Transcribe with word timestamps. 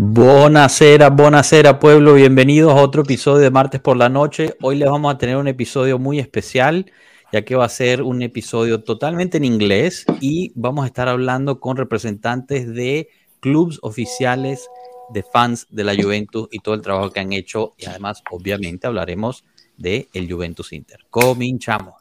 Buonasera, 0.00 1.10
buonasera 1.10 1.80
pueblo, 1.80 2.14
bienvenidos 2.14 2.70
a 2.70 2.76
otro 2.76 3.02
episodio 3.02 3.38
de 3.38 3.50
martes 3.50 3.80
por 3.80 3.96
la 3.96 4.08
noche. 4.08 4.54
Hoy 4.62 4.76
les 4.76 4.88
vamos 4.88 5.12
a 5.12 5.18
tener 5.18 5.36
un 5.36 5.48
episodio 5.48 5.98
muy 5.98 6.20
especial, 6.20 6.92
ya 7.32 7.44
que 7.44 7.56
va 7.56 7.64
a 7.64 7.68
ser 7.68 8.02
un 8.02 8.22
episodio 8.22 8.84
totalmente 8.84 9.38
en 9.38 9.44
inglés 9.44 10.04
y 10.20 10.52
vamos 10.54 10.84
a 10.84 10.86
estar 10.86 11.08
hablando 11.08 11.58
con 11.58 11.76
representantes 11.76 12.72
de 12.72 13.08
clubes 13.40 13.80
oficiales 13.82 14.68
de 15.12 15.24
fans 15.24 15.66
de 15.68 15.82
la 15.82 15.96
Juventus 16.00 16.46
y 16.52 16.60
todo 16.60 16.76
el 16.76 16.82
trabajo 16.82 17.10
que 17.10 17.18
han 17.18 17.32
hecho 17.32 17.74
y 17.76 17.86
además 17.86 18.22
obviamente 18.30 18.86
hablaremos 18.86 19.44
de 19.76 20.06
el 20.14 20.32
Juventus 20.32 20.72
Inter. 20.72 21.06
Cominchamos. 21.10 21.94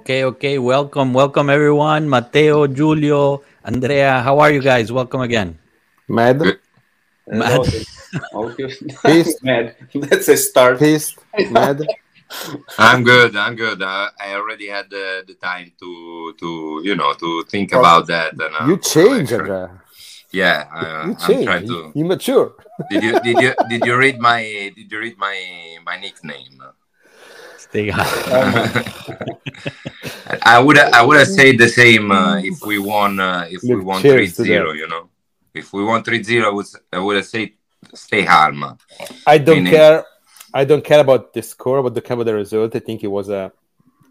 Okay, 0.00 0.24
okay. 0.24 0.58
Welcome, 0.58 1.12
welcome 1.12 1.50
everyone. 1.50 2.08
Mateo, 2.08 2.66
Julio, 2.66 3.42
Andrea, 3.64 4.20
how 4.22 4.38
are 4.40 4.50
you 4.50 4.60
guys? 4.62 4.90
Welcome 4.90 5.20
again. 5.20 5.58
Mad, 6.08 6.40
Mad. 7.26 7.60
Okay. 8.34 8.70
Peace. 9.04 9.36
Mad. 9.42 9.76
That's 9.94 10.28
a 10.28 10.36
start. 10.36 10.78
pissed, 10.78 11.18
mad. 11.50 11.82
I'm 12.78 13.02
good. 13.04 13.36
I'm 13.36 13.54
good. 13.56 13.82
Uh, 13.82 14.08
I 14.18 14.34
already 14.34 14.68
had 14.68 14.88
the, 14.90 15.22
the 15.26 15.34
time 15.34 15.72
to 15.80 16.34
to 16.38 16.80
you 16.84 16.94
know 16.96 17.12
to 17.14 17.44
think 17.50 17.72
about 17.72 18.06
that. 18.08 18.32
And, 18.32 18.42
uh, 18.54 18.66
You 18.66 18.78
change, 18.78 19.32
I'm 19.32 19.40
Andrea. 19.40 19.82
Yeah, 20.32 20.66
uh, 20.72 21.06
You 21.06 21.12
I'm 21.12 21.16
change. 21.26 21.44
trying 21.44 21.66
You, 21.66 21.92
to. 21.92 21.98
you 21.98 22.04
mature. 22.06 22.54
Did 22.90 23.02
you 23.02 23.12
did 23.20 23.36
you 23.42 23.52
did 23.68 23.80
you 23.84 23.94
read 23.96 24.18
my 24.18 24.40
did 24.74 24.90
you 24.90 24.98
read 24.98 25.18
my 25.18 25.36
my 25.84 25.96
nickname? 26.00 26.62
Stay 27.70 27.90
I 30.42 30.58
would 30.58 30.78
I 30.78 31.02
would 31.04 31.16
have 31.18 31.28
said 31.28 31.56
the 31.58 31.68
same 31.68 32.10
uh, 32.10 32.36
if 32.38 32.60
we 32.66 32.78
won 32.78 33.20
uh, 33.20 33.46
if 33.48 33.62
we 33.62 33.76
won 33.76 34.02
cheers 34.02 34.36
to 34.36 34.42
3-0, 34.42 34.76
You 34.76 34.88
know, 34.88 35.08
if 35.54 35.72
we 35.72 35.84
won 35.84 36.02
3-0, 36.02 36.44
I 36.44 36.50
would 36.50 36.66
I 36.92 36.98
would 36.98 37.16
have 37.16 37.26
said 37.26 37.50
stay 37.94 38.24
calm. 38.24 38.76
I 39.26 39.38
don't 39.38 39.58
Meaning- 39.64 39.72
care. 39.72 40.04
I 40.52 40.64
don't 40.64 40.82
care 40.84 40.98
about 40.98 41.32
the 41.32 41.42
score, 41.42 41.80
but 41.80 41.94
the 41.94 42.00
care 42.02 42.14
about 42.14 42.26
the 42.26 42.34
result. 42.34 42.74
I 42.74 42.80
think 42.80 43.04
it 43.04 43.12
was 43.18 43.28
a 43.28 43.52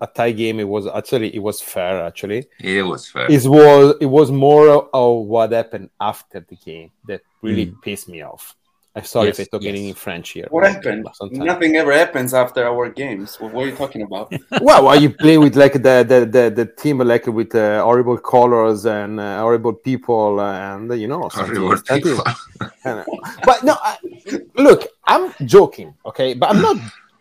a 0.02 0.08
tie 0.08 0.32
game. 0.32 0.62
It 0.62 0.68
was 0.76 0.88
actually 0.88 1.36
it 1.36 1.40
was 1.40 1.60
fair. 1.62 2.02
Actually, 2.06 2.48
It 2.62 2.84
was 2.84 3.10
fair. 3.10 3.28
it 3.30 3.46
was 3.46 3.96
it 4.00 4.06
was 4.06 4.32
more 4.32 4.88
of 4.94 5.26
what 5.26 5.52
happened 5.52 5.90
after 6.00 6.40
the 6.40 6.56
game 6.56 6.92
that 7.08 7.22
really 7.42 7.74
pissed 7.82 8.08
me 8.08 8.22
off. 8.22 8.56
I'm 9.00 9.06
sorry 9.06 9.28
Yes, 9.28 9.40
if 9.40 9.48
I 9.48 9.50
talk 9.58 9.64
yes. 9.64 9.76
in 9.80 9.94
French 9.94 10.30
here. 10.32 10.48
What 10.50 10.64
happened? 10.72 11.08
Sometimes. 11.14 11.46
Nothing 11.52 11.76
ever 11.82 11.94
happens 11.94 12.34
after 12.34 12.62
our 12.72 12.90
games. 12.90 13.38
What, 13.40 13.54
what 13.54 13.64
are 13.64 13.70
you 13.72 13.76
talking 13.76 14.02
about? 14.02 14.32
well, 14.62 14.88
are 14.88 14.98
you 14.98 15.10
playing 15.24 15.42
with 15.46 15.56
like 15.56 15.74
the 15.88 15.96
the, 16.12 16.20
the, 16.36 16.44
the 16.60 16.66
team 16.82 16.98
like 17.00 17.26
with 17.28 17.54
uh, 17.56 17.82
horrible 17.84 18.18
colors 18.18 18.86
and 18.86 19.20
uh, 19.20 19.40
horrible 19.40 19.74
people 19.74 20.42
and 20.42 20.84
you 21.00 21.08
know 21.08 21.30
something- 21.30 21.56
Horrible 21.56 21.82
people. 21.84 22.24
I 22.86 23.04
but 23.50 23.64
no, 23.64 23.76
I, 23.90 23.98
look, 24.56 24.82
I'm 25.06 25.34
joking, 25.46 25.94
okay, 26.06 26.34
but 26.34 26.50
I'm 26.52 26.62
not 26.62 26.78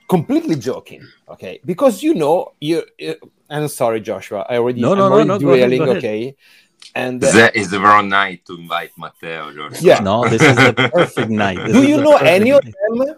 completely 0.09 0.57
joking, 0.57 1.03
okay, 1.29 1.61
because 1.65 2.03
you 2.03 2.15
know 2.15 2.53
you. 2.61 2.83
you 2.99 3.15
I'm 3.51 3.69
sorry, 3.69 4.01
Joshua. 4.03 4.45
I 4.51 4.59
already 4.59 4.81
No, 4.83 4.93
I'm 4.93 4.99
no, 4.99 5.09
no, 5.09 5.15
already 5.15 5.29
no, 5.29 5.39
go 5.39 5.55
ahead, 5.55 5.71
go 5.71 5.85
ahead. 5.85 5.97
okay, 5.99 6.37
and 6.95 7.23
uh, 7.23 7.31
That 7.33 7.57
is 7.57 7.71
the 7.71 7.81
wrong 7.81 8.09
night 8.09 8.45
to 8.47 8.55
invite 8.57 8.93
Matteo. 8.97 9.53
George. 9.53 9.81
Yeah. 9.81 10.01
No, 10.01 10.29
this 10.29 10.43
is 10.43 10.57
the 10.57 10.91
perfect 10.93 11.31
night. 11.31 11.59
This 11.59 11.73
do 11.73 11.83
you 11.87 11.99
know 11.99 12.19
perfect 12.19 12.31
any 12.31 12.51
of 12.53 12.65
them 12.65 13.17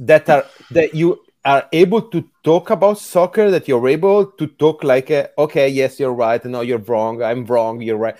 that 0.00 0.28
are 0.28 0.44
that 0.70 0.94
you 0.94 1.20
are 1.44 1.68
able 1.72 2.02
to 2.02 2.28
talk 2.42 2.70
about 2.70 2.98
soccer 2.98 3.50
that 3.50 3.68
you're 3.68 3.88
able 3.88 4.26
to 4.26 4.46
talk 4.46 4.82
like 4.82 5.10
a, 5.10 5.28
okay 5.36 5.68
yes 5.68 6.00
you're 6.00 6.12
right 6.12 6.42
no 6.46 6.62
you're 6.62 6.78
wrong 6.78 7.22
i'm 7.22 7.44
wrong 7.44 7.82
you're 7.82 7.98
right 7.98 8.16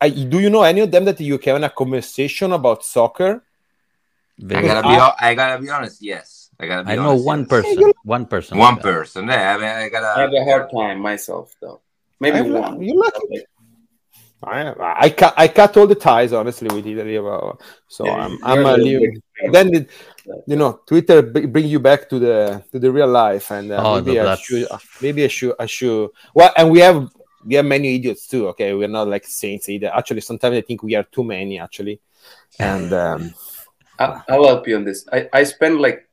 I, 0.00 0.10
do 0.10 0.38
you 0.38 0.48
know 0.48 0.62
any 0.62 0.80
of 0.80 0.90
them 0.90 1.04
that 1.06 1.18
you 1.20 1.38
can 1.38 1.60
have 1.60 1.70
a 1.70 1.74
conversation 1.74 2.52
about 2.52 2.84
soccer 2.84 3.42
I 4.50 4.62
gotta 4.62 4.82
be. 4.82 5.26
I 5.26 5.34
gotta 5.34 5.62
be 5.62 5.70
honest. 5.70 6.02
Yes, 6.02 6.50
I 6.58 6.66
gotta 6.66 6.84
be. 6.84 6.92
I 6.92 6.96
know 6.96 7.10
honest, 7.10 7.26
one 7.26 7.40
yes. 7.40 7.48
person. 7.48 7.92
One 8.02 8.26
person. 8.26 8.58
One 8.58 8.74
like 8.74 8.82
that. 8.82 8.92
person. 8.92 9.28
Yeah, 9.28 9.54
I 9.54 9.56
mean, 9.58 9.66
I 9.66 9.88
gotta. 9.88 10.18
I 10.18 10.22
have 10.22 10.32
a 10.32 10.44
hard 10.44 10.70
time 10.70 11.00
myself, 11.00 11.54
though. 11.60 11.80
Maybe 12.18 12.38
I'm- 12.38 12.52
one. 12.52 12.82
you're 12.82 12.96
lucky. 12.96 13.44
I, 14.44 15.04
I 15.06 15.10
cut 15.10 15.34
I 15.36 15.48
cut 15.48 15.76
all 15.76 15.86
the 15.86 15.94
ties 15.94 16.32
honestly 16.32 16.68
with 16.74 16.86
Italy 16.86 17.16
uh, 17.18 17.52
so 17.88 18.06
Yeah, 18.06 18.12
I'm 18.12 18.38
I'm 18.42 18.56
you're 18.58 18.66
uh, 18.66 18.76
leaving. 18.76 19.22
then 19.50 19.74
it, 19.74 19.90
you 20.46 20.56
know 20.56 20.80
Twitter 20.86 21.22
b- 21.22 21.46
bring 21.46 21.66
you 21.66 21.78
back 21.80 22.08
to 22.10 22.18
the 22.18 22.62
to 22.72 22.78
the 22.78 22.90
real 22.90 23.08
life 23.08 23.50
and 23.50 23.70
uh, 23.70 23.82
Oh, 23.82 24.00
maybe 24.00 24.18
no, 24.18 24.28
I 24.28 24.36
should 24.36 24.68
maybe 25.00 25.24
I 25.24 25.28
should 25.28 25.54
I 25.58 25.66
should 25.66 26.10
well 26.34 26.52
and 26.56 26.70
we 26.70 26.80
have 26.80 27.08
we 27.44 27.54
have 27.56 27.64
many 27.64 27.94
idiots 27.96 28.26
too 28.26 28.48
okay 28.48 28.74
we're 28.74 28.88
not 28.88 29.08
like 29.08 29.24
saints 29.26 29.68
either 29.68 29.90
actually 29.94 30.20
sometimes 30.20 30.56
I 30.56 30.60
think 30.60 30.82
we 30.82 30.94
are 30.94 31.04
too 31.04 31.24
many 31.24 31.58
actually 31.58 32.00
and 32.58 32.92
um, 32.92 33.34
I, 33.98 34.22
I'll 34.28 34.46
help 34.46 34.66
you 34.66 34.76
on 34.76 34.84
this. 34.84 35.06
I, 35.12 35.28
I 35.32 35.44
spent 35.44 35.80
like, 35.80 36.08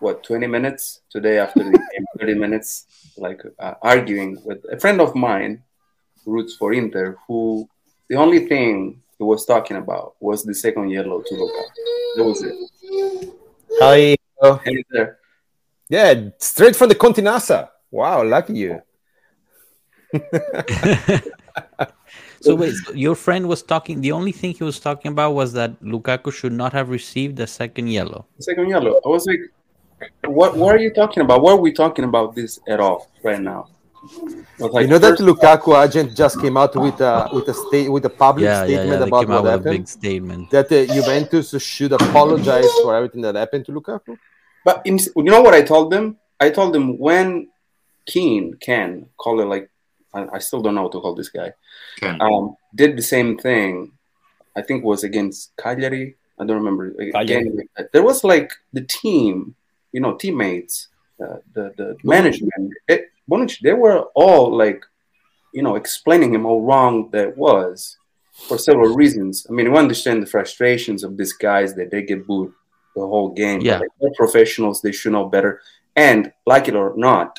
what, 0.00 0.22
20 0.22 0.46
minutes 0.46 1.00
today 1.10 1.38
after 1.38 1.64
the 1.64 1.70
game, 1.70 2.04
30 2.18 2.34
minutes, 2.34 2.86
like 3.16 3.40
uh, 3.58 3.74
arguing 3.82 4.40
with 4.44 4.64
a 4.70 4.78
friend 4.78 5.00
of 5.00 5.14
mine, 5.14 5.62
roots 6.26 6.56
for 6.56 6.72
Inter, 6.72 7.16
who 7.26 7.68
the 8.08 8.16
only 8.16 8.46
thing 8.46 9.00
he 9.18 9.24
was 9.24 9.44
talking 9.46 9.76
about 9.76 10.14
was 10.20 10.44
the 10.44 10.54
second 10.54 10.90
yellow 10.90 11.22
to 11.22 11.34
Luka. 11.34 11.62
That 12.16 12.24
was 12.24 12.42
it. 12.42 12.54
hi 13.80 14.16
uh, 14.42 14.58
And 14.66 14.76
he's 14.76 14.84
there. 14.90 15.18
yeah 15.88 16.14
straight 16.38 16.76
from 16.76 16.88
the 16.88 16.94
Continassa 16.94 17.70
wow 17.90 18.22
lucky 18.22 18.54
you 18.54 18.80
So 22.44 22.54
wait, 22.54 22.74
so 22.74 22.92
your 22.92 23.14
friend 23.14 23.48
was 23.48 23.62
talking. 23.62 24.02
The 24.02 24.12
only 24.12 24.30
thing 24.30 24.52
he 24.52 24.64
was 24.64 24.78
talking 24.78 25.10
about 25.12 25.32
was 25.32 25.54
that 25.54 25.80
Lukaku 25.82 26.30
should 26.30 26.52
not 26.52 26.74
have 26.74 26.90
received 26.90 27.36
the 27.36 27.46
second 27.46 27.88
yellow. 27.88 28.26
Second 28.38 28.68
yellow. 28.68 29.00
I 29.02 29.08
was 29.08 29.24
like, 29.24 29.40
what, 30.26 30.54
what 30.54 30.74
are 30.74 30.78
you 30.78 30.92
talking 30.92 31.22
about? 31.22 31.40
What 31.40 31.52
are 31.52 31.62
we 31.62 31.72
talking 31.72 32.04
about 32.04 32.34
this 32.34 32.60
at 32.68 32.80
all 32.80 33.10
right 33.22 33.40
now? 33.40 33.68
I 34.04 34.62
was 34.64 34.72
like, 34.72 34.82
you 34.82 34.88
know 34.88 34.98
that 34.98 35.18
first- 35.18 35.22
Lukaku 35.22 35.70
agent 35.84 36.16
just 36.16 36.40
came 36.40 36.56
out 36.56 36.74
with 36.76 37.00
a 37.00 37.28
with 37.32 37.48
a 37.48 37.54
state 37.54 37.88
with 37.88 38.04
a 38.04 38.10
public 38.10 38.44
Yeah, 38.44 38.60
yeah, 38.60 38.66
statement 38.66 38.90
yeah. 38.90 38.98
They 38.98 39.08
about 39.08 39.20
came 39.22 39.30
out 39.32 39.44
what 39.44 39.44
with 39.44 39.54
a 39.54 39.58
happened 39.58 39.84
big 39.84 39.88
statement. 39.88 40.50
that 40.50 40.66
uh, 40.72 40.86
Juventus 40.94 41.62
should 41.62 41.92
apologize 41.92 42.70
for 42.82 42.94
everything 42.94 43.22
that 43.22 43.34
happened 43.34 43.64
to 43.66 43.72
Lukaku. 43.72 44.16
But 44.64 44.82
in, 44.84 44.98
you 45.16 45.24
know 45.24 45.42
what 45.42 45.54
I 45.54 45.62
told 45.62 45.90
them? 45.90 46.16
I 46.40 46.50
told 46.50 46.72
them 46.74 46.98
when 46.98 47.48
Kean 48.06 48.54
can 48.54 49.06
call 49.16 49.40
it 49.40 49.46
like 49.46 49.70
I, 50.12 50.26
I 50.36 50.38
still 50.38 50.60
don't 50.62 50.74
know 50.74 50.84
what 50.84 50.92
to 50.92 51.00
call 51.00 51.14
this 51.14 51.28
guy. 51.28 51.52
Ken. 52.00 52.20
Um, 52.20 52.56
did 52.74 52.96
the 52.96 53.02
same 53.02 53.36
thing. 53.38 53.92
I 54.56 54.62
think 54.62 54.82
it 54.82 54.86
was 54.86 55.02
against 55.04 55.56
Cagliari. 55.56 56.16
I 56.38 56.44
don't 56.46 56.56
remember. 56.62 56.94
Again, 57.14 57.58
there 57.92 58.02
was 58.02 58.22
like 58.24 58.52
the 58.72 58.82
team, 58.82 59.54
you 59.92 60.00
know, 60.00 60.14
teammates, 60.14 60.88
uh, 61.22 61.38
the 61.54 61.72
the 61.76 61.96
management. 62.04 62.72
It, 62.88 63.10
Bonucci, 63.30 63.60
they 63.62 63.72
were 63.72 64.04
all 64.14 64.56
like, 64.56 64.84
you 65.52 65.62
know, 65.62 65.76
explaining 65.76 66.34
him 66.34 66.42
how 66.44 66.58
wrong 66.60 67.10
that 67.12 67.36
was 67.36 67.96
for 68.48 68.58
several 68.58 68.94
reasons. 68.94 69.46
I 69.48 69.52
mean, 69.52 69.70
we 69.72 69.78
understand 69.78 70.22
the 70.22 70.26
frustrations 70.26 71.04
of 71.04 71.16
these 71.16 71.32
guys 71.32 71.74
that 71.76 71.90
they 71.90 72.02
get 72.02 72.26
booed 72.26 72.52
the 72.96 73.02
whole 73.02 73.30
game. 73.32 73.60
Yeah. 73.60 73.78
like, 73.78 73.88
they're 74.00 74.10
professionals. 74.16 74.82
They 74.82 74.92
should 74.92 75.12
know 75.12 75.26
better. 75.28 75.60
And 75.96 76.32
like 76.46 76.68
it 76.68 76.74
or 76.74 76.94
not, 76.96 77.38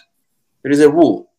there 0.64 0.72
is 0.72 0.80
a 0.80 0.90
rule. 0.90 1.30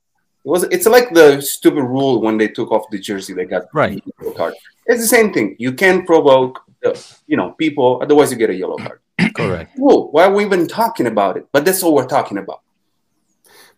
It 0.45 0.49
was. 0.51 0.63
It's 0.65 0.87
like 0.87 1.13
the 1.13 1.41
stupid 1.41 1.83
rule 1.83 2.21
when 2.21 2.39
they 2.39 2.49
took 2.49 2.71
off 2.71 2.85
the 2.91 2.99
jersey. 3.01 3.33
They 3.35 3.47
got 3.47 3.65
Right. 3.73 4.03
the 4.05 4.13
yellow 4.23 4.37
card. 4.37 4.55
It's 4.87 5.01
the 5.01 5.09
same 5.09 5.33
thing. 5.33 5.57
You 5.59 5.73
can't 5.73 6.07
provoke, 6.07 6.61
the, 6.83 6.91
you 7.27 7.37
know, 7.37 7.53
people. 7.53 7.99
Otherwise, 8.03 8.31
you 8.31 8.37
get 8.37 8.51
a 8.51 8.55
yellow 8.55 8.77
card. 8.77 9.01
Correct. 9.35 9.77
Rule. 9.79 10.11
Why 10.13 10.25
are 10.27 10.33
we 10.35 10.45
even 10.45 10.69
talking 10.69 11.07
about 11.07 11.37
it? 11.37 11.47
But 11.53 11.65
that's 11.65 11.83
all 11.83 11.95
we're 11.95 12.07
talking 12.07 12.39
about. 12.39 12.61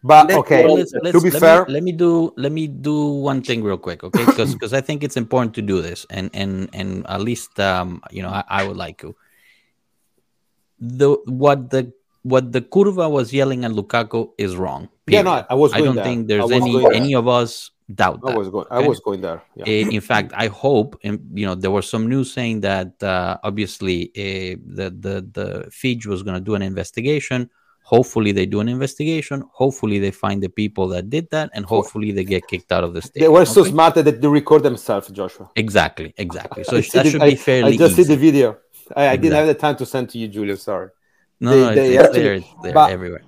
But 0.02 0.28
Let's- 0.28 0.38
okay, 0.38 0.64
well, 0.64 0.76
let's, 0.76 0.92
to 0.92 1.00
let's, 1.02 1.22
be 1.22 1.30
let 1.30 1.40
fair, 1.40 1.66
me, 1.66 1.72
let 1.72 1.82
me 1.82 1.92
do 1.92 2.32
let 2.36 2.52
me 2.52 2.68
do 2.68 3.06
one 3.18 3.42
thing 3.42 3.64
real 3.64 3.78
quick, 3.78 4.04
okay? 4.04 4.24
Because 4.30 4.54
because 4.54 4.72
I 4.72 4.80
think 4.80 5.02
it's 5.02 5.16
important 5.16 5.54
to 5.54 5.62
do 5.62 5.82
this, 5.82 6.06
and 6.08 6.30
and 6.34 6.70
and 6.72 7.04
at 7.08 7.20
least 7.20 7.58
um 7.58 8.00
you 8.10 8.22
know 8.22 8.30
I, 8.30 8.44
I 8.48 8.68
would 8.68 8.76
like 8.76 8.98
to. 8.98 9.16
The 10.78 11.18
what 11.26 11.70
the 11.70 11.92
what 12.22 12.52
the 12.52 12.60
curva 12.60 13.10
was 13.10 13.32
yelling 13.32 13.64
at 13.64 13.72
Lukaku 13.72 14.30
is 14.38 14.54
wrong. 14.54 14.88
yeah, 15.06 15.22
period. 15.22 15.24
no, 15.24 15.46
I 15.50 15.54
was. 15.54 15.72
I 15.74 15.80
don't 15.80 15.96
that. 15.96 16.04
think 16.04 16.28
there's 16.28 16.50
any 16.50 16.86
any 16.94 17.14
of 17.14 17.26
us 17.26 17.72
doubt 17.92 18.20
I 18.24 18.36
was 18.36 18.50
going. 18.50 18.66
I 18.70 18.86
was 18.86 19.00
going 19.00 19.20
there. 19.20 19.42
Yeah. 19.56 19.64
In 19.66 20.00
fact, 20.00 20.32
I 20.36 20.46
hope, 20.48 20.98
and 21.02 21.18
you 21.34 21.46
know, 21.46 21.54
there 21.54 21.70
was 21.70 21.88
some 21.88 22.08
news 22.08 22.32
saying 22.32 22.60
that 22.60 23.02
uh, 23.02 23.38
obviously 23.42 24.12
uh, 24.14 24.60
the 24.62 24.90
the 24.90 25.26
the 25.32 25.48
FIGC 25.70 26.06
was 26.06 26.22
going 26.22 26.34
to 26.34 26.40
do 26.40 26.54
an 26.54 26.62
investigation. 26.62 27.50
Hopefully, 27.94 28.32
they 28.38 28.44
do 28.54 28.58
an 28.64 28.68
investigation. 28.68 29.38
Hopefully, 29.62 29.98
they 29.98 30.10
find 30.24 30.42
the 30.46 30.52
people 30.62 30.84
that 30.94 31.04
did 31.16 31.26
that, 31.34 31.48
and 31.54 31.62
hopefully, 31.64 32.10
they 32.16 32.24
get 32.34 32.42
kicked 32.46 32.70
out 32.76 32.84
of 32.84 32.92
the 32.96 33.00
state. 33.00 33.20
They 33.24 33.28
were 33.36 33.46
so 33.46 33.64
smart 33.64 33.94
that 33.94 34.04
they 34.22 34.28
record 34.40 34.62
themselves, 34.62 35.08
Joshua. 35.08 35.46
Exactly, 35.56 36.12
exactly. 36.18 36.64
So 36.64 36.76
I 36.80 36.80
that 36.94 37.06
should 37.10 37.22
I- 37.22 37.30
be 37.30 37.36
fairly 37.36 37.72
I 37.74 37.76
just 37.84 37.92
easy. 37.94 38.02
see 38.04 38.08
the 38.14 38.20
video. 38.28 38.48
I, 38.94 39.08
I 39.12 39.16
didn't 39.16 39.36
have 39.40 39.46
the 39.46 39.54
time 39.66 39.76
to 39.76 39.86
send 39.86 40.10
to 40.10 40.18
you, 40.18 40.28
Julio. 40.28 40.56
Sorry. 40.56 40.90
no, 41.40 41.50
they- 41.50 41.60
no, 41.62 41.74
they 41.74 41.94
it's, 41.96 42.04
actually- 42.04 42.22
there, 42.24 42.34
it's 42.34 42.46
there 42.62 42.74
but- 42.74 42.90
everywhere. 42.96 43.22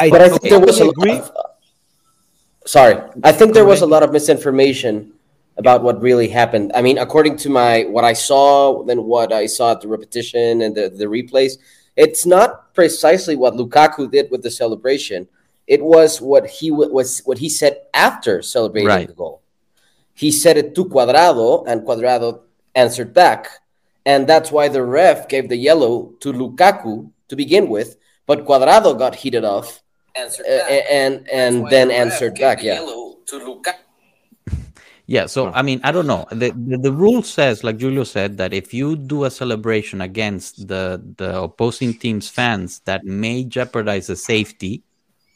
I 0.00 0.10
But 0.10 0.20
I 0.22 0.28
think 0.28 0.42
there 0.52 0.60
was 0.60 0.76
a 0.80 0.84
totally 0.84 1.14
lot 1.18 1.22
of, 1.22 2.68
sorry, 2.76 2.94
I 3.24 3.32
think 3.32 3.48
there 3.54 3.64
was 3.64 3.80
a 3.82 3.86
lot 3.94 4.02
of 4.04 4.12
misinformation 4.12 5.12
about 5.56 5.82
what 5.82 6.00
really 6.00 6.28
happened. 6.28 6.70
I 6.78 6.82
mean, 6.82 6.98
according 6.98 7.36
to 7.38 7.48
my 7.50 7.82
what 7.94 8.04
I 8.04 8.12
saw, 8.12 8.84
then 8.84 8.98
what 9.12 9.32
I 9.32 9.46
saw 9.46 9.72
at 9.72 9.80
the 9.80 9.88
repetition 9.88 10.62
and 10.62 10.70
the, 10.78 10.88
the 10.88 11.06
replays, 11.06 11.52
it's 11.98 12.24
not 12.24 12.72
precisely 12.78 13.34
what 13.34 13.54
Lukaku 13.58 14.06
did 14.10 14.30
with 14.30 14.42
the 14.46 14.50
celebration. 14.62 15.26
It 15.66 15.82
was 15.82 16.20
what 16.22 16.44
he 16.46 16.70
wa- 16.70 16.86
was 16.98 17.20
what 17.28 17.38
he 17.44 17.48
said 17.50 17.74
after 17.92 18.40
celebrating 18.40 18.88
Right. 18.88 19.08
the 19.10 19.18
goal. 19.18 19.42
He 20.14 20.30
said 20.32 20.56
it 20.56 20.74
to 20.76 20.84
Cuadrado, 20.86 21.64
and 21.68 21.82
Cuadrado 21.86 22.40
answered 22.74 23.12
back, 23.12 23.40
and 24.06 24.26
that's 24.30 24.50
why 24.50 24.68
the 24.68 24.82
ref 24.82 25.28
gave 25.28 25.48
the 25.48 25.56
yellow 25.58 26.14
to 26.22 26.32
Lukaku 26.32 27.10
to 27.28 27.34
begin 27.36 27.68
with. 27.68 27.96
But 28.26 28.46
Cuadrado 28.46 28.96
got 28.98 29.14
heated 29.22 29.44
off 29.44 29.82
Answered 30.14 30.46
uh, 30.46 30.58
back. 30.68 30.84
and 30.90 31.14
and 31.32 31.52
That's 31.64 31.70
then 31.70 31.88
the 31.88 31.94
answered 31.94 32.34
gave 32.34 32.46
back. 32.46 32.58
the 32.60 32.66
Yeah. 32.66 32.80
Yellow 35.08 35.28
to 35.28 35.36
Lukaku. 35.36 35.52
Yeah, 35.52 35.52
so 35.52 35.52
I 35.52 35.62
mean, 35.62 35.80
I 35.84 35.92
don't 35.92 36.06
know. 36.06 36.26
The, 36.30 36.50
the 36.52 36.78
the 36.78 36.92
rule 36.92 37.22
says, 37.22 37.64
like 37.64 37.80
Julio 37.80 38.04
said, 38.04 38.36
that 38.38 38.52
if 38.52 38.74
you 38.74 38.96
do 38.96 39.24
a 39.24 39.30
celebration 39.30 40.00
against 40.02 40.68
the 40.68 41.02
the 41.16 41.42
opposing 41.42 41.94
team's 41.94 42.28
fans 42.28 42.80
that 42.84 43.04
may 43.04 43.44
jeopardize 43.44 44.06
the 44.08 44.16
safety 44.16 44.82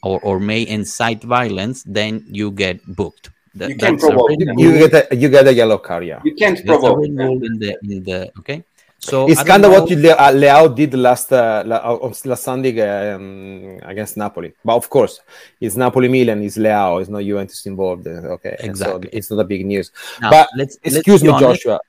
or, 0.03 0.19
or 0.23 0.39
may 0.39 0.67
incite 0.67 1.23
violence, 1.23 1.83
then 1.87 2.25
you 2.29 2.51
get 2.51 2.81
booked. 2.95 3.31
That, 3.55 3.69
You 3.69 3.77
can't 3.77 3.99
that's 3.99 4.09
provoke. 4.09 4.29
written 4.29 4.59
You 4.59 4.87
get 4.89 5.11
a 5.11 5.15
you 5.15 5.29
get 5.29 5.47
a 5.47 5.53
yellow 5.53 5.77
card. 5.79 6.05
Yeah. 6.05 6.21
You 6.23 6.35
can't 6.35 6.57
That's 6.57 6.83
a 6.83 6.93
provoke. 6.93 6.97
rule 6.97 7.43
in 7.43 7.59
the 7.59 7.77
in 7.83 8.03
the 8.03 8.31
okay. 8.39 8.63
So 9.03 9.27
It's 9.29 9.43
kind 9.43 9.65
of 9.65 9.71
what 9.71 9.89
you, 9.89 9.97
Le- 9.97 10.13
uh, 10.15 10.31
Leao 10.31 10.73
did 10.73 10.93
last 10.93 11.33
uh, 11.33 11.63
on 12.01 12.13
last 12.23 12.43
Sunday 12.43 12.79
um, 13.11 13.77
against 13.83 14.15
Napoli. 14.15 14.53
But 14.63 14.75
of 14.77 14.89
course, 14.89 15.19
it's 15.59 15.75
Napoli 15.75 16.07
Milan, 16.07 16.41
it's 16.41 16.57
Leao, 16.57 17.01
it's 17.01 17.09
not 17.09 17.21
Juventus 17.21 17.65
involved. 17.65 18.07
uh, 18.07 18.35
Okay, 18.35 18.55
And 18.61 18.77
so 18.77 18.95
Exactly. 18.95 19.09
it's 19.11 19.29
not 19.29 19.39
a 19.39 19.43
big 19.43 19.65
news. 19.65 19.91
Now, 20.21 20.29
but 20.31 20.49
let's 20.55 20.77
let's 20.85 20.95
Excuse 20.97 21.21
me, 21.21 21.37
Joshua. 21.37 21.79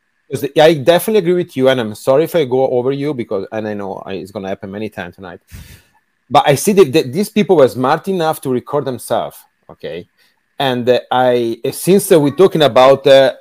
I 0.61 0.75
definitely 0.75 1.19
agree 1.21 1.35
with 1.45 1.57
you, 1.57 1.69
and 1.69 1.81
I'm 1.81 1.95
sorry 1.95 2.25
if 2.25 2.35
I 2.35 2.45
go 2.47 2.67
over 2.69 2.91
you 2.91 3.15
because, 3.15 3.47
and 3.53 3.69
I 3.69 3.75
know 3.75 4.03
it's 4.07 4.33
going 4.33 4.43
to 4.43 4.49
happen 4.49 4.73
many 4.73 4.89
times 4.89 5.15
tonight. 5.15 5.41
But 6.29 6.49
I 6.49 6.57
see 6.57 6.73
that, 6.73 6.93
that 6.95 7.13
these 7.13 7.29
people 7.29 7.55
were 7.57 7.69
smart 7.69 8.09
enough 8.09 8.41
to 8.41 8.51
record 8.51 8.87
themselves. 8.87 9.37
Okay, 9.71 10.09
and 10.59 10.89
uh, 10.89 10.99
I 11.13 11.61
since 11.71 12.11
uh, 12.11 12.19
we're 12.19 12.35
talking 12.35 12.63
about 12.63 13.07
uh, 13.07 13.35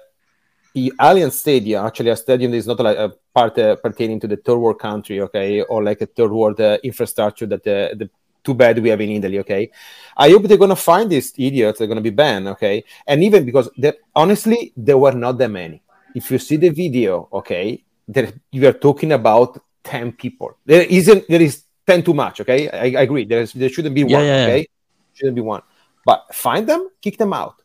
the 0.73 0.91
Allianz 0.99 1.33
Stadium, 1.33 1.85
actually 1.85 2.09
a 2.09 2.15
stadium 2.15 2.51
that 2.51 2.57
is 2.57 2.67
not 2.67 2.79
like 2.79 2.97
a 2.97 3.13
part 3.33 3.57
uh, 3.57 3.75
pertaining 3.75 4.19
to 4.19 4.27
the 4.27 4.37
third 4.37 4.57
world 4.57 4.79
country, 4.79 5.21
okay, 5.21 5.61
or 5.61 5.83
like 5.83 6.01
a 6.01 6.07
third 6.07 6.31
world 6.31 6.59
uh, 6.59 6.77
infrastructure 6.83 7.45
that 7.45 7.61
uh, 7.67 7.95
the 7.95 8.09
too 8.43 8.53
bad 8.53 8.77
we 8.79 8.89
have 8.89 8.99
in 8.99 9.09
Italy, 9.09 9.39
okay. 9.39 9.71
I 10.17 10.29
hope 10.29 10.43
they're 10.43 10.57
gonna 10.57 10.75
find 10.75 11.09
these 11.09 11.33
idiots. 11.37 11.79
They're 11.79 11.87
gonna 11.87 12.01
be 12.01 12.09
banned, 12.09 12.47
okay. 12.49 12.83
And 13.07 13.23
even 13.23 13.45
because 13.45 13.69
honestly, 14.15 14.73
there 14.75 14.97
were 14.97 15.13
not 15.13 15.37
that 15.37 15.49
many. 15.49 15.81
If 16.15 16.29
you 16.29 16.39
see 16.39 16.57
the 16.57 16.69
video, 16.69 17.29
okay, 17.31 17.83
there 18.07 18.33
you 18.51 18.67
are 18.67 18.73
talking 18.73 19.13
about 19.13 19.61
ten 19.83 20.11
people. 20.11 20.57
There 20.65 20.81
isn't. 20.81 21.27
There 21.27 21.41
is 21.41 21.63
ten 21.87 22.03
too 22.03 22.13
much, 22.13 22.41
okay. 22.41 22.69
I, 22.69 22.99
I 22.99 23.03
agree. 23.03 23.25
There 23.25 23.41
is. 23.41 23.53
There 23.53 23.69
shouldn't 23.69 23.95
be 23.95 24.01
Yeah, 24.01 24.17
one, 24.17 24.25
yeah, 24.25 24.47
yeah. 24.47 24.53
okay. 24.53 24.67
Shouldn't 25.13 25.35
be 25.35 25.41
one. 25.41 25.61
But 26.05 26.33
find 26.33 26.67
them, 26.67 26.89
kick 27.01 27.17
them 27.17 27.31
out. 27.31 27.61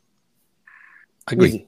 Agree. 1.27 1.49
Easy. 1.49 1.68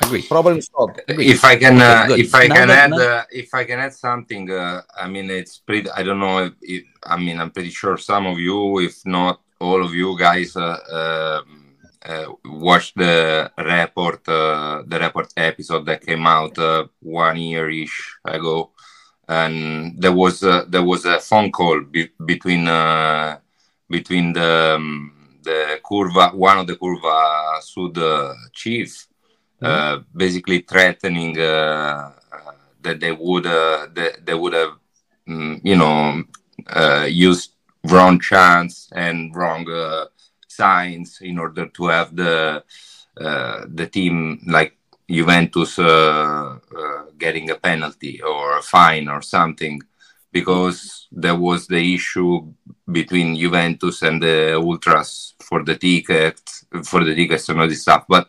Agree. 0.00 0.22
Problem 0.22 0.60
solved. 0.60 1.00
if 1.08 1.44
I 1.44 1.56
can, 1.56 1.80
uh, 1.80 2.06
if 2.10 2.32
I 2.34 2.46
Now 2.46 2.54
can 2.54 2.68
that- 2.68 2.78
add, 2.84 2.90
now- 2.90 2.98
uh, 2.98 3.22
if 3.32 3.52
I 3.52 3.64
can 3.64 3.78
add 3.80 3.94
something, 3.94 4.50
uh, 4.50 4.82
I 4.96 5.08
mean, 5.08 5.28
it's 5.30 5.58
pretty. 5.58 5.90
I 5.90 6.02
don't 6.04 6.20
know 6.20 6.38
if, 6.44 6.52
if 6.62 6.84
I 7.04 7.16
mean, 7.16 7.40
I'm 7.40 7.50
pretty 7.50 7.70
sure 7.70 7.96
some 7.98 8.26
of 8.26 8.38
you, 8.38 8.78
if 8.80 9.04
not 9.04 9.40
all 9.60 9.82
of 9.84 9.92
you 9.94 10.16
guys, 10.16 10.54
uh, 10.56 10.78
um, 11.42 11.74
uh, 12.06 12.26
watched 12.44 12.96
the 12.96 13.50
report, 13.58 14.26
uh, 14.28 14.82
the 14.86 15.00
report 15.00 15.32
episode 15.36 15.84
that 15.86 16.06
came 16.06 16.26
out 16.28 16.56
uh, 16.58 16.86
one 17.00 17.36
year 17.36 17.68
ish 17.68 18.18
ago, 18.24 18.70
and 19.28 20.00
there 20.00 20.12
was 20.12 20.44
uh, 20.44 20.64
there 20.68 20.84
was 20.84 21.04
a 21.06 21.18
phone 21.18 21.50
call 21.50 21.80
be- 21.80 22.12
between 22.24 22.68
uh, 22.68 23.36
between 23.90 24.32
the 24.32 24.74
um, 24.76 25.12
the 25.42 25.80
curva 25.84 26.32
one 26.34 26.58
of 26.58 26.66
the 26.68 26.76
curva 26.76 27.60
sud 27.62 27.98
chief 28.52 29.07
uh, 29.62 29.98
basically 30.14 30.60
threatening 30.60 31.38
uh, 31.38 32.12
uh, 32.32 32.52
that 32.82 33.00
they 33.00 33.12
would 33.12 33.46
uh, 33.46 33.86
they, 33.92 34.10
they 34.24 34.34
would 34.34 34.52
have 34.54 34.72
mm, 35.28 35.60
you 35.64 35.76
know 35.76 36.22
uh, 36.68 37.06
used 37.08 37.52
wrong 37.84 38.18
chants 38.20 38.90
and 38.94 39.34
wrong 39.34 39.68
uh, 39.70 40.04
signs 40.46 41.18
in 41.22 41.38
order 41.38 41.66
to 41.68 41.86
have 41.86 42.14
the 42.16 42.62
uh, 43.20 43.64
the 43.74 43.86
team 43.86 44.40
like 44.46 44.76
Juventus 45.10 45.78
uh, 45.78 46.58
uh, 46.78 47.02
getting 47.18 47.50
a 47.50 47.54
penalty 47.56 48.20
or 48.22 48.58
a 48.58 48.62
fine 48.62 49.08
or 49.08 49.22
something 49.22 49.80
because 50.32 51.08
there 51.10 51.34
was 51.34 51.66
the 51.66 51.94
issue 51.94 52.52
between 52.90 53.34
Juventus 53.36 54.02
and 54.02 54.22
the 54.22 54.54
ultras 54.56 55.34
for 55.40 55.64
the 55.64 55.76
ticket 55.76 56.40
for 56.84 57.04
the 57.04 57.14
tickets 57.14 57.48
and 57.48 57.60
all 57.60 57.68
this 57.68 57.82
stuff. 57.82 58.04
But 58.08 58.28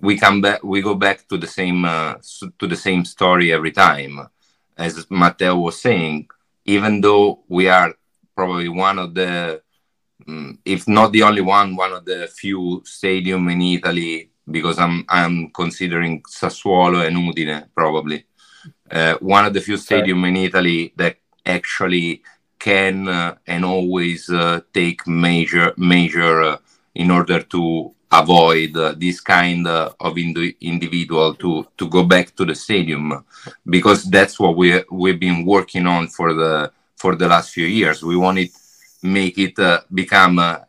we 0.00 0.16
come 0.18 0.40
back 0.40 0.62
we 0.62 0.80
go 0.80 0.94
back 0.94 1.28
to 1.28 1.36
the 1.36 1.46
same 1.46 1.84
uh, 1.84 2.14
to 2.58 2.66
the 2.66 2.76
same 2.76 3.04
story 3.04 3.52
every 3.52 3.72
time. 3.72 4.28
As 4.76 5.06
matteo 5.10 5.56
was 5.58 5.80
saying 5.80 6.28
even 6.64 7.00
though 7.00 7.40
we 7.48 7.68
are 7.68 7.94
probably 8.34 8.68
one 8.68 8.98
of 8.98 9.14
the 9.14 9.60
mm, 10.26 10.58
if 10.64 10.86
not 10.88 11.12
the 11.12 11.22
only 11.22 11.40
one 11.40 11.76
one 11.76 11.92
of 11.92 12.04
the 12.04 12.28
few 12.40 12.82
stadium 12.84 13.48
in 13.48 13.62
italy 13.62 14.30
because 14.50 14.78
i'm 14.78 15.04
i'm 15.08 15.50
considering 15.50 16.22
sassuolo 16.22 17.06
and 17.06 17.16
udine 17.16 17.66
probably. 17.74 18.24
Uh, 18.90 19.14
one 19.20 19.44
of 19.46 19.54
the 19.54 19.60
few 19.60 19.76
stadium 19.76 20.24
in 20.24 20.36
italy 20.36 20.92
that 20.96 21.16
actually 21.46 22.22
can 22.58 23.08
uh, 23.08 23.34
and 23.46 23.64
always 23.64 24.28
uh, 24.30 24.60
take 24.74 25.06
major 25.06 25.72
major 25.76 26.42
uh, 26.42 26.56
in 26.94 27.10
order 27.10 27.40
to 27.40 27.94
avoid 28.10 28.76
uh, 28.76 28.94
this 28.96 29.20
kind 29.20 29.66
uh, 29.66 29.90
of 30.00 30.18
indi- 30.18 30.56
individual 30.60 31.34
to 31.34 31.66
to 31.78 31.88
go 31.88 32.02
back 32.02 32.34
to 32.34 32.44
the 32.44 32.54
stadium 32.54 33.24
because 33.66 34.04
that's 34.04 34.38
what 34.40 34.56
we 34.56 34.82
we've 34.90 35.20
been 35.20 35.44
working 35.44 35.86
on 35.86 36.08
for 36.08 36.34
the 36.34 36.72
for 36.96 37.14
the 37.14 37.28
last 37.28 37.50
few 37.50 37.66
years. 37.66 38.02
We 38.02 38.16
want 38.16 38.38
it 38.38 38.50
make 39.02 39.38
it 39.38 39.58
uh, 39.58 39.80
become 39.94 40.38
a, 40.38 40.64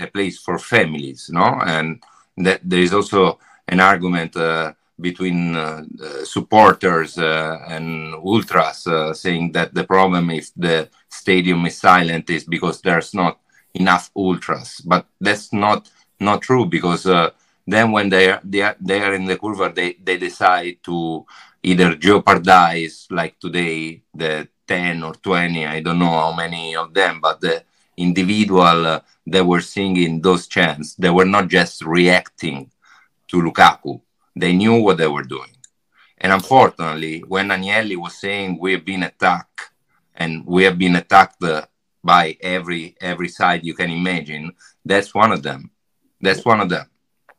a, 0.00 0.06
place 0.08 0.40
for 0.40 0.58
families 0.58 1.30
no? 1.32 1.60
And 1.64 2.02
that 2.36 2.60
there 2.64 2.80
is 2.80 2.92
also 2.92 3.38
an 3.68 3.78
argument 3.78 4.36
uh, 4.36 4.72
between 5.00 5.54
uh, 5.54 5.84
supporters 6.24 7.16
uh, 7.16 7.58
and 7.68 8.14
ultras 8.14 8.88
saying 9.12 9.52
that 9.52 9.72
the 9.72 9.84
problem 9.84 10.30
if 10.30 10.50
the 10.56 10.88
stadium 11.08 11.64
is 11.66 11.76
silent 11.76 12.28
is 12.30 12.44
because 12.44 12.80
there's 12.80 13.14
not 13.14 13.38
enough 13.74 14.10
ultras. 14.16 14.80
But 14.84 15.06
that's 15.20 15.52
not 15.52 15.88
not 16.20 16.42
true 16.42 16.66
because 16.66 17.06
uh, 17.06 17.30
then 17.66 17.92
when 17.92 18.08
they 18.08 18.30
are 18.30 18.40
they 18.44 18.62
are, 18.62 18.76
they 18.80 19.00
are 19.02 19.14
in 19.14 19.24
the 19.24 19.36
curva 19.36 19.74
they, 19.74 19.94
they 20.02 20.16
decide 20.16 20.76
to 20.82 21.24
either 21.62 21.94
jeopardize 21.94 23.06
like 23.10 23.38
today 23.38 24.02
the 24.14 24.48
10 24.66 25.02
or 25.02 25.14
20 25.14 25.66
i 25.66 25.80
don't 25.80 25.98
know 25.98 26.10
how 26.10 26.32
many 26.32 26.76
of 26.76 26.94
them 26.94 27.20
but 27.20 27.40
the 27.40 27.62
individual 27.96 28.86
uh, 28.86 29.00
that 29.26 29.44
were 29.44 29.60
singing 29.60 30.20
those 30.20 30.46
chants 30.46 30.94
they 30.94 31.10
were 31.10 31.24
not 31.24 31.48
just 31.48 31.82
reacting 31.82 32.70
to 33.28 33.36
lukaku. 33.36 34.00
They 34.36 34.52
knew 34.52 34.82
what 34.82 34.98
they 34.98 35.06
were 35.06 35.22
doing. 35.22 35.56
And 36.18 36.32
unfortunately 36.32 37.20
when 37.26 37.48
agnelli 37.48 37.96
was 37.96 38.20
saying 38.20 38.58
we 38.58 38.72
have 38.72 38.84
been 38.84 39.04
attacked 39.04 39.70
and 40.14 40.44
we 40.46 40.64
have 40.64 40.78
been 40.78 40.96
attacked 40.96 41.42
uh, 41.42 41.66
by 42.02 42.36
every 42.40 42.96
every 43.00 43.28
side 43.28 43.64
you 43.64 43.74
can 43.74 43.90
imagine 43.90 44.52
that's 44.84 45.14
one 45.14 45.32
of 45.32 45.42
them 45.42 45.70
that's 46.20 46.44
one 46.44 46.60
of 46.60 46.68
them 46.68 46.86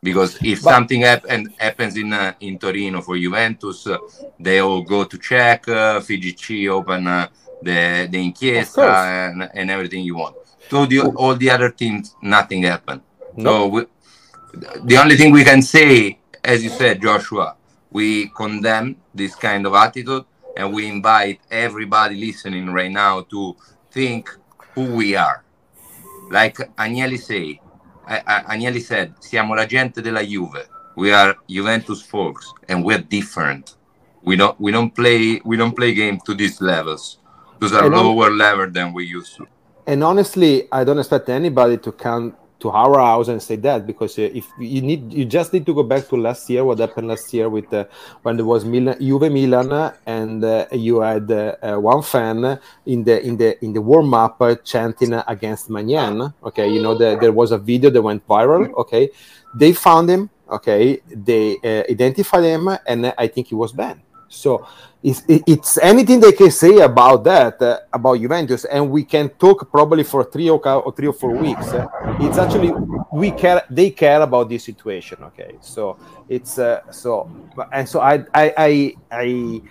because 0.03 0.38
if 0.43 0.61
But- 0.63 0.71
something 0.71 1.01
happen, 1.01 1.53
happens 1.57 1.95
in 1.97 2.11
uh, 2.13 2.33
in 2.39 2.57
Torino 2.57 3.01
for 3.01 3.17
Juventus, 3.17 3.88
uh, 3.88 3.97
they 4.39 4.59
all 4.59 4.81
go 4.81 5.03
to 5.03 5.17
check. 5.17 5.67
Uh, 5.67 6.00
FIGC 6.00 6.69
open 6.69 7.07
uh, 7.07 7.27
the 7.61 8.07
the 8.09 8.17
inchiesta 8.17 9.29
and, 9.29 9.50
and 9.53 9.69
everything 9.69 10.03
you 10.03 10.15
want. 10.15 10.35
To 10.69 10.85
the, 10.85 11.01
all 11.01 11.35
the 11.35 11.50
other 11.50 11.69
teams, 11.69 12.15
nothing 12.21 12.63
happened. 12.63 13.01
No. 13.35 13.51
So 13.51 13.67
we, 13.67 13.85
the 14.83 14.97
only 14.97 15.17
thing 15.17 15.31
we 15.33 15.43
can 15.43 15.61
say, 15.61 16.17
as 16.43 16.63
you 16.63 16.69
said, 16.69 17.01
Joshua, 17.01 17.55
we 17.91 18.29
condemn 18.29 18.95
this 19.13 19.35
kind 19.35 19.65
of 19.65 19.73
attitude 19.73 20.23
and 20.55 20.73
we 20.73 20.88
invite 20.88 21.39
everybody 21.51 22.15
listening 22.15 22.71
right 22.71 22.91
now 22.91 23.21
to 23.21 23.55
think 23.91 24.29
who 24.73 24.95
we 24.95 25.15
are. 25.15 25.43
Like 26.29 26.55
Agnelli 26.77 27.19
Agnelli 28.20 28.82
said, 28.82 29.13
siamo 29.20 29.53
la 29.53 29.65
gente 29.65 30.01
della 30.01 30.22
Juve. 30.22 30.68
We 30.96 31.13
are 31.13 31.38
Juventus 31.48 32.01
folks 32.01 32.51
and 32.68 32.84
we're 32.84 33.01
different. 33.01 33.77
We 34.24 34.36
don't 34.36 34.56
we 34.60 34.72
don't 34.72 34.94
play 34.94 35.41
we 35.46 35.56
don't 35.56 35.74
play 35.74 35.94
games 35.94 36.22
to 36.24 36.36
these 36.36 36.60
levels. 36.62 37.20
Those 37.60 37.74
are 37.74 37.88
lower 37.88 38.30
level 38.30 38.70
than 38.70 38.91
we 38.94 39.06
used 39.06 39.38
to. 39.38 39.48
And 39.88 40.03
honestly, 40.03 40.68
I 40.72 40.84
don't 40.84 41.00
expect 41.00 41.30
anybody 41.30 41.77
to 41.77 41.91
come 41.91 42.36
to 42.62 42.70
our 42.70 43.00
house 43.00 43.27
and 43.27 43.41
say 43.41 43.56
that 43.58 43.86
because 43.86 44.18
uh, 44.18 44.30
if 44.34 44.48
you 44.60 44.82
need 44.82 45.12
you 45.12 45.25
just 45.25 45.51
need 45.51 45.65
to 45.65 45.74
go 45.74 45.84
back 45.84 46.08
to 46.08 46.15
last 46.15 46.50
year 46.50 46.63
what 46.63 46.80
happened 46.80 47.08
last 47.08 47.34
year 47.34 47.50
with 47.50 47.74
uh, 47.74 47.86
when 48.22 48.38
there 48.38 48.46
was 48.46 48.63
Milan, 48.63 48.98
Juve 49.00 49.32
Milan 49.32 49.94
and 50.06 50.44
uh, 50.44 50.65
you 50.72 51.01
had 51.01 51.30
uh, 51.32 51.56
uh, 51.62 51.77
one 51.77 52.03
fan 52.03 52.60
in 52.86 53.03
the 53.03 53.25
in 53.25 53.36
the 53.38 53.58
in 53.65 53.74
the 53.74 53.82
warm 53.82 54.13
up 54.13 54.41
uh, 54.41 54.56
chanting 54.63 55.13
against 55.27 55.70
Maignan 55.70 56.34
okay? 56.44 56.70
You 56.70 56.82
know 56.82 56.96
the, 56.96 57.18
there 57.20 57.32
was 57.32 57.51
a 57.51 57.58
video 57.58 57.89
that 57.89 58.01
went 58.01 58.25
viral 58.27 58.72
okay? 58.75 59.10
They 59.56 59.74
found 59.74 60.10
him 60.10 60.30
okay? 60.50 61.01
They 61.10 61.58
identified 61.89 62.44
him 62.44 62.70
and 62.86 63.13
I 63.18 63.27
think 63.27 63.48
he 63.48 63.56
was 63.56 63.72
banned 63.74 64.01
so 64.31 64.65
it's, 65.03 65.23
it's 65.27 65.77
anything 65.79 66.19
they 66.19 66.31
can 66.31 66.51
say 66.51 66.79
about 66.79 67.23
that 67.25 67.61
uh, 67.61 67.79
about 67.91 68.19
Juventus, 68.19 68.65
and 68.65 68.89
we 68.89 69.03
can 69.03 69.29
talk 69.29 69.69
probably 69.71 70.03
for 70.03 70.23
three 70.23 70.50
or, 70.50 70.59
three 70.95 71.07
or 71.07 71.13
four 71.13 71.35
weeks. 71.35 71.67
Uh, 71.67 71.88
it's 72.21 72.38
actually 72.38 72.71
we 73.11 73.31
care. 73.31 73.63
They 73.69 73.89
care 73.89 74.21
about 74.21 74.47
this 74.47 74.63
situation. 74.63 75.17
Okay, 75.23 75.55
so 75.59 75.97
it's 76.29 76.57
uh, 76.59 76.81
so 76.91 77.29
and 77.71 77.88
so 77.88 78.00
I 78.00 78.23
I 78.33 78.53
I. 78.57 78.95
I 79.11 79.61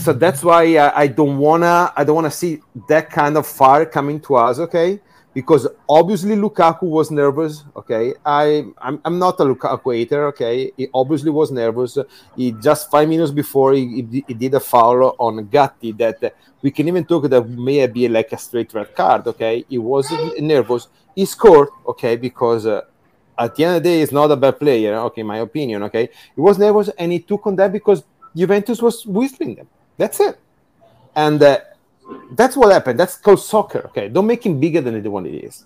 so 0.00 0.14
that's 0.14 0.42
why 0.42 0.76
I, 0.78 1.00
I 1.00 1.06
don't 1.08 1.36
wanna 1.36 1.92
I 1.94 2.02
don't 2.02 2.14
wanna 2.14 2.30
see 2.30 2.62
that 2.88 3.10
kind 3.10 3.36
of 3.36 3.46
fire 3.46 3.84
coming 3.84 4.18
to 4.20 4.36
us. 4.36 4.58
Okay, 4.60 5.00
because 5.38 5.68
obviously 5.88 6.34
Lukaku 6.34 6.82
was 6.82 7.12
nervous. 7.12 7.62
Okay, 7.76 8.12
I 8.26 8.64
I'm, 8.76 9.00
I'm 9.04 9.20
not 9.20 9.38
a 9.38 9.44
Lukaku 9.44 9.94
hater. 9.96 10.26
Okay, 10.32 10.72
he 10.76 10.88
obviously 10.92 11.30
was 11.30 11.52
nervous. 11.52 11.96
He 12.34 12.50
just 12.50 12.90
five 12.90 13.08
minutes 13.08 13.30
before 13.30 13.72
he, 13.74 14.02
he, 14.10 14.24
he 14.26 14.34
did 14.34 14.54
a 14.54 14.58
foul 14.58 15.14
on 15.16 15.46
Gatti 15.46 15.92
that 15.92 16.34
we 16.60 16.72
can 16.72 16.88
even 16.88 17.04
talk 17.04 17.30
that 17.30 17.48
may 17.48 17.86
be 17.86 18.08
like 18.08 18.32
a 18.32 18.36
straight 18.36 18.74
red 18.74 18.92
card. 18.96 19.28
Okay, 19.28 19.64
he 19.68 19.78
was 19.78 20.10
nervous. 20.40 20.88
He 21.14 21.24
scored. 21.24 21.68
Okay, 21.86 22.16
because. 22.16 22.66
Uh, 22.66 22.82
at 23.40 23.54
the 23.54 23.64
end 23.64 23.76
of 23.76 23.82
the 23.84 23.88
day, 23.88 24.00
he's 24.00 24.10
not 24.10 24.32
a 24.32 24.36
bad 24.36 24.58
player. 24.58 24.96
Okay, 24.96 25.22
my 25.22 25.38
opinion. 25.38 25.84
Okay, 25.84 26.08
he 26.34 26.40
was 26.40 26.58
nervous 26.58 26.88
and 26.98 27.12
he 27.12 27.20
took 27.20 27.46
on 27.46 27.54
that 27.54 27.72
because 27.72 28.02
Juventus 28.34 28.82
was 28.82 29.06
whistling 29.06 29.54
them. 29.54 29.68
That's 29.96 30.18
it. 30.18 30.36
And 31.14 31.40
uh, 31.40 31.58
that's 32.32 32.56
what 32.56 32.72
happened. 32.72 32.98
That's 32.98 33.16
called 33.16 33.40
soccer. 33.40 33.82
Okay, 33.86 34.08
don't 34.08 34.26
make 34.26 34.44
him 34.44 34.58
bigger 34.58 34.80
than 34.80 35.02
the 35.02 35.10
one 35.10 35.26
it 35.26 35.44
is. 35.44 35.64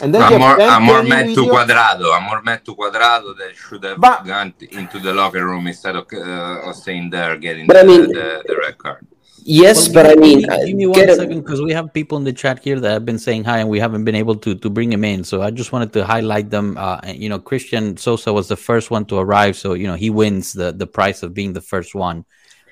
And 0.00 0.14
then 0.14 0.22
I'm 0.22 0.38
more, 0.38 0.60
I'm 0.60 0.82
more 0.82 1.02
meant 1.02 1.34
to 1.34 1.42
Cuadrado. 1.42 2.14
I'm 2.14 2.24
more 2.24 2.42
meant 2.42 2.64
to 2.66 2.74
Cuadrado 2.74 3.36
that 3.38 3.56
should 3.56 3.82
have 3.84 4.00
but, 4.00 4.24
gone 4.26 4.52
into 4.70 4.98
the 4.98 5.14
locker 5.14 5.44
room 5.46 5.66
instead 5.66 5.96
of, 5.96 6.06
uh, 6.12 6.68
of 6.68 6.76
staying 6.76 7.10
there 7.10 7.36
getting 7.36 7.66
the, 7.66 7.78
I 7.78 7.82
mean, 7.84 8.02
the, 8.02 8.42
the, 8.46 8.56
red 8.56 8.76
card. 8.76 9.06
Yes, 9.44 9.88
well, 9.88 10.04
but 10.04 10.06
I 10.06 10.14
mean, 10.14 10.40
give, 10.40 10.66
give 10.66 10.76
me 10.76 10.86
one 10.86 11.14
second 11.14 11.40
because 11.40 11.62
we 11.62 11.72
have 11.72 11.92
people 11.94 12.18
in 12.18 12.24
the 12.24 12.34
chat 12.34 12.58
here 12.58 12.78
that 12.80 12.90
have 12.90 13.06
been 13.06 13.18
saying 13.18 13.44
hi, 13.44 13.58
and 13.58 13.68
we 13.68 13.78
haven't 13.78 14.04
been 14.04 14.14
able 14.14 14.34
to 14.36 14.54
to 14.54 14.68
bring 14.68 14.92
him 14.92 15.04
in. 15.04 15.24
So 15.24 15.40
I 15.40 15.50
just 15.50 15.72
wanted 15.72 15.92
to 15.94 16.04
highlight 16.04 16.50
them. 16.50 16.76
Uh, 16.76 17.00
you 17.06 17.30
know, 17.30 17.38
Christian 17.38 17.96
Sosa 17.96 18.30
was 18.32 18.48
the 18.48 18.56
first 18.56 18.90
one 18.90 19.06
to 19.06 19.16
arrive, 19.16 19.56
so 19.56 19.72
you 19.72 19.86
know 19.86 19.94
he 19.94 20.10
wins 20.10 20.52
the 20.52 20.72
the 20.72 20.86
prize 20.86 21.22
of 21.22 21.32
being 21.32 21.54
the 21.54 21.62
first 21.62 21.94
one. 21.94 22.26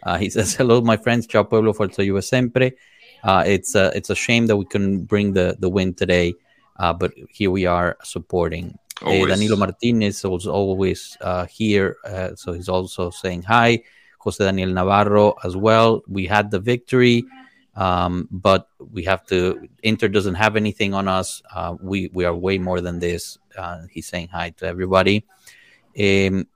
Uh, 0.06 0.16
he 0.16 0.30
says, 0.30 0.54
"Hello, 0.54 0.80
my 0.80 0.96
friends. 0.96 1.26
Ciao, 1.26 1.42
pueblo. 1.42 1.72
Forza 1.72 2.04
Juve 2.04 2.22
sempre." 2.22 2.72
Uh, 3.25 3.42
it's 3.44 3.75
a 3.75 3.90
it's 3.94 4.08
a 4.08 4.14
shame 4.14 4.46
that 4.46 4.56
we 4.56 4.64
couldn't 4.64 5.04
bring 5.04 5.32
the 5.32 5.56
the 5.58 5.68
win 5.68 5.92
today, 5.92 6.32
uh, 6.78 6.92
but 6.92 7.12
here 7.28 7.50
we 7.50 7.66
are 7.66 7.96
supporting. 8.04 8.78
Uh, 9.02 9.26
Danilo 9.26 9.56
Martinez 9.56 10.22
was 10.25 10.46
always 10.46 11.18
uh, 11.20 11.44
here, 11.46 11.96
uh, 12.06 12.34
so 12.36 12.52
he's 12.52 12.68
also 12.68 13.10
saying 13.10 13.42
hi. 13.42 13.82
Jose 14.20 14.42
Daniel 14.42 14.70
Navarro 14.70 15.34
as 15.44 15.56
well. 15.56 16.02
We 16.08 16.26
had 16.26 16.50
the 16.50 16.58
victory, 16.60 17.25
um, 17.75 18.28
but 18.30 18.68
we 18.78 19.02
have 19.04 19.26
to. 19.26 19.68
Inter 19.82 20.06
doesn't 20.06 20.36
have 20.36 20.54
anything 20.54 20.94
on 20.94 21.08
us. 21.08 21.42
Uh, 21.52 21.75
we 21.82 22.10
we 22.14 22.25
are 22.25 22.34
way 22.34 22.58
more 22.58 22.80
than 22.80 23.00
this. 23.00 23.38
he's 23.90 24.06
saying 24.06 24.28
hi 24.28 24.50
to 24.50 24.66
everybody. 24.66 25.25
Um, 25.98 26.46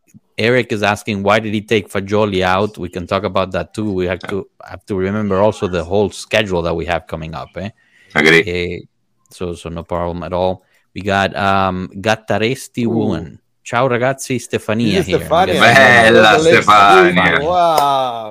Eric 0.41 0.73
is 0.73 0.83
asking 0.83 1.23
why 1.23 1.39
did 1.39 1.53
he 1.53 1.61
take 1.61 1.89
Fagioli 1.89 2.41
out? 2.41 2.79
We 2.79 2.89
can 2.89 3.07
talk 3.07 3.25
about 3.25 3.53
that 3.53 3.75
too. 3.75 3.93
We 3.93 4.07
have 4.07 4.21
to 4.31 4.49
have 4.67 4.85
to 4.87 4.97
remember 4.97 5.37
also 5.37 5.69
the 5.69 5.85
whole 5.85 6.11
schedule 6.11 6.63
that 6.63 6.75
we 6.75 6.87
have 6.87 7.07
coming 7.07 7.35
up. 7.35 7.51
Eh? 7.57 7.69
Agree. 8.15 8.43
Uh, 8.43 8.87
so 9.31 9.55
so 9.55 9.69
no 9.69 9.85
problem 9.85 10.23
at 10.23 10.33
all. 10.33 10.65
We 10.95 11.03
got 11.03 11.37
um 11.37 11.91
Gattaresti 11.95 12.87
Wuan. 12.87 13.39
Ciao 13.63 13.87
ragazzi, 13.87 14.41
Stefania 14.41 15.03
here. 15.03 15.19
Stefania. 15.19 15.61
Bella 15.61 16.39
Stefania. 16.41 17.45
Wow. 17.45 18.29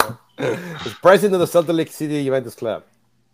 president 1.01 1.35
of 1.35 1.41
the 1.41 1.47
Salt 1.47 1.67
Lake 1.67 1.91
City 1.91 2.23
Juventus 2.23 2.55
Club. 2.55 2.83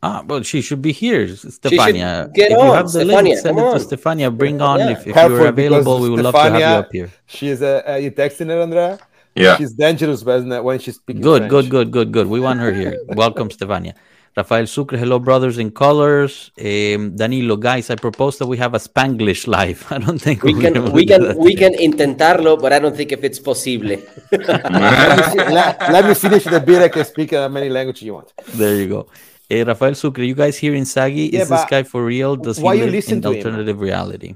Ah, 0.05 0.21
but 0.21 0.45
she 0.45 0.61
should 0.61 0.83
be 0.89 0.91
here, 0.91 1.25
Stefania. 1.27 2.31
Get 2.33 2.51
if 2.51 2.57
on, 2.59 2.65
you 2.65 2.73
have 2.73 2.91
the 2.91 2.99
Stefania, 2.99 3.23
link, 3.23 3.39
send 3.39 3.57
it 3.57 3.69
to 3.75 3.79
Stefania. 3.87 4.37
Bring 4.41 4.61
on 4.61 4.79
yeah. 4.79 4.91
if, 4.91 5.07
if 5.07 5.15
you're 5.15 5.47
available. 5.47 5.99
We 5.99 6.09
would 6.11 6.23
love 6.27 6.35
to 6.35 6.41
have 6.41 6.59
you 6.59 6.79
up 6.83 6.91
here. 6.91 7.09
She's 7.25 7.59
uh, 7.61 7.81
uh, 7.89 7.95
you 7.95 8.11
texting 8.11 8.49
her, 8.53 8.61
Andrea? 8.61 8.99
Yeah, 9.33 9.57
she's 9.57 9.73
dangerous 9.73 10.23
when 10.23 10.79
she's 10.79 10.97
speaking. 11.01 11.23
Good, 11.23 11.41
French. 11.41 11.51
good, 11.55 11.69
good, 11.75 11.91
good, 11.91 12.09
good. 12.11 12.27
We 12.27 12.39
want 12.39 12.59
her 12.59 12.71
here. 12.71 12.93
Welcome, 13.23 13.49
Stefania. 13.49 13.93
Rafael 14.37 14.67
Sucre, 14.67 14.97
hello, 14.97 15.17
brothers 15.17 15.57
in 15.57 15.71
colors. 15.71 16.51
Um, 16.59 17.15
Danilo, 17.15 17.55
guys, 17.55 17.89
I 17.89 17.95
propose 17.95 18.37
that 18.39 18.47
we 18.47 18.57
have 18.57 18.73
a 18.73 18.79
Spanglish 18.79 19.47
live. 19.47 19.87
I 19.95 19.97
don't 19.97 20.21
think 20.21 20.43
we 20.43 20.53
can. 20.53 20.91
We 20.91 21.05
can. 21.05 21.37
We 21.37 21.55
can 21.55 21.73
intentarlo, 21.73 22.61
but 22.61 22.73
I 22.73 22.79
don't 22.79 22.95
think 22.95 23.11
if 23.11 23.23
it's 23.23 23.39
possible. 23.39 23.95
let, 24.31 25.79
let, 25.95 26.05
me 26.05 26.13
finish 26.13 26.43
the 26.43 26.59
beer. 26.59 26.83
I 26.83 26.89
can 26.89 27.05
speak 27.05 27.33
uh, 27.33 27.49
many 27.49 27.69
languages 27.69 28.03
you 28.03 28.13
want. 28.13 28.33
There 28.61 28.75
you 28.75 28.87
go. 28.87 29.07
Hey, 29.47 29.63
Rafael 29.63 29.93
Sucre, 29.93 30.23
you 30.23 30.33
guys 30.33 30.57
here 30.57 30.73
in 30.73 30.85
Sagi? 30.85 31.29
Yeah, 31.31 31.41
is 31.41 31.49
this 31.49 31.65
guy 31.65 31.83
for 31.83 32.03
real? 32.03 32.35
Does 32.35 32.57
he 32.57 32.63
live 32.63 33.09
in 33.09 33.25
alternative 33.25 33.77
him? 33.77 33.83
reality? 33.83 34.35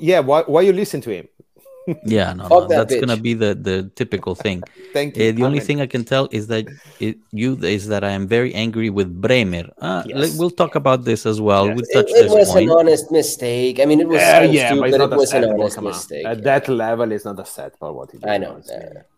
Yeah, 0.00 0.20
why, 0.20 0.42
why 0.42 0.62
you 0.62 0.72
listen 0.72 1.00
to 1.02 1.10
him? 1.10 1.28
Yeah, 2.04 2.32
no, 2.32 2.48
no 2.48 2.66
that 2.66 2.88
that's 2.88 3.00
gonna 3.00 3.16
be 3.16 3.34
the 3.34 3.54
the 3.54 3.90
typical 3.94 4.34
thing. 4.34 4.62
Thank 4.92 5.16
you. 5.16 5.28
Uh, 5.28 5.32
the 5.32 5.44
only 5.44 5.60
thing 5.60 5.80
I 5.80 5.86
can 5.86 6.04
tell 6.04 6.28
is 6.30 6.46
that 6.48 6.66
it, 7.00 7.18
you 7.32 7.56
is 7.62 7.88
that 7.88 8.04
I 8.04 8.10
am 8.10 8.26
very 8.26 8.54
angry 8.54 8.90
with 8.90 9.20
Bremer. 9.20 9.64
Uh, 9.78 10.02
yes. 10.06 10.36
We'll 10.38 10.50
talk 10.50 10.74
about 10.74 11.04
this 11.04 11.26
as 11.26 11.40
well. 11.40 11.66
Yes. 11.66 11.76
We'll 11.76 12.02
touch 12.02 12.10
it, 12.10 12.26
it 12.26 12.30
was 12.30 12.50
point. 12.52 12.70
an 12.70 12.76
honest 12.76 13.10
mistake. 13.10 13.80
I 13.80 13.84
mean, 13.86 14.00
it 14.00 14.08
was 14.08 14.20
yeah, 14.20 14.38
so 14.38 14.50
yeah, 14.50 14.66
stupid. 14.68 14.90
But 14.92 15.12
it 15.12 15.16
was 15.16 15.32
an 15.32 15.44
honest 15.44 15.80
mistake. 15.80 16.26
At 16.26 16.42
that 16.44 16.68
level, 16.68 17.12
it's 17.12 17.24
not 17.24 17.38
a 17.40 17.46
set 17.46 17.78
for 17.78 17.92
what 17.92 18.10
he 18.10 18.18
did. 18.18 18.28
I 18.28 18.38
know. 18.38 18.60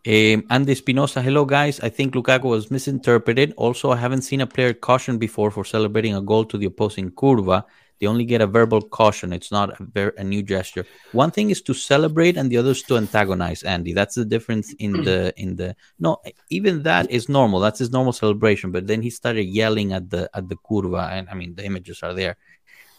Um, 0.05 0.43
Andy 0.49 0.75
Spinoza, 0.75 1.21
hello 1.21 1.45
guys. 1.45 1.79
I 1.79 1.89
think 1.89 2.13
Lukaku 2.13 2.45
was 2.45 2.71
misinterpreted. 2.71 3.53
Also, 3.57 3.91
I 3.91 3.97
haven't 3.97 4.23
seen 4.23 4.41
a 4.41 4.47
player 4.47 4.73
cautioned 4.73 5.19
before 5.19 5.51
for 5.51 5.65
celebrating 5.65 6.15
a 6.15 6.21
goal 6.21 6.45
to 6.45 6.57
the 6.57 6.65
opposing 6.65 7.11
curva. 7.11 7.65
They 8.03 8.09
only 8.09 8.25
get 8.25 8.41
a 8.41 8.47
verbal 8.47 8.81
caution. 8.81 9.31
It's 9.31 9.49
not 9.49 9.79
a, 9.79 9.83
very, 9.85 10.11
a 10.17 10.25
new 10.25 10.43
gesture. 10.43 10.85
One 11.13 11.31
thing 11.31 11.51
is 11.51 11.61
to 11.61 11.73
celebrate, 11.73 12.35
and 12.35 12.51
the 12.51 12.57
other 12.57 12.71
is 12.71 12.83
to 12.83 12.97
antagonize. 12.97 13.63
Andy, 13.63 13.93
that's 13.93 14.15
the 14.15 14.25
difference 14.25 14.73
in 14.73 14.91
the 15.05 15.33
in 15.37 15.55
the. 15.55 15.73
No, 15.99 16.17
even 16.49 16.83
that 16.83 17.09
is 17.09 17.29
normal. 17.29 17.61
That's 17.61 17.79
his 17.79 17.91
normal 17.91 18.11
celebration. 18.11 18.73
But 18.73 18.87
then 18.87 19.01
he 19.01 19.09
started 19.09 19.45
yelling 19.45 19.93
at 19.93 20.09
the 20.09 20.29
at 20.33 20.49
the 20.49 20.57
curva, 20.57 21.13
and 21.13 21.29
I 21.29 21.33
mean 21.33 21.55
the 21.55 21.63
images 21.63 22.03
are 22.03 22.13
there. 22.13 22.35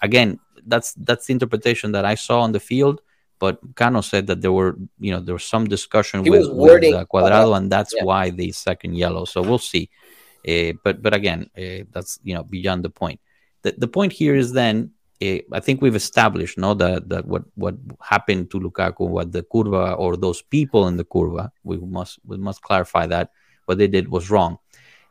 Again, 0.00 0.40
that's 0.64 0.94
that's 0.94 1.26
the 1.26 1.34
interpretation 1.34 1.92
that 1.92 2.06
I 2.06 2.14
saw 2.14 2.40
on 2.40 2.52
the 2.52 2.60
field. 2.60 3.02
But 3.38 3.58
Cano 3.74 4.00
said 4.00 4.26
that 4.28 4.40
there 4.40 4.52
were, 4.52 4.78
you 4.98 5.12
know, 5.12 5.20
there 5.20 5.34
was 5.34 5.44
some 5.44 5.66
discussion 5.66 6.24
he 6.24 6.30
with, 6.30 6.48
with 6.50 6.94
uh, 6.94 7.04
Cuadrado, 7.12 7.54
and 7.58 7.70
that's 7.70 7.92
yeah. 7.94 8.04
why 8.04 8.30
the 8.30 8.52
second 8.52 8.96
yellow. 8.96 9.26
So 9.26 9.42
we'll 9.42 9.58
see. 9.58 9.90
Uh, 10.48 10.72
but 10.82 11.02
but 11.02 11.12
again, 11.12 11.50
uh, 11.58 11.84
that's 11.92 12.18
you 12.24 12.34
know 12.34 12.42
beyond 12.42 12.86
the 12.86 12.94
point. 13.02 13.20
The, 13.64 13.74
the 13.76 13.88
point 13.88 14.12
here 14.12 14.36
is 14.36 14.52
then 14.52 14.92
I 15.20 15.60
think 15.60 15.80
we've 15.80 15.94
established 15.94 16.58
no 16.58 16.74
that 16.74 17.08
that 17.08 17.24
what 17.26 17.44
what 17.54 17.74
happened 18.02 18.50
to 18.50 18.60
Lukaku, 18.60 19.08
what 19.08 19.32
the 19.32 19.42
curva 19.42 19.98
or 19.98 20.16
those 20.16 20.42
people 20.42 20.86
in 20.88 20.96
the 20.96 21.04
curva, 21.04 21.50
we 21.62 21.78
must 21.78 22.18
we 22.26 22.36
must 22.36 22.60
clarify 22.62 23.06
that 23.06 23.30
what 23.64 23.78
they 23.78 23.88
did 23.88 24.08
was 24.08 24.30
wrong. 24.30 24.58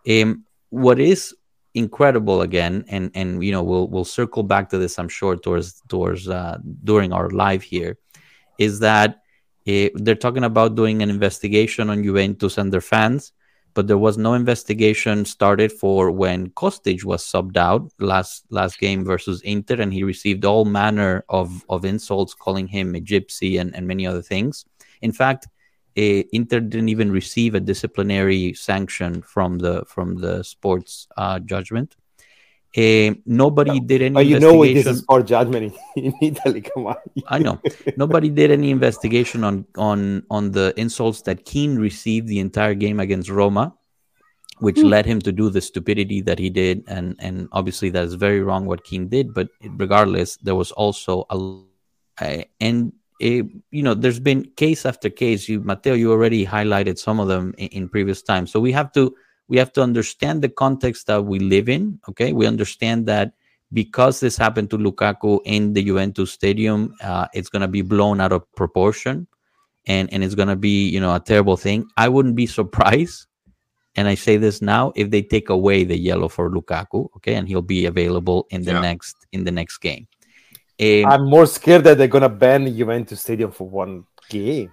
Um, 0.07 0.45
what 0.69 0.99
is 0.99 1.33
incredible 1.73 2.41
again, 2.41 2.85
and 2.89 3.11
and 3.15 3.43
you 3.43 3.51
know 3.51 3.63
we'll 3.63 3.87
we'll 3.87 4.05
circle 4.05 4.43
back 4.43 4.69
to 4.69 4.77
this, 4.77 4.99
I'm 4.99 5.09
sure, 5.09 5.35
towards 5.35 5.81
towards 5.87 6.29
uh, 6.29 6.59
during 6.83 7.11
our 7.13 7.29
live 7.29 7.63
here, 7.63 7.97
is 8.59 8.79
that 8.81 9.21
uh, 9.67 9.89
they're 9.95 10.15
talking 10.15 10.43
about 10.43 10.75
doing 10.75 11.01
an 11.01 11.09
investigation 11.09 11.89
on 11.89 12.03
Juventus 12.03 12.57
and 12.57 12.71
their 12.71 12.81
fans, 12.81 13.31
but 13.73 13.87
there 13.87 13.97
was 13.97 14.17
no 14.17 14.33
investigation 14.33 15.25
started 15.25 15.71
for 15.71 16.11
when 16.11 16.49
Kostic 16.51 17.03
was 17.03 17.23
subbed 17.23 17.57
out 17.57 17.91
last 17.99 18.45
last 18.49 18.79
game 18.79 19.03
versus 19.03 19.41
Inter, 19.41 19.81
and 19.81 19.93
he 19.93 20.03
received 20.03 20.45
all 20.45 20.65
manner 20.65 21.23
of 21.29 21.65
of 21.69 21.85
insults, 21.85 22.33
calling 22.33 22.67
him 22.67 22.95
a 22.95 22.99
gypsy 22.99 23.59
and, 23.59 23.75
and 23.75 23.87
many 23.87 24.05
other 24.05 24.21
things. 24.21 24.65
In 25.01 25.11
fact, 25.11 25.47
uh, 25.97 26.23
Inter 26.31 26.59
didn't 26.59 26.89
even 26.89 27.11
receive 27.11 27.55
a 27.55 27.59
disciplinary 27.59 28.53
sanction 28.53 29.21
from 29.21 29.59
the 29.59 29.83
from 29.87 30.15
the 30.15 30.43
sports 30.43 31.07
uh, 31.17 31.39
judgment. 31.39 31.95
Uh, 32.75 33.13
nobody 33.25 33.79
did 33.79 34.01
any. 34.01 34.15
Oh, 34.15 34.19
you 34.19 34.39
know 34.39 34.53
what 34.55 34.73
this 34.73 34.87
is 34.87 34.99
sport 34.99 35.27
judgment 35.27 35.75
in, 35.95 36.05
in 36.05 36.13
Italy. 36.21 36.61
Come 36.61 36.87
on. 36.87 36.95
I 37.27 37.37
know. 37.37 37.61
Nobody 37.97 38.29
did 38.29 38.49
any 38.49 38.71
investigation 38.71 39.43
on 39.43 39.65
on 39.77 40.23
on 40.31 40.51
the 40.51 40.73
insults 40.75 41.21
that 41.23 41.45
Kean 41.45 41.77
received 41.77 42.27
the 42.27 42.39
entire 42.39 42.73
game 42.73 42.99
against 42.99 43.29
Roma, 43.29 43.75
which 44.57 44.77
mm. 44.77 44.89
led 44.89 45.05
him 45.05 45.19
to 45.21 45.31
do 45.31 45.51
the 45.51 45.61
stupidity 45.61 46.21
that 46.21 46.39
he 46.39 46.49
did, 46.49 46.83
and 46.87 47.15
and 47.19 47.47
obviously 47.51 47.91
that 47.91 48.05
is 48.05 48.15
very 48.15 48.41
wrong 48.41 48.65
what 48.65 48.83
Kean 48.83 49.07
did. 49.07 49.35
But 49.35 49.49
regardless, 49.77 50.37
there 50.37 50.55
was 50.55 50.71
also 50.71 51.25
a, 51.29 51.61
a 52.21 52.45
and 52.59 52.91
you 53.23 53.83
know, 53.83 53.93
there's 53.93 54.19
been 54.19 54.45
case 54.55 54.85
after 54.85 55.09
case. 55.09 55.47
You, 55.47 55.61
Matteo, 55.61 55.93
you 55.93 56.11
already 56.11 56.45
highlighted 56.45 56.97
some 56.97 57.19
of 57.19 57.27
them 57.27 57.53
in, 57.57 57.67
in, 57.67 57.89
previous 57.89 58.21
times. 58.21 58.51
So 58.51 58.59
we 58.59 58.71
have 58.71 58.91
to 58.93 59.15
we 59.47 59.57
have 59.57 59.73
to 59.73 59.81
understand 59.81 60.41
the 60.41 60.49
context 60.49 61.07
that 61.07 61.23
we 61.25 61.39
live 61.39 61.69
in. 61.69 61.99
Okay, 62.09 62.33
we 62.33 62.47
understand 62.47 63.05
that 63.07 63.33
because 63.71 64.19
this 64.19 64.37
happened 64.37 64.69
to 64.69 64.77
Lukaku 64.77 65.39
in 65.45 65.73
the 65.73 65.83
Juventus 65.83 66.31
stadium, 66.31 66.93
uh, 67.01 67.27
it's 67.33 67.49
going 67.49 67.61
to 67.61 67.67
be 67.67 67.81
blown 67.81 68.21
out 68.21 68.31
of 68.31 68.49
proportion, 68.55 69.27
and 69.85 70.11
and 70.13 70.23
it's 70.23 70.35
going 70.35 70.47
to 70.47 70.55
be 70.55 70.89
you 70.89 70.99
know 70.99 71.15
a 71.15 71.19
terrible 71.19 71.57
thing. 71.57 71.87
I 71.97 72.09
wouldn't 72.09 72.35
be 72.35 72.47
surprised, 72.47 73.27
and 73.95 74.07
I 74.07 74.15
say 74.15 74.37
this 74.37 74.61
now, 74.61 74.93
if 74.95 75.09
they 75.09 75.21
take 75.21 75.49
away 75.49 75.83
the 75.83 75.97
yellow 75.97 76.29
for 76.29 76.49
Lukaku, 76.49 77.09
okay, 77.17 77.35
and 77.35 77.47
he'll 77.47 77.61
be 77.61 77.85
available 77.85 78.47
in 78.49 78.63
the 78.63 78.73
yeah. 78.73 78.81
next 78.81 79.15
in 79.31 79.43
the 79.43 79.51
next 79.51 79.77
game. 79.79 80.07
Um, 80.81 81.05
I'm 81.05 81.29
more 81.29 81.45
scared 81.45 81.83
that 81.83 81.97
they're 81.97 82.07
gonna 82.07 82.29
ban 82.29 82.65
Juventus 82.75 83.21
Stadium 83.21 83.51
for 83.51 83.67
one 83.67 84.05
game. 84.29 84.71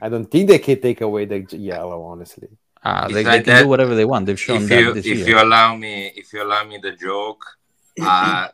I 0.00 0.08
don't 0.08 0.26
think 0.26 0.48
they 0.48 0.58
can 0.58 0.80
take 0.80 1.00
away 1.00 1.26
the 1.26 1.46
yellow, 1.56 2.02
honestly. 2.02 2.48
Uh, 2.84 3.06
they, 3.08 3.22
they, 3.22 3.24
can 3.24 3.42
that, 3.44 3.62
do 3.62 3.68
whatever 3.68 3.94
they 3.94 4.04
want. 4.04 4.26
They've 4.26 4.38
shown 4.38 4.62
if 4.62 4.68
that 4.68 4.80
you, 4.80 4.92
this 4.94 5.06
if 5.06 5.18
year. 5.18 5.28
you 5.28 5.42
allow 5.42 5.76
me, 5.76 6.12
if 6.16 6.32
you 6.32 6.42
allow 6.42 6.64
me 6.64 6.78
the 6.78 6.92
joke, 6.92 7.44
uh, 8.02 8.48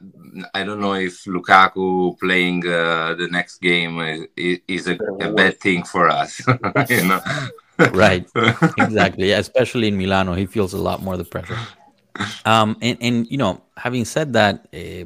I 0.54 0.64
don't 0.64 0.80
know 0.80 0.94
if 0.94 1.25
Lukaku 1.25 2.18
playing 2.18 2.66
uh, 2.66 3.14
the 3.14 3.28
next 3.30 3.61
game 3.61 4.28
is, 4.37 4.58
is 4.66 4.88
a, 4.88 4.99
a, 5.20 5.32
bad 5.32 5.61
thing 5.61 5.85
for 5.85 6.08
us. 6.08 6.42
you 6.88 7.06
know? 7.06 7.20
right, 7.92 8.28
exactly. 8.78 9.30
Yeah, 9.30 9.38
especially 9.38 9.88
in 9.88 9.97
Milano, 9.97 10.35
he 10.35 10.47
feels 10.47 10.73
a 10.73 10.78
lot 10.78 11.02
more 11.02 11.16
the 11.16 11.25
pressure. 11.25 11.58
Um, 12.44 12.76
and, 12.82 12.99
and 13.00 13.30
you 13.30 13.38
know, 13.38 13.62
having 13.76 14.04
said 14.04 14.32
that, 14.32 14.66
uh, 14.75 15.04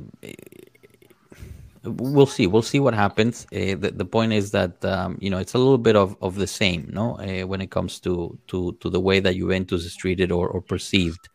we'll 1.85 2.27
see. 2.27 2.47
We'll 2.47 2.63
see 2.63 2.81
what 2.81 2.95
happens. 2.95 3.47
Uh, 3.53 3.75
the, 3.77 3.93
the 3.95 4.05
point 4.05 4.33
is 4.33 4.51
that 4.53 4.85
um, 4.85 5.19
you 5.21 5.31
know 5.31 5.39
it's 5.39 5.55
a 5.55 5.59
little 5.59 5.79
bit 5.79 5.97
of, 5.97 6.17
of 6.23 6.37
the 6.37 6.47
same 6.47 6.89
no? 6.93 7.19
Uh, 7.19 7.47
when 7.47 7.61
it 7.61 7.71
comes 7.71 8.01
to, 8.01 8.39
to 8.49 8.77
to 8.81 8.91
the 8.91 9.01
way 9.01 9.21
that 9.21 9.35
Juventus 9.35 9.85
is 9.85 9.97
treated 9.97 10.31
or, 10.33 10.49
or 10.49 10.61
perceived. 10.61 11.29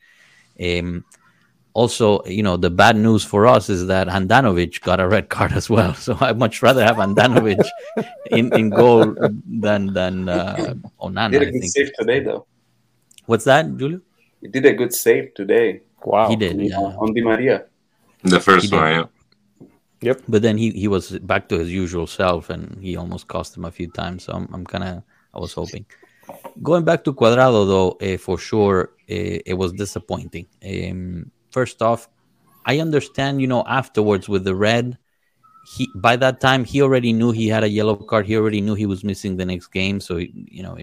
Um, 0.60 1.06
also 1.74 2.24
you 2.25 2.42
know 2.42 2.58
the 2.58 2.72
bad 2.72 2.96
news 2.96 3.24
for 3.24 3.46
us 3.46 3.70
is 3.70 3.86
that 3.88 4.08
Handanovic 4.08 4.82
got 4.82 5.00
a 5.00 5.08
red 5.08 5.30
card 5.30 5.51
as 5.54 5.70
well. 5.70 5.94
So 6.06 6.18
I'd 6.20 6.39
much 6.39 6.62
rather 6.62 6.84
have 6.84 6.98
Handanovic 6.98 7.63
in, 8.32 8.54
in 8.54 8.70
goal 8.70 9.16
than 9.46 9.94
than 9.94 10.30
uh, 10.30 10.74
Onana 11.01 11.32
did 11.32 11.42
a 11.44 11.51
good 11.51 11.70
save 11.70 11.92
today 11.94 12.22
though. 12.22 12.48
What's 13.25 13.44
that 13.46 13.66
Julio? 13.66 14.01
He 14.42 14.48
did 14.48 14.66
a 14.66 14.74
good 14.74 14.94
save 14.94 15.34
today. 15.34 15.82
Wow. 16.04 16.30
He 16.30 16.36
did 16.36 16.62
yeah. 16.62 16.77
on 16.77 17.13
Di 17.13 17.22
Maria. 17.22 17.66
The 18.24 18.39
first 18.39 18.72
one 18.72 18.92
yeah 18.92 19.04
Yep. 20.01 20.24
But 20.27 20.42
then 20.42 20.58
he, 20.58 20.72
he 20.72 20.88
was 20.88 21.18
back 21.20 21.50
to 21.50 21.58
his 21.58 21.72
usual 21.72 22.08
self, 22.08 22.50
and 22.50 22.77
he 22.82 22.96
almost 22.96 23.27
cost 23.27 23.58
him 23.58 23.66
a 23.66 23.72
few 23.72 23.88
times. 23.88 24.25
So 24.25 24.34
I'm, 24.34 24.48
I'm 24.54 24.66
kind 24.66 24.84
of 24.84 25.04
I 25.34 25.39
was 25.39 25.54
hoping. 25.54 25.86
Going 26.62 26.84
back 26.84 27.04
to 27.06 27.13
Cuadrado 27.13 27.66
though, 27.68 27.92
uh, 28.01 28.18
for 28.18 28.38
sure, 28.38 28.91
uh, 29.10 29.39
it 29.45 29.58
was 29.58 29.74
disappointing. 29.74 30.45
Um, 30.63 31.32
first 31.52 31.82
off, 31.82 32.10
I 32.65 32.80
understand, 32.80 33.41
you 33.41 33.48
know, 33.48 33.63
afterwards 33.65 34.28
with 34.28 34.43
the 34.43 34.56
red, 34.56 34.98
he 35.74 35.89
by 35.95 36.15
that 36.17 36.41
time 36.41 36.63
he 36.63 36.82
already 36.82 37.13
knew 37.13 37.32
he 37.32 37.48
had 37.48 37.63
a 37.63 37.69
yellow 37.69 37.95
card. 37.95 38.26
He 38.26 38.36
already 38.36 38.62
knew 38.62 38.76
he 38.76 38.86
was 38.86 39.04
missing 39.04 39.38
the 39.38 39.45
next 39.45 39.67
game, 39.67 40.00
so 40.00 40.17
you 40.17 40.63
know, 40.63 40.78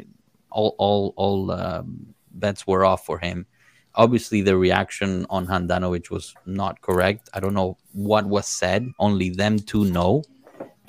all 0.50 0.74
all 0.78 1.14
all 1.16 1.50
um, 1.50 2.14
bets 2.32 2.66
were 2.66 2.84
off 2.84 3.04
for 3.04 3.18
him 3.18 3.46
obviously 3.94 4.42
the 4.42 4.56
reaction 4.56 5.26
on 5.30 5.46
Handanovic 5.46 6.10
was 6.10 6.34
not 6.46 6.80
correct. 6.80 7.30
I 7.34 7.40
don't 7.40 7.54
know 7.54 7.76
what 7.92 8.26
was 8.26 8.46
said. 8.46 8.90
Only 8.98 9.30
them 9.30 9.58
two 9.58 9.84
know. 9.86 10.22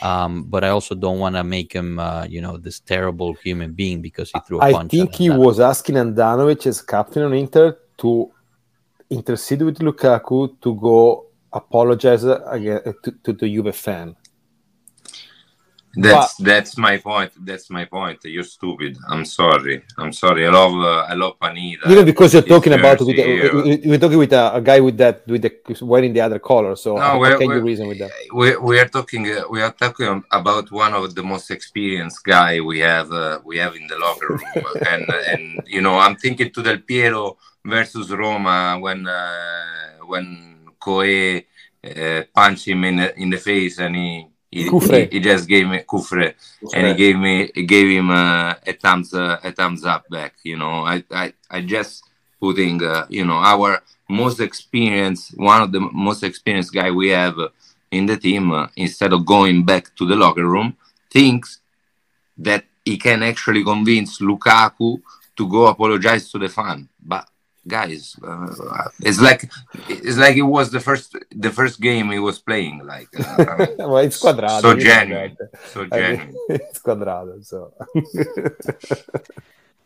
Um, 0.02 0.44
but 0.44 0.65
I 0.65 0.70
also 0.70 0.94
don't 0.94 1.20
want 1.20 1.36
to 1.36 1.44
make 1.44 1.72
him, 1.72 2.00
uh, 2.00 2.26
you 2.26 2.41
know, 2.41 2.58
this 2.58 2.82
terrible 2.82 3.34
human 3.34 3.72
being 3.72 4.02
because 4.02 4.30
he 4.32 4.39
threw 4.46 4.60
a 4.60 4.65
I 4.65 4.72
punch. 4.74 4.94
I 4.94 4.98
think 4.98 5.15
he 5.15 5.30
was 5.30 5.60
asking 5.60 5.96
Handanovic 5.96 6.68
as 6.68 6.82
captain 6.82 7.24
on 7.24 7.34
Inter 7.34 7.78
to 8.00 8.30
intercede 9.10 9.62
with 9.62 9.80
Lukaku 9.80 10.60
to 10.62 10.76
go 10.76 11.28
apologize 11.54 12.26
again 12.26 12.82
to, 13.04 13.12
to 13.24 13.34
the 13.34 13.48
Juve 13.48 13.74
fan. 13.76 14.15
That's 15.95 16.36
but, 16.36 16.45
that's 16.45 16.77
my 16.77 16.97
point. 16.97 17.31
That's 17.39 17.69
my 17.69 17.86
point. 17.86 18.19
You're 18.25 18.43
stupid. 18.43 18.97
I'm 19.08 19.23
sorry. 19.23 19.84
I'm 19.97 20.12
sorry. 20.12 20.45
I 20.45 20.49
love 20.49 20.73
uh, 20.73 21.12
I 21.12 21.13
love 21.13 21.39
Panita. 21.39 21.88
Even 21.89 22.05
because 22.05 22.34
you're 22.34 22.41
talking 22.41 22.73
about 22.73 22.99
with 22.99 23.86
we're 23.86 23.97
talking 23.97 24.17
with 24.17 24.34
a, 24.34 24.55
a, 24.55 24.62
guy 24.62 24.79
with 24.81 24.97
that 24.97 25.25
with 25.27 25.41
the 25.41 25.51
wearing 25.81 26.12
the 26.12 26.21
other 26.21 26.39
color. 26.39 26.75
So 26.75 26.97
no, 26.97 27.23
how 27.23 27.38
can 27.38 27.49
you 27.49 27.62
reason 27.62 27.88
with 27.88 27.99
that? 27.99 28.12
We, 28.34 28.58
we 28.58 28.79
are 28.79 28.88
talking 28.88 29.25
uh, 29.31 29.43
we 29.49 29.62
are 29.62 29.71
talking 29.71 30.23
about 30.31 30.71
one 30.71 30.93
of 30.93 31.15
the 31.15 31.23
most 31.23 31.49
experienced 31.49 32.23
guy 32.23 32.60
we 32.60 32.79
have 32.79 33.12
uh, 33.12 33.39
we 33.45 33.58
have 33.58 33.75
in 33.75 33.88
the 33.88 33.97
locker 33.97 34.27
room, 34.27 34.65
and 34.89 35.10
and 35.27 35.62
you 35.65 35.81
know 35.81 35.97
I'm 35.97 36.17
thinking 36.17 36.51
to 36.51 36.62
Del 36.62 36.79
Piero 36.79 37.38
versus 37.63 38.12
Roma 38.12 38.77
when 38.79 39.08
uh, 39.08 39.97
when 40.05 40.67
Coe 40.77 41.39
uh, 41.86 42.23
punched 42.34 42.67
him 42.67 42.84
in 42.84 42.99
in 43.15 43.29
the 43.29 43.38
face 43.38 43.79
and 43.79 43.95
he 43.95 44.27
he, 44.56 44.70
he, 44.70 45.06
he, 45.12 45.20
just 45.20 45.50
gave 45.50 45.68
me 45.68 45.80
Kufre, 45.80 46.34
and 46.74 46.88
he 46.88 46.94
gave 46.94 47.18
me 47.18 47.52
he 47.54 47.63
gave 47.63 47.89
him 47.89 48.10
uh, 48.10 48.56
a 48.65 48.74
thumbs 48.74 49.13
uh, 49.13 49.38
a 49.44 49.52
thumbs 49.52 49.84
up 49.84 50.08
back. 50.10 50.36
You 50.44 50.58
know, 50.58 50.86
I 50.86 51.04
I, 51.12 51.34
I 51.52 51.62
just 51.62 52.04
putting 52.39 52.82
uh, 52.82 53.06
you 53.10 53.26
know 53.26 53.39
our 53.54 53.82
most 54.08 54.39
experienced 54.39 55.38
one 55.38 55.62
of 55.62 55.72
the 55.74 55.82
most 55.82 56.24
experienced 56.24 56.74
guy 56.74 56.89
we 56.89 57.10
have 57.10 57.36
in 57.91 58.06
the 58.06 58.18
team 58.18 58.52
uh, 58.52 58.68
instead 58.78 59.12
of 59.12 59.26
going 59.26 59.65
back 59.65 59.94
to 59.98 60.06
the 60.06 60.15
locker 60.15 60.48
room 60.48 60.78
thinks 61.12 61.60
that 62.38 62.63
he 62.86 62.98
can 62.98 63.24
actually 63.24 63.63
convince 63.63 64.20
Lukaku 64.20 65.02
to 65.36 65.50
go 65.50 65.68
apologize 65.68 66.32
to 66.32 66.39
the 66.39 66.50
fan, 66.50 66.88
but 67.04 67.28
guys 67.67 68.15
uh, 68.23 68.89
it's 69.01 69.19
like 69.19 69.49
it's 69.89 70.17
like 70.17 70.36
it 70.36 70.43
was 70.43 70.69
the 70.71 70.80
first 70.80 71.15
the 71.32 71.51
first 71.51 71.82
game 71.82 72.12
he 72.12 72.19
was 72.19 72.38
playing 72.39 72.86
like 72.86 73.08
uh, 73.19 73.65
well, 73.80 73.97
it's 73.97 74.21
cuadrado 74.21 74.62
so 74.62 74.75
genuine 74.75 75.36
so 75.73 75.86
genuine 75.86 76.36
it's 76.49 76.80
cuadrado 76.80 77.43
so. 77.43 77.73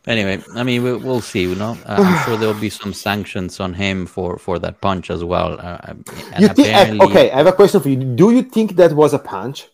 Anyway 0.08 0.42
i 0.56 0.63
mean 0.63 0.82
we, 0.82 0.94
will 0.96 1.22
see 1.22 1.42
you 1.42 1.56
know? 1.56 1.78
Uh, 1.86 1.98
i'm 2.00 2.26
sure 2.26 2.38
there'll 2.38 2.54
be 2.60 2.70
some 2.70 2.94
sanctions 2.94 3.60
on 3.60 3.74
him 3.74 4.06
for 4.06 4.38
for 4.38 4.58
that 4.58 4.80
punch 4.82 5.12
as 5.12 5.24
well 5.24 5.60
uh, 5.60 5.94
you 6.39 6.48
think, 6.48 6.60
uh, 6.60 6.72
apparently... 6.72 7.06
okay 7.06 7.32
i 7.32 7.38
have 7.38 7.48
a 7.48 7.54
question 7.54 7.82
for 7.82 7.89
you. 7.89 7.98
Do 7.98 8.32
you 8.32 8.44
think 8.44 8.78
that 8.78 8.94
was 8.94 9.13
a 9.13 9.20
punch? 9.20 9.68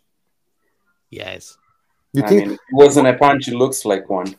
Yes. 1.09 1.57
You 2.11 2.23
I 2.23 2.27
think 2.27 2.47
mean, 2.47 2.53
it 2.53 2.59
wasn't 2.73 3.07
a 3.07 3.13
punch 3.13 3.47
it 3.47 3.55
looks 3.55 3.85
like 3.85 4.09
one 4.09 4.35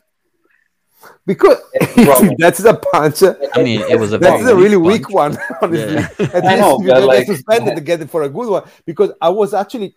because 1.25 1.57
that's 2.37 2.63
a 2.63 2.73
punch. 2.73 3.21
I 3.53 3.61
mean, 3.61 3.81
it 3.81 3.99
was 3.99 4.13
a 4.13 4.17
that's 4.17 4.47
a 4.47 4.55
really 4.55 4.77
punch. 4.77 4.87
weak 4.87 5.09
one. 5.09 5.37
Honestly, 5.61 5.95
yeah. 5.95 6.31
at 6.33 6.45
I 6.45 6.55
know, 6.55 6.79
you 6.81 6.93
like, 7.05 7.27
suspended 7.27 7.75
to 7.75 7.81
get 7.81 8.01
it 8.01 8.09
for 8.09 8.23
a 8.23 8.29
good 8.29 8.49
one 8.49 8.63
because 8.85 9.11
I 9.21 9.29
was 9.29 9.53
actually. 9.53 9.95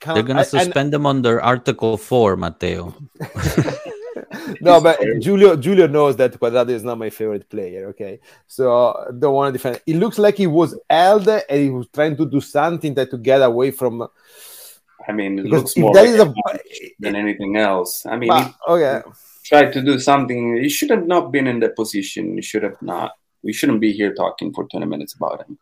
Count, 0.00 0.14
They're 0.14 0.22
gonna 0.22 0.44
suspend 0.44 0.76
and, 0.76 0.92
them 0.92 1.06
under 1.06 1.42
Article 1.42 1.96
Four, 1.96 2.36
Matteo. 2.36 2.94
no, 4.60 4.80
but 4.80 5.02
Julio 5.24 5.56
Julio 5.56 5.88
knows 5.88 6.14
that 6.18 6.38
Cuadrado 6.38 6.68
is 6.68 6.84
not 6.84 6.98
my 6.98 7.10
favorite 7.10 7.48
player. 7.50 7.88
Okay, 7.88 8.20
so 8.46 8.94
don't 9.18 9.34
want 9.34 9.52
to 9.52 9.58
defend. 9.58 9.80
It 9.88 9.96
looks 9.96 10.16
like 10.16 10.36
he 10.36 10.46
was 10.46 10.78
held 10.88 11.26
and 11.26 11.42
he 11.48 11.70
was 11.70 11.88
trying 11.92 12.16
to 12.16 12.26
do 12.26 12.40
something 12.40 12.94
that 12.94 13.10
to 13.10 13.18
get 13.18 13.42
away 13.42 13.72
from. 13.72 14.06
I 15.08 15.10
mean, 15.10 15.40
it 15.40 15.46
looks 15.46 15.76
more 15.76 15.92
like 15.92 16.10
a, 16.10 16.32
than 17.00 17.16
anything 17.16 17.56
else. 17.56 18.06
I 18.06 18.18
mean, 18.18 18.28
but, 18.28 18.54
okay 18.68 19.02
tried 19.48 19.72
to 19.72 19.82
do 19.82 19.98
something. 19.98 20.56
He 20.56 20.68
should 20.68 20.90
have 20.90 21.06
not 21.06 21.32
been 21.32 21.46
in 21.46 21.60
that 21.60 21.76
position. 21.76 22.34
He 22.36 22.42
should 22.42 22.62
have 22.62 22.80
not. 22.82 23.12
We 23.42 23.52
shouldn't 23.52 23.80
be 23.80 23.92
here 23.92 24.14
talking 24.14 24.52
for 24.52 24.64
20 24.64 24.86
minutes 24.86 25.14
about 25.14 25.46
him. 25.46 25.58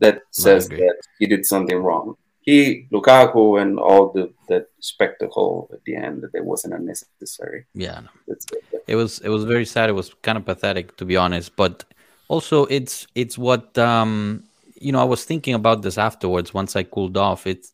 That 0.00 0.22
says 0.30 0.68
that 0.68 0.96
he 1.18 1.26
did 1.26 1.46
something 1.46 1.78
wrong. 1.78 2.16
He, 2.42 2.88
Lukaku, 2.92 3.62
and 3.62 3.78
all 3.78 4.10
the 4.12 4.32
that 4.48 4.66
spectacle 4.80 5.70
at 5.72 5.84
the 5.84 5.94
end 5.94 6.22
that 6.22 6.34
it 6.34 6.44
wasn't 6.44 6.74
unnecessary. 6.74 7.66
Yeah, 7.72 8.00
it. 8.26 8.44
It 8.88 8.96
was 8.96 9.20
it 9.20 9.28
was 9.28 9.44
very 9.44 9.64
sad. 9.64 9.88
It 9.88 9.92
was 9.92 10.12
kind 10.22 10.36
of 10.36 10.44
pathetic 10.44 10.96
to 10.96 11.04
be 11.04 11.16
honest, 11.16 11.54
but 11.54 11.84
also 12.26 12.66
it's 12.66 13.06
it's 13.14 13.38
what 13.38 13.78
um 13.78 14.42
you 14.82 14.92
know, 14.92 15.00
I 15.00 15.04
was 15.04 15.24
thinking 15.24 15.54
about 15.54 15.82
this 15.82 15.96
afterwards 15.96 16.52
once 16.52 16.74
I 16.74 16.82
cooled 16.82 17.16
off. 17.16 17.46
It's 17.46 17.72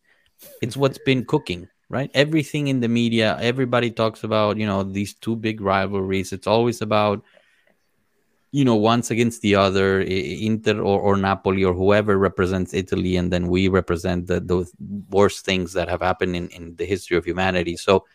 it's 0.63 0.77
what's 0.77 0.99
been 0.99 1.25
cooking, 1.25 1.69
right? 1.89 2.11
Everything 2.15 2.69
in 2.69 2.81
the 2.81 2.89
media, 2.89 3.37
everybody 3.41 3.91
talks 3.91 4.25
about, 4.25 4.57
you 4.57 4.67
know, 4.67 4.83
these 4.83 5.15
two 5.15 5.37
big 5.37 5.61
rivalries. 5.61 6.33
It's 6.33 6.47
always 6.47 6.81
about 6.83 7.23
you 8.51 8.65
know, 8.65 8.77
once 8.77 9.11
against 9.11 9.43
the 9.43 9.55
other, 9.55 10.01
Inter 10.01 10.81
or, 10.81 11.01
or 11.01 11.17
Napoli 11.17 11.65
or 11.65 11.75
whoever 11.75 12.17
represents 12.17 12.73
Italy, 12.73 13.17
and 13.17 13.31
then 13.31 13.49
we 13.49 13.69
represent 13.69 14.27
the, 14.27 14.41
the 14.41 14.67
worst 15.11 15.45
things 15.45 15.75
that 15.75 15.89
have 15.89 16.01
happened 16.01 16.35
in, 16.35 16.49
in 16.49 16.75
the 16.77 16.87
history 16.87 17.17
of 17.17 17.27
humanity. 17.27 17.77
So 17.77 18.07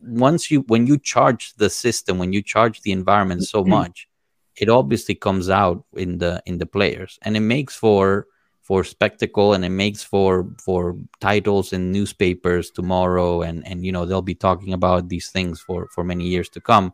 once 0.00 0.50
you 0.50 0.60
when 0.68 0.86
you 0.86 0.98
charge 0.98 1.54
the 1.56 1.68
system, 1.68 2.18
when 2.18 2.32
you 2.32 2.42
charge 2.42 2.80
the 2.80 2.92
environment 2.92 3.44
so 3.44 3.60
mm-hmm. 3.60 3.70
much, 3.70 4.08
it 4.56 4.68
obviously 4.68 5.14
comes 5.14 5.50
out 5.50 5.84
in 5.92 6.18
the 6.18 6.42
in 6.46 6.58
the 6.58 6.66
players, 6.66 7.18
and 7.22 7.36
it 7.36 7.40
makes 7.40 7.76
for 7.76 8.26
for 8.64 8.82
spectacle 8.82 9.52
and 9.52 9.64
it 9.64 9.70
makes 9.84 10.02
for 10.02 10.48
for 10.58 10.96
titles 11.20 11.72
in 11.72 11.92
newspapers 11.92 12.70
tomorrow 12.70 13.42
and 13.42 13.64
and 13.66 13.86
you 13.86 13.92
know 13.92 14.04
they'll 14.04 14.22
be 14.22 14.34
talking 14.34 14.72
about 14.72 15.08
these 15.08 15.28
things 15.30 15.60
for 15.60 15.86
for 15.94 16.02
many 16.02 16.24
years 16.24 16.48
to 16.48 16.60
come 16.60 16.92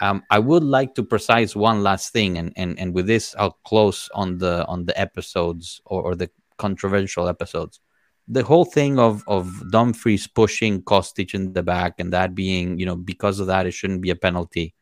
um, 0.00 0.24
I 0.30 0.38
would 0.38 0.62
like 0.62 0.94
to 0.96 1.02
precise 1.02 1.56
one 1.56 1.82
last 1.82 2.12
thing, 2.12 2.36
and, 2.36 2.52
and, 2.56 2.78
and 2.78 2.94
with 2.94 3.06
this, 3.06 3.34
I'll 3.38 3.58
close 3.64 4.10
on 4.14 4.38
the 4.38 4.66
on 4.66 4.84
the 4.84 4.98
episodes 5.00 5.80
or, 5.86 6.02
or 6.02 6.14
the 6.14 6.30
controversial 6.58 7.28
episodes. 7.28 7.80
The 8.28 8.44
whole 8.44 8.64
thing 8.64 8.98
of 8.98 9.24
of 9.26 9.70
Dumfries 9.70 10.26
pushing 10.26 10.82
Kostic 10.82 11.32
in 11.32 11.52
the 11.52 11.62
back 11.62 11.94
and 11.98 12.12
that 12.12 12.34
being, 12.34 12.78
you 12.78 12.84
know, 12.84 12.96
because 12.96 13.40
of 13.40 13.46
that, 13.46 13.66
it 13.66 13.72
shouldn't 13.72 14.02
be 14.02 14.10
a 14.10 14.16
penalty. 14.16 14.74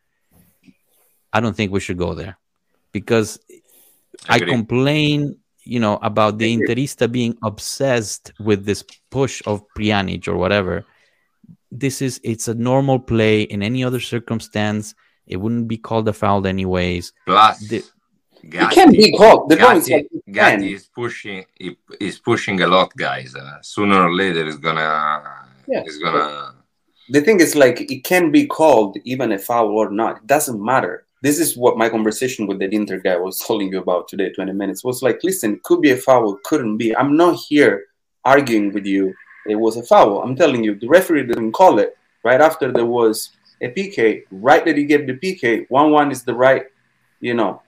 I 1.32 1.40
don't 1.40 1.56
think 1.56 1.70
we 1.70 1.80
should 1.80 1.98
go 1.98 2.14
there 2.14 2.38
because 2.92 3.38
I, 4.28 4.36
I 4.36 4.38
complain, 4.40 5.36
you 5.64 5.80
know, 5.80 5.98
about 6.02 6.38
the 6.38 6.56
Interista 6.56 7.10
being 7.10 7.36
obsessed 7.42 8.32
with 8.40 8.64
this 8.64 8.84
push 9.10 9.42
of 9.46 9.64
Pjanic 9.76 10.28
or 10.28 10.36
whatever. 10.36 10.84
This 11.70 12.02
is 12.02 12.20
it's 12.22 12.48
a 12.48 12.54
normal 12.54 12.98
play 12.98 13.42
in 13.42 13.62
any 13.62 13.82
other 13.82 14.00
circumstance 14.00 14.94
it 15.26 15.36
wouldn't 15.36 15.68
be 15.68 15.78
called 15.78 16.08
a 16.08 16.12
foul 16.12 16.46
anyways. 16.46 17.12
Plus, 17.26 17.58
the, 17.68 17.84
Gatti, 18.48 18.64
it 18.64 18.74
can 18.74 18.92
be 18.92 19.16
called. 19.16 19.48
The 19.48 19.56
Gatti, 19.56 19.80
point 19.80 20.12
is 20.12 20.22
Gatti 20.30 20.74
is 20.74 20.88
pushing. 20.88 21.44
Is 22.00 22.18
pushing 22.18 22.60
a 22.60 22.66
lot, 22.66 22.94
guys. 22.96 23.34
Uh, 23.34 23.58
sooner 23.62 24.02
or 24.02 24.14
later, 24.14 24.46
it's 24.46 24.58
gonna. 24.58 25.24
Yeah. 25.66 25.82
It's 25.84 25.98
gonna. 25.98 26.54
The 27.08 27.20
thing 27.20 27.40
is, 27.40 27.54
like, 27.54 27.80
it 27.80 28.04
can 28.04 28.30
be 28.30 28.46
called 28.46 28.96
even 29.04 29.32
a 29.32 29.38
foul 29.38 29.68
or 29.68 29.90
not. 29.90 30.18
It 30.18 30.26
doesn't 30.26 30.62
matter. 30.62 31.06
This 31.24 31.38
is 31.38 31.56
what 31.56 31.78
my 31.78 31.88
conversation 31.88 32.46
with 32.46 32.58
the 32.58 32.68
Inter 32.68 32.98
guy 32.98 33.16
was 33.16 33.38
telling 33.46 33.72
you 33.72 33.78
about 33.78 34.08
today. 34.08 34.30
Twenty 34.30 34.52
minutes 34.52 34.84
was 34.84 35.00
like, 35.02 35.24
listen, 35.24 35.58
could 35.64 35.80
be 35.80 35.92
a 35.92 35.96
foul, 35.96 36.38
couldn't 36.44 36.76
be. 36.76 36.94
I'm 36.94 37.16
not 37.16 37.36
here 37.48 37.86
arguing 38.26 38.74
with 38.74 38.84
you. 38.84 39.14
It 39.46 39.54
was 39.54 39.78
a 39.78 39.82
foul. 39.82 40.22
I'm 40.22 40.36
telling 40.36 40.62
you, 40.62 40.74
the 40.74 40.86
referee 40.86 41.26
didn't 41.26 41.52
call 41.52 41.78
it 41.78 41.96
right 42.24 42.42
after 42.42 42.70
there 42.70 42.84
was 42.84 43.30
a 43.62 43.70
PK, 43.70 44.24
right 44.30 44.66
that 44.66 44.76
he 44.76 44.84
gave 44.84 45.06
the 45.06 45.14
PK, 45.14 45.64
1 45.70 45.90
1 45.90 46.12
is 46.12 46.24
the 46.24 46.34
right, 46.34 46.66
you 47.20 47.32
know, 47.32 47.62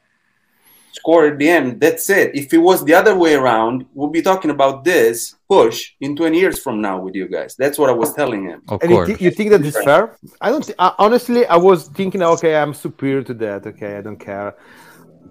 score 0.96 1.26
at 1.26 1.38
the 1.38 1.48
end. 1.48 1.80
That's 1.80 2.08
it. 2.10 2.34
If 2.34 2.52
it 2.52 2.58
was 2.58 2.84
the 2.84 2.94
other 2.94 3.14
way 3.16 3.34
around, 3.34 3.86
we'll 3.94 4.14
be 4.18 4.22
talking 4.22 4.50
about 4.50 4.84
this 4.84 5.36
push 5.48 5.92
in 6.00 6.16
20 6.16 6.38
years 6.38 6.58
from 6.58 6.80
now 6.80 6.98
with 6.98 7.14
you 7.14 7.28
guys. 7.28 7.54
That's 7.56 7.78
what 7.78 7.88
I 7.90 7.92
was 7.92 8.14
telling 8.14 8.44
him. 8.48 8.62
Of 8.68 8.82
and 8.82 8.90
course. 8.90 9.08
You, 9.08 9.14
th- 9.16 9.24
you 9.24 9.30
think 9.30 9.50
that 9.50 9.64
is 9.64 9.76
fair? 9.84 10.16
I 10.40 10.50
don't, 10.50 10.64
th- 10.64 10.76
uh, 10.78 10.92
honestly, 10.98 11.46
I 11.46 11.56
was 11.56 11.88
thinking, 11.88 12.22
okay, 12.22 12.56
I'm 12.56 12.74
superior 12.74 13.22
to 13.24 13.34
that. 13.34 13.66
Okay, 13.66 13.96
I 13.96 14.00
don't 14.00 14.18
care. 14.18 14.54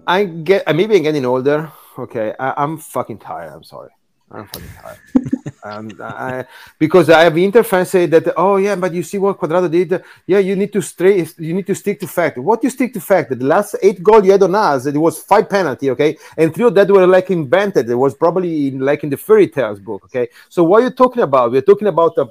I 0.06 0.24
get, 0.24 0.66
maybe 0.74 0.96
I'm 0.96 1.02
getting 1.02 1.26
older. 1.26 1.70
Okay, 1.98 2.34
I, 2.38 2.54
I'm 2.62 2.78
fucking 2.78 3.18
tired. 3.18 3.52
I'm 3.52 3.64
sorry. 3.64 3.90
I'm 4.30 4.46
fucking 4.46 4.70
tired. 4.80 4.98
and 5.66 6.00
I, 6.00 6.46
because 6.78 7.10
I 7.10 7.24
have 7.24 7.36
Inter 7.36 7.62
fans 7.62 7.90
say 7.90 8.06
that, 8.06 8.32
oh 8.36 8.56
yeah, 8.56 8.76
but 8.76 8.92
you 8.92 9.02
see 9.02 9.18
what 9.18 9.38
Cuadrado 9.38 9.70
did. 9.70 10.02
Yeah, 10.26 10.38
you 10.38 10.54
need 10.56 10.72
to 10.72 10.80
stray, 10.80 11.26
you 11.38 11.54
need 11.54 11.66
to 11.66 11.74
stick 11.74 11.98
to 12.00 12.06
fact. 12.06 12.38
What 12.38 12.62
you 12.64 12.70
stick 12.70 12.92
to 12.94 13.00
fact? 13.00 13.30
That 13.30 13.38
the 13.40 13.46
last 13.46 13.76
eight 13.82 14.02
goal 14.02 14.24
you 14.24 14.32
had 14.32 14.42
on 14.42 14.54
us, 14.54 14.86
it 14.86 14.96
was 14.96 15.22
five 15.22 15.48
penalty, 15.48 15.90
okay, 15.90 16.16
and 16.36 16.54
three 16.54 16.66
of 16.66 16.74
that 16.74 16.90
were 16.90 17.06
like 17.06 17.30
invented. 17.30 17.90
It 17.90 17.94
was 17.94 18.14
probably 18.14 18.68
in, 18.68 18.80
like 18.80 19.02
in 19.04 19.10
the 19.10 19.16
fairy 19.16 19.48
tales 19.48 19.80
book, 19.80 20.04
okay. 20.04 20.28
So 20.48 20.64
what 20.64 20.82
are 20.82 20.84
you 20.86 20.90
talking 20.90 21.22
about? 21.22 21.52
We're 21.52 21.62
talking 21.62 21.88
about 21.88 22.16
a 22.18 22.26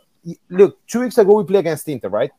look. 0.50 0.86
Two 0.88 1.02
weeks 1.02 1.18
ago 1.18 1.38
we 1.38 1.44
play 1.44 1.60
against 1.60 1.88
Inter, 1.90 2.10
right? 2.10 2.32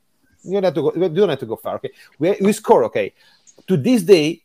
You 0.42 0.54
don't 0.54 0.64
have 0.64 0.74
to 0.74 0.82
go. 0.82 0.92
You 0.94 1.08
don't 1.08 1.28
have 1.28 1.40
to 1.40 1.46
go 1.46 1.56
far, 1.56 1.76
okay. 1.76 1.90
We, 2.18 2.36
we 2.40 2.52
score, 2.52 2.84
okay. 2.84 3.12
To 3.68 3.76
this 3.76 4.02
day, 4.02 4.42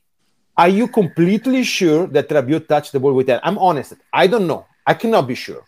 are 0.57 0.69
you 0.69 0.87
completely 0.87 1.63
sure 1.63 2.07
that 2.07 2.27
Rabiot 2.29 2.67
touched 2.67 2.91
the 2.91 2.99
ball 2.99 3.13
with 3.13 3.27
that? 3.27 3.39
I'm 3.43 3.57
honest. 3.57 3.93
I 4.11 4.27
don't 4.27 4.47
know. 4.47 4.65
I 4.85 4.93
cannot 4.93 5.27
be 5.27 5.35
sure. 5.35 5.63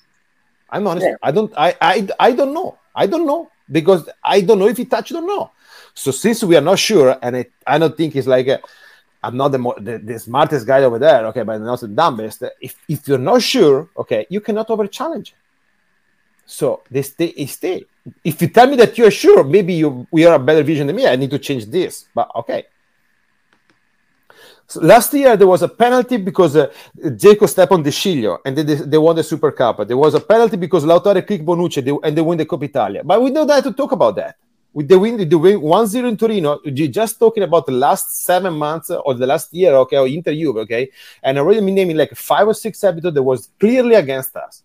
I'm 0.74 0.88
honest. 0.88 1.06
Yeah. 1.06 1.16
I 1.22 1.32
don't. 1.32 1.54
I, 1.56 1.76
I. 1.80 2.08
I 2.20 2.32
don't 2.32 2.54
know. 2.54 2.78
I 2.96 3.06
don't 3.06 3.28
know 3.28 3.52
because 3.72 4.10
I 4.24 4.42
don't 4.42 4.60
know 4.60 4.68
if 4.68 4.78
he 4.78 4.86
touched 4.86 5.14
or 5.14 5.22
not. 5.22 5.54
So 5.94 6.10
since 6.10 6.44
we 6.44 6.58
are 6.58 6.62
not 6.62 6.80
sure, 6.80 7.16
and 7.22 7.36
it, 7.36 7.52
I 7.66 7.78
don't 7.78 7.96
think 7.96 8.16
it's 8.16 8.28
like 8.28 8.48
uh, 8.48 8.58
i 9.22 9.28
am 9.28 9.38
not 9.38 9.50
the, 9.50 9.60
more, 9.60 9.76
the, 9.80 10.00
the 10.00 10.18
smartest 10.20 10.66
guy 10.66 10.84
over 10.84 10.98
there, 11.00 11.28
okay, 11.28 11.44
but 11.44 11.60
not 11.62 11.80
the 11.80 11.88
dumbest. 11.88 12.44
If 12.60 12.76
if 12.90 13.08
you're 13.08 13.20
not 13.32 13.44
sure, 13.44 13.88
okay, 13.96 14.26
you 14.30 14.42
cannot 14.42 14.70
over 14.72 14.88
challenge. 14.88 15.36
So 16.46 16.82
they 16.90 17.04
stay. 17.04 17.46
Stay. 17.46 17.86
If 18.24 18.42
you 18.42 18.50
tell 18.50 18.68
me 18.68 18.76
that 18.78 18.98
you 18.98 19.06
are 19.06 19.12
sure, 19.12 19.44
maybe 19.44 19.74
you 19.76 20.08
we 20.12 20.26
are 20.26 20.36
a 20.36 20.40
better 20.40 20.64
vision 20.64 20.88
than 20.88 20.96
me. 20.96 21.08
I 21.08 21.16
need 21.16 21.30
to 21.30 21.40
change 21.40 21.68
this. 21.68 22.06
But 22.16 22.32
okay, 22.36 22.66
so 24.68 24.80
last 24.82 25.14
year 25.14 25.36
there 25.36 25.48
was 25.48 25.62
a 25.62 25.68
penalty 25.68 26.18
because 26.18 26.56
uh, 26.56 26.72
Dzeko 26.98 27.48
stepped 27.48 27.72
on 27.72 27.84
De 27.84 27.90
Sciglio 27.92 28.40
and 28.46 28.58
they, 28.58 28.64
they 28.64 28.98
won 28.98 29.16
the 29.16 29.24
Super 29.24 29.52
Cup. 29.52 29.88
There 29.88 29.98
was 29.98 30.14
a 30.14 30.20
penalty 30.20 30.58
because 30.58 30.84
Lautaro 30.84 31.26
kicked 31.26 31.46
Bonucci 31.46 31.84
they, 31.84 32.08
and 32.08 32.18
they 32.18 32.22
win 32.22 32.38
the 32.38 32.46
Coppa 32.46 32.64
Italia. 32.64 33.04
But 33.04 33.22
we 33.22 33.32
don't 33.32 33.50
have 33.50 33.64
to 33.64 33.74
talk 33.74 33.92
about 33.92 34.16
that. 34.16 34.38
With 34.74 34.88
the 34.88 34.98
win, 34.98 35.30
the 35.30 35.38
win 35.38 35.60
1-0 35.60 36.08
in 36.08 36.18
Torino, 36.18 36.60
just 36.72 37.20
talking 37.20 37.44
about 37.44 37.68
the 37.68 37.74
last 37.74 38.24
seven 38.26 38.56
months 38.56 38.90
or 38.90 39.14
the 39.14 39.28
last 39.28 39.54
year, 39.54 39.74
okay, 39.76 39.98
or 39.98 40.08
Inter 40.08 40.34
Juve, 40.34 40.58
okay, 40.58 40.90
and 41.22 41.38
already 41.38 41.62
naming 41.62 41.96
like 41.96 42.16
five 42.16 42.48
or 42.48 42.56
six 42.56 42.84
episodes 42.84 43.14
that 43.14 43.22
was 43.22 43.50
clearly 43.60 43.94
against 43.94 44.36
us. 44.36 44.64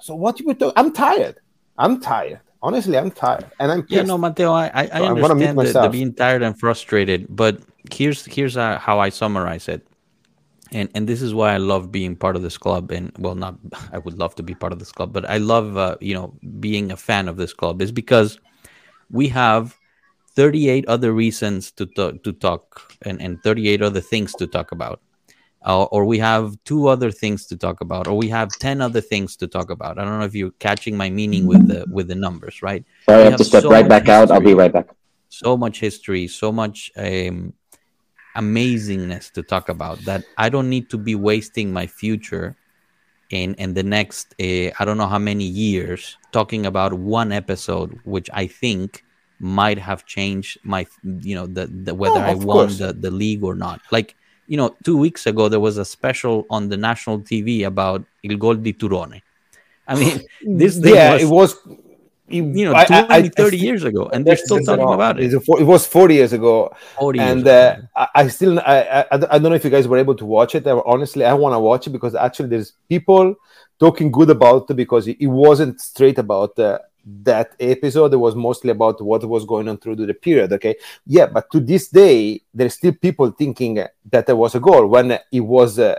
So 0.00 0.16
what 0.16 0.40
you 0.40 0.52
talk? 0.54 0.72
I'm 0.76 0.92
tired. 0.92 1.36
I'm 1.76 2.00
tired. 2.00 2.40
Honestly, 2.60 2.98
I'm 2.98 3.12
tired, 3.12 3.46
and 3.60 3.70
I'm 3.70 3.82
pissed. 3.82 3.92
yeah. 3.92 4.02
No, 4.02 4.18
Matteo, 4.18 4.52
I 4.52 4.66
I, 4.66 4.88
I 4.92 5.02
understand 5.02 5.56
the, 5.56 5.80
the 5.82 5.88
being 5.88 6.12
tired 6.12 6.42
and 6.42 6.58
frustrated, 6.58 7.26
but 7.28 7.60
here's 7.92 8.24
here's 8.24 8.56
uh, 8.56 8.78
how 8.78 8.98
I 8.98 9.08
summarize 9.08 9.68
it, 9.68 9.86
and 10.72 10.88
and 10.94 11.08
this 11.08 11.22
is 11.22 11.34
why 11.34 11.54
I 11.54 11.58
love 11.58 11.90
being 11.92 12.16
part 12.16 12.36
of 12.36 12.42
this 12.42 12.58
club. 12.58 12.90
And 12.90 13.12
well, 13.18 13.34
not 13.34 13.58
I 13.92 13.98
would 13.98 14.18
love 14.18 14.34
to 14.36 14.42
be 14.42 14.54
part 14.54 14.72
of 14.72 14.78
this 14.78 14.92
club, 14.92 15.12
but 15.12 15.28
I 15.28 15.38
love 15.38 15.76
uh, 15.76 15.96
you 16.00 16.14
know 16.14 16.34
being 16.60 16.92
a 16.92 16.96
fan 16.96 17.28
of 17.28 17.36
this 17.36 17.52
club 17.52 17.82
is 17.82 17.92
because 17.92 18.38
we 19.10 19.28
have 19.28 19.76
38 20.38 20.86
other 20.86 21.12
reasons 21.12 21.72
to 21.72 21.86
talk, 21.86 22.22
to 22.22 22.32
talk 22.32 22.92
and, 23.02 23.20
and 23.20 23.42
38 23.42 23.82
other 23.82 24.00
things 24.00 24.34
to 24.34 24.46
talk 24.46 24.70
about. 24.70 25.00
Uh, 25.66 25.82
or 25.84 26.04
we 26.04 26.18
have 26.18 26.56
two 26.64 26.86
other 26.86 27.10
things 27.10 27.44
to 27.46 27.56
talk 27.56 27.80
about, 27.80 28.06
or 28.06 28.16
we 28.16 28.28
have 28.28 28.48
10 28.60 28.80
other 28.80 29.00
things 29.00 29.34
to 29.34 29.48
talk 29.48 29.70
about. 29.70 29.98
I 29.98 30.04
don't 30.04 30.20
know 30.20 30.24
if 30.24 30.36
you're 30.36 30.52
catching 30.60 30.96
my 30.96 31.10
meaning 31.10 31.46
with 31.46 31.66
the 31.66 31.84
with 31.90 32.06
the 32.06 32.14
numbers, 32.14 32.62
right? 32.62 32.84
Sorry, 33.06 33.22
I 33.22 33.24
have, 33.24 33.32
have 33.32 33.38
to 33.38 33.44
step 33.44 33.62
so 33.64 33.70
right 33.70 33.88
back 33.88 34.02
history, 34.02 34.14
out. 34.14 34.30
I'll 34.30 34.40
be 34.40 34.54
right 34.54 34.72
back. 34.72 34.86
So 35.30 35.56
much 35.56 35.80
history, 35.80 36.28
so 36.28 36.52
much 36.52 36.92
um, 36.96 37.52
amazingness 38.38 39.32
to 39.32 39.42
talk 39.42 39.68
about 39.68 39.98
that 40.04 40.24
I 40.36 40.48
don't 40.48 40.70
need 40.70 40.88
to 40.90 40.98
be 40.98 41.14
wasting 41.14 41.72
my 41.72 41.86
future 41.86 42.56
in 43.30 43.54
in 43.54 43.74
the 43.74 43.82
next 43.82 44.34
uh, 44.40 44.70
I 44.78 44.84
don't 44.84 44.96
know 44.96 45.06
how 45.06 45.18
many 45.18 45.44
years 45.44 46.16
talking 46.32 46.64
about 46.64 46.92
one 46.94 47.32
episode 47.32 47.98
which 48.04 48.30
I 48.32 48.46
think 48.46 49.04
might 49.40 49.78
have 49.78 50.04
changed 50.06 50.58
my 50.62 50.86
you 51.02 51.34
know 51.34 51.46
the, 51.46 51.66
the 51.66 51.94
whether 51.94 52.20
oh, 52.20 52.30
I 52.30 52.34
won 52.34 52.68
the, 52.76 52.92
the 52.92 53.10
league 53.10 53.44
or 53.44 53.54
not. 53.54 53.80
Like 53.90 54.16
you 54.46 54.56
know 54.56 54.76
two 54.84 54.96
weeks 54.96 55.26
ago 55.26 55.48
there 55.48 55.60
was 55.60 55.76
a 55.78 55.84
special 55.84 56.46
on 56.50 56.68
the 56.68 56.76
national 56.76 57.20
TV 57.20 57.66
about 57.66 58.04
Il 58.22 58.36
Gol 58.36 58.56
di 58.56 58.72
Turone. 58.72 59.22
I 59.86 59.94
mean 59.94 60.22
this 60.42 60.78
yeah 60.78 61.14
was, 61.14 61.22
it 61.22 61.28
was 61.28 61.56
you 62.28 62.64
know, 62.64 62.72
20, 62.72 62.94
I, 62.94 63.06
I, 63.08 63.28
30 63.28 63.56
I, 63.56 63.60
years 63.60 63.84
ago, 63.84 64.08
and 64.12 64.24
they're 64.24 64.36
still 64.36 64.60
talking 64.60 64.92
about 64.92 65.20
it. 65.20 65.32
It 65.32 65.64
was 65.64 65.86
40 65.86 66.14
years 66.14 66.32
ago. 66.32 66.74
40 66.98 67.18
and 67.18 67.48
uh, 67.48 67.76
I, 68.14 68.28
still, 68.28 68.58
I, 68.60 69.06
I, 69.10 69.16
don't 69.16 69.42
know 69.44 69.54
if 69.54 69.64
you 69.64 69.70
guys 69.70 69.88
were 69.88 69.98
able 69.98 70.14
to 70.16 70.24
watch 70.24 70.54
it. 70.54 70.66
honestly, 70.66 71.24
I 71.24 71.34
want 71.34 71.54
to 71.54 71.58
watch 71.58 71.86
it 71.86 71.90
because 71.90 72.14
actually 72.14 72.48
there's 72.48 72.72
people 72.88 73.34
talking 73.78 74.10
good 74.10 74.30
about 74.30 74.70
it 74.70 74.74
because 74.74 75.08
it, 75.08 75.26
wasn't 75.26 75.80
straight 75.80 76.18
about 76.18 76.58
uh, 76.58 76.78
that 77.22 77.54
episode. 77.60 78.12
It 78.12 78.18
was 78.18 78.34
mostly 78.34 78.70
about 78.70 79.00
what 79.02 79.24
was 79.24 79.44
going 79.44 79.68
on 79.68 79.78
through 79.78 79.96
the 79.96 80.14
period. 80.14 80.52
Okay, 80.52 80.76
yeah, 81.06 81.26
but 81.26 81.50
to 81.52 81.60
this 81.60 81.88
day, 81.88 82.42
there's 82.52 82.74
still 82.74 82.92
people 82.92 83.30
thinking 83.30 83.84
that 84.10 84.26
there 84.26 84.36
was 84.36 84.54
a 84.54 84.60
goal 84.60 84.86
when 84.86 85.18
it 85.32 85.40
was 85.40 85.78
uh, 85.78 85.96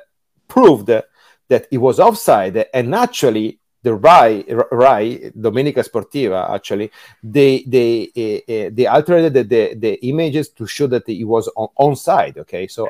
proved 0.47 0.87
that 0.87 1.67
it 1.71 1.77
was 1.79 1.99
offside, 1.99 2.65
and 2.73 2.93
actually 2.93 3.58
the 3.81 3.93
Rai, 3.93 4.45
Rai 4.71 5.31
Domenica 5.37 5.83
Sportiva, 5.83 6.53
actually, 6.53 6.91
they 7.23 7.63
they 7.65 8.09
uh, 8.47 8.69
they 8.73 8.87
altered 8.87 9.33
the, 9.33 9.43
the, 9.43 9.73
the 9.75 10.05
images 10.07 10.49
to 10.49 10.67
show 10.67 10.87
that 10.87 11.07
it 11.07 11.23
was 11.23 11.49
on, 11.55 11.69
on 11.77 11.95
side. 11.95 12.37
Okay, 12.39 12.67
so 12.67 12.89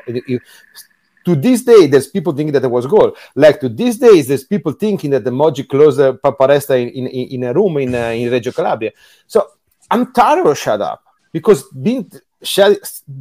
to 1.24 1.36
this 1.36 1.62
day, 1.62 1.86
there's 1.86 2.08
people 2.08 2.32
thinking 2.32 2.52
that 2.52 2.64
it 2.64 2.70
was 2.70 2.86
goal. 2.86 3.16
Like 3.34 3.60
to 3.60 3.68
this 3.68 3.96
day, 3.98 4.20
there's 4.22 4.44
people 4.44 4.72
thinking 4.72 5.10
that 5.10 5.24
the 5.24 5.30
Moggi 5.30 5.68
closed 5.68 6.00
uh, 6.00 6.14
Paparesta 6.14 6.80
in, 6.80 7.06
in, 7.06 7.06
in 7.06 7.44
a 7.44 7.52
room 7.52 7.76
in 7.78 7.94
uh, 7.94 8.08
in 8.08 8.30
Reggio 8.30 8.52
Calabria. 8.52 8.92
So 9.26 9.46
I'm 9.90 10.12
tired 10.12 10.46
of 10.46 10.58
shut 10.58 10.80
up 10.80 11.04
because 11.32 11.64
being 11.70 12.10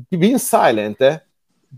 being 0.10 0.38
silent. 0.38 1.02
Eh, 1.02 1.20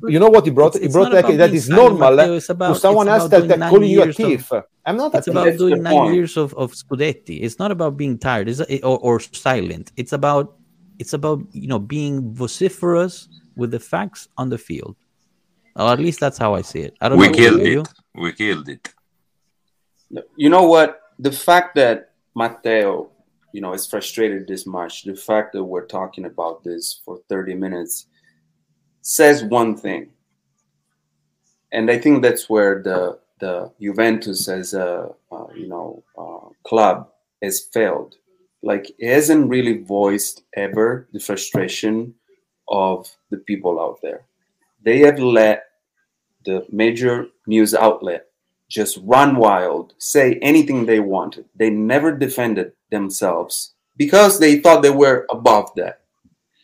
you 0.08 0.19
know 0.19 0.30
what 0.30 0.45
he 0.45 0.51
brought? 0.51 0.75
It's, 0.75 0.86
he 0.86 0.91
brought 0.91 1.12
like 1.12 1.38
that 1.38 1.54
is 1.54 1.69
normal 1.69 2.15
Matteo, 2.15 2.36
uh, 2.36 2.41
about, 2.49 2.73
to 2.73 2.80
someone 2.80 3.08
else 3.08 3.30
that, 3.30 3.47
that 3.47 3.60
calling 3.69 3.89
you 3.89 4.04
a 4.04 4.13
thief. 4.13 4.51
Of, 4.51 4.63
I'm 4.86 4.97
not. 4.97 5.13
It's 5.15 5.27
about 5.27 5.58
doing 5.58 5.84
nine 5.84 5.93
point. 5.93 6.15
years 6.15 6.38
of, 6.38 6.54
of 6.54 6.71
Scudetti. 6.73 7.39
It's 7.41 7.60
not 7.60 7.71
about 7.71 7.97
being 7.97 8.17
tired. 8.17 8.47
It's 8.49 8.62
or, 8.84 8.97
or 8.99 9.19
silent. 9.19 9.91
It's 9.97 10.13
about 10.13 10.58
it's 10.97 11.13
about 11.13 11.41
you 11.51 11.67
know 11.67 11.80
being 11.80 12.34
vociferous 12.34 13.27
with 13.56 13.71
the 13.71 13.80
facts 13.80 14.30
on 14.38 14.49
the 14.49 14.58
field. 14.58 14.95
Or 15.75 15.89
at 15.89 15.99
least 15.99 16.19
that's 16.19 16.38
how 16.38 16.54
I 16.54 16.62
see 16.62 16.82
it. 16.82 16.95
I 17.01 17.10
don't 17.10 17.17
we 17.17 17.27
know. 17.27 17.34
Killed 17.34 17.62
it. 17.62 17.88
We 18.15 18.34
killed 18.34 18.69
it. 18.69 18.93
You 20.36 20.49
know 20.49 20.63
what? 20.63 21.01
The 21.19 21.32
fact 21.32 21.75
that 21.75 22.12
Matteo, 22.36 23.12
you 23.54 23.62
know, 23.62 23.73
is 23.73 23.88
frustrated 23.88 24.47
this 24.47 24.65
much, 24.65 25.04
the 25.04 25.15
fact 25.15 25.54
that 25.54 25.63
we're 25.63 25.86
talking 25.86 26.25
about 26.25 26.63
this 26.63 27.01
for 27.06 27.19
30 27.30 27.56
minutes 27.56 28.08
says 29.01 29.43
one 29.43 29.75
thing. 29.75 30.09
And 31.71 31.89
I 31.89 31.97
think 31.97 32.21
that's 32.21 32.49
where 32.49 32.81
the 32.81 33.19
the 33.39 33.71
Juventus 33.81 34.47
as 34.47 34.73
a 34.73 35.09
uh, 35.31 35.47
you 35.55 35.67
know 35.67 36.03
uh, 36.17 36.49
club 36.63 37.09
has 37.41 37.59
failed. 37.59 38.15
Like 38.61 38.91
it 38.99 39.13
hasn't 39.13 39.49
really 39.49 39.81
voiced 39.81 40.43
ever 40.55 41.07
the 41.13 41.19
frustration 41.19 42.13
of 42.67 43.09
the 43.31 43.37
people 43.37 43.79
out 43.81 43.99
there. 44.01 44.25
They 44.83 44.99
have 44.99 45.19
let 45.19 45.65
the 46.45 46.65
major 46.71 47.27
news 47.47 47.73
outlet 47.73 48.27
just 48.67 48.99
run 49.03 49.35
wild, 49.35 49.93
say 49.97 50.35
anything 50.41 50.85
they 50.85 50.99
wanted. 50.99 51.45
They 51.55 51.69
never 51.69 52.15
defended 52.15 52.73
themselves 52.89 53.73
because 53.97 54.39
they 54.39 54.59
thought 54.59 54.81
they 54.81 54.91
were 54.91 55.25
above 55.29 55.71
that. 55.75 56.01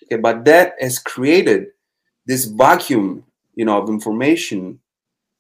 Okay, 0.06 0.22
but 0.22 0.46
that 0.46 0.76
has 0.80 1.00
created 1.00 1.68
this 2.28 2.46
vacuum, 2.46 3.24
you 3.56 3.66
know, 3.66 3.82
of 3.82 3.90
information, 3.90 4.80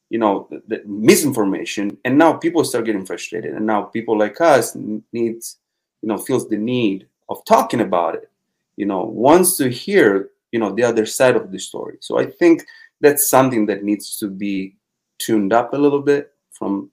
you 0.09 0.17
know, 0.17 0.47
the, 0.49 0.63
the 0.67 0.83
misinformation, 0.85 1.97
and 2.05 2.17
now 2.17 2.33
people 2.33 2.63
start 2.63 2.85
getting 2.85 3.05
frustrated, 3.05 3.53
and 3.53 3.65
now 3.65 3.83
people 3.83 4.17
like 4.17 4.39
us 4.41 4.75
needs, 5.11 5.57
you 6.01 6.07
know, 6.07 6.17
feels 6.17 6.47
the 6.47 6.57
need 6.57 7.07
of 7.29 7.43
talking 7.45 7.81
about 7.81 8.15
it, 8.15 8.31
you 8.77 8.85
know, 8.85 9.03
wants 9.03 9.57
to 9.57 9.69
hear, 9.69 10.29
you 10.51 10.59
know, 10.59 10.73
the 10.73 10.83
other 10.83 11.05
side 11.05 11.35
of 11.35 11.51
the 11.51 11.59
story. 11.59 11.97
So 11.99 12.17
I 12.17 12.25
think 12.25 12.65
that's 13.01 13.29
something 13.29 13.65
that 13.67 13.83
needs 13.83 14.17
to 14.17 14.29
be 14.29 14.77
tuned 15.19 15.51
up 15.51 15.73
a 15.73 15.77
little 15.77 16.01
bit 16.01 16.31
from 16.51 16.89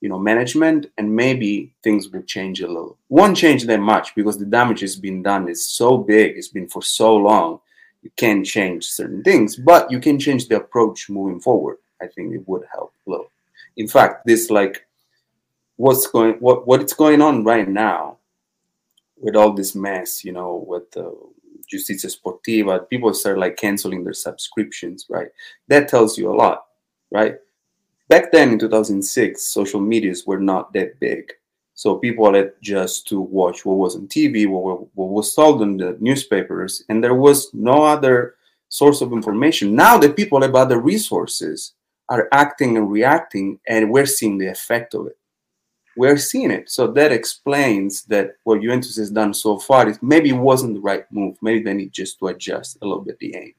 you 0.00 0.08
know 0.08 0.18
management 0.18 0.86
and 0.98 1.14
maybe 1.14 1.72
things 1.82 2.08
will 2.08 2.22
change 2.22 2.60
a 2.60 2.66
little 2.66 2.98
won't 3.08 3.36
change 3.36 3.64
that 3.64 3.78
much 3.78 4.14
because 4.16 4.36
the 4.36 4.44
damage 4.44 4.80
has 4.80 4.96
been 4.96 5.22
done 5.22 5.48
it's 5.48 5.64
so 5.64 5.96
big 5.96 6.36
it's 6.36 6.48
been 6.48 6.68
for 6.68 6.82
so 6.82 7.16
long 7.16 7.60
you 8.02 8.10
can't 8.16 8.44
change 8.44 8.84
certain 8.84 9.22
things, 9.22 9.56
but 9.56 9.90
you 9.90 10.00
can 10.00 10.18
change 10.18 10.48
the 10.48 10.56
approach 10.56 11.08
moving 11.08 11.40
forward. 11.40 11.78
I 12.00 12.08
think 12.08 12.34
it 12.34 12.46
would 12.46 12.64
help 12.72 12.92
a 13.06 13.10
little. 13.10 13.30
In 13.76 13.88
fact, 13.88 14.26
this 14.26 14.50
like 14.50 14.86
what's 15.76 16.06
going 16.06 16.34
what 16.34 16.66
what's 16.66 16.92
going 16.92 17.22
on 17.22 17.44
right 17.44 17.68
now 17.68 18.18
with 19.16 19.36
all 19.36 19.52
this 19.52 19.74
mess, 19.74 20.24
you 20.24 20.32
know, 20.32 20.64
with 20.66 20.90
the 20.90 21.16
Justicia 21.68 22.08
Sportiva, 22.08 22.88
people 22.88 23.14
start 23.14 23.38
like 23.38 23.56
canceling 23.56 24.04
their 24.04 24.12
subscriptions, 24.12 25.06
right? 25.08 25.28
That 25.68 25.88
tells 25.88 26.18
you 26.18 26.30
a 26.30 26.34
lot, 26.34 26.66
right? 27.10 27.36
Back 28.08 28.32
then 28.32 28.50
in 28.50 28.58
2006, 28.58 29.42
social 29.42 29.80
medias 29.80 30.26
were 30.26 30.40
not 30.40 30.72
that 30.74 30.98
big. 31.00 31.32
So 31.74 31.96
people 31.96 32.34
had 32.34 32.52
just 32.60 33.08
to 33.08 33.20
watch 33.20 33.64
what 33.64 33.78
was 33.78 33.96
on 33.96 34.06
TV, 34.06 34.46
what, 34.48 34.86
what 34.94 35.08
was 35.08 35.34
told 35.34 35.62
in 35.62 35.76
the 35.78 35.96
newspapers, 36.00 36.84
and 36.88 37.02
there 37.02 37.14
was 37.14 37.52
no 37.54 37.82
other 37.82 38.36
source 38.68 39.00
of 39.00 39.12
information. 39.12 39.74
Now 39.74 39.98
the 39.98 40.10
people 40.10 40.42
have 40.42 40.54
other 40.54 40.78
resources 40.78 41.72
are 42.08 42.28
acting 42.32 42.76
and 42.76 42.90
reacting, 42.90 43.58
and 43.66 43.90
we're 43.90 44.06
seeing 44.06 44.38
the 44.38 44.48
effect 44.48 44.94
of 44.94 45.06
it. 45.06 45.16
We're 45.96 46.18
seeing 46.18 46.50
it. 46.50 46.70
So 46.70 46.86
that 46.88 47.12
explains 47.12 48.04
that 48.04 48.32
what 48.44 48.60
Juventus 48.60 48.96
has 48.96 49.10
done 49.10 49.34
so 49.34 49.58
far 49.58 49.88
is 49.88 49.98
maybe 50.02 50.32
wasn't 50.32 50.74
the 50.74 50.80
right 50.80 51.04
move. 51.10 51.36
Maybe 51.42 51.62
they 51.62 51.74
need 51.74 51.92
just 51.92 52.18
to 52.18 52.28
adjust 52.28 52.78
a 52.80 52.86
little 52.86 53.04
bit 53.04 53.18
the 53.18 53.36
aim. 53.36 53.54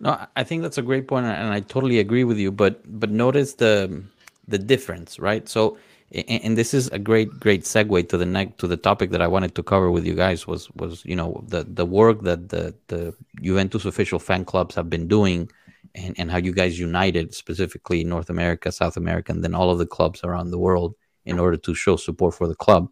No, 0.00 0.26
I 0.36 0.44
think 0.44 0.62
that's 0.62 0.78
a 0.78 0.82
great 0.82 1.06
point, 1.06 1.26
and 1.26 1.52
I 1.52 1.60
totally 1.60 1.98
agree 1.98 2.24
with 2.24 2.38
you. 2.38 2.50
But 2.50 2.80
but 3.00 3.10
notice 3.10 3.54
the 3.54 4.02
the 4.46 4.58
difference, 4.58 5.18
right? 5.18 5.48
So 5.48 5.76
and 6.10 6.56
this 6.56 6.72
is 6.72 6.88
a 6.88 6.98
great 6.98 7.38
great 7.38 7.64
segue 7.64 8.08
to 8.08 8.16
the 8.16 8.24
next 8.24 8.58
to 8.58 8.66
the 8.66 8.76
topic 8.76 9.10
that 9.10 9.20
I 9.20 9.26
wanted 9.26 9.54
to 9.56 9.62
cover 9.62 9.90
with 9.90 10.06
you 10.06 10.14
guys 10.14 10.46
was 10.46 10.70
was 10.70 11.04
you 11.04 11.14
know 11.14 11.44
the 11.46 11.64
the 11.64 11.84
work 11.84 12.22
that 12.22 12.48
the 12.48 12.74
the 12.88 13.14
Juventus 13.42 13.84
official 13.84 14.18
fan 14.18 14.44
clubs 14.44 14.74
have 14.74 14.88
been 14.88 15.06
doing 15.06 15.50
and 15.94 16.14
and 16.18 16.30
how 16.30 16.38
you 16.38 16.52
guys 16.52 16.78
united 16.78 17.34
specifically 17.34 18.04
North 18.04 18.30
America, 18.30 18.72
South 18.72 18.96
America, 18.96 19.32
and 19.32 19.44
then 19.44 19.54
all 19.54 19.70
of 19.70 19.78
the 19.78 19.86
clubs 19.86 20.24
around 20.24 20.50
the 20.50 20.58
world 20.58 20.94
in 21.26 21.38
order 21.38 21.58
to 21.58 21.74
show 21.74 21.96
support 21.96 22.34
for 22.34 22.48
the 22.48 22.54
club. 22.54 22.88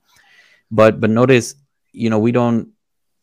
But 0.71 1.01
but 1.01 1.11
notice, 1.11 1.55
you 1.93 2.11
know, 2.11 2.19
we 2.19 2.33
don't 2.33 2.73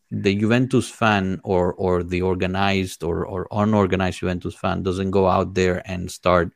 the 0.10 0.36
Juventus 0.36 0.90
fan 0.90 1.40
or 1.44 1.74
or 1.74 2.02
the 2.02 2.24
organized 2.24 3.04
or 3.04 3.26
or 3.26 3.48
unorganized 3.52 4.20
Juventus 4.20 4.56
fan 4.56 4.82
doesn't 4.82 5.12
go 5.12 5.28
out 5.28 5.54
there 5.54 5.84
and 5.86 6.10
start 6.10 6.52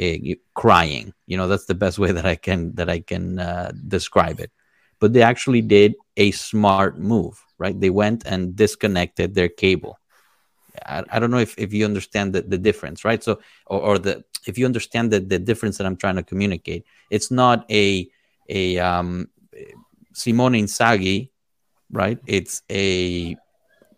uh, 0.00 0.34
crying. 0.54 1.12
You 1.26 1.36
know, 1.36 1.48
that's 1.48 1.66
the 1.66 1.74
best 1.74 1.98
way 1.98 2.12
that 2.12 2.26
I 2.26 2.36
can 2.36 2.74
that 2.74 2.90
I 2.90 3.00
can 3.00 3.38
uh, 3.38 3.72
describe 3.88 4.40
it. 4.40 4.50
But 5.00 5.12
they 5.12 5.22
actually 5.22 5.62
did 5.62 5.94
a 6.16 6.30
smart 6.30 6.98
move, 6.98 7.42
right? 7.58 7.78
They 7.78 7.90
went 7.90 8.24
and 8.26 8.56
disconnected 8.56 9.34
their 9.34 9.48
cable. 9.48 9.98
I, 10.84 11.04
I 11.10 11.18
don't 11.18 11.30
know 11.30 11.38
if, 11.38 11.58
if 11.58 11.72
you 11.72 11.84
understand 11.84 12.32
the, 12.32 12.42
the 12.42 12.58
difference, 12.58 13.04
right? 13.04 13.22
So, 13.22 13.40
or, 13.66 13.80
or 13.80 13.98
the 13.98 14.24
if 14.46 14.58
you 14.58 14.66
understand 14.66 15.10
the, 15.10 15.20
the 15.20 15.38
difference 15.38 15.78
that 15.78 15.86
I'm 15.86 15.96
trying 15.96 16.16
to 16.16 16.22
communicate, 16.22 16.84
it's 17.10 17.30
not 17.30 17.70
a 17.70 18.08
a 18.48 18.78
um, 18.78 19.28
Simone 20.12 20.52
Inzaghi, 20.52 21.30
right? 21.90 22.18
It's 22.26 22.62
a 22.70 23.36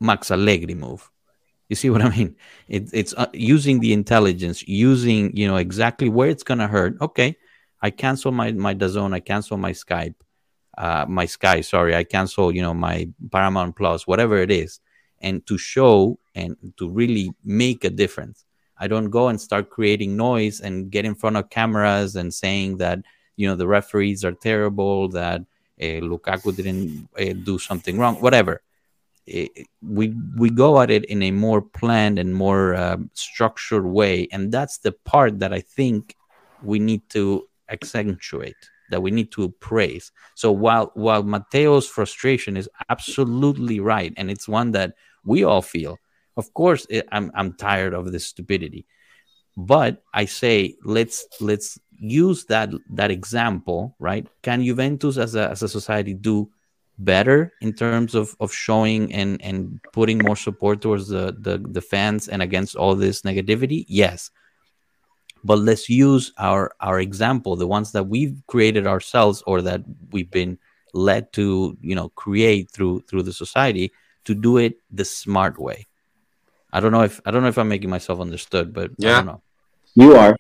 Max 0.01 0.31
Allegri 0.31 0.75
move 0.75 1.11
you 1.69 1.77
see 1.77 1.91
what 1.91 2.03
I 2.03 2.09
mean? 2.11 2.37
It, 2.69 2.91
it's 2.93 3.15
uh, 3.17 3.27
using 3.33 3.81
the 3.81 3.93
intelligence, 3.93 4.67
using 4.67 5.37
you 5.37 5.47
know 5.49 5.57
exactly 5.57 6.09
where 6.09 6.29
it's 6.29 6.43
gonna 6.43 6.69
hurt. 6.69 6.97
Okay, 7.01 7.37
I 7.81 7.91
cancel 7.91 8.33
my 8.33 8.53
my 8.53 8.75
DAZN, 8.75 9.15
I 9.15 9.21
cancel 9.21 9.57
my 9.57 9.73
Skype, 9.73 10.15
uh, 10.79 11.07
my 11.09 11.27
Sky. 11.27 11.61
Sorry, 11.61 11.95
I 11.97 12.05
cancel 12.05 12.55
you 12.55 12.63
know 12.63 12.75
my 12.75 13.09
Paramount 13.31 13.77
Plus, 13.77 14.07
whatever 14.07 14.39
it 14.39 14.51
is, 14.51 14.81
and 15.21 15.47
to 15.47 15.59
show 15.59 16.19
and 16.35 16.57
to 16.79 16.89
really 16.89 17.33
make 17.45 17.85
a 17.85 17.91
difference. 17.91 18.45
I 18.79 18.89
don't 18.89 19.11
go 19.11 19.29
and 19.29 19.41
start 19.41 19.71
creating 19.71 20.17
noise 20.17 20.61
and 20.61 20.91
get 20.91 21.07
in 21.07 21.15
front 21.15 21.37
of 21.37 21.49
cameras 21.49 22.15
and 22.15 22.33
saying 22.33 22.77
that 22.79 23.01
you 23.37 23.49
know 23.49 23.57
the 23.57 23.67
referees 23.67 24.25
are 24.25 24.33
terrible, 24.33 25.09
that 25.11 25.41
uh, 25.81 26.01
Lukaku 26.01 26.55
didn't 26.55 27.09
uh, 27.19 27.35
do 27.45 27.59
something 27.59 27.99
wrong, 27.99 28.17
whatever 28.17 28.63
it, 29.27 29.67
we 29.83 30.15
we 30.37 30.51
go 30.51 30.81
at 30.81 30.91
it 30.91 31.05
in 31.07 31.23
a 31.23 31.31
more 31.31 31.61
planned 31.61 32.19
and 32.19 32.35
more 32.35 32.75
uh, 32.75 32.97
structured 33.13 33.87
way 33.87 34.29
and 34.33 34.53
that's 34.53 34.79
the 34.79 34.93
part 34.93 35.39
that 35.39 35.53
i 35.53 35.61
think 35.61 36.15
we 36.63 36.79
need 36.79 37.09
to 37.11 37.47
accentuate 37.69 38.57
that 38.91 39.03
we 39.03 39.11
need 39.11 39.33
to 39.33 39.49
praise 39.61 40.13
so 40.35 40.53
while 40.53 40.93
while 40.95 41.25
matteo's 41.25 41.89
frustration 41.89 42.57
is 42.57 42.69
absolutely 42.89 43.81
right 43.81 44.13
and 44.17 44.31
it's 44.31 44.49
one 44.49 44.71
that 44.71 44.95
we 45.25 45.43
all 45.43 45.63
feel 45.63 45.99
of 46.37 46.53
course 46.55 46.87
it, 46.89 47.07
i'm 47.13 47.31
i'm 47.35 47.53
tired 47.55 47.95
of 47.95 48.13
this 48.13 48.27
stupidity. 48.27 48.87
But 49.57 50.03
i 50.13 50.27
say 50.27 50.77
let's 50.85 51.27
let's 51.41 51.79
use 51.99 52.45
that 52.47 52.71
that 52.91 53.11
example 53.11 53.97
right? 53.99 54.27
Can 54.43 54.63
juventus 54.63 55.17
as 55.17 55.35
a 55.35 55.51
as 55.51 55.63
a 55.63 55.69
society 55.69 56.15
do 56.15 56.51
better 56.99 57.53
in 57.61 57.73
terms 57.73 58.15
of, 58.15 58.37
of 58.41 58.53
showing 58.53 59.13
and, 59.13 59.41
and 59.43 59.81
putting 59.93 60.19
more 60.19 60.37
support 60.37 60.81
towards 60.81 61.09
the, 61.09 61.37
the, 61.39 61.59
the 61.59 61.81
fans 61.81 62.29
and 62.29 62.43
against 62.43 62.77
all 62.77 62.95
this 62.95 63.23
negativity? 63.23 63.85
Yes. 63.89 64.31
But 65.45 65.59
let's 65.59 65.89
use 65.89 66.33
our, 66.39 66.75
our 66.81 67.01
example, 67.01 67.57
the 67.57 67.67
ones 67.67 67.93
that 67.93 68.05
we've 68.05 68.43
created 68.47 68.87
ourselves 68.87 69.43
or 69.47 69.63
that 69.63 69.83
we've 70.11 70.31
been 70.31 70.59
led 70.93 71.33
to, 71.35 71.77
you 71.81 71.95
know, 71.95 72.09
create 72.11 72.71
through 72.71 73.01
through 73.03 73.23
the 73.23 73.33
society 73.33 73.93
to 74.25 74.35
do 74.35 74.57
it 74.57 74.79
the 74.91 75.05
smart 75.05 75.59
way. 75.59 75.87
I 76.73 76.81
don't 76.81 76.91
know 76.91 77.03
if 77.03 77.21
I 77.27 77.31
don't 77.31 77.43
know 77.43 77.49
if 77.49 77.59
I'm 77.59 77.69
making 77.69 77.91
myself 77.91 78.19
understood, 78.19 78.73
but 78.73 78.91
yeah. 78.97 79.11
I 79.11 79.17
don't 79.17 79.27
know. 79.27 79.43
You 79.95 80.17
are. 80.17 80.37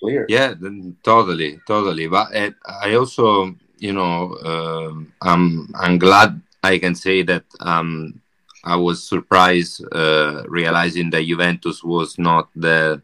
clear. 0.00 0.26
Yeah, 0.28 0.54
totally, 1.02 1.60
totally. 1.66 2.08
But 2.08 2.34
uh, 2.34 2.50
I 2.66 2.94
also, 2.94 3.54
you 3.78 3.92
know, 3.92 4.34
uh, 4.34 4.92
I'm 5.22 5.68
I'm 5.74 5.98
glad 5.98 6.40
I 6.62 6.78
can 6.78 6.94
say 6.94 7.22
that 7.22 7.44
um, 7.60 8.20
I 8.64 8.76
was 8.76 9.02
surprised 9.02 9.84
uh, 9.92 10.42
realizing 10.48 11.10
that 11.10 11.24
Juventus 11.24 11.82
was 11.82 12.18
not 12.18 12.48
the 12.54 13.00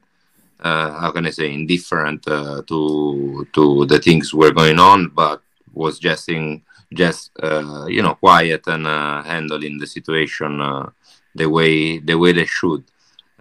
uh, 0.61 0.99
how 1.01 1.11
can 1.11 1.27
I 1.27 1.31
say 1.31 1.53
indifferent 1.53 2.27
uh, 2.27 2.63
to 2.67 3.47
to 3.53 3.87
the 3.87 3.99
things 3.99 4.35
were 4.35 4.53
going 4.53 4.79
on, 4.79 5.09
but 5.09 5.43
was 5.73 5.99
just 5.99 6.29
in 6.29 6.63
just 6.93 7.31
uh, 7.43 7.87
you 7.87 8.03
know 8.03 8.15
quiet 8.15 8.67
and 8.67 8.87
uh, 8.87 9.23
handling 9.23 9.79
the 9.79 9.87
situation 9.87 10.61
uh, 10.61 10.91
the 11.35 11.47
way 11.47 11.99
the 11.99 12.15
way 12.15 12.33
they 12.33 12.47
should. 12.47 12.85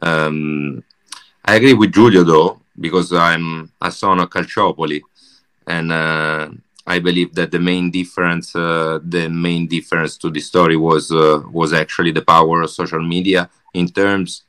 Um, 0.01 0.83
I 1.45 1.55
agree 1.55 1.73
with 1.73 1.93
Giulio 1.93 2.23
though 2.23 2.61
because 2.79 3.13
I'm 3.13 3.71
a 3.81 3.91
son 3.91 4.19
of 4.19 4.29
Calciopoli, 4.29 5.01
and 5.67 5.91
I 6.85 6.99
believe 6.99 7.33
that 7.35 7.51
the 7.51 7.59
main 7.59 7.91
difference, 7.91 8.53
uh, 8.55 8.99
the 9.01 9.29
main 9.29 9.67
difference 9.67 10.17
to 10.17 10.29
the 10.29 10.41
story 10.41 10.75
was 10.75 11.11
uh, 11.11 11.41
was 11.49 11.71
actually 11.71 12.11
the 12.11 12.21
power 12.21 12.61
of 12.61 12.71
social 12.71 13.01
media 13.01 13.49
in 13.73 13.87
terms 13.87 14.43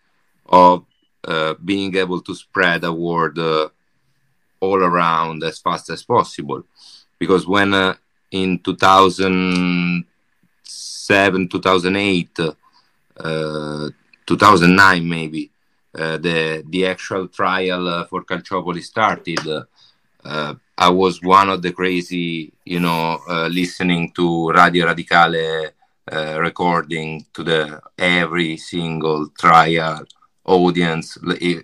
of 0.46 0.84
uh, 1.26 1.54
being 1.64 1.96
able 1.96 2.20
to 2.20 2.34
spread 2.34 2.84
a 2.84 2.92
word 2.92 3.38
uh, 3.38 3.68
all 4.60 4.82
around 4.82 5.42
as 5.44 5.60
fast 5.60 5.88
as 5.90 6.02
possible. 6.02 6.64
Because 7.18 7.46
when 7.46 7.72
uh, 7.72 7.94
in 8.32 8.58
2007, 8.58 11.48
2008, 11.48 12.40
uh, 12.40 12.52
2009 14.26 15.08
maybe, 15.08 15.50
the 15.92 16.64
the 16.68 16.86
actual 16.86 17.28
trial 17.28 18.04
for 18.10 18.24
Calciopoli 18.24 18.82
started 18.82 19.38
uh, 20.24 20.54
I 20.76 20.88
was 20.90 21.22
one 21.22 21.50
of 21.50 21.62
the 21.62 21.72
crazy, 21.72 22.52
you 22.64 22.80
know, 22.80 23.18
uh, 23.28 23.48
listening 23.48 24.12
to 24.12 24.50
Radio 24.50 24.86
Radicale 24.86 25.70
uh, 26.10 26.40
recording 26.40 27.24
to 27.34 27.42
the 27.44 27.80
every 27.98 28.56
single 28.56 29.28
trial 29.38 30.04
audience, 30.44 31.18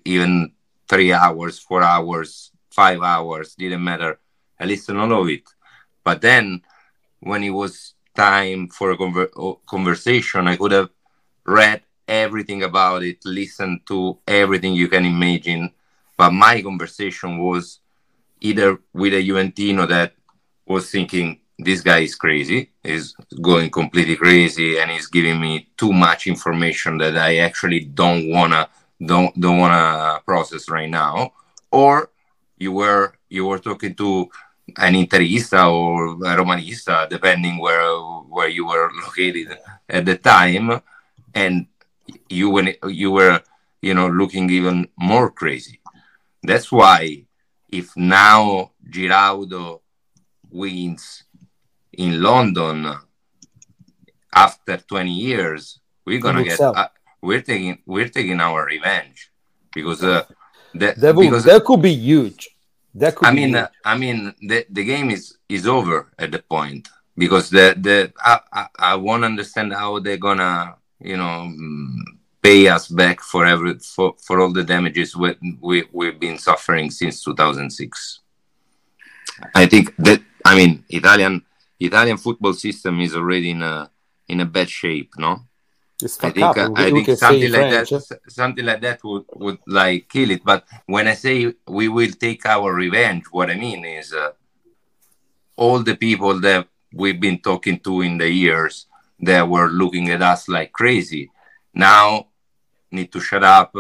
even 0.05 0.53
three 0.89 1.13
hours, 1.13 1.59
four 1.59 1.83
hours, 1.83 2.51
five 2.71 3.03
hours, 3.03 3.55
didn't 3.55 3.85
matter. 3.85 4.19
I 4.59 4.65
listened 4.67 4.99
all 5.01 5.23
of 5.23 5.29
it. 5.29 5.45
But 6.05 6.21
then 6.23 6.63
when 7.21 7.45
it 7.45 7.51
was 7.51 7.95
time 8.15 8.69
for 8.69 8.91
a 8.93 8.97
conver- 8.97 9.59
conversation, 9.67 10.49
I 10.49 10.57
could 10.57 10.73
have 10.73 10.91
read 11.47 11.83
everything 12.09 12.63
about 12.63 13.03
it, 13.03 13.19
listened 13.25 13.81
to 13.89 14.19
everything 14.27 14.75
you 14.75 14.89
can 14.89 15.05
imagine. 15.05 15.73
But 16.17 16.33
my 16.33 16.63
conversation 16.63 17.39
was 17.39 17.80
either 18.41 18.79
with 18.93 19.15
a 19.15 19.23
Juventino 19.23 19.89
that 19.89 20.15
was 20.67 20.91
thinking 20.91 21.41
this 21.59 21.81
guy 21.81 22.01
is 22.01 22.15
crazy, 22.15 22.71
is 22.83 23.15
going 23.41 23.71
completely 23.71 24.17
crazy, 24.17 24.79
and 24.79 24.91
he's 24.91 25.07
giving 25.07 25.41
me 25.41 25.69
too 25.77 25.93
much 25.93 26.27
information 26.27 26.99
that 26.99 27.17
I 27.17 27.39
actually 27.39 27.81
don't 27.81 28.31
wanna 28.31 28.69
don't 29.05 29.39
don't 29.39 29.59
wanna 29.59 30.21
process 30.25 30.69
right 30.71 30.89
now, 30.89 31.33
or 31.71 32.11
you 32.57 32.73
were 32.73 33.13
you 33.29 33.47
were 33.47 33.59
talking 33.59 33.95
to 33.97 34.29
an 34.79 34.95
Interista 34.95 35.71
or 35.71 36.13
a 36.13 36.37
Romanista, 36.37 37.09
depending 37.09 37.59
where 37.59 37.87
where 38.29 38.49
you 38.49 38.67
were 38.67 38.91
located 39.05 39.59
at 39.89 40.05
the 40.05 40.17
time, 40.17 40.81
and 41.35 41.67
you 42.29 42.51
when 42.51 42.75
you 42.89 43.11
were 43.11 43.41
you 43.83 43.95
know 43.95 44.09
looking 44.09 44.49
even 44.51 44.89
more 44.97 45.31
crazy. 45.31 45.81
That's 46.43 46.73
why 46.73 47.27
if 47.73 47.97
now 47.97 48.73
Giraudo 48.89 49.81
wins 50.51 51.25
in 51.93 52.23
London 52.23 52.95
after 54.35 54.77
20 54.77 55.11
years, 55.11 55.81
we're 56.05 56.21
gonna 56.21 56.45
get 56.45 56.61
uh, 56.61 56.89
we're 57.23 57.43
taking 57.43 57.79
we're 57.87 58.09
taking 58.09 58.41
our 58.41 58.65
revenge 58.65 59.31
because 59.73 60.03
uh, 60.03 60.25
that 60.75 60.99
that, 61.01 61.17
because, 61.17 61.45
that 61.45 61.65
could 61.65 61.83
be 61.83 61.93
huge. 61.93 62.51
That 62.95 63.15
could 63.15 63.29
I 63.29 63.33
mean, 63.33 63.55
uh, 63.55 63.69
I 63.85 63.97
mean, 63.97 64.35
the, 64.41 64.67
the 64.69 64.85
game 64.85 65.11
is 65.11 65.39
is 65.49 65.67
over 65.67 66.13
at 66.19 66.33
the 66.33 66.41
point 66.41 66.89
because 67.17 67.51
the 67.51 67.75
the 67.79 68.13
I, 68.19 68.41
I, 68.53 68.67
I 68.79 68.95
won't 68.97 69.25
understand 69.25 69.73
how 69.73 69.99
they're 70.01 70.17
gonna 70.17 70.77
you 71.01 71.17
know 71.17 71.49
mm, 71.49 71.99
pay 72.43 72.69
us 72.69 72.89
back 72.89 73.21
for 73.21 73.47
every 73.47 73.75
for, 73.79 74.15
for 74.19 74.41
all 74.41 74.53
the 74.53 74.65
damages 74.65 75.17
we, 75.17 75.35
we 75.61 75.85
we've 75.93 76.19
been 76.19 76.39
suffering 76.39 76.91
since 76.91 77.23
2006 77.25 78.21
i 79.55 79.67
think 79.67 79.95
that 79.97 80.21
i 80.45 80.57
mean 80.57 80.85
italian 80.89 81.43
italian 81.79 82.17
football 82.17 82.53
system 82.53 83.01
is 83.01 83.15
already 83.15 83.51
in 83.51 83.63
a 83.63 83.91
in 84.29 84.41
a 84.41 84.47
bad 84.47 84.69
shape 84.69 85.11
no 85.19 85.41
I 86.23 86.31
think 86.31 86.57
uh, 86.57 86.71
I 86.77 86.91
think 86.91 87.11
something 87.19 87.53
like 87.53 87.71
French. 87.71 87.91
that 87.91 88.21
something 88.27 88.65
like 88.65 88.81
that 88.81 89.05
would, 89.05 89.25
would 89.35 89.59
like 89.67 90.09
kill 90.09 90.31
it. 90.31 90.43
But 90.43 90.65
when 90.87 91.07
I 91.07 91.13
say 91.13 91.53
we 91.69 91.89
will 91.89 92.13
take 92.13 92.47
our 92.47 92.73
revenge, 92.73 93.25
what 93.31 93.51
I 93.51 93.55
mean 93.57 93.85
is 93.85 94.15
uh, 94.15 94.31
all 95.57 95.81
the 95.81 95.95
people 95.95 96.41
that 96.41 96.69
we've 96.95 97.21
been 97.21 97.39
talking 97.39 97.79
to 97.81 98.01
in 98.01 98.17
the 98.17 98.31
years 98.31 98.87
that 99.21 99.47
were 99.47 99.69
looking 99.69 100.09
at 100.09 100.23
us 100.23 100.49
like 100.49 100.73
crazy 100.73 101.31
now 101.75 102.27
need 102.93 103.13
to 103.13 103.21
shut 103.21 103.45
up 103.45 103.75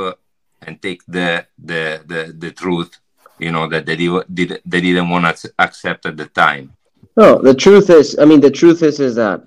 and 0.62 0.80
take 0.82 1.04
the 1.06 1.46
the 1.58 2.02
the, 2.06 2.34
the 2.36 2.50
truth 2.50 3.00
you 3.38 3.50
know 3.50 3.66
that 3.68 3.86
they 3.86 3.96
did 3.96 4.60
they 4.64 4.80
didn't 4.80 5.08
want 5.08 5.36
to 5.36 5.52
accept 5.58 6.06
at 6.06 6.16
the 6.16 6.26
time. 6.26 6.72
No 7.16 7.40
the 7.40 7.54
truth 7.54 7.90
is 7.90 8.18
i 8.18 8.24
mean 8.24 8.40
the 8.40 8.50
truth 8.50 8.82
is 8.82 9.00
is 9.00 9.14
that 9.16 9.40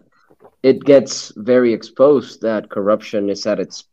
it 0.63 0.83
gets 0.83 1.33
very 1.35 1.73
exposed 1.73 2.41
that 2.41 2.69
corruption 2.69 3.29
is 3.29 3.45
at 3.45 3.59
its 3.59 3.85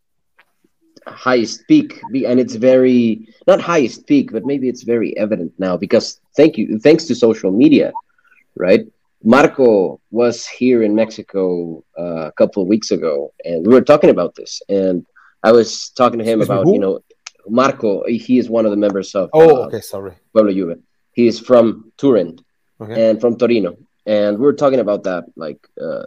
highest 1.06 1.66
peak 1.66 2.00
and 2.28 2.38
it's 2.38 2.54
very 2.54 3.26
not 3.46 3.60
highest 3.60 4.06
peak 4.06 4.32
but 4.32 4.44
maybe 4.44 4.68
it's 4.68 4.82
very 4.82 5.16
evident 5.16 5.52
now 5.58 5.76
because 5.76 6.20
thank 6.36 6.56
you 6.56 6.78
thanks 6.78 7.04
to 7.04 7.14
social 7.14 7.50
media 7.50 7.92
right? 8.56 8.86
Marco 9.22 10.00
was 10.10 10.46
here 10.46 10.82
in 10.82 10.94
mexico 10.94 11.84
uh, 11.98 12.28
a 12.28 12.32
couple 12.32 12.62
of 12.62 12.68
weeks 12.68 12.90
ago 12.90 13.32
and 13.44 13.66
we 13.66 13.74
were 13.74 13.82
talking 13.82 14.10
about 14.10 14.34
this 14.34 14.62
and 14.68 15.04
I 15.42 15.52
was 15.52 15.90
talking 15.90 16.18
to 16.18 16.24
him 16.24 16.40
Excuse 16.40 16.58
about, 16.58 16.72
you 16.72 16.78
know, 16.78 17.00
Marco. 17.48 18.04
He 18.06 18.38
is 18.38 18.48
one 18.48 18.64
of 18.64 18.70
the 18.70 18.76
members 18.76 19.14
of. 19.14 19.30
Oh, 19.32 19.62
uh, 19.62 19.66
okay, 19.66 19.80
sorry. 19.80 20.12
Pueblo 20.32 20.52
Juve. 20.52 20.78
He 21.12 21.26
is 21.26 21.40
from 21.40 21.92
Turin 21.96 22.38
okay. 22.80 23.10
and 23.10 23.20
from 23.20 23.36
Torino, 23.36 23.76
and 24.06 24.38
we 24.38 24.44
were 24.44 24.52
talking 24.52 24.80
about 24.80 25.04
that, 25.04 25.24
like, 25.36 25.66
uh, 25.80 26.04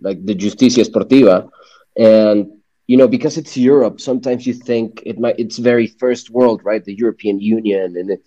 like 0.00 0.24
the 0.24 0.34
Justicia 0.34 0.82
Sportiva, 0.82 1.48
and 1.96 2.50
you 2.86 2.96
know, 2.96 3.06
because 3.06 3.38
it's 3.38 3.56
Europe, 3.56 4.00
sometimes 4.00 4.46
you 4.46 4.54
think 4.54 5.02
it 5.06 5.18
might. 5.18 5.38
It's 5.38 5.58
very 5.58 5.86
first 5.86 6.30
world, 6.30 6.62
right? 6.64 6.84
The 6.84 6.94
European 6.94 7.40
Union 7.40 7.96
and 7.96 8.18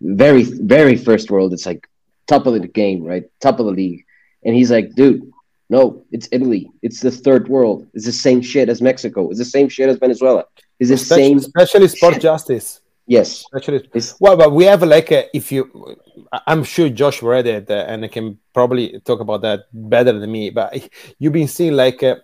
very, 0.00 0.42
very 0.42 0.96
first 0.96 1.30
world. 1.30 1.52
It's 1.52 1.66
like 1.66 1.86
top 2.26 2.46
of 2.46 2.54
the 2.54 2.66
game, 2.66 3.02
right? 3.02 3.24
Top 3.40 3.60
of 3.60 3.66
the 3.66 3.72
league. 3.72 4.04
And 4.42 4.54
he's 4.54 4.70
like, 4.70 4.94
dude, 4.94 5.30
no, 5.68 6.04
it's 6.12 6.28
Italy. 6.30 6.70
It's 6.82 7.00
the 7.00 7.10
third 7.10 7.48
world. 7.48 7.86
It's 7.94 8.06
the 8.06 8.12
same 8.12 8.40
shit 8.40 8.68
as 8.68 8.80
Mexico. 8.80 9.28
It's 9.30 9.38
the 9.38 9.44
same 9.44 9.68
shit 9.68 9.88
as 9.88 9.96
Venezuela. 9.96 10.44
It's 10.78 10.90
the 10.90 10.94
especially, 10.94 11.24
same. 11.24 11.38
Especially 11.38 11.88
sport 11.88 12.14
shit. 12.14 12.22
justice. 12.22 12.80
Yes. 13.06 13.44
Especially. 13.52 13.88
It's, 13.94 14.16
well, 14.20 14.36
but 14.36 14.52
we 14.52 14.64
have 14.64 14.82
like 14.82 15.10
a, 15.10 15.24
if 15.36 15.50
you, 15.50 15.96
I'm 16.46 16.62
sure 16.62 16.88
Josh 16.88 17.22
read 17.22 17.46
it 17.46 17.70
uh, 17.70 17.84
and 17.88 18.04
I 18.04 18.08
can 18.08 18.38
probably 18.52 19.00
talk 19.00 19.20
about 19.20 19.42
that 19.42 19.64
better 19.72 20.18
than 20.18 20.30
me. 20.30 20.50
But 20.50 20.88
you've 21.18 21.32
been 21.32 21.48
seeing 21.48 21.74
like 21.74 22.02
a, 22.02 22.22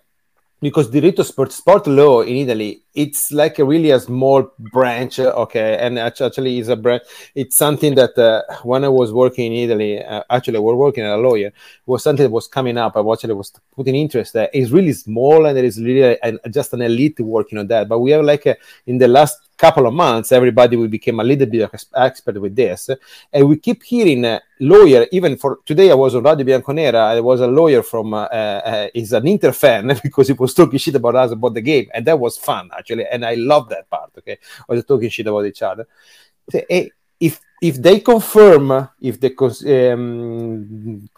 because 0.62 0.88
diritto 0.88 1.25
sport 1.25 1.53
sport 1.53 1.87
law 1.88 2.22
in 2.22 2.37
Italy 2.37 2.83
it's 2.94 3.33
like 3.33 3.59
a 3.59 3.64
really 3.64 3.90
a 3.90 3.98
small 3.98 4.51
branch 4.72 5.18
okay 5.18 5.77
and 5.79 5.98
actually 5.98 6.59
is 6.59 6.68
a 6.68 6.77
branch 6.77 7.03
it's 7.35 7.57
something 7.57 7.94
that 7.96 8.16
uh, 8.16 8.42
when 8.62 8.85
I 8.85 8.88
was 8.88 9.12
working 9.12 9.53
in 9.53 9.70
Italy 9.70 10.03
uh, 10.03 10.22
actually 10.31 10.61
we're 10.61 10.77
working 10.77 11.05
as 11.05 11.14
a 11.14 11.16
lawyer 11.16 11.53
was 11.87 12.03
something 12.05 12.25
that 12.25 12.31
was 12.31 12.46
coming 12.46 12.79
up 12.79 12.96
I 12.96 13.01
actually 13.12 13.35
was 13.35 13.53
putting 13.75 13.96
interest 13.96 14.35
there 14.35 14.48
it's 14.55 14.70
really 14.70 14.92
small 14.92 15.46
and 15.46 15.57
there 15.57 15.64
is 15.64 15.83
really 15.83 16.16
a, 16.22 16.38
a, 16.44 16.48
just 16.48 16.72
an 16.72 16.81
elite 16.81 17.18
working 17.20 17.59
on 17.59 17.66
that 17.66 17.88
but 17.88 17.98
we 17.98 18.12
have 18.12 18.25
like 18.25 18.46
a, 18.46 18.57
in 18.87 18.98
the 18.98 19.09
last 19.09 19.37
couple 19.62 19.87
of 19.87 19.94
months, 19.94 20.33
everybody 20.33 20.77
we 20.77 20.88
became 20.88 21.20
a 21.20 21.25
little 21.25 21.46
bit 21.46 21.70
expert 21.94 22.37
with 22.40 22.55
this, 22.57 22.90
and 23.33 23.49
we 23.49 23.57
keep 23.57 23.80
hearing 23.84 24.24
uh, 24.24 24.41
lawyer. 24.59 25.07
Even 25.12 25.36
for 25.36 25.61
today, 25.64 25.89
I 25.93 25.95
was 25.95 26.16
on 26.16 26.24
Radio 26.24 26.45
Bianconera. 26.45 27.03
I 27.16 27.20
was 27.20 27.41
a 27.41 27.47
lawyer 27.47 27.84
from 27.84 28.12
uh, 28.12 28.24
uh, 28.72 28.89
is 28.93 29.12
an 29.12 29.28
Inter 29.28 29.53
fan 29.53 29.86
because 30.03 30.26
he 30.26 30.34
was 30.34 30.53
talking 30.53 30.80
shit 30.80 30.97
about 30.97 31.14
us 31.14 31.30
about 31.30 31.55
the 31.55 31.61
game, 31.61 31.89
and 31.95 32.05
that 32.07 32.18
was 32.18 32.36
fun 32.36 32.70
actually, 32.76 33.07
and 33.07 33.24
I 33.24 33.34
love 33.34 33.68
that 33.68 33.89
part. 33.89 34.11
Okay, 34.18 34.36
I 34.68 34.74
was 34.74 34.84
talking 34.84 35.09
shit 35.11 35.28
about 35.28 35.47
each 35.47 35.62
other. 35.62 35.86
If 37.20 37.41
if 37.62 37.80
they 37.80 38.00
confirm 38.00 38.88
if 39.00 39.20
the 39.20 39.30
um, 39.94 41.08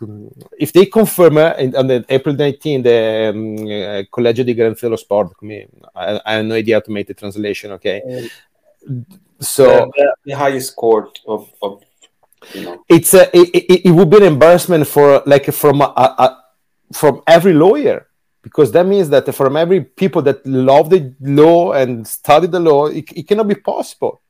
if 0.59 0.73
they 0.75 0.85
confirm 0.85 1.39
uh, 1.39 1.55
on 1.75 1.87
the 1.87 2.05
April 2.07 2.35
19 2.35 2.83
the 2.83 3.33
um, 3.33 3.55
uh, 3.57 4.03
Collegio 4.11 4.45
di 4.45 4.55
Garanzia 4.55 4.83
dello 4.83 4.97
Sport 4.97 5.33
I, 5.43 6.21
I, 6.23 6.33
have 6.35 6.45
no 6.45 6.55
idea 6.55 6.77
how 6.77 6.81
to 6.81 6.91
make 6.91 7.07
the 7.07 7.15
translation 7.15 7.73
okay? 7.73 8.29
So 9.41 9.91
the, 9.97 10.17
the, 10.27 10.33
highest 10.33 10.77
court 10.77 11.19
of, 11.27 11.51
of 11.63 11.83
you 12.53 12.65
know. 12.65 12.85
it's 12.91 13.15
a 13.15 13.35
it, 13.35 13.49
it, 13.55 13.87
it 13.87 13.91
would 13.91 14.11
be 14.11 14.19
an 14.19 14.25
embarrassment 14.25 14.87
for 14.87 15.23
like 15.25 15.51
from 15.51 15.81
a, 15.81 15.95
a, 15.97 16.45
from 16.93 17.23
every 17.27 17.55
lawyer 17.55 18.07
because 18.43 18.71
that 18.73 18.85
means 18.85 19.09
that 19.09 19.35
from 19.35 19.57
every 19.57 19.81
people 19.81 20.21
that 20.21 20.45
love 20.47 20.91
the 20.91 21.15
law 21.21 21.73
and 21.73 22.07
study 22.07 22.49
the 22.49 22.61
law 22.61 22.87
it, 22.89 23.11
it 23.17 23.27
cannot 23.27 23.49
be 23.49 23.55
possible 23.55 24.21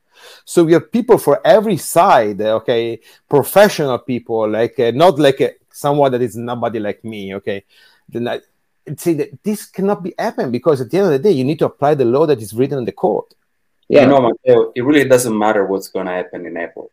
so 0.45 0.63
we 0.63 0.73
have 0.73 0.91
people 0.91 1.17
for 1.17 1.41
every 1.45 1.77
side 1.77 2.39
okay? 2.39 2.99
Professional 3.27 3.97
people 3.97 4.47
like 4.47 4.79
uh, 4.79 4.91
not 4.91 5.19
like 5.19 5.41
uh, 5.41 5.49
someone 5.71 6.11
that 6.11 6.21
is 6.21 6.35
nobody 6.35 6.79
like 6.79 7.03
me 7.03 7.35
okay? 7.35 7.65
Then 8.07 8.27
I, 8.27 8.39
say 8.95 9.13
that 9.15 9.43
this 9.43 9.65
cannot 9.65 10.03
be 10.03 10.13
happen 10.17 10.51
because 10.51 10.79
at 10.79 10.91
the 10.91 10.97
end 10.97 11.07
of 11.07 11.13
the 11.13 11.19
day 11.19 11.31
you 11.31 11.43
need 11.43 11.57
to 11.59 11.65
apply 11.65 11.95
the 11.95 12.05
law 12.05 12.27
that 12.27 12.39
is 12.39 12.53
written 12.53 12.77
in 12.77 12.85
the 12.85 12.91
court. 12.91 13.33
Yeah. 13.89 14.01
You 14.01 14.07
know 14.07 14.21
Matteo, 14.21 14.71
it 14.75 14.81
really 14.81 15.09
doesn't 15.09 15.37
matter 15.37 15.65
what's 15.65 15.87
going 15.89 16.05
to 16.05 16.11
happen 16.11 16.45
in 16.45 16.55
apple. 16.57 16.91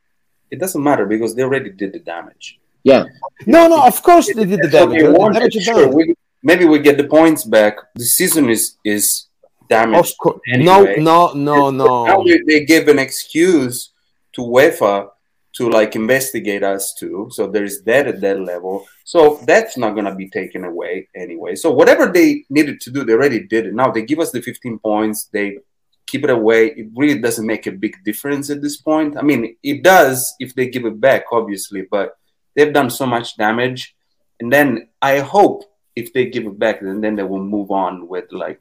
It 0.50 0.58
doesn't 0.58 0.82
matter 0.82 1.06
because 1.06 1.34
they 1.34 1.42
already 1.42 1.70
did 1.70 1.92
the 1.92 1.98
damage. 1.98 2.58
Yeah. 2.84 3.04
no 3.46 3.68
no 3.68 3.86
of 3.86 4.02
course 4.02 4.26
they 4.34 4.44
did 4.44 4.60
the 4.60 4.68
damage. 4.68 5.02
They 5.02 5.06
The 5.06 5.30
damage 5.32 5.54
sure, 5.62 5.88
we, 5.94 6.14
maybe 6.42 6.64
we 6.64 6.78
get 6.78 6.96
the 6.96 7.04
points 7.04 7.44
back. 7.44 7.76
The 7.94 8.04
season 8.04 8.48
is 8.48 8.76
is 8.84 9.28
damaged 9.76 10.12
of 10.12 10.18
course 10.18 10.40
anyway. 10.54 10.96
no 11.00 11.32
no 11.32 11.32
no 11.32 11.70
now 11.70 12.04
no 12.16 12.24
they, 12.26 12.40
they 12.48 12.60
give 12.64 12.88
an 12.88 12.98
excuse 12.98 13.76
to 14.34 14.40
UEFA 14.42 14.96
to 15.54 15.68
like 15.68 15.94
investigate 15.96 16.62
us 16.62 16.94
too. 16.94 17.28
So 17.30 17.46
there 17.46 17.64
is 17.64 17.82
that 17.82 18.06
at 18.06 18.20
that 18.22 18.40
level. 18.40 18.86
So 19.04 19.38
that's 19.46 19.76
not 19.76 19.94
gonna 19.94 20.14
be 20.14 20.28
taken 20.30 20.64
away 20.64 21.08
anyway. 21.14 21.54
So 21.56 21.70
whatever 21.70 22.06
they 22.06 22.44
needed 22.48 22.80
to 22.82 22.90
do, 22.90 23.04
they 23.04 23.12
already 23.12 23.46
did 23.46 23.66
it. 23.66 23.74
Now 23.74 23.90
they 23.90 24.02
give 24.02 24.18
us 24.18 24.30
the 24.30 24.40
15 24.40 24.78
points. 24.78 25.26
They 25.26 25.58
keep 26.06 26.24
it 26.24 26.30
away. 26.30 26.68
It 26.68 26.88
really 26.96 27.18
doesn't 27.20 27.46
make 27.46 27.66
a 27.66 27.72
big 27.72 27.96
difference 28.04 28.50
at 28.50 28.62
this 28.62 28.78
point. 28.78 29.16
I 29.16 29.22
mean, 29.22 29.56
it 29.62 29.82
does 29.82 30.34
if 30.40 30.54
they 30.54 30.68
give 30.68 30.86
it 30.86 31.00
back, 31.00 31.24
obviously, 31.30 31.82
but 31.90 32.16
they've 32.56 32.72
done 32.72 32.90
so 32.90 33.06
much 33.06 33.36
damage. 33.36 33.94
And 34.40 34.52
then 34.52 34.88
I 35.02 35.20
hope 35.20 35.64
if 35.94 36.12
they 36.14 36.26
give 36.26 36.46
it 36.46 36.58
back, 36.58 36.80
then 36.80 37.02
then 37.02 37.16
they 37.16 37.22
will 37.22 37.44
move 37.44 37.70
on 37.70 38.08
with 38.08 38.32
like, 38.32 38.60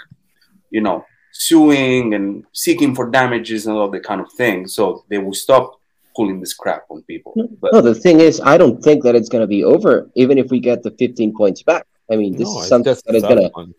you 0.72 0.82
know, 0.82 1.06
suing 1.32 2.14
and 2.14 2.44
seeking 2.54 2.96
for 2.96 3.10
damages 3.10 3.68
and 3.68 3.78
all 3.78 3.90
that 3.90 4.04
kind 4.04 4.22
of 4.22 4.32
thing. 4.34 4.68
So 4.68 5.06
they 5.10 5.18
will 5.18 5.34
stop 5.34 5.80
pulling 6.16 6.40
this 6.40 6.54
crap 6.54 6.84
on 6.90 7.04
people. 7.04 7.34
But 7.62 7.74
No, 7.74 7.82
the 7.82 7.96
thing 7.96 8.20
is, 8.20 8.42
I 8.44 8.58
don't 8.58 8.82
think 8.84 9.04
that 9.04 9.16
it's 9.16 9.30
going 9.30 9.42
to 9.42 9.48
be 9.48 9.64
over, 9.64 10.10
even 10.16 10.38
if 10.38 10.50
we 10.50 10.60
get 10.60 10.84
the 10.84 10.92
15 10.92 11.36
points 11.36 11.64
back. 11.64 11.86
I 12.12 12.16
mean, 12.16 12.34
this 12.34 12.54
No, 12.54 12.62
is 12.62 12.68
something 12.68 12.96
that 13.06 13.16
is 13.16 13.24
going 13.24 13.50
to 13.50 13.74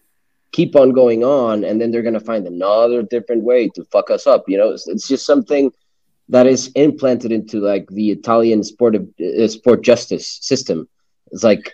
keep 0.52 0.76
on 0.76 0.90
going 0.90 1.24
on, 1.24 1.64
and 1.64 1.80
then 1.80 1.90
they're 1.90 2.02
going 2.02 2.14
to 2.14 2.20
find 2.20 2.46
another 2.46 3.02
different 3.02 3.42
way 3.42 3.68
to 3.70 3.84
fuck 3.86 4.10
us 4.10 4.26
up. 4.26 4.44
You 4.48 4.58
know, 4.58 4.70
it's, 4.70 4.88
it's 4.88 5.08
just 5.08 5.26
something 5.26 5.72
that 6.28 6.46
is 6.46 6.68
implanted 6.74 7.32
into 7.32 7.60
like 7.60 7.86
the 7.88 8.10
Italian 8.10 8.62
sport 8.62 8.94
of, 8.94 9.08
uh, 9.20 9.48
sport 9.48 9.82
justice 9.82 10.38
system. 10.40 10.88
It's 11.30 11.42
like 11.42 11.72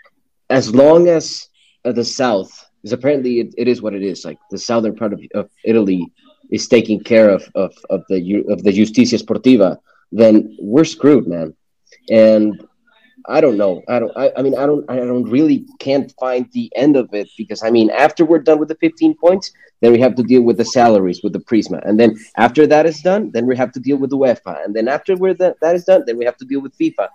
as 0.50 0.74
long 0.74 1.08
as 1.08 1.48
uh, 1.84 1.92
the 1.92 2.04
South, 2.04 2.67
because 2.88 2.98
apparently 2.98 3.40
it, 3.40 3.54
it 3.58 3.68
is 3.68 3.82
what 3.82 3.94
it 3.94 4.02
is. 4.02 4.24
Like 4.24 4.38
the 4.50 4.58
southern 4.58 4.96
part 4.96 5.12
of, 5.12 5.20
of 5.34 5.50
Italy 5.64 6.10
is 6.50 6.68
taking 6.68 7.00
care 7.00 7.28
of 7.28 7.42
of, 7.54 7.72
of 7.90 8.02
the 8.08 8.44
of 8.48 8.62
the 8.62 8.72
Justicia 8.72 9.16
Sportiva, 9.16 9.78
then 10.10 10.56
we're 10.58 10.84
screwed, 10.84 11.26
man. 11.26 11.54
And 12.10 12.66
I 13.26 13.40
don't 13.42 13.58
know. 13.58 13.82
I 13.88 13.98
don't. 13.98 14.16
I, 14.16 14.32
I 14.36 14.42
mean, 14.42 14.56
I 14.56 14.64
don't. 14.64 14.90
I 14.90 14.96
don't 14.96 15.28
really 15.28 15.66
can't 15.80 16.10
find 16.18 16.48
the 16.52 16.72
end 16.76 16.96
of 16.96 17.12
it 17.12 17.28
because 17.36 17.62
I 17.62 17.70
mean, 17.70 17.90
after 17.90 18.24
we're 18.24 18.38
done 18.38 18.58
with 18.58 18.68
the 18.68 18.76
15 18.76 19.16
points, 19.16 19.52
then 19.82 19.92
we 19.92 20.00
have 20.00 20.14
to 20.14 20.22
deal 20.22 20.42
with 20.42 20.56
the 20.56 20.64
salaries 20.64 21.20
with 21.22 21.34
the 21.34 21.40
Prisma, 21.40 21.86
and 21.86 22.00
then 22.00 22.16
after 22.36 22.66
that 22.66 22.86
is 22.86 23.00
done, 23.02 23.30
then 23.32 23.46
we 23.46 23.56
have 23.56 23.72
to 23.72 23.80
deal 23.80 23.98
with 23.98 24.10
the 24.10 24.16
UEFA, 24.16 24.64
and 24.64 24.74
then 24.74 24.88
after 24.88 25.14
we're 25.14 25.34
the, 25.34 25.54
that 25.60 25.74
is 25.76 25.84
done, 25.84 26.04
then 26.06 26.16
we 26.16 26.24
have 26.24 26.38
to 26.38 26.46
deal 26.46 26.60
with 26.60 26.76
FIFA. 26.78 27.08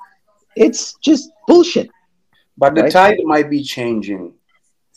It's 0.56 0.94
just 1.02 1.32
bullshit. 1.48 1.90
but 2.58 2.76
the 2.76 2.88
tide 2.92 3.18
might 3.24 3.50
be 3.50 3.64
changing 3.64 4.36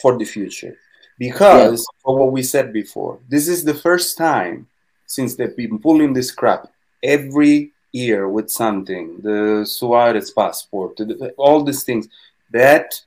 for 0.01 0.19
the 0.19 0.25
future 0.25 0.77
because 1.19 1.87
of 2.05 2.15
what 2.17 2.33
we 2.33 2.43
said 2.43 2.73
before. 2.73 3.19
This 3.29 3.49
is 3.49 3.65
the 3.65 3.75
first 3.75 4.19
time 4.19 4.67
since 5.07 5.35
they've 5.37 5.57
been 5.57 5.79
pulling 5.79 6.13
this 6.13 6.31
crap 6.31 6.69
every 7.03 7.73
year 7.93 8.29
with 8.29 8.51
something, 8.51 9.21
the 9.23 9.65
Suarez 9.65 10.31
passport, 10.31 10.97
the- 10.97 11.33
all 11.39 11.63
these 11.65 11.85
things 11.85 12.09
that 12.51 13.01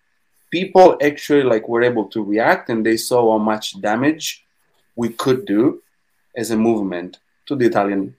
people 0.51 0.97
actually 1.01 1.43
like 1.43 1.67
were 1.69 1.83
able 1.83 2.05
to 2.05 2.23
react 2.23 2.69
and 2.69 2.83
they 2.85 2.97
saw 2.97 3.31
how 3.33 3.37
much 3.37 3.79
damage 3.81 4.43
we 4.95 5.09
could 5.09 5.45
do 5.45 5.81
as 6.35 6.49
a 6.51 6.57
movement 6.57 7.19
to 7.45 7.55
the 7.55 7.65
Italian 7.65 8.15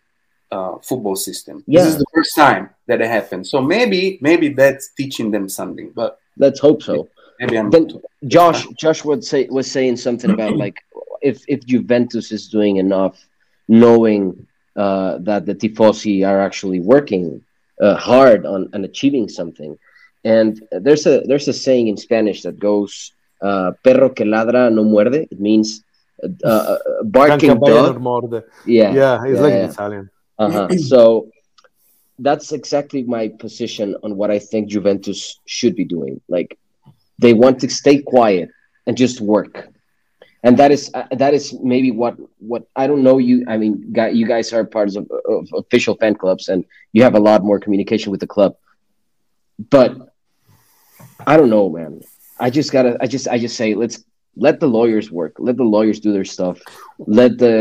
uh, 0.53 0.77
football 0.79 1.17
system. 1.17 1.65
Yeah. 1.67 1.81
This 1.83 1.95
is 1.95 1.99
the 1.99 2.07
first 2.15 2.35
time 2.37 2.71
that 2.87 3.01
it 3.01 3.09
happened. 3.09 3.47
So 3.47 3.61
maybe 3.61 4.19
maybe 4.21 4.49
that's 4.51 4.91
teaching 5.01 5.31
them 5.31 5.49
something, 5.49 5.91
but 5.95 6.21
Let's 6.37 6.61
hope 6.61 6.83
so. 6.83 7.09
Maybe 7.41 7.59
I'm 7.59 7.71
Then 7.71 7.91
Josh, 8.27 8.67
Josh 8.79 9.05
would 9.05 9.25
say 9.25 9.49
was 9.51 9.71
saying 9.71 9.97
something 9.97 10.31
about 10.31 10.57
like 10.57 10.79
if 11.23 11.43
if 11.49 11.65
Juventus 11.67 12.31
is 12.33 12.49
doing 12.49 12.77
enough, 12.77 13.17
knowing 13.69 14.47
uh, 14.77 15.19
that 15.19 15.47
the 15.47 15.55
tifosi 15.55 16.27
are 16.27 16.41
actually 16.41 16.81
working 16.81 17.43
uh, 17.81 17.97
hard 17.97 18.47
on, 18.47 18.69
on 18.75 18.85
achieving 18.85 19.29
something, 19.29 19.79
and 20.25 20.63
there's 20.71 21.07
a 21.07 21.23
there's 21.27 21.49
a 21.49 21.53
saying 21.53 21.89
in 21.89 21.97
Spanish 21.97 22.43
that 22.43 22.59
goes 22.59 23.13
uh, 23.43 23.73
"perro 23.83 24.11
que 24.11 24.25
ladra 24.25 24.73
no 24.73 24.85
muerde." 24.85 25.27
It 25.31 25.41
means 25.41 25.83
uh, 26.23 26.49
uh, 26.49 26.79
barking 27.05 27.51
Cancabaia 27.51 28.31
dog. 28.31 28.45
Yeah, 28.67 28.93
Yeah, 28.93 29.25
it's 29.25 29.37
yeah, 29.37 29.41
like 29.41 29.53
yeah. 29.55 29.71
Italian. 29.71 30.11
uh-huh. 30.39 30.69
So 30.91 31.31
that's 32.19 32.53
exactly 32.53 33.03
my 33.03 33.29
position 33.29 33.97
on 34.03 34.17
what 34.17 34.31
I 34.31 34.39
think 34.39 34.69
Juventus 34.69 35.41
should 35.47 35.75
be 35.75 35.85
doing. 35.85 36.21
Like 36.29 36.59
they 37.21 37.35
want 37.35 37.57
to 37.61 37.69
stay 37.83 37.97
quiet 38.15 38.49
and 38.87 38.97
just 38.97 39.21
work, 39.21 39.69
and 40.43 40.53
that 40.61 40.71
is 40.77 40.91
uh, 40.95 41.05
that 41.23 41.33
is 41.39 41.45
maybe 41.73 41.91
what 42.03 42.15
what 42.39 42.63
I 42.75 42.85
don't 42.89 43.03
know. 43.03 43.19
You, 43.19 43.45
I 43.53 43.57
mean, 43.63 43.75
guy, 43.93 44.09
you 44.21 44.27
guys 44.35 44.53
are 44.55 44.65
parts 44.65 44.97
of, 44.97 45.05
of 45.35 45.49
official 45.63 45.95
fan 46.01 46.15
clubs, 46.23 46.49
and 46.49 46.65
you 46.95 47.03
have 47.07 47.15
a 47.15 47.21
lot 47.29 47.45
more 47.45 47.59
communication 47.61 48.11
with 48.11 48.21
the 48.21 48.27
club. 48.27 48.53
But 49.75 49.91
I 51.27 51.37
don't 51.37 51.51
know, 51.51 51.69
man. 51.69 52.01
I 52.39 52.49
just 52.59 52.73
gotta. 52.73 52.97
I 53.01 53.07
just. 53.07 53.29
I 53.29 53.39
just 53.39 53.57
say 53.57 53.75
let's 53.75 53.97
let 54.37 54.61
the 54.61 54.67
lawyers 54.79 55.11
work. 55.11 55.35
Let 55.39 55.57
the 55.57 55.69
lawyers 55.77 56.01
do 56.01 56.13
their 56.13 56.25
stuff. 56.25 56.57
Let 57.21 57.37
the 57.39 57.55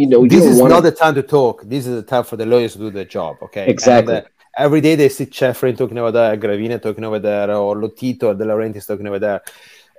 you 0.00 0.06
know. 0.06 0.20
This 0.26 0.44
don't 0.44 0.52
is 0.52 0.60
wanna- 0.60 0.74
not 0.74 0.82
the 0.90 0.92
time 0.92 1.14
to 1.16 1.22
talk. 1.38 1.62
This 1.64 1.86
is 1.88 1.94
the 2.00 2.06
time 2.14 2.24
for 2.24 2.36
the 2.36 2.46
lawyers 2.46 2.72
to 2.74 2.78
do 2.78 2.90
their 2.90 3.10
job. 3.18 3.36
Okay. 3.46 3.66
Exactly. 3.68 4.18
And, 4.18 4.26
uh, 4.26 4.28
every 4.58 4.80
day 4.80 4.94
they 4.94 5.08
see 5.08 5.26
Ceferin 5.26 5.76
talking 5.76 5.98
over 5.98 6.12
there, 6.12 6.36
Gravina 6.36 6.80
talking 6.80 7.04
over 7.04 7.18
there, 7.18 7.52
or 7.54 7.76
Lotito 7.76 8.24
or 8.24 8.34
De 8.34 8.44
Laurentiis 8.44 8.86
talking 8.86 9.06
over 9.06 9.18
there. 9.18 9.42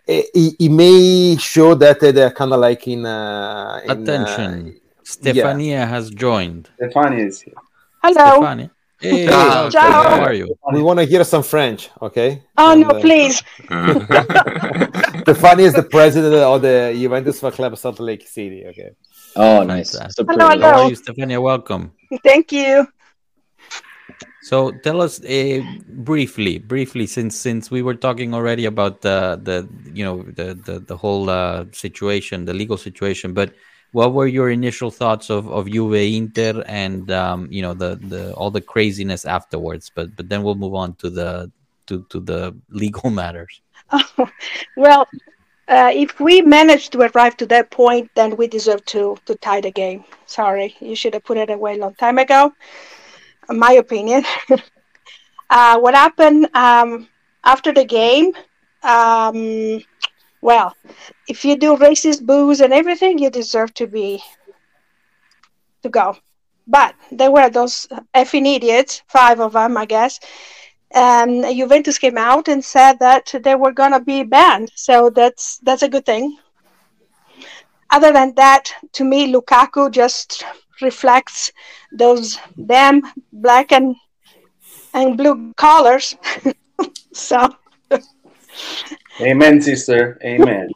It, 0.07 0.25
it, 0.33 0.55
it 0.59 0.69
may 0.69 1.35
show 1.37 1.73
that 1.75 2.01
uh, 2.03 2.11
they're 2.11 2.31
kind 2.31 2.53
of 2.53 2.59
like 2.59 2.87
in. 2.87 3.05
Uh, 3.05 3.81
in, 3.83 3.89
uh, 3.89 3.93
Attention. 3.93 4.79
Stefania 5.03 5.87
has 5.87 6.09
joined. 6.09 6.69
Stefania 6.81 7.27
is 7.27 7.41
here. 7.41 7.53
Hello. 8.03 8.41
Stefania. 8.41 8.69
Hey, 8.99 9.27
Ciao. 9.27 9.69
Ciao. 9.69 9.91
how 10.03 10.21
are 10.21 10.33
you? 10.33 10.57
we 10.71 10.81
want 10.81 10.99
to 10.99 11.05
hear 11.05 11.23
some 11.23 11.43
French, 11.43 11.89
okay? 12.01 12.41
Oh 12.57 12.71
And, 12.71 12.81
no, 12.81 12.89
uh, 12.89 13.01
please. 13.01 13.37
Stefani 15.21 15.63
is 15.63 15.73
the 15.73 15.87
president 15.91 16.33
of 16.35 16.61
the 16.61 16.95
Juventus 16.97 17.39
Fan 17.39 17.51
Club 17.51 17.77
Salt 17.77 17.99
Lake 17.99 18.27
City, 18.27 18.65
okay? 18.67 18.91
Oh, 19.35 19.63
nice. 19.63 19.91
Fantastic. 19.91 20.23
It's 20.23 20.29
a 20.29 20.31
Hello. 20.31 20.47
How 20.47 20.53
hello. 20.55 20.83
are 20.85 20.89
you, 20.89 20.95
Stefania? 20.95 21.41
Welcome. 21.41 21.91
Thank 22.23 22.51
you. 22.51 22.87
So 24.45 24.69
tell 24.69 25.01
us 25.01 25.25
uh, 25.25 25.61
briefly, 25.89 26.59
briefly, 26.59 27.07
since 27.07 27.35
since 27.35 27.71
we 27.71 27.81
were 27.81 27.95
talking 27.95 28.35
already 28.35 28.65
about 28.65 29.01
the 29.01 29.41
the 29.41 29.67
you 29.91 30.05
know 30.05 30.21
the 30.21 30.53
the, 30.53 30.79
the 30.81 30.95
whole 30.95 31.31
uh, 31.31 31.65
situation, 31.71 32.45
the 32.45 32.53
legal 32.53 32.77
situation, 32.77 33.33
but 33.33 33.55
what 33.91 34.13
were 34.13 34.27
your 34.27 34.51
initial 34.51 34.91
thoughts 34.91 35.31
of 35.31 35.49
of 35.49 35.65
Juve 35.65 35.95
Inter 35.95 36.63
and 36.67 37.09
um, 37.09 37.47
you 37.49 37.63
know 37.63 37.73
the 37.73 37.95
the 37.95 38.35
all 38.35 38.51
the 38.51 38.61
craziness 38.61 39.25
afterwards? 39.25 39.89
But 39.89 40.15
but 40.15 40.29
then 40.29 40.43
we'll 40.43 40.61
move 40.61 40.75
on 40.75 40.93
to 41.01 41.09
the 41.09 41.51
to 41.87 42.05
to 42.11 42.19
the 42.19 42.55
legal 42.69 43.09
matters. 43.21 43.61
well, 44.77 45.07
uh, 45.67 45.89
if 45.91 46.19
we 46.19 46.43
manage 46.43 46.91
to 46.91 47.01
arrive 47.01 47.35
to 47.37 47.47
that 47.47 47.71
point, 47.71 48.11
then 48.13 48.37
we 48.37 48.45
deserve 48.45 48.85
to 48.93 49.17
to 49.25 49.33
tie 49.33 49.61
the 49.61 49.71
game. 49.71 50.03
Sorry, 50.27 50.75
you 50.79 50.95
should 50.95 51.15
have 51.15 51.23
put 51.23 51.37
it 51.37 51.49
away 51.49 51.73
a 51.73 51.79
long 51.79 51.95
time 51.95 52.19
ago. 52.19 52.53
My 53.49 53.73
opinion. 53.73 54.23
uh, 55.49 55.79
what 55.79 55.93
happened 55.93 56.49
um, 56.53 57.07
after 57.43 57.71
the 57.73 57.85
game? 57.85 58.33
Um, 58.83 59.81
well, 60.41 60.75
if 61.27 61.43
you 61.43 61.57
do 61.57 61.77
racist 61.77 62.25
boos 62.25 62.61
and 62.61 62.73
everything, 62.73 63.17
you 63.17 63.29
deserve 63.29 63.73
to 63.75 63.87
be 63.87 64.23
to 65.83 65.89
go. 65.89 66.17
But 66.67 66.95
there 67.11 67.31
were 67.31 67.49
those 67.49 67.87
effing 68.15 68.47
idiots, 68.47 69.03
five 69.07 69.39
of 69.39 69.53
them, 69.53 69.77
I 69.77 69.85
guess, 69.85 70.19
and 70.91 71.43
Juventus 71.43 71.97
came 71.97 72.17
out 72.17 72.47
and 72.47 72.63
said 72.63 72.99
that 72.99 73.33
they 73.43 73.55
were 73.55 73.71
gonna 73.71 73.99
be 73.99 74.23
banned. 74.23 74.71
So 74.75 75.09
that's 75.09 75.57
that's 75.59 75.83
a 75.83 75.89
good 75.89 76.05
thing. 76.05 76.37
Other 77.89 78.11
than 78.11 78.33
that, 78.35 78.73
to 78.93 79.03
me, 79.03 79.31
Lukaku 79.31 79.91
just 79.91 80.43
reflects 80.81 81.51
those 81.91 82.37
damn 82.55 83.01
black 83.31 83.71
and 83.71 83.95
and 84.93 85.17
blue 85.17 85.53
colors. 85.55 86.15
so. 87.13 87.49
Amen, 89.21 89.61
sister. 89.61 90.19
Amen. 90.23 90.69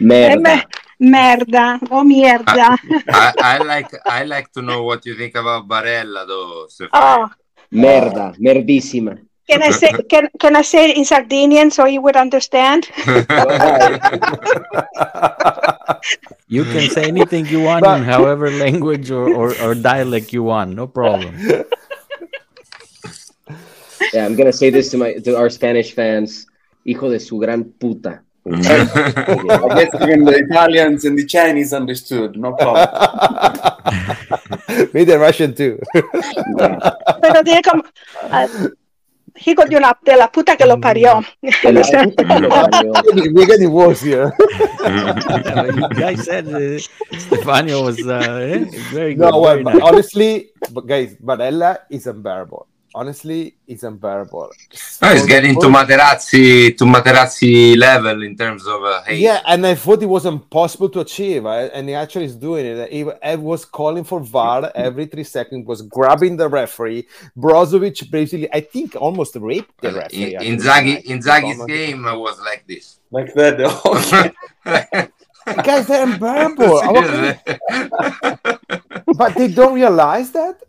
Merda. 0.00 0.64
Merda. 1.00 1.78
Oh, 1.90 2.02
mierda. 2.04 2.76
I, 3.08 3.32
I 3.38 3.58
like 3.58 3.90
I 4.06 4.24
like 4.24 4.52
to 4.52 4.62
know 4.62 4.82
what 4.82 5.06
you 5.06 5.14
think 5.16 5.34
about 5.34 5.68
Barella 5.68 6.26
though. 6.26 6.66
Stefano. 6.68 7.26
Oh, 7.26 7.30
Merda. 7.72 8.34
Merdísima. 8.38 9.18
Can 9.48 9.62
I 9.62 9.70
say 9.70 9.90
can 10.08 10.28
can 10.38 10.56
I 10.56 10.62
say 10.62 10.90
it 10.90 10.96
in 10.96 11.04
Sardinian 11.04 11.70
so 11.70 11.86
you 11.86 12.00
would 12.02 12.16
understand? 12.16 12.88
You 16.48 16.64
can 16.64 16.88
say 16.88 17.04
anything 17.04 17.44
you 17.46 17.60
want 17.60 17.84
But- 17.84 17.98
in 18.00 18.04
however 18.04 18.50
language 18.50 19.10
or, 19.10 19.28
or, 19.28 19.52
or 19.60 19.74
dialect 19.74 20.32
you 20.32 20.42
want, 20.42 20.74
no 20.74 20.86
problem. 20.86 21.36
Yeah, 24.14 24.24
I'm 24.24 24.34
gonna 24.36 24.52
say 24.52 24.70
this 24.70 24.90
to 24.92 24.96
my 24.96 25.12
to 25.14 25.36
our 25.36 25.50
Spanish 25.50 25.92
fans. 25.92 26.46
Hijo 26.86 27.10
de 27.10 27.20
su 27.20 27.38
gran 27.38 27.64
puta. 27.64 28.22
I 28.48 28.56
guess 29.76 29.92
even 30.00 30.24
the 30.24 30.40
Italians 30.48 31.04
and 31.04 31.18
the 31.18 31.26
Chinese 31.26 31.74
understood. 31.74 32.38
No 32.38 32.54
problem. 32.56 32.88
Me 34.94 35.04
the 35.04 35.18
Russian 35.18 35.52
too. 35.52 35.78
Pero 35.92 37.42
tiene 37.44 37.60
como 37.62 37.82
ah, 38.32 38.48
hijo 39.44 39.64
de 39.64 39.76
una 39.76 39.98
de 40.02 40.16
la 40.16 40.30
puta 40.30 40.56
que 40.56 40.66
lo 40.66 40.80
parió. 40.80 41.20
De 41.40 41.72
la 41.72 41.82
puta 41.82 42.24
que 42.24 42.40
lo 42.40 42.48
parió. 42.70 42.92
We're 43.34 43.46
getting 43.46 43.70
worse 43.70 44.00
here. 44.00 44.32
you 44.84 45.88
guys 45.90 46.24
said 46.24 46.48
uh, 46.48 46.78
Stefano 47.18 47.84
was 47.84 47.98
uh, 48.06 48.12
eh, 48.42 48.64
very 48.92 49.14
good. 49.14 49.30
No, 49.30 49.40
well, 49.40 49.54
very 49.54 49.64
but 49.64 49.74
nice. 49.74 49.82
honestly, 49.82 50.50
but 50.72 50.86
guys, 50.86 51.16
Barella 51.16 51.78
is 51.90 52.06
unbearable. 52.06 52.66
Honestly, 52.98 53.54
it's 53.68 53.84
unbearable. 53.84 54.50
No, 55.00 55.12
it's 55.12 55.24
getting 55.24 55.54
to 55.60 55.68
Materazzi 55.68 56.76
to 56.76 56.84
Materazzi 56.84 57.76
level 57.76 58.24
in 58.24 58.36
terms 58.36 58.66
of 58.66 58.82
uh, 58.82 59.02
hate. 59.02 59.20
Yeah, 59.20 59.40
and 59.46 59.64
I 59.64 59.76
thought 59.76 60.02
it 60.02 60.06
was 60.06 60.26
impossible 60.26 60.88
to 60.88 61.00
achieve, 61.06 61.46
and 61.46 61.88
he 61.88 61.94
actually 61.94 62.24
is 62.24 62.34
doing 62.34 62.66
it. 62.66 62.90
He, 62.90 63.06
he 63.22 63.36
was 63.36 63.64
calling 63.64 64.02
for 64.02 64.18
VAR 64.18 64.72
every 64.74 65.06
three 65.06 65.22
seconds, 65.22 65.64
was 65.64 65.82
grabbing 65.82 66.36
the 66.36 66.48
referee. 66.48 67.06
Brozovic 67.36 68.10
basically, 68.10 68.52
I 68.52 68.62
think, 68.62 68.96
almost 68.96 69.36
raped 69.36 69.80
the 69.80 69.92
referee. 69.92 70.34
In, 70.34 70.34
actually, 70.34 70.56
Inzaghi, 70.56 71.02
tonight. 71.04 71.04
Inzaghi's 71.04 71.60
Almost. 71.60 71.68
game 71.68 72.02
was 72.02 72.40
like 72.40 72.66
this. 72.66 72.98
Like 73.12 73.32
that. 73.34 73.60
Okay. 74.64 75.08
Guys, 75.64 75.86
they're 75.86 76.06
unbearable. 76.06 76.82
Okay, 76.88 77.38
but 79.16 79.34
they 79.34 79.48
don't 79.48 79.74
realize 79.74 80.30
that 80.32 80.60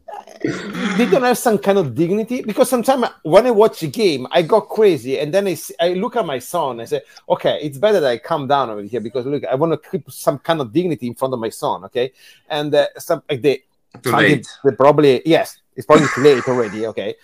they 0.41 1.05
don't 1.05 1.23
have 1.23 1.37
some 1.37 1.57
kind 1.57 1.77
of 1.77 1.93
dignity 1.93 2.41
because 2.41 2.69
sometimes 2.69 3.07
when 3.23 3.45
I 3.45 3.51
watch 3.51 3.83
a 3.83 3.87
game, 3.87 4.27
I 4.31 4.41
go 4.41 4.61
crazy, 4.61 5.19
and 5.19 5.33
then 5.33 5.47
I, 5.47 5.53
see, 5.55 5.73
I 5.79 5.89
look 5.93 6.15
at 6.15 6.25
my 6.25 6.39
son 6.39 6.79
and 6.79 6.87
say, 6.89 7.01
"Okay, 7.27 7.59
it's 7.61 7.77
better 7.77 7.99
that 7.99 8.09
I 8.09 8.17
calm 8.17 8.47
down 8.47 8.69
over 8.69 8.81
here 8.81 9.01
because 9.01 9.25
look, 9.25 9.43
I 9.45 9.55
want 9.55 9.73
to 9.73 9.89
keep 9.89 10.09
some 10.11 10.39
kind 10.39 10.61
of 10.61 10.71
dignity 10.71 11.07
in 11.07 11.15
front 11.15 11.33
of 11.33 11.39
my 11.39 11.49
son." 11.49 11.83
Okay, 11.85 12.11
and 12.49 12.73
uh, 12.73 12.87
some 12.97 13.21
like 13.29 13.41
they, 13.41 13.63
Too 14.01 14.11
late. 14.11 14.47
they 14.63 14.71
probably 14.71 15.21
yes, 15.25 15.59
it's 15.75 15.85
probably 15.85 16.07
too 16.13 16.21
late 16.21 16.47
already. 16.47 16.87
Okay, 16.87 17.15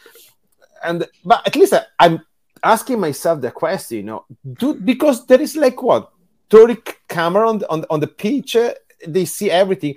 and 0.84 1.06
but 1.24 1.45
at 1.47 1.56
least 1.56 1.74
I, 1.74 1.86
I'm 1.99 2.22
asking 2.64 2.99
myself 2.99 3.41
the 3.41 3.51
question, 3.51 3.97
you 3.97 4.03
know, 4.03 4.26
do 4.53 4.74
because 4.74 5.26
there 5.26 5.41
is 5.41 5.56
like 5.56 5.82
what 5.82 6.12
30 6.50 6.78
camera 7.08 7.50
on 7.50 7.60
the, 7.60 7.70
on, 7.70 7.86
on 7.89 8.00
the 8.00 8.08
pitch, 8.08 8.56
uh, 8.56 8.74
they 9.08 9.26
see 9.26 9.52
everything. 9.52 9.96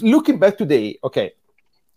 Looking 0.00 0.38
back 0.38 0.58
today, 0.58 0.98
okay, 1.04 1.32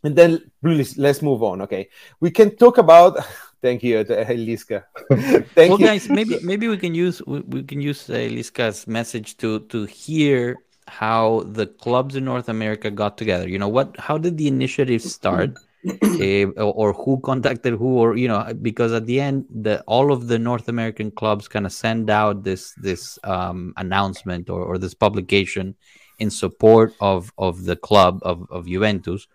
and 0.03 0.15
then 0.15 0.51
please 0.61 0.97
let's 0.97 1.21
move 1.21 1.43
on. 1.43 1.61
Okay, 1.61 1.89
we 2.19 2.31
can 2.31 2.55
talk 2.55 2.77
about. 2.77 3.17
Thank 3.61 3.81
you, 3.81 3.97
uh, 3.99 4.03
Eliska. 4.03 4.83
Thank 5.55 5.71
well, 5.71 5.79
you. 5.79 5.87
guys, 5.87 6.09
maybe 6.09 6.37
maybe 6.43 6.67
we 6.67 6.77
can 6.77 6.93
use 6.93 7.21
we, 7.25 7.39
we 7.41 7.63
can 7.63 7.81
use 7.81 8.07
uh, 8.09 8.13
Liska's 8.13 8.87
message 8.87 9.37
to 9.37 9.61
to 9.61 9.85
hear 9.85 10.57
how 10.87 11.43
the 11.45 11.65
clubs 11.65 12.15
in 12.15 12.25
North 12.25 12.49
America 12.49 12.91
got 12.91 13.17
together. 13.17 13.49
You 13.49 13.57
know 13.57 13.67
what? 13.67 13.97
How 13.99 14.17
did 14.17 14.37
the 14.37 14.47
initiative 14.47 15.01
start? 15.01 15.57
eh, 16.19 16.45
or, 16.57 16.73
or 16.81 16.93
who 16.93 17.19
contacted 17.21 17.73
who 17.75 17.97
or 17.99 18.17
you 18.17 18.27
know 18.27 18.41
because 18.61 18.91
at 18.91 19.05
the 19.05 19.19
end 19.19 19.45
the 19.61 19.81
all 19.87 20.11
of 20.11 20.27
the 20.27 20.39
north 20.39 20.67
american 20.67 21.09
clubs 21.11 21.47
kind 21.47 21.65
of 21.65 21.71
send 21.71 22.09
out 22.09 22.43
this 22.43 22.73
this 22.81 23.19
um 23.23 23.73
announcement 23.77 24.49
or, 24.49 24.61
or 24.63 24.77
this 24.77 24.93
publication 24.93 25.75
in 26.19 26.29
support 26.29 26.93
of 26.99 27.31
of 27.37 27.63
the 27.65 27.75
club 27.75 28.19
of, 28.23 28.37
of 28.49 28.65
juventus 28.67 29.27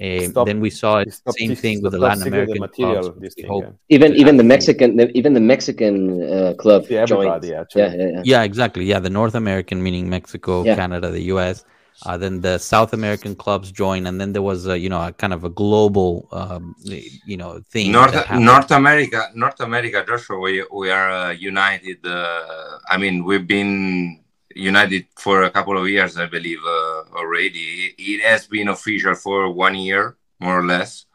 Eh, 0.00 0.28
Stop- 0.28 0.46
then 0.46 0.60
we 0.60 0.70
saw 0.70 0.98
it 0.98 1.12
Stop 1.12 1.34
same 1.36 1.48
this- 1.50 1.60
thing 1.60 1.82
with 1.82 1.90
the 1.90 1.98
latin 1.98 2.20
stealing 2.20 2.32
the 2.32 2.36
american 2.52 2.60
material, 2.60 3.02
clubs 3.02 3.20
this 3.20 3.34
We 3.36 3.42
thing, 3.42 3.50
hope- 3.50 3.64
yeah. 3.64 3.72
Even 3.96 4.10
even 4.22 4.36
the 4.36 4.44
Mexican 4.44 4.88
the, 4.96 5.10
even 5.18 5.32
the 5.34 5.40
Mexican 5.54 5.94
uh, 6.22 6.54
club 6.62 6.86
Yeah, 6.88 7.04
joined. 7.04 7.42
Yeah, 7.44 7.64
yeah, 7.74 7.94
yeah. 7.96 8.22
Yeah, 8.32 8.42
exactly. 8.50 8.84
Yeah, 8.84 9.00
the 9.00 9.10
North 9.20 9.34
American, 9.34 9.82
meaning 9.82 10.08
Mexico, 10.08 10.52
Yeah. 10.62 10.76
Canada, 10.80 11.10
the 11.10 11.24
U.S. 11.34 11.64
Uh, 12.06 12.16
then 12.16 12.40
the 12.40 12.58
South 12.58 12.92
American 12.92 13.34
clubs 13.34 13.72
joined, 13.72 14.06
and 14.06 14.20
then 14.20 14.32
there 14.32 14.42
was 14.42 14.66
a 14.68 14.78
you 14.78 14.88
know 14.88 15.02
a 15.02 15.12
kind 15.12 15.32
of 15.32 15.42
a 15.42 15.48
global 15.48 16.28
um, 16.30 16.76
you 16.84 17.36
know 17.36 17.60
thing. 17.70 17.90
North. 17.90 18.14
North 18.30 18.70
America, 18.70 19.30
North 19.34 19.60
America, 19.60 20.04
Joshua, 20.06 20.38
we 20.38 20.64
we 20.72 20.90
are 20.90 21.10
uh, 21.10 21.30
united. 21.30 22.06
Uh, 22.06 22.78
I 22.88 22.98
mean, 22.98 23.24
we've 23.24 23.46
been 23.46 24.20
united 24.54 25.06
for 25.16 25.42
a 25.42 25.50
couple 25.50 25.76
of 25.76 25.88
years, 25.88 26.16
I 26.16 26.26
believe, 26.26 26.60
uh, 26.64 27.02
already. 27.16 27.94
It 27.98 28.22
has 28.22 28.46
been 28.46 28.68
official 28.68 29.14
for 29.14 29.52
one 29.52 29.74
year, 29.74 30.16
more 30.38 30.58
or 30.60 30.64
less. 30.64 31.06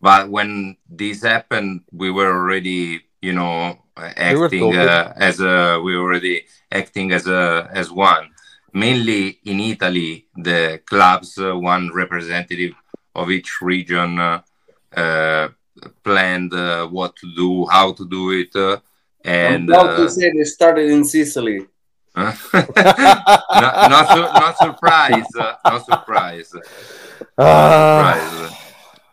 But 0.00 0.28
when 0.28 0.76
this 0.88 1.22
happened, 1.22 1.82
we 1.92 2.10
were 2.10 2.32
already, 2.32 3.02
you 3.22 3.32
know, 3.32 3.78
uh, 3.96 4.12
We 4.16 4.44
acting 4.44 4.76
uh, 4.76 5.12
as 5.16 5.40
a. 5.40 5.80
We 5.82 5.96
were 5.96 6.02
already 6.02 6.46
acting 6.70 7.12
as 7.12 7.26
a 7.26 7.68
as 7.72 7.90
one. 7.90 8.30
Mainly 8.82 9.22
in 9.50 9.58
Italy, 9.60 10.12
the 10.48 10.80
clubs, 10.90 11.30
uh, 11.38 11.54
one 11.74 11.84
representative 12.02 12.72
of 13.14 13.30
each 13.30 13.50
region. 13.62 14.10
Uh, 14.18 14.40
uh, 14.96 15.48
planned 16.02 16.52
uh, 16.54 16.86
what 16.86 17.14
to 17.16 17.26
do, 17.34 17.66
how 17.66 17.92
to 17.92 18.04
do 18.08 18.30
it, 18.30 18.54
uh, 18.56 18.78
and 19.24 19.68
I'm 19.70 19.76
proud 19.76 19.90
uh, 19.90 19.96
to 19.96 20.08
say 20.10 20.32
they 20.32 20.44
started 20.44 20.90
in 20.90 21.04
Sicily. 21.04 21.66
not, 22.16 23.74
not, 23.92 24.04
su- 24.08 24.32
not 24.40 24.56
surprise, 24.56 25.28
uh, 25.38 25.54
not 25.64 25.84
surprise, 25.84 26.50
Ah, 27.38 27.68
surprise. 27.76 28.52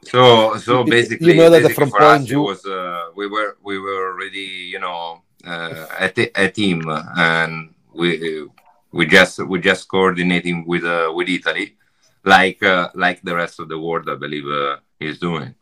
So, 0.03 0.57
so 0.57 0.84
basically, 0.84 1.34
you 1.34 1.34
know 1.39 1.49
that 1.49 1.64
basically 1.64 1.76
from 1.76 1.89
for 1.91 2.01
us, 2.01 2.18
point 2.20 2.30
it 2.30 2.32
you- 2.32 2.41
was 2.43 2.66
uh, 2.66 3.09
we 3.16 3.28
were 3.28 3.57
we 3.64 3.78
were 3.80 4.14
already, 4.14 4.47
you 4.74 4.80
know, 4.80 5.22
uh, 5.45 5.86
a, 5.99 6.09
t- 6.09 6.32
a 6.36 6.47
team, 6.49 6.84
and 7.18 7.74
we 7.93 8.47
we 8.93 9.07
just 9.07 9.39
we 9.39 9.59
just 9.59 9.87
coordinating 9.87 10.65
with 10.65 10.85
uh, 10.85 11.11
with 11.13 11.27
Italy, 11.27 11.75
like 12.23 12.61
uh, 12.63 12.89
like 12.93 13.21
the 13.23 13.35
rest 13.35 13.59
of 13.59 13.67
the 13.67 13.79
world, 13.79 14.07
I 14.07 14.15
believe, 14.15 14.47
uh, 14.47 14.77
is 14.99 15.19
doing. 15.19 15.55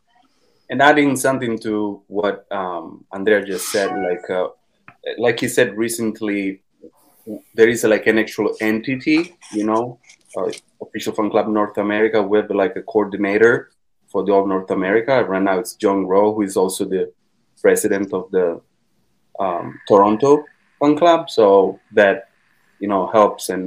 And 0.68 0.80
adding 0.80 1.16
something 1.16 1.58
to 1.60 2.02
what 2.06 2.46
um, 2.52 3.04
Andrea 3.12 3.44
just 3.44 3.72
said, 3.72 3.90
like 3.90 4.28
uh, 4.30 4.48
like 5.18 5.40
he 5.40 5.48
said 5.48 5.76
recently, 5.76 6.62
there 7.54 7.68
is 7.68 7.84
like 7.84 8.06
an 8.06 8.18
actual 8.18 8.54
entity, 8.60 9.34
you 9.52 9.64
know, 9.64 9.98
uh, 10.36 10.50
official 10.82 11.14
fan 11.14 11.30
club 11.30 11.48
North 11.48 11.78
America 11.78 12.22
with 12.22 12.50
like 12.50 12.76
a 12.76 12.82
coordinator 12.82 13.70
for 14.10 14.24
the 14.24 14.32
all 14.32 14.46
North 14.46 14.70
America. 14.70 15.24
Right 15.24 15.42
now, 15.42 15.58
it's 15.58 15.74
John 15.74 16.06
Rowe, 16.06 16.34
who 16.34 16.42
is 16.42 16.56
also 16.56 16.84
the 16.84 17.12
president 17.62 18.12
of 18.12 18.30
the 18.30 18.60
um, 19.40 19.78
Toronto 19.88 20.44
fan 20.78 20.98
club. 20.98 21.30
So 21.30 21.80
that 21.92 22.28
you 22.82 22.88
know 22.88 23.02
helps 23.18 23.44
and 23.54 23.64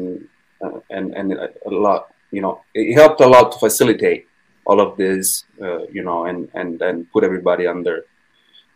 uh, 0.64 0.80
and 0.90 1.06
and 1.20 1.28
a 1.34 1.70
lot, 1.70 2.02
you 2.32 2.42
know, 2.42 2.62
it 2.74 2.94
helped 3.02 3.22
a 3.22 3.28
lot 3.36 3.52
to 3.54 3.58
facilitate 3.60 4.28
all 4.66 4.80
of 4.86 4.98
this, 4.98 5.46
uh, 5.66 5.84
you 5.98 6.04
know, 6.08 6.26
and 6.26 6.50
and 6.54 6.82
and 6.82 7.10
put 7.14 7.24
everybody 7.24 7.66
under 7.66 7.96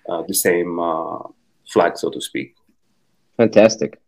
uh, 0.09 0.21
the 0.29 0.33
same 0.33 0.79
uh, 0.79 1.19
flag, 1.73 1.97
so 1.97 2.09
to 2.09 2.21
speak. 2.21 2.55
Fantastic. 3.37 3.99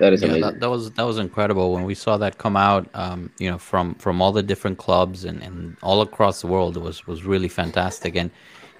That 0.00 0.14
is 0.14 0.22
Yeah, 0.22 0.28
amazing. 0.28 0.42
that, 0.42 0.60
that 0.60 0.70
was 0.70 0.90
that 0.92 1.06
was 1.10 1.18
incredible 1.18 1.66
when 1.74 1.84
we 1.84 1.94
saw 1.94 2.16
that 2.16 2.38
come 2.38 2.56
out. 2.56 2.88
Um, 2.94 3.30
you 3.38 3.50
know, 3.50 3.58
from 3.58 3.94
from 3.96 4.22
all 4.22 4.32
the 4.32 4.42
different 4.42 4.78
clubs 4.78 5.24
and, 5.28 5.42
and 5.42 5.76
all 5.82 6.00
across 6.00 6.40
the 6.40 6.46
world, 6.46 6.76
it 6.78 6.80
was 6.80 7.06
was 7.06 7.24
really 7.24 7.48
fantastic. 7.48 8.16
And 8.16 8.30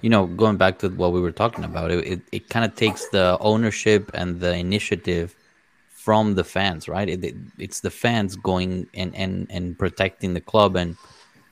you 0.01 0.09
know, 0.09 0.25
going 0.25 0.57
back 0.57 0.79
to 0.79 0.89
what 0.89 1.11
we 1.13 1.21
were 1.21 1.35
talking 1.43 1.63
about, 1.63 1.91
it 1.91 1.99
it, 2.13 2.21
it 2.31 2.49
kind 2.49 2.65
of 2.65 2.71
takes 2.75 3.01
the 3.09 3.37
ownership 3.51 4.09
and 4.13 4.39
the 4.39 4.53
initiative 4.67 5.35
from 6.03 6.35
the 6.35 6.43
fans, 6.43 6.89
right? 6.89 7.07
It, 7.09 7.23
it, 7.23 7.35
it's 7.57 7.79
the 7.79 7.89
fans 7.89 8.35
going 8.35 8.87
and 8.93 9.15
and 9.15 9.47
and 9.49 9.77
protecting 9.77 10.33
the 10.33 10.41
club, 10.41 10.75
and 10.75 10.95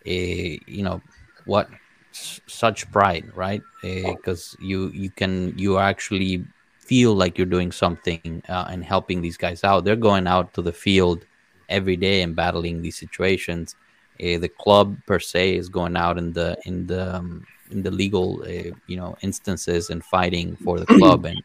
uh, 0.06 0.60
you 0.68 0.84
know 0.84 1.02
what 1.46 1.70
s- 2.14 2.42
such 2.48 2.90
pride, 2.92 3.26
right? 3.34 3.62
Because 3.82 4.56
you 4.60 4.90
you 4.94 5.10
can 5.10 5.58
you 5.58 5.78
actually 5.78 6.44
feel 6.80 7.14
like 7.16 7.38
you're 7.38 7.48
doing 7.58 7.72
something 7.72 8.42
uh, 8.50 8.66
and 8.70 8.84
helping 8.84 9.22
these 9.22 9.38
guys 9.38 9.64
out. 9.64 9.86
They're 9.86 9.96
going 9.96 10.28
out 10.28 10.54
to 10.56 10.62
the 10.62 10.74
field 10.74 11.26
every 11.70 11.96
day 11.96 12.22
and 12.22 12.36
battling 12.36 12.82
these 12.82 12.98
situations. 13.00 13.76
Uh, 14.22 14.38
the 14.38 14.50
club 14.50 14.98
per 15.06 15.20
se 15.20 15.56
is 15.56 15.70
going 15.70 15.96
out 15.96 16.18
in 16.18 16.34
the 16.34 16.58
in 16.66 16.86
the 16.88 17.16
um, 17.16 17.48
in 17.72 17.82
the 17.84 17.92
legal 17.92 18.44
uh, 18.46 18.72
you 18.86 18.98
know 18.98 19.16
instances 19.22 19.90
and 19.90 20.04
fighting 20.04 20.58
for 20.58 20.80
the 20.80 20.88
club 20.88 21.26
and 21.26 21.42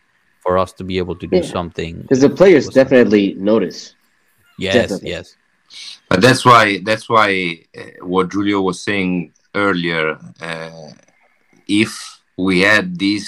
for 0.46 0.56
us 0.58 0.72
to 0.78 0.84
be 0.84 0.96
able 1.02 1.16
to 1.22 1.26
do 1.26 1.38
Yeah. 1.38 1.52
something 1.58 1.94
Because 2.02 2.20
the 2.20 2.30
players 2.40 2.66
was- 2.66 2.74
definitely 2.80 3.24
notice. 3.52 3.78
yes 4.58 4.74
definitely. 4.78 5.10
yes 5.16 5.26
But 6.10 6.18
that's 6.24 6.42
why 6.50 6.64
that's 6.88 7.06
why 7.14 7.30
uh, 7.80 8.06
what 8.12 8.26
Julio 8.34 8.58
was 8.68 8.78
saying 8.88 9.12
earlier. 9.66 10.06
Uh, 10.48 10.90
if 11.84 11.92
we 12.46 12.54
had 12.70 12.86
this 13.06 13.24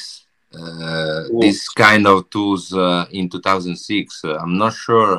uh, 0.61 1.21
this 1.45 1.59
kind 1.85 2.05
of 2.13 2.17
tools 2.35 2.65
uh, 2.73 3.05
in 3.19 3.25
2006, 3.29 4.25
uh, 4.25 4.39
I'm 4.43 4.57
not 4.65 4.73
sure 4.87 5.11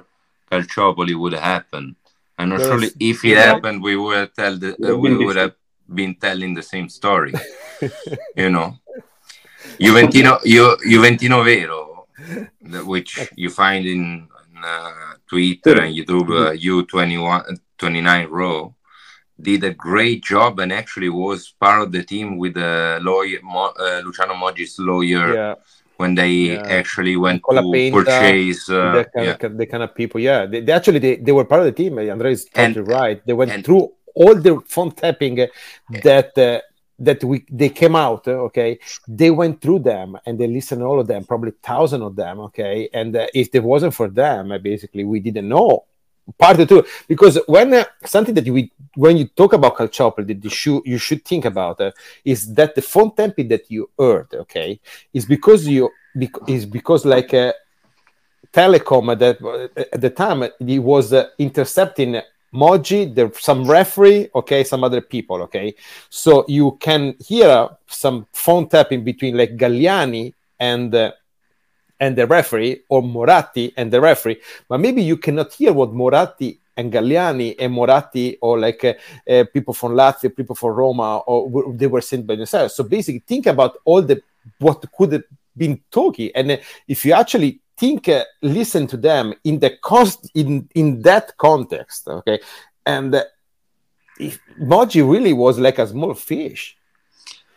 Calciopoli 0.49 1.15
would 1.21 1.33
happen. 1.53 1.83
I'm 2.37 2.49
not 2.49 2.59
There 2.61 2.79
sure 2.79 2.89
if 3.11 3.17
it 3.25 3.35
Yeah. 3.35 3.45
happened, 3.51 3.77
we 3.83 3.95
would 4.03 4.33
tell 4.39 4.55
the, 4.63 4.71
uh, 4.79 4.95
we 5.03 5.11
would 5.25 5.35
have 5.43 5.55
been 5.99 6.13
telling 6.15 6.51
the 6.59 6.63
same 6.73 6.87
story. 6.99 7.33
you 8.41 8.49
know, 8.55 8.67
Juventino, 9.79 10.39
Ju, 10.45 10.63
Juventino 10.91 11.43
Vero, 11.43 11.79
the- 11.81 11.88
which 12.85 13.19
you 13.35 13.49
find 13.49 13.85
in, 13.85 14.27
in 14.55 14.63
uh, 14.63 14.91
Twitter 15.27 15.81
and 15.81 15.95
YouTube, 15.95 16.29
uh, 16.29 16.51
U21 16.55 17.57
29 17.77 18.27
row, 18.29 18.75
did 19.41 19.63
a 19.63 19.73
great 19.73 20.23
job 20.23 20.59
and 20.59 20.71
actually 20.73 21.09
was 21.09 21.53
part 21.59 21.81
of 21.81 21.91
the 21.91 22.03
team 22.03 22.37
with 22.37 22.55
the 22.55 22.99
lawyer 23.01 23.39
Mo, 23.41 23.71
uh, 23.79 24.01
Luciano 24.03 24.33
Moggi's 24.33 24.77
lawyer 24.79 25.33
Yeah, 25.33 25.55
when 25.97 26.13
they 26.15 26.29
Yeah. 26.29 26.63
actually 26.67 27.15
went 27.15 27.37
Nicola 27.37 27.61
to 27.61 27.67
Penta, 27.67 27.93
purchase. 27.93 28.69
Uh, 28.69 28.91
the, 28.95 29.03
kind 29.15 29.25
yeah. 29.27 29.45
of, 29.47 29.57
the 29.57 29.65
kind 29.65 29.83
of 29.83 29.95
people. 29.95 30.19
Yeah, 30.19 30.45
they, 30.45 30.59
they 30.61 30.73
actually 30.73 30.99
they, 30.99 31.15
they 31.15 31.31
were 31.31 31.45
part 31.45 31.61
of 31.61 31.67
the 31.67 31.71
team. 31.71 31.97
Andre 31.99 32.33
is 32.33 32.47
And- 32.53 32.75
totally 32.75 32.93
right. 32.93 33.25
They 33.25 33.33
went 33.33 33.51
and- 33.51 33.63
through 33.63 33.91
all 34.15 34.35
the 34.35 34.59
phone 34.67 34.91
tapping 34.91 35.47
that 36.03 36.37
uh, 36.37 36.59
that 36.99 37.23
we 37.23 37.45
they 37.49 37.69
came 37.69 37.95
out. 37.95 38.27
uh, 38.27 38.47
Okay, 38.49 38.79
they 39.07 39.31
went 39.31 39.61
through 39.61 39.79
them 39.79 40.17
and 40.25 40.37
they 40.39 40.47
listened 40.47 40.83
all 40.83 40.99
of 40.99 41.07
them, 41.07 41.23
probably 41.23 41.51
thousand 41.63 42.01
of 42.01 42.15
them. 42.15 42.39
Okay, 42.41 42.89
and 42.93 43.15
uh, 43.15 43.27
if 43.33 43.49
it 43.53 43.63
wasn't 43.63 43.93
for 43.93 44.09
them, 44.09 44.51
uh, 44.51 44.57
basically 44.57 45.03
we 45.03 45.19
didn't 45.19 45.47
know 45.47 45.85
part 46.37 46.59
of 46.59 46.67
two 46.69 46.85
because 47.07 47.39
when 47.47 47.73
uh, 47.73 47.83
something 48.05 48.35
that 48.35 48.47
we 48.47 48.71
when 48.95 49.17
you 49.17 49.25
talk 49.25 49.53
about 49.53 49.75
Calciopoli 49.75 50.27
that 50.27 50.43
you 50.43 50.49
should 50.49 50.81
you 50.85 50.97
should 50.97 51.25
think 51.25 51.45
about 51.45 51.81
uh, 51.81 51.91
is 52.23 52.53
that 52.53 52.75
the 52.75 52.81
phone 52.81 53.15
tapping 53.15 53.47
that 53.47 53.69
you 53.71 53.89
heard 53.97 54.27
okay 54.35 54.79
is 55.13 55.25
because 55.25 55.67
you 55.67 55.89
bec- 56.15 56.47
is 56.47 56.65
because 56.67 57.03
like 57.03 57.33
telecom 58.53 59.11
at 59.11 59.19
that 59.19 59.37
at 59.93 60.01
the 60.01 60.09
time 60.09 60.43
he 60.59 60.79
was 60.79 61.13
intercepting 61.37 62.21
Moggi, 62.53 63.13
the, 63.13 63.31
some 63.39 63.69
referee, 63.69 64.29
okay, 64.33 64.63
some 64.63 64.83
other 64.83 65.01
people, 65.01 65.41
okay. 65.43 65.75
So 66.09 66.45
you 66.47 66.77
can 66.79 67.15
hear 67.19 67.69
some 67.87 68.27
phone 68.33 68.67
tapping 68.67 69.03
between 69.03 69.37
like 69.37 69.55
Galliani 69.55 70.33
and 70.59 70.93
uh, 70.93 71.11
and 71.99 72.15
the 72.15 72.25
referee, 72.25 72.83
or 72.87 73.03
Moratti 73.03 73.73
and 73.75 73.91
the 73.91 73.99
referee, 73.99 74.37
but 74.69 74.79
maybe 74.79 75.01
you 75.01 75.17
cannot 75.17 75.51
hear 75.51 75.73
what 75.73 75.91
Moratti 75.93 76.57
and 76.77 76.93
Galliani 76.93 77.55
and 77.59 77.73
Moratti 77.73 78.37
or 78.41 78.57
like 78.57 78.85
uh, 78.85 78.93
uh, 79.29 79.43
people 79.53 79.73
from 79.73 79.91
Lazio, 79.91 80.33
people 80.33 80.55
from 80.55 80.69
Roma, 80.69 81.17
or 81.17 81.49
w- 81.49 81.77
they 81.77 81.87
were 81.87 81.99
sent 81.99 82.25
by 82.25 82.35
themselves. 82.35 82.73
So 82.73 82.85
basically, 82.85 83.19
think 83.19 83.47
about 83.47 83.77
all 83.83 84.01
the 84.01 84.21
what 84.59 84.83
could 84.97 85.11
have 85.11 85.23
been 85.55 85.81
talking, 85.91 86.31
and 86.33 86.51
uh, 86.51 86.57
if 86.87 87.03
you 87.03 87.11
actually 87.11 87.59
think, 87.79 88.07
uh, 88.09 88.23
listen 88.41 88.87
to 88.87 88.97
them 88.97 89.33
in 89.43 89.59
the 89.59 89.71
cost 89.89 90.29
in 90.35 90.67
in 90.75 91.01
that 91.01 91.25
context, 91.37 92.07
okay, 92.07 92.39
and 92.85 93.15
uh, 93.15 93.23
if 94.19 94.39
Moggi 94.59 95.01
really 95.13 95.33
was 95.33 95.57
like 95.59 95.79
a 95.79 95.87
small 95.87 96.13
fish. 96.13 96.75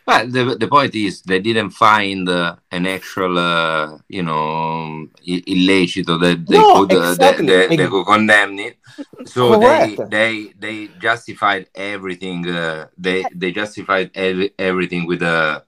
Well, 0.07 0.27
the, 0.27 0.57
the 0.59 0.67
point 0.67 0.95
is 0.97 1.23
they 1.23 1.39
didn't 1.39 1.71
find 1.71 2.29
uh, 2.29 2.57
an 2.73 2.87
actual, 2.87 3.39
uh, 3.39 3.99
you 4.09 4.23
know, 4.23 5.07
illecito 5.25 6.19
that 6.21 6.39
they 6.49 6.59
No, 6.59 6.75
could 6.75 6.93
uh, 6.93 7.11
exactly. 7.11 7.47
they, 7.47 7.69
they, 7.69 7.77
they 7.77 7.87
could 7.87 8.05
condemn 8.05 8.59
it. 8.59 8.79
So 9.25 9.55
they, 9.55 9.95
Correct. 9.97 10.11
they 10.11 10.53
they 10.59 10.89
justified 10.99 11.69
everything. 11.75 12.49
Uh, 12.49 12.87
they 12.99 13.25
they 13.35 13.53
justified 13.53 14.11
every, 14.15 14.51
everything 14.59 15.07
with 15.07 15.23
a 15.23 15.63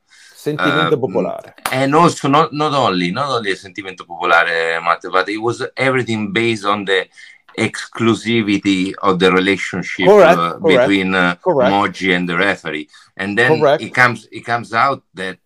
Sentimento 0.44 0.94
Um, 0.96 1.00
popolare. 1.04 1.48
and 1.80 1.90
also 2.02 2.24
not 2.36 2.48
not 2.62 2.72
only 2.84 3.08
not 3.20 3.28
only 3.36 3.50
a 3.52 3.58
sentimento 3.64 4.02
popolare, 4.10 4.80
Matt, 4.86 5.02
but 5.16 5.26
it 5.36 5.40
was 5.48 5.56
everything 5.88 6.20
based 6.40 6.64
on 6.72 6.84
the 6.90 7.00
exclusivity 7.66 8.92
of 9.08 9.18
the 9.22 9.30
relationship 9.40 10.06
Correct, 10.06 10.38
uh, 10.38 10.58
correct, 10.58 10.64
between 10.88 11.14
uh, 11.14 11.34
correct. 11.36 11.70
Moggi 11.72 12.08
and 12.16 12.28
the 12.28 12.36
referee, 12.36 12.88
and 13.16 13.30
then 13.38 13.50
Correct. 13.60 13.82
it 13.82 13.92
comes 14.00 14.20
it 14.38 14.44
comes 14.44 14.72
out 14.84 15.02
that 15.14 15.36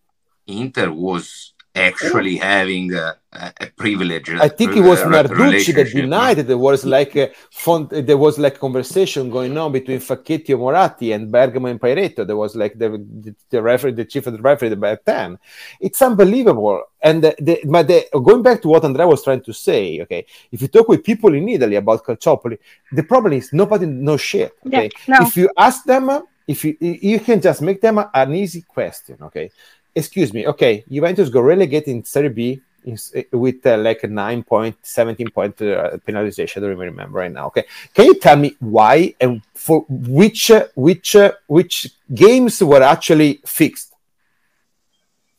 Inter 0.46 0.90
was 0.90 1.53
actually 1.79 2.37
having 2.37 2.93
a, 2.95 3.16
a, 3.33 3.53
a 3.61 3.66
privilege. 3.76 4.31
I 4.31 4.49
think 4.49 4.76
it 4.76 4.81
was 4.81 5.01
Narducci 5.01 5.74
that 5.74 5.93
denied 5.93 6.39
that 6.39 6.47
there 6.47 6.59
was 6.59 6.85
like 6.85 7.16
a 7.16 7.31
font, 7.51 7.91
there 7.91 8.16
was 8.16 8.39
like 8.39 8.59
conversation 8.59 9.31
going 9.31 9.57
on 9.57 9.72
between 9.72 10.01
Facchetti 10.01 10.51
and 10.51 10.61
Moratti 10.61 11.12
and 11.14 11.31
Bergamo 11.31 11.68
and 11.68 11.81
Pairetto. 11.81 12.24
There 12.24 12.37
was 12.37 12.57
like 12.57 12.79
the 12.79 12.89
the, 13.24 13.35
the 13.51 13.62
referee, 13.62 13.93
the 13.93 14.05
chief 14.05 14.26
of 14.26 14.35
the 14.35 14.43
referee 14.43 14.74
back 14.74 15.05
then. 15.05 15.39
It's 15.81 16.01
unbelievable. 16.03 16.83
And 17.01 17.22
the, 17.22 17.35
the, 17.39 17.61
but 17.64 17.87
the, 17.87 18.07
going 18.12 18.43
back 18.43 18.61
to 18.62 18.68
what 18.68 18.85
Andrea 18.85 19.07
was 19.07 19.22
trying 19.22 19.43
to 19.43 19.53
say, 19.53 20.01
okay, 20.03 20.26
if 20.51 20.61
you 20.62 20.68
talk 20.68 20.89
with 20.89 21.05
people 21.05 21.33
in 21.35 21.49
Italy 21.49 21.76
about 21.76 22.05
Calciopoli, 22.05 22.59
the 22.91 23.05
problem 23.05 23.35
is 23.35 23.53
nobody 23.53 23.87
knows 23.87 24.20
shit. 24.20 24.53
Yeah, 24.64 24.79
Okay, 24.79 24.91
no. 25.07 25.18
if 25.20 25.37
you 25.37 25.49
ask 25.57 25.85
them, 25.85 26.22
if 26.47 26.64
you 26.64 26.76
you 26.81 27.20
can 27.20 27.41
just 27.41 27.62
make 27.62 27.81
them 27.81 28.03
an 28.12 28.35
easy 28.35 28.62
question, 28.62 29.18
okay. 29.22 29.51
Excuse 29.99 30.32
me, 30.32 30.46
okay, 30.46 30.84
Juventus 30.88 31.28
got 31.28 31.40
relegated 31.40 31.88
in 31.88 32.05
Serie 32.05 32.28
B 32.28 32.62
in, 32.84 32.96
with 33.32 33.66
uh, 33.66 33.76
like 33.76 34.05
a 34.05 34.07
9 34.07 34.44
point, 34.44 34.76
17 34.82 35.30
point 35.30 35.61
uh, 35.61 35.99
penalization. 36.07 36.59
I 36.59 36.61
don't 36.61 36.72
even 36.72 36.86
remember 36.94 37.18
right 37.18 37.32
now. 37.32 37.46
Okay, 37.49 37.64
can 37.94 38.07
you 38.07 38.14
tell 38.14 38.36
me 38.36 38.55
why 38.61 39.14
and 39.20 39.42
for 39.55 39.84
which 39.88 40.53
uh, 40.53 40.66
which 40.76 41.16
uh, 41.16 41.32
which 41.49 41.74
games 42.14 42.62
were 42.62 42.82
actually 42.82 43.40
fixed? 43.44 43.92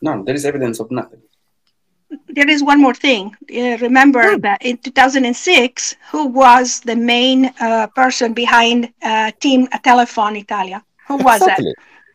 No, 0.01 0.23
there 0.25 0.35
is 0.35 0.45
evidence 0.45 0.79
of 0.81 0.91
nothing. 0.91 1.21
There 2.27 2.49
is 2.49 2.61
one 2.63 2.81
more 2.81 2.95
thing. 2.95 3.35
Uh, 3.49 3.77
remember 3.87 4.37
that 4.39 4.65
in 4.65 4.77
2006, 4.77 5.95
who 6.11 6.25
was 6.25 6.79
the 6.81 6.95
main 6.95 7.53
uh, 7.61 7.87
person 7.95 8.33
behind 8.33 8.91
uh, 9.01 9.31
Team 9.39 9.67
Telefon 9.67 10.37
Italia? 10.37 10.83
Who 11.07 11.17
was 11.17 11.39
that? 11.39 11.59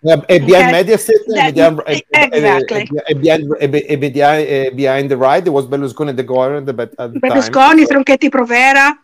Exactly. 0.04 0.36
Yeah, 0.36 0.46
behind 0.46 0.76
Okay. 0.76 0.84
Mediaset, 0.84 1.20
That- 1.28 1.54
behind, 1.54 2.34
exactly. 2.34 2.88
behind, 3.20 3.42
be- 3.72 3.96
behind, 3.96 4.76
behind 4.76 5.10
the 5.10 5.16
right, 5.16 5.42
there 5.42 5.52
was 5.52 5.66
Berlusconi, 5.66 6.14
the 6.16 6.22
governor, 6.22 6.60
but 6.72 6.90
at 6.98 7.12
the 7.14 7.20
time. 7.20 7.30
Berlusconi, 7.30 7.84
Tronchetti 7.86 8.28
Provera, 8.30 8.94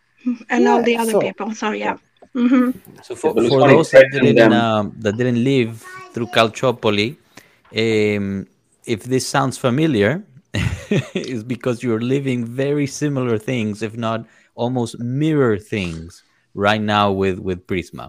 and 0.51 0.68
all 0.68 0.82
the 0.82 0.96
other 0.96 1.12
so- 1.12 1.20
people. 1.20 1.55
So 1.55 1.70
yeah. 1.72 1.96
hmm 2.32 2.70
So 3.03 3.14
for, 3.16 3.34
Berlusconi 3.34 3.48
for 3.48 3.68
those 3.68 3.90
that 3.90 4.07
didn't 4.12 4.36
them. 4.36 4.53
um, 4.53 4.92
that 4.98 5.16
didn't 5.16 5.42
live 5.42 5.82
through 6.12 6.26
Calciopoli, 6.26 7.16
um, 7.76 8.46
if 8.86 9.05
this 9.05 9.26
sounds 9.26 9.57
familiar, 9.59 10.22
it's 11.14 11.42
because 11.44 11.82
you're 11.82 12.01
living 12.01 12.44
very 12.44 12.86
similar 12.86 13.38
things, 13.38 13.82
if 13.82 13.96
not 13.96 14.26
almost 14.57 14.98
mirror 14.98 15.57
things, 15.59 16.22
right 16.55 16.80
now 16.82 17.12
with 17.12 17.38
with 17.38 17.66
Prisma, 17.66 18.09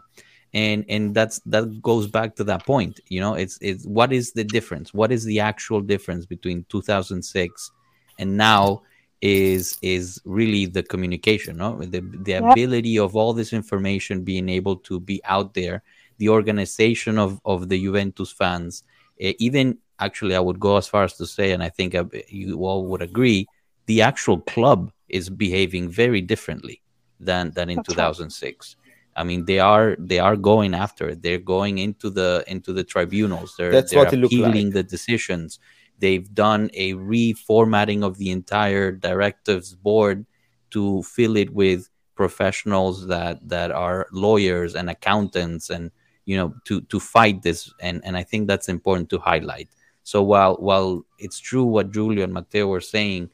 and 0.54 0.86
and 0.90 1.14
that's 1.16 1.40
that 1.46 1.82
goes 1.82 2.08
back 2.08 2.36
to 2.36 2.44
that 2.46 2.66
point. 2.66 3.00
You 3.08 3.22
know, 3.22 3.34
it's 3.36 3.58
it's 3.62 3.86
what 3.86 4.12
is 4.14 4.34
the 4.34 4.44
difference? 4.44 4.94
What 4.94 5.12
is 5.12 5.24
the 5.26 5.40
actual 5.40 5.82
difference 5.82 6.26
between 6.26 6.66
2006 6.70 7.72
and 8.18 8.38
now? 8.38 8.82
is 9.22 9.78
is 9.82 10.22
really 10.26 10.66
the 10.66 10.84
communication 10.84 11.58
no 11.58 11.80
the 11.82 12.02
the 12.24 12.34
Yeah. 12.38 12.56
ability 12.56 12.98
of 12.98 13.16
all 13.16 13.34
this 13.34 13.54
information 13.54 14.24
being 14.24 14.50
able 14.50 14.76
to 14.76 15.00
be 15.00 15.22
out 15.26 15.54
there 15.54 15.82
the 16.18 16.30
organization 16.30 17.18
of 17.18 17.40
of 17.46 17.70
the 17.70 17.82
Juventus 17.82 18.32
fans 18.32 18.84
eh, 19.20 19.34
even 19.40 19.78
actually 20.00 20.36
I 20.36 20.40
would 20.40 20.60
go 20.60 20.78
as 20.78 20.88
far 20.88 21.04
as 21.04 21.16
to 21.18 21.26
say 21.26 21.52
and 21.52 21.64
I 21.64 21.70
think 21.70 21.96
uh, 21.96 22.06
you 22.28 22.64
all 22.66 22.86
would 22.88 23.02
agree 23.02 23.50
the 23.86 24.02
actual 24.02 24.40
club 24.42 24.92
is 25.08 25.30
behaving 25.30 25.90
very 25.90 26.22
differently 26.22 26.82
than 27.20 27.52
than 27.56 27.70
in 27.70 27.82
That's 27.82 27.96
right. 27.96 28.16
2006 28.20 28.76
I 29.16 29.24
mean 29.24 29.46
they 29.46 29.60
are 29.60 29.96
they 30.00 30.20
are 30.20 30.36
going 30.36 30.74
after 30.74 31.10
it. 31.10 31.22
They're 31.22 31.38
going 31.38 31.78
into 31.80 32.10
the 32.10 32.44
into 32.48 32.74
the 32.74 32.84
tribunals. 32.84 33.56
They're 33.58 33.72
That's 33.72 33.92
they're 33.92 34.06
what 34.06 34.14
appealing 34.14 34.72
the 34.72 34.84
decisions. 34.84 35.60
They've 36.00 36.34
done 36.34 36.70
a 36.74 36.94
reformatting 36.94 38.04
of 38.04 38.18
the 38.18 38.32
entire 38.32 38.92
directives 38.92 39.76
board 39.76 40.26
to 40.72 41.04
fill 41.04 41.38
it 41.38 41.52
with 41.52 41.90
professionals 42.16 43.08
that 43.08 43.48
that 43.48 43.72
are 43.72 44.08
lawyers 44.12 44.76
and 44.76 44.90
accountants 44.90 45.70
and 45.70 45.92
you 46.26 46.38
know 46.38 46.56
to 46.66 46.82
to 46.82 47.00
fight 47.00 47.42
this. 47.44 47.74
And 47.82 48.02
and 48.06 48.16
I 48.16 48.24
think 48.24 48.48
that's 48.48 48.70
important 48.70 49.10
to 49.10 49.20
highlight. 49.20 49.70
So 50.04 50.24
while 50.24 50.56
while 50.56 51.06
it's 51.20 51.40
true 51.40 51.66
what 51.66 51.94
Julio 51.94 52.24
and 52.24 52.34
Matteo 52.34 52.68
were 52.68 52.82
saying 52.82 53.30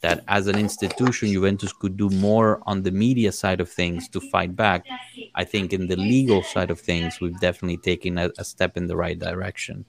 that 0.00 0.24
as 0.28 0.46
an 0.46 0.58
institution 0.58 1.28
Juventus 1.28 1.72
could 1.72 1.96
do 1.96 2.08
more 2.10 2.60
on 2.66 2.82
the 2.82 2.90
media 2.90 3.32
side 3.32 3.60
of 3.60 3.68
things 3.70 4.08
to 4.08 4.20
fight 4.20 4.56
back 4.56 4.86
I 5.34 5.44
think 5.44 5.72
in 5.72 5.86
the 5.86 5.96
legal 5.96 6.42
side 6.42 6.70
of 6.70 6.80
things, 6.80 7.20
we've 7.20 7.38
definitely 7.40 7.78
taken 7.78 8.18
a, 8.18 8.30
a 8.38 8.44
step 8.44 8.76
in 8.76 8.86
the 8.86 8.96
right 8.96 9.18
direction, 9.18 9.84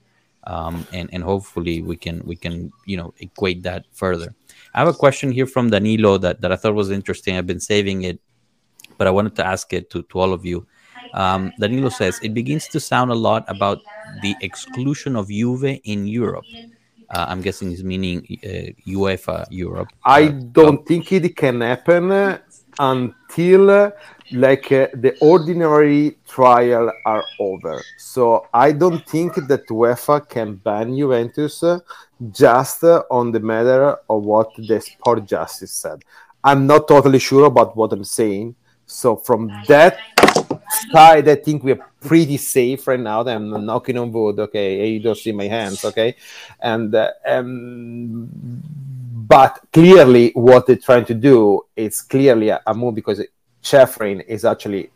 um, 0.45 0.85
and 0.91 1.09
and 1.13 1.23
hopefully 1.23 1.81
we 1.81 1.95
can 1.97 2.21
we 2.25 2.35
can 2.35 2.71
you 2.85 2.97
know 2.97 3.13
equate 3.19 3.63
that 3.63 3.85
further. 3.91 4.33
I 4.73 4.79
have 4.79 4.87
a 4.87 4.93
question 4.93 5.31
here 5.31 5.47
from 5.47 5.69
Danilo 5.69 6.17
that 6.19 6.41
that 6.41 6.51
I 6.51 6.55
thought 6.55 6.75
was 6.75 6.91
interesting. 6.91 7.37
I've 7.37 7.47
been 7.47 7.59
saving 7.59 8.03
it, 8.03 8.19
but 8.97 9.07
I 9.07 9.11
wanted 9.11 9.35
to 9.37 9.45
ask 9.45 9.73
it 9.73 9.89
to 9.91 10.03
to 10.03 10.19
all 10.19 10.33
of 10.33 10.45
you. 10.45 10.67
Um, 11.13 11.51
Danilo 11.59 11.89
says 11.89 12.19
it 12.23 12.33
begins 12.33 12.67
to 12.69 12.79
sound 12.79 13.11
a 13.11 13.15
lot 13.15 13.45
about 13.47 13.79
the 14.21 14.35
exclusion 14.41 15.15
of 15.15 15.29
Juve 15.29 15.79
in 15.83 16.07
Europe. 16.07 16.45
Uh, 17.13 17.25
I'm 17.27 17.41
guessing 17.41 17.69
he's 17.69 17.83
meaning 17.83 18.19
uh, 18.43 18.71
UEFA 18.87 19.45
Europe. 19.49 19.89
I 20.05 20.23
Uh, 20.27 20.31
don't 20.57 20.85
think 20.87 21.11
it 21.11 21.35
can 21.35 21.59
happen 21.61 22.39
until 22.79 23.91
like 24.31 24.71
uh, 24.71 24.87
the 24.93 25.17
ordinary 25.19 26.17
trial 26.25 26.89
are 27.05 27.23
over. 27.39 27.81
So 27.97 28.47
I 28.53 28.71
don't 28.71 29.05
think 29.05 29.35
that 29.49 29.67
UEFA 29.67 30.27
can 30.29 30.55
ban 30.55 30.95
Juventus 30.97 31.63
just 32.31 32.83
on 33.09 33.31
the 33.31 33.39
matter 33.39 33.97
of 34.09 34.23
what 34.23 34.49
the 34.55 34.79
sport 34.79 35.25
justice 35.25 35.73
said. 35.73 35.99
I'm 36.43 36.65
not 36.65 36.87
totally 36.87 37.19
sure 37.19 37.45
about 37.45 37.75
what 37.75 37.91
I'm 37.91 38.05
saying. 38.05 38.55
So 38.85 39.17
from 39.17 39.51
that 39.67 39.97
side, 40.91 41.27
I 41.27 41.35
think 41.35 41.63
we're 41.63 41.79
pretty 41.99 42.37
safe 42.37 42.87
right 42.87 42.99
now. 42.99 43.21
I'm 43.21 43.65
knocking 43.65 43.97
on 43.97 44.11
wood. 44.11 44.39
Okay, 44.39 44.87
you 44.87 44.99
don't 44.99 45.17
see 45.17 45.31
my 45.31 45.47
hands. 45.47 45.83
Okay, 45.85 46.15
and 46.59 46.93
uh, 46.93 47.11
um, 47.25 48.29
but 49.27 49.59
clearly, 49.71 50.31
what 50.33 50.67
they're 50.67 50.75
trying 50.75 51.05
to 51.05 51.13
do 51.13 51.61
is 51.75 52.01
clearly 52.01 52.49
a, 52.49 52.61
a 52.65 52.73
move 52.73 52.95
because 52.95 53.21
Ceferin 53.63 54.25
is 54.25 54.45
actually 54.45 54.91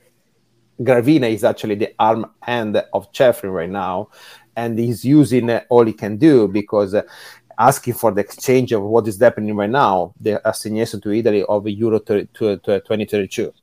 Gravina 0.80 1.32
is 1.32 1.44
actually 1.44 1.76
the 1.76 1.94
arm 2.00 2.32
hand 2.42 2.78
of 2.94 3.12
Ceferin 3.12 3.54
right 3.54 3.70
now, 3.70 4.10
and 4.56 4.78
he's 4.78 5.06
using 5.06 5.50
uh, 5.50 5.62
all 5.70 5.86
he 5.86 5.94
can 5.94 6.18
do 6.18 6.48
because. 6.48 6.94
Uh, 6.94 7.04
asking 7.58 7.94
for 7.94 8.12
the 8.12 8.20
exchange 8.20 8.74
of 8.74 8.82
what 8.82 9.08
is 9.08 9.18
happening 9.18 9.56
right 9.56 9.70
now, 9.70 10.14
the 10.20 10.46
assignation 10.46 11.00
to 11.00 11.10
Italy 11.14 11.42
of 11.44 11.66
Euro 11.66 12.00
to, 12.00 12.26
to, 12.26 12.58
to 12.58 12.80
2032. 12.82 13.54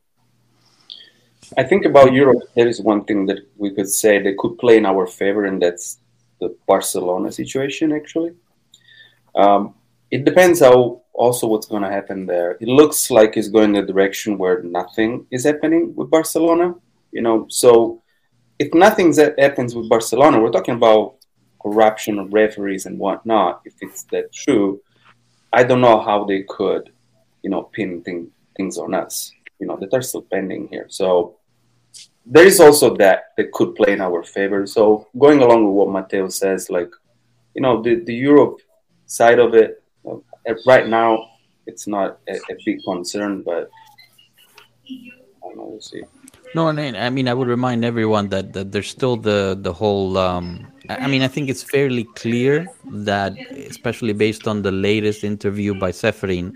I 1.56 1.64
think 1.64 1.84
about 1.84 2.12
Europe, 2.12 2.42
there 2.54 2.68
is 2.68 2.80
one 2.80 3.04
thing 3.04 3.26
that 3.26 3.40
we 3.56 3.74
could 3.74 3.88
say 3.88 4.22
that 4.22 4.38
could 4.38 4.58
play 4.58 4.76
in 4.78 4.86
our 4.86 5.06
favor, 5.06 5.44
and 5.44 5.60
that's 5.60 5.98
the 6.40 6.56
Barcelona 6.66 7.30
situation, 7.30 7.92
actually. 7.92 8.32
Um, 9.34 9.74
it 10.10 10.24
depends 10.24 10.60
how 10.60 11.02
also 11.12 11.46
what's 11.46 11.66
going 11.66 11.82
to 11.82 11.90
happen 11.90 12.26
there. 12.26 12.52
It 12.60 12.68
looks 12.68 13.10
like 13.10 13.36
it's 13.36 13.48
going 13.48 13.74
in 13.74 13.84
a 13.84 13.86
direction 13.86 14.38
where 14.38 14.62
nothing 14.62 15.26
is 15.30 15.44
happening 15.44 15.94
with 15.94 16.10
Barcelona, 16.10 16.74
you 17.12 17.22
know. 17.22 17.46
So 17.48 18.02
if 18.58 18.72
nothing 18.74 19.12
that 19.12 19.38
happens 19.38 19.74
with 19.74 19.88
Barcelona, 19.88 20.40
we're 20.40 20.50
talking 20.50 20.74
about 20.74 21.16
corruption 21.62 22.18
of 22.18 22.32
referees 22.32 22.86
and 22.86 22.98
whatnot. 22.98 23.62
If 23.64 23.74
it's 23.80 24.04
that 24.04 24.32
true, 24.32 24.80
I 25.52 25.64
don't 25.64 25.80
know 25.80 26.00
how 26.00 26.24
they 26.24 26.44
could, 26.48 26.90
you 27.42 27.50
know, 27.50 27.64
pin 27.64 28.02
thing, 28.02 28.30
things 28.56 28.78
on 28.78 28.94
us, 28.94 29.32
you 29.58 29.66
know, 29.66 29.76
that 29.76 29.94
are 29.94 30.02
still 30.02 30.22
pending 30.22 30.68
here. 30.68 30.86
So 30.88 31.36
there 32.24 32.46
is 32.46 32.60
also 32.60 32.96
that 32.96 33.32
that 33.36 33.52
could 33.52 33.74
play 33.74 33.92
in 33.92 34.00
our 34.00 34.22
favor. 34.22 34.66
So 34.66 35.08
going 35.18 35.40
along 35.40 35.66
with 35.66 35.74
what 35.74 35.90
Matteo 35.90 36.28
says, 36.28 36.70
like, 36.70 36.90
you 37.54 37.62
know, 37.62 37.82
the, 37.82 37.96
the 37.96 38.14
Europe 38.14 38.60
side 39.06 39.38
of 39.38 39.54
it, 39.54 39.82
uh, 40.08 40.16
right 40.66 40.86
now, 40.88 41.30
it's 41.66 41.86
not 41.86 42.18
a, 42.28 42.34
a 42.34 42.56
big 42.64 42.78
concern, 42.84 43.42
but 43.42 43.70
I 44.88 45.12
don't 45.42 45.56
know, 45.56 45.66
we'll 45.66 45.80
see. 45.80 46.02
No, 46.54 46.68
I 46.68 47.06
I 47.06 47.10
mean, 47.10 47.28
I 47.28 47.34
would 47.34 47.48
remind 47.48 47.84
everyone 47.84 48.28
that, 48.28 48.52
that 48.52 48.72
there's 48.72 48.90
still 48.90 49.16
the 49.16 49.56
the 49.58 49.72
whole. 49.72 50.18
Um, 50.18 50.66
I 50.88 50.96
I 50.96 51.06
mean, 51.06 51.22
I 51.22 51.28
think 51.28 51.48
it's 51.48 51.62
fairly 51.62 52.04
clear 52.14 52.66
that, 52.90 53.32
especially 53.70 54.12
based 54.12 54.46
on 54.46 54.60
the 54.60 54.72
latest 54.72 55.24
interview 55.24 55.74
by 55.74 55.92
Ceferin, 55.92 56.52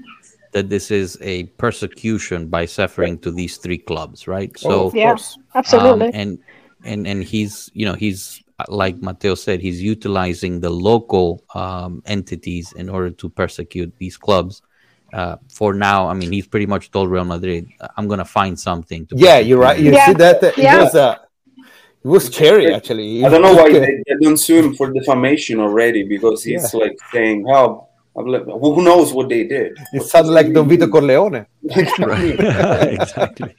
that 0.56 0.70
this 0.70 0.90
is 0.90 1.18
a 1.20 1.44
persecution 1.60 2.48
by 2.48 2.64
Ceferin 2.64 3.20
to 3.20 3.30
these 3.30 3.58
three 3.58 3.76
clubs, 3.76 4.26
right? 4.26 4.58
So, 4.58 4.90
Yeah, 4.94 5.16
absolutely. 5.54 6.06
um, 6.06 6.12
and 6.14 6.38
and 6.82 7.06
and 7.06 7.22
he's 7.22 7.68
you 7.74 7.84
know 7.84 7.92
he's 7.92 8.42
like 8.68 8.96
Matteo 9.02 9.34
said, 9.34 9.60
he's 9.60 9.82
utilizing 9.82 10.60
the 10.60 10.70
local 10.70 11.44
um, 11.54 12.02
entities 12.06 12.72
in 12.72 12.88
order 12.88 13.10
to 13.20 13.28
persecute 13.28 13.92
these 13.98 14.16
clubs. 14.16 14.62
Uh, 15.12 15.36
for 15.52 15.74
now, 15.74 16.08
I 16.08 16.14
mean, 16.14 16.32
he's 16.32 16.46
pretty 16.46 16.64
much 16.74 16.90
told 16.90 17.10
Real 17.10 17.26
Madrid, 17.26 17.68
"I'm 17.98 18.08
gonna 18.08 18.24
find 18.24 18.58
something." 18.58 19.04
To 19.08 19.14
Yeah, 19.26 19.38
you're 19.38 19.60
right. 19.60 19.78
You 19.78 19.92
Yeah. 19.92 20.06
see 20.06 20.14
that? 20.24 20.42
uh, 20.42 20.46
It 20.46 20.64
Yeah. 20.68 20.78
was 20.80 20.94
uh, 20.94 21.16
it 22.04 22.08
was 22.14 22.24
scary 22.32 22.72
actually. 22.72 23.22
I 23.26 23.28
don't 23.28 23.42
know 23.42 23.56
why 23.60 23.68
they, 23.84 23.94
they 24.08 24.16
don't 24.22 24.40
sue 24.46 24.58
him 24.62 24.70
for 24.78 24.86
defamation 24.90 25.60
already 25.60 26.02
because 26.14 26.44
he's 26.48 26.72
like 26.72 26.96
saying, 27.12 27.44
"How? 28.16 28.24
Who 28.24 28.74
who 28.74 28.82
knows 28.82 29.12
what 29.12 29.28
they 29.28 29.44
did?" 29.44 29.76
It 29.92 30.02
sounds 30.02 30.28
like 30.28 30.52
Don 30.52 30.68
Vito 30.68 30.88
Corleone. 30.88 31.46
exactly. 31.62 33.54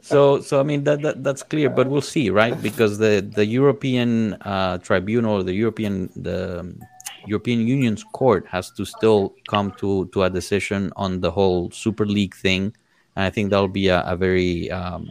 So, 0.00 0.40
so 0.40 0.60
I 0.60 0.62
mean 0.62 0.84
that, 0.84 1.02
that 1.02 1.24
that's 1.24 1.42
clear, 1.42 1.70
but 1.70 1.88
we'll 1.88 2.02
see, 2.02 2.30
right? 2.30 2.60
Because 2.60 2.98
the 2.98 3.20
the 3.20 3.46
European 3.46 4.34
uh, 4.42 4.78
Tribunal, 4.78 5.42
the 5.42 5.54
European 5.54 6.10
the 6.14 6.60
um, 6.60 6.80
European 7.26 7.66
Union's 7.66 8.04
court 8.04 8.46
has 8.48 8.70
to 8.72 8.84
still 8.84 9.34
come 9.48 9.72
to 9.78 10.06
to 10.12 10.22
a 10.22 10.30
decision 10.30 10.92
on 10.96 11.20
the 11.20 11.30
whole 11.30 11.70
Super 11.70 12.06
League 12.06 12.34
thing, 12.34 12.76
and 13.16 13.24
I 13.24 13.30
think 13.30 13.50
that'll 13.50 13.68
be 13.68 13.88
a, 13.88 14.02
a 14.02 14.16
very 14.16 14.70
um, 14.70 15.08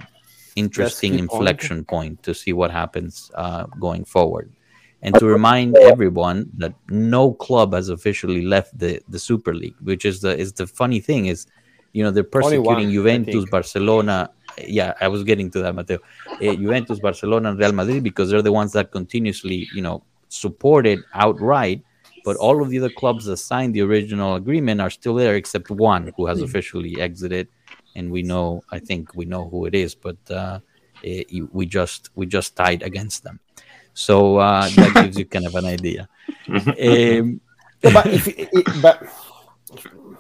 interesting 0.56 1.14
keep 1.14 1.34
on. 1.34 1.40
inflection 1.40 1.86
point 1.86 2.22
to 2.24 2.34
see 2.34 2.54
what 2.54 2.72
happens 2.72 3.32
uh, 3.36 3.66
going 3.80 4.06
forward. 4.06 4.52
And 5.06 5.14
to 5.20 5.26
remind 5.26 5.76
everyone 5.78 6.50
that 6.58 6.74
no 6.90 7.34
club 7.34 7.74
has 7.74 7.90
officially 7.90 8.42
left 8.42 8.78
the, 8.78 9.02
the 9.10 9.20
Super 9.20 9.54
League, 9.54 9.76
which 9.82 10.06
is 10.06 10.22
the 10.22 10.38
is 10.38 10.54
the 10.54 10.66
funny 10.66 11.02
thing 11.02 11.26
is, 11.26 11.46
you 11.92 12.04
know, 12.04 12.12
they're 12.12 12.24
one, 12.24 12.42
persecuting 12.44 12.90
Juventus. 12.90 13.46
Barcelona. 13.46 14.30
Yeah, 14.66 14.94
I 15.02 15.08
was 15.10 15.24
getting 15.24 15.50
to 15.52 15.60
that, 15.64 15.74
Mateo. 15.76 16.00
Eh, 16.42 16.56
Juventus, 16.56 17.00
Barcelona, 17.00 17.50
and 17.52 17.60
Real 17.60 17.74
Madrid 17.74 18.02
because 18.04 18.30
they're 18.30 18.42
the 18.42 18.52
ones 18.62 18.72
that 18.74 18.92
continuously, 18.92 19.68
you 19.74 19.82
know, 19.82 20.04
supported 20.30 21.00
outright. 21.14 21.84
But 22.24 22.38
all 22.38 22.62
of 22.62 22.70
the 22.70 22.78
other 22.80 22.90
clubs 22.90 23.26
that 23.26 23.38
signed 23.38 23.74
the 23.76 23.82
original 23.82 24.36
agreement 24.36 24.80
are 24.80 24.90
still 24.90 25.16
there, 25.16 25.36
except 25.36 25.70
one 25.70 26.14
who 26.16 26.28
has 26.28 26.38
officially 26.46 27.02
exited, 27.02 27.50
and 27.96 28.10
we 28.10 28.22
know, 28.24 28.64
I 28.72 28.80
think 28.80 29.14
we 29.16 29.26
know 29.26 29.50
who 29.50 29.66
it 29.66 29.76
is, 29.76 29.94
but 29.96 30.16
uh, 30.32 30.60
eh, 31.04 31.24
you- 31.28 31.50
we 31.52 31.66
just 31.66 32.10
we 32.16 32.26
just 32.26 32.56
tied 32.56 32.82
against 32.84 33.24
them. 33.26 33.40
So 33.94 34.38
uh, 34.38 34.68
that 34.70 34.94
gives 34.96 35.18
you 35.18 35.26
kind 35.26 35.46
of 35.46 35.56
an 35.56 35.66
idea. 35.66 36.10
Um, 36.48 37.40
but 37.82 38.08
if 38.08 38.28
it, 38.28 38.50
but, 38.82 39.02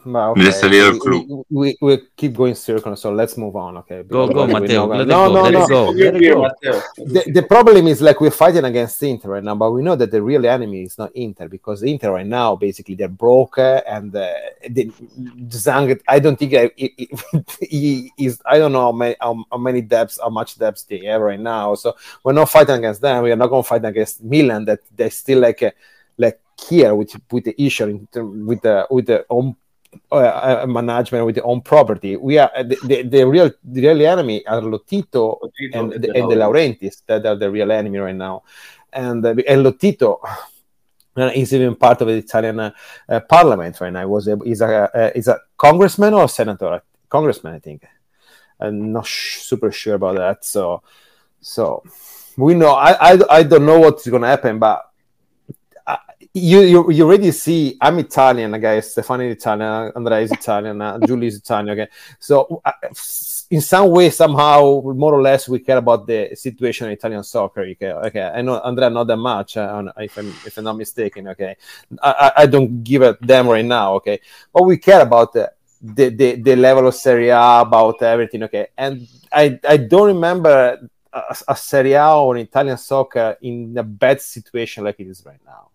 but 0.05 0.35
Just 0.37 0.63
a 0.63 0.67
little 0.67 0.93
we- 0.93 0.99
clue. 0.99 1.45
We, 1.49 1.77
we, 1.81 1.95
we 1.97 2.01
keep 2.17 2.33
going 2.35 2.55
circle, 2.55 2.95
so 2.95 3.11
let's 3.13 3.37
move 3.37 3.55
on. 3.55 3.77
Okay, 3.77 4.03
Go, 4.03 4.27
Because 4.27 4.47
go, 4.47 4.53
we're 4.53 4.59
Matteo. 4.59 4.85
not 4.87 4.97
Let 4.97 5.07
go. 5.07 5.33
no, 5.33 5.41
Let 5.41 5.53
no, 5.53 5.59
no. 5.59 5.67
go. 5.67 5.89
Let 5.91 6.61
go. 6.61 6.81
The, 6.97 7.31
the 7.33 7.43
problem 7.43 7.87
is 7.87 8.01
like 8.01 8.19
we're 8.21 8.31
fighting 8.31 8.63
against 8.65 9.01
Inter 9.03 9.29
right 9.29 9.43
now, 9.43 9.55
but 9.55 9.71
we 9.71 9.81
know 9.81 9.95
that 9.95 10.11
the 10.11 10.21
real 10.21 10.45
enemy 10.45 10.83
is 10.83 10.97
not 10.97 11.15
Inter 11.15 11.47
because 11.47 11.83
Inter 11.83 12.11
right 12.11 12.25
now 12.27 12.55
basically 12.55 12.95
they're 12.95 13.07
broke 13.07 13.57
uh, 13.57 13.81
and 13.87 14.15
uh, 14.15 14.27
the 14.69 14.91
Zhang. 15.47 15.99
I 16.07 16.19
don't 16.19 16.37
think 16.37 16.53
uh, 16.53 16.69
he, 16.75 16.93
he- 16.97 17.09
he 17.67 18.11
is. 18.17 18.41
I 18.45 18.57
don't 18.57 18.71
know 18.71 18.81
how 18.81 18.91
many 18.91 19.15
how, 19.19 19.43
how 19.51 19.57
many 19.57 19.81
debts, 19.81 20.19
how 20.21 20.29
much 20.29 20.57
debts 20.57 20.83
they 20.83 21.05
have 21.05 21.21
right 21.21 21.39
now. 21.39 21.75
So 21.75 21.95
we're 22.23 22.33
not 22.33 22.49
fighting 22.49 22.75
against 22.75 23.01
them. 23.01 23.23
We 23.23 23.31
are 23.31 23.35
not 23.35 23.47
going 23.47 23.63
to 23.63 23.67
fight 23.67 23.85
against 23.85 24.23
Milan 24.23 24.65
that 24.65 24.79
they 24.95 25.09
still 25.09 25.39
like 25.39 25.63
uh, 25.63 25.71
like 26.17 26.39
here 26.69 26.93
with 26.95 27.15
with 27.31 27.45
the 27.45 27.61
issue 27.61 27.85
in 27.85 28.07
term- 28.07 28.45
with 28.45 28.61
the 28.61 28.85
with 28.89 29.07
the 29.07 29.25
own 29.29 29.55
uh, 30.11 30.61
uh, 30.63 30.65
management 30.67 31.25
with 31.25 31.35
the 31.35 31.43
own 31.43 31.61
property. 31.61 32.15
We 32.15 32.37
are 32.37 32.51
uh, 32.55 32.63
the, 32.63 32.77
the, 32.83 33.01
the 33.03 33.27
real 33.27 33.51
the 33.63 33.81
real 33.81 34.07
enemy 34.07 34.45
are 34.45 34.61
Lotito 34.61 35.39
and 35.73 35.91
the, 35.91 36.15
and 36.15 36.29
De 36.29 36.35
Laurentiis 36.35 37.03
that 37.07 37.25
are 37.25 37.35
the 37.35 37.49
real 37.49 37.71
enemy 37.71 37.97
right 37.97 38.15
now. 38.15 38.43
And 38.91 39.25
uh, 39.25 39.35
and 39.47 39.65
Lotito 39.65 40.19
uh, 41.17 41.31
is 41.33 41.53
even 41.53 41.75
part 41.75 42.01
of 42.01 42.07
the 42.07 42.15
Italian 42.15 42.59
uh, 42.59 42.71
parliament 43.27 43.79
right 43.81 43.93
now. 43.93 44.07
Was 44.07 44.27
a, 44.27 44.37
he's 44.43 44.61
a 44.61 44.89
uh, 44.95 45.11
a 45.15 45.39
congressman 45.57 46.13
or 46.13 46.25
a 46.25 46.29
senator? 46.29 46.81
Congressman, 47.09 47.53
I 47.53 47.59
think. 47.59 47.85
I'm 48.59 48.91
not 48.91 49.05
sh- 49.05 49.39
super 49.39 49.71
sure 49.71 49.95
about 49.95 50.17
that. 50.17 50.45
So 50.45 50.83
so 51.41 51.83
we 52.37 52.53
know. 52.53 52.71
I 52.71 52.91
I, 53.13 53.19
I 53.29 53.43
don't 53.43 53.65
know 53.65 53.79
what's 53.79 54.07
going 54.07 54.21
to 54.21 54.27
happen, 54.27 54.59
but. 54.59 54.89
You, 56.35 56.61
you 56.61 56.91
you 56.91 57.03
already 57.05 57.29
see 57.31 57.77
I'm 57.79 57.99
Italian 57.99 58.59
guys 58.59 58.89
Stefano 58.91 59.23
is 59.23 59.33
Italian 59.37 59.91
Andrea 59.95 60.17
is 60.19 60.31
Italian 60.31 60.81
uh, 60.81 60.97
Julie 61.05 61.27
is 61.27 61.37
Italian 61.37 61.79
okay 61.79 61.91
so 62.17 62.59
uh, 62.65 62.71
in 63.51 63.61
some 63.61 63.91
way 63.91 64.09
somehow 64.09 64.81
more 64.95 65.13
or 65.13 65.21
less 65.21 65.47
we 65.47 65.59
care 65.59 65.77
about 65.77 66.07
the 66.07 66.31
situation 66.33 66.87
in 66.87 66.93
Italian 66.93 67.23
soccer 67.23 67.61
okay, 67.61 67.91
okay. 67.91 68.31
I 68.33 68.41
know 68.41 68.59
Andrea 68.61 68.89
not 68.89 69.05
that 69.05 69.17
much 69.17 69.57
uh, 69.57 69.83
if 69.97 70.17
I'm 70.17 70.29
if 70.43 70.57
I'm 70.57 70.63
not 70.63 70.75
mistaken 70.75 71.27
okay 71.27 71.55
I, 72.01 72.11
I- 72.25 72.41
I 72.41 72.45
don't 72.47 72.83
give 72.83 73.03
a 73.03 73.15
damn 73.21 73.47
right 73.47 73.63
now 73.63 73.93
okay 73.95 74.19
but 74.51 74.63
we 74.63 74.77
care 74.77 75.01
about 75.01 75.33
the, 75.33 75.51
the, 75.83 76.09
the 76.09 76.41
the 76.41 76.55
level 76.55 76.87
of 76.87 76.95
Serie 76.95 77.29
A, 77.29 77.59
about 77.59 78.01
everything. 78.01 78.41
Okay, 78.43 78.67
and 78.77 79.05
I 79.31 79.59
I 79.67 79.75
don't 79.75 80.07
remember 80.07 80.79
a, 81.11 81.35
a 81.49 81.55
Serie 81.57 81.93
A 81.93 82.15
or 82.15 82.37
Italian 82.37 82.77
soccer 82.77 83.35
in 83.41 83.77
a 83.77 83.83
bad 83.83 84.21
situation 84.21 84.85
like 84.85 84.99
it 85.01 85.07
is 85.07 85.23
right 85.25 85.41
now. 85.45 85.71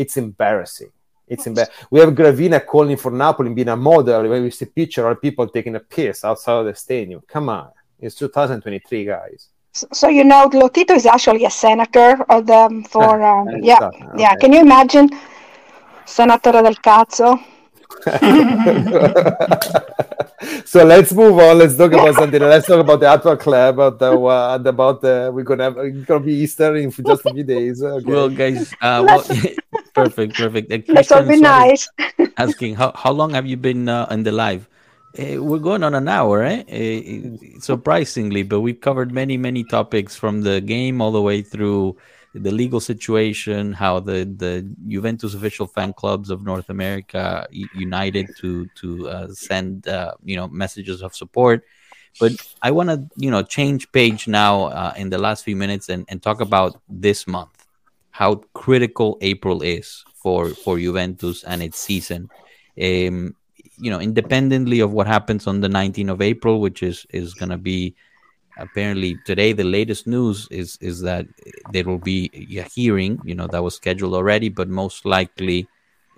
It's 0.00 0.16
embarrassing. 0.16 0.92
It's 1.32 1.46
embarrassing. 1.46 1.74
We 1.90 2.00
have 2.00 2.14
Gravina 2.14 2.64
calling 2.64 2.96
for 2.96 3.12
Napoli 3.12 3.52
being 3.52 3.68
a 3.68 3.76
model. 3.76 4.26
When 4.28 4.42
we 4.42 4.50
see 4.50 4.64
picture 4.64 5.06
of 5.08 5.20
people 5.20 5.46
taking 5.46 5.76
a 5.76 5.80
piss 5.80 6.24
outside 6.24 6.60
of 6.60 6.66
the 6.66 6.74
stadium. 6.74 7.20
Come 7.28 7.50
on, 7.50 7.68
it's 8.00 8.14
2023, 8.14 9.04
guys. 9.04 9.48
So, 9.72 9.86
so 9.92 10.08
you 10.08 10.24
know, 10.24 10.48
Lotito 10.48 10.96
is 10.96 11.04
actually 11.06 11.44
a 11.44 11.50
senator 11.50 12.12
of 12.34 12.46
the 12.46 12.62
for 12.90 13.22
um, 13.22 13.48
yeah 13.62 13.78
Okay. 13.82 14.06
yeah. 14.16 14.34
Can 14.36 14.54
you 14.54 14.60
imagine, 14.60 15.10
senatore 16.06 16.62
del 16.62 16.76
cazzo? 16.76 17.38
so 20.64 20.84
let's 20.84 21.12
move 21.12 21.38
on. 21.38 21.58
Let's 21.58 21.76
talk 21.76 21.92
about 21.92 22.14
something. 22.14 22.40
Let's 22.40 22.66
talk 22.66 22.80
about 22.80 23.00
the 23.00 23.08
actual 23.08 23.36
club. 23.36 23.74
About 23.74 23.98
the 23.98 24.16
what 24.16 24.66
about 24.66 25.02
the 25.02 25.30
we're 25.34 25.42
gonna 25.42 25.64
have 25.64 25.76
it's 25.78 26.06
gonna 26.06 26.24
be 26.24 26.32
Easter 26.34 26.76
in 26.76 26.90
just 26.90 27.26
a 27.26 27.34
few 27.34 27.44
days. 27.44 27.82
Okay. 27.82 28.10
Well, 28.10 28.30
guys, 28.30 28.72
uh, 28.80 29.04
well, 29.06 29.22
perfect, 30.04 30.34
perfect. 30.34 30.72
And 30.72 30.84
Let's 30.88 31.12
all 31.12 31.22
be 31.22 31.40
nice. 31.40 31.88
asking 32.36 32.76
how, 32.76 32.92
how 32.94 33.12
long 33.12 33.34
have 33.34 33.46
you 33.46 33.56
been 33.56 33.88
uh, 33.88 34.06
in 34.10 34.22
the 34.22 34.32
live? 34.32 34.68
Uh, 35.18 35.42
we're 35.42 35.58
going 35.58 35.82
on 35.82 35.94
an 35.94 36.08
hour, 36.08 36.42
eh? 36.44 36.62
Uh, 36.70 37.60
surprisingly, 37.60 38.42
but 38.44 38.60
we've 38.60 38.80
covered 38.80 39.12
many, 39.12 39.36
many 39.36 39.64
topics 39.64 40.14
from 40.14 40.42
the 40.42 40.60
game 40.60 41.00
all 41.00 41.10
the 41.10 41.22
way 41.22 41.42
through 41.42 41.96
the 42.34 42.52
legal 42.52 42.80
situation, 42.80 43.72
how 43.72 43.98
the, 43.98 44.24
the 44.24 44.68
Juventus 44.86 45.34
official 45.34 45.66
fan 45.66 45.92
clubs 45.92 46.30
of 46.30 46.44
North 46.44 46.70
America 46.70 47.46
united 47.50 48.28
to 48.38 48.66
to 48.76 49.08
uh, 49.08 49.28
send 49.32 49.88
uh, 49.88 50.14
you 50.24 50.36
know 50.36 50.46
messages 50.46 51.02
of 51.02 51.14
support. 51.14 51.64
But 52.20 52.32
I 52.62 52.70
want 52.70 52.90
to 52.90 53.08
you 53.16 53.30
know 53.30 53.42
change 53.42 53.90
page 53.90 54.28
now 54.28 54.66
uh, 54.66 54.94
in 54.96 55.10
the 55.10 55.18
last 55.18 55.44
few 55.44 55.56
minutes 55.56 55.88
and, 55.88 56.04
and 56.08 56.22
talk 56.22 56.40
about 56.40 56.80
this 56.88 57.26
month, 57.26 57.59
how 58.20 58.34
critical 58.52 59.16
April 59.22 59.62
is 59.62 60.04
for 60.14 60.50
for 60.50 60.78
Juventus 60.78 61.42
and 61.44 61.62
its 61.62 61.78
season. 61.78 62.28
Um, 62.78 63.34
you 63.78 63.90
know, 63.90 63.98
independently 63.98 64.80
of 64.80 64.92
what 64.92 65.06
happens 65.06 65.46
on 65.46 65.62
the 65.62 65.68
19th 65.68 66.12
of 66.12 66.20
April, 66.20 66.60
which 66.60 66.82
is 66.82 67.06
is 67.10 67.32
going 67.32 67.48
to 67.48 67.56
be 67.56 67.96
apparently 68.58 69.16
today 69.24 69.54
the 69.54 69.64
latest 69.64 70.06
news 70.06 70.46
is 70.50 70.76
is 70.82 71.00
that 71.00 71.24
there 71.72 71.84
will 71.84 72.04
be 72.14 72.30
a 72.58 72.68
hearing 72.74 73.18
you 73.24 73.34
know 73.34 73.46
that 73.46 73.62
was 73.62 73.76
scheduled 73.76 74.12
already 74.12 74.50
but 74.50 74.68
most 74.68 75.06
likely 75.06 75.66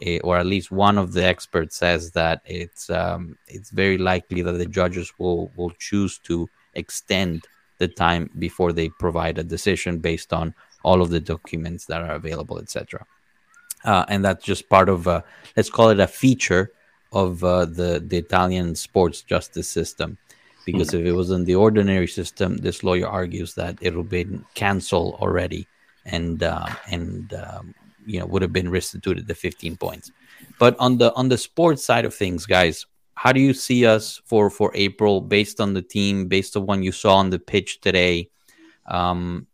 eh, 0.00 0.18
or 0.24 0.38
at 0.38 0.46
least 0.46 0.72
one 0.72 0.96
of 0.98 1.12
the 1.12 1.22
experts 1.22 1.76
says 1.76 2.10
that 2.10 2.40
it's 2.46 2.90
um, 2.90 3.36
it's 3.46 3.70
very 3.70 3.98
likely 3.98 4.42
that 4.42 4.58
the 4.58 4.66
judges 4.66 5.12
will 5.18 5.52
will 5.56 5.70
choose 5.78 6.18
to 6.18 6.48
extend 6.74 7.46
the 7.78 7.86
time 7.86 8.30
before 8.38 8.72
they 8.72 8.88
provide 8.88 9.38
a 9.38 9.44
decision 9.44 9.98
based 9.98 10.32
on 10.32 10.54
all 10.82 11.02
of 11.02 11.10
the 11.10 11.20
documents 11.20 11.86
that 11.86 12.02
are 12.02 12.14
available 12.14 12.58
etc 12.58 13.04
uh, 13.84 14.04
and 14.08 14.24
that's 14.24 14.44
just 14.44 14.68
part 14.68 14.88
of 14.88 15.08
uh, 15.08 15.22
let's 15.56 15.70
call 15.70 15.90
it 15.90 16.00
a 16.00 16.06
feature 16.06 16.72
of 17.12 17.44
uh, 17.44 17.64
the 17.66 18.02
the 18.06 18.16
Italian 18.16 18.74
sports 18.74 19.22
justice 19.22 19.68
system. 19.68 20.18
Because 20.64 20.94
if 20.94 21.04
it 21.04 21.12
was 21.12 21.32
in 21.32 21.44
the 21.44 21.56
ordinary 21.56 22.06
system, 22.06 22.56
this 22.56 22.84
lawyer 22.84 23.08
argues 23.08 23.54
that 23.54 23.78
it 23.80 23.96
would 23.96 24.04
have 24.04 24.08
been 24.08 24.44
canceled 24.54 25.14
already, 25.14 25.66
and 26.06 26.42
uh, 26.42 26.68
and 26.88 27.34
um, 27.34 27.74
you 28.06 28.20
know 28.20 28.26
would 28.26 28.42
have 28.42 28.52
been 28.52 28.70
restituted 28.70 29.26
the 29.26 29.34
15 29.34 29.76
points. 29.76 30.12
But 30.60 30.76
on 30.78 30.98
the 30.98 31.12
on 31.14 31.28
the 31.28 31.38
sports 31.38 31.84
side 31.84 32.04
of 32.04 32.14
things, 32.14 32.46
guys, 32.46 32.86
how 33.14 33.32
do 33.32 33.40
you 33.40 33.54
see 33.54 33.84
us 33.84 34.22
for 34.24 34.50
for 34.50 34.70
April 34.74 35.20
based 35.20 35.60
on 35.60 35.74
the 35.74 35.82
team, 35.82 36.28
based 36.28 36.56
on 36.56 36.66
what 36.66 36.80
you 36.80 36.92
saw 36.92 37.16
on 37.16 37.30
the 37.30 37.40
pitch 37.40 37.80
today? 37.80 38.30
Um, 38.86 39.48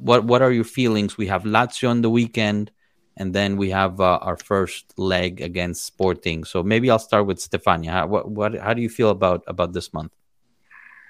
what 0.00 0.24
what 0.24 0.42
are 0.42 0.52
your 0.52 0.64
feelings? 0.64 1.16
We 1.16 1.26
have 1.26 1.44
Lazio 1.44 1.90
on 1.90 2.02
the 2.02 2.10
weekend 2.10 2.70
and 3.16 3.34
then 3.34 3.56
we 3.56 3.70
have 3.70 4.00
uh, 4.00 4.18
our 4.22 4.36
first 4.36 4.94
leg 4.96 5.40
against 5.40 5.84
Sporting. 5.84 6.44
So 6.44 6.62
maybe 6.62 6.90
I'll 6.90 6.98
start 6.98 7.26
with 7.26 7.38
Stefania. 7.38 7.90
How, 7.90 8.06
what, 8.06 8.30
what, 8.30 8.54
how 8.54 8.72
do 8.72 8.80
you 8.80 8.88
feel 8.88 9.10
about 9.10 9.44
about 9.46 9.72
this 9.72 9.92
month? 9.92 10.12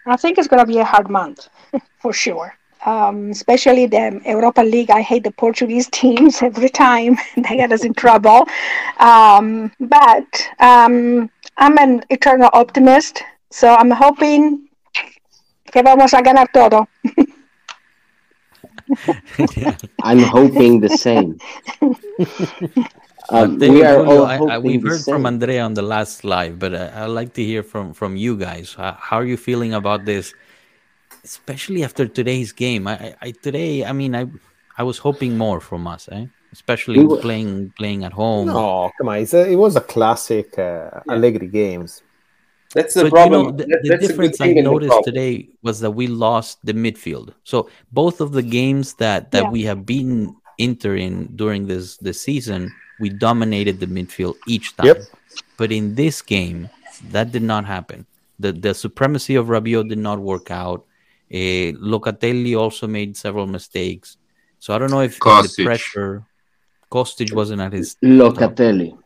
I 0.06 0.16
think 0.16 0.38
it's 0.38 0.48
going 0.48 0.60
to 0.60 0.66
be 0.66 0.78
a 0.78 0.84
hard 0.84 1.08
month 1.08 1.48
for 1.98 2.12
sure. 2.12 2.56
Um, 2.86 3.30
especially 3.30 3.86
the 3.86 4.20
Europa 4.24 4.62
League. 4.62 4.90
I 4.90 5.02
hate 5.02 5.22
the 5.22 5.30
Portuguese 5.30 5.88
teams 6.00 6.42
every 6.42 6.70
time 6.70 7.16
they 7.36 7.56
get 7.56 7.72
us 7.72 7.84
in 7.84 7.94
trouble. 7.94 8.48
Um, 8.98 9.70
but 9.78 10.48
um, 10.58 11.30
I'm 11.58 11.78
an 11.78 12.02
eternal 12.10 12.50
optimist, 12.54 13.22
so 13.50 13.74
I'm 13.74 13.90
hoping 13.90 14.66
que 15.70 15.82
vamos 15.82 16.12
a 16.12 16.22
ganar 16.22 16.46
todo. 16.52 16.88
I'm 20.02 20.18
hoping 20.20 20.80
the 20.80 20.88
same. 20.90 21.38
Um, 23.32 23.58
then, 23.60 23.74
we 23.74 23.84
are 23.84 24.02
Julio, 24.02 24.22
all 24.22 24.26
I, 24.26 24.54
I, 24.54 24.58
we've 24.58 24.82
the 24.82 24.88
heard 24.88 25.02
from. 25.04 25.24
Andrea 25.24 25.62
on 25.62 25.74
the 25.74 25.82
last 25.82 26.24
live, 26.24 26.58
but 26.58 26.74
uh, 26.74 26.90
I'd 26.94 27.06
like 27.20 27.32
to 27.34 27.44
hear 27.44 27.62
from 27.62 27.92
from 27.94 28.16
you 28.16 28.36
guys. 28.36 28.74
How, 28.74 28.96
how 28.98 29.16
are 29.18 29.24
you 29.24 29.36
feeling 29.36 29.72
about 29.72 30.04
this, 30.04 30.34
especially 31.22 31.84
after 31.84 32.08
today's 32.08 32.50
game? 32.50 32.88
I, 32.88 32.94
I, 32.94 33.14
I 33.22 33.30
today, 33.30 33.84
I 33.84 33.92
mean, 33.92 34.16
I 34.16 34.26
I 34.78 34.82
was 34.82 34.98
hoping 34.98 35.38
more 35.38 35.60
from 35.60 35.86
us, 35.86 36.08
eh? 36.10 36.26
especially 36.52 36.98
We 36.98 37.06
were- 37.06 37.18
playing 37.18 37.72
playing 37.78 38.02
at 38.04 38.12
home. 38.12 38.48
No, 38.48 38.90
come 38.98 39.08
on. 39.10 39.18
It's 39.18 39.34
a, 39.34 39.48
it 39.48 39.56
was 39.56 39.76
a 39.76 39.80
classic 39.82 40.58
uh, 40.58 41.00
Allegri 41.08 41.46
games. 41.46 42.02
That's 42.74 42.94
the 42.94 43.04
but 43.04 43.10
problem. 43.12 43.40
you 43.46 43.50
know, 43.50 43.56
the, 43.56 43.64
That- 43.66 43.80
the 43.82 43.88
that's 43.88 44.04
a 44.04 44.06
good 44.06 44.08
difference 44.08 44.40
I 44.40 44.46
thing 44.46 44.58
and 44.58 44.66
the 44.66 44.70
noticed 44.70 45.02
today 45.04 45.48
was 45.62 45.80
that 45.80 45.90
we 45.90 46.06
lost 46.06 46.58
the 46.64 46.72
midfield. 46.72 47.34
So 47.44 47.68
both 47.92 48.20
of 48.20 48.32
the 48.32 48.42
games 48.42 48.94
that 48.94 49.30
that 49.32 49.44
Yeah. 49.44 49.50
we 49.50 49.62
have 49.64 49.84
beaten 49.86 50.36
Inter 50.58 50.94
in 50.96 51.34
during 51.36 51.66
this 51.66 51.96
this 51.96 52.20
season, 52.22 52.70
we 53.00 53.08
dominated 53.08 53.80
the 53.80 53.86
midfield 53.86 54.36
each 54.46 54.76
time. 54.76 54.86
Yep. 54.86 54.98
But 55.56 55.72
in 55.72 55.94
this 55.94 56.20
game, 56.22 56.68
that 57.10 57.32
did 57.32 57.42
not 57.42 57.64
happen. 57.64 58.06
The 58.38 58.52
the 58.52 58.74
supremacy 58.74 59.34
of 59.36 59.46
Rabiot 59.48 59.88
did 59.88 59.98
not 59.98 60.18
work 60.20 60.50
out. 60.50 60.84
Uh, 61.32 61.72
Locatelli 61.80 62.58
also 62.58 62.86
made 62.86 63.16
several 63.16 63.46
mistakes. 63.46 64.16
So 64.58 64.74
I 64.74 64.78
don't 64.78 64.90
know 64.90 65.00
if, 65.00 65.16
if 65.24 65.56
the 65.56 65.64
pressure 65.64 66.24
Kostic 66.90 67.32
wasn't 67.32 67.62
at 67.62 67.72
his 67.72 67.96
Locatelli. 68.02 68.96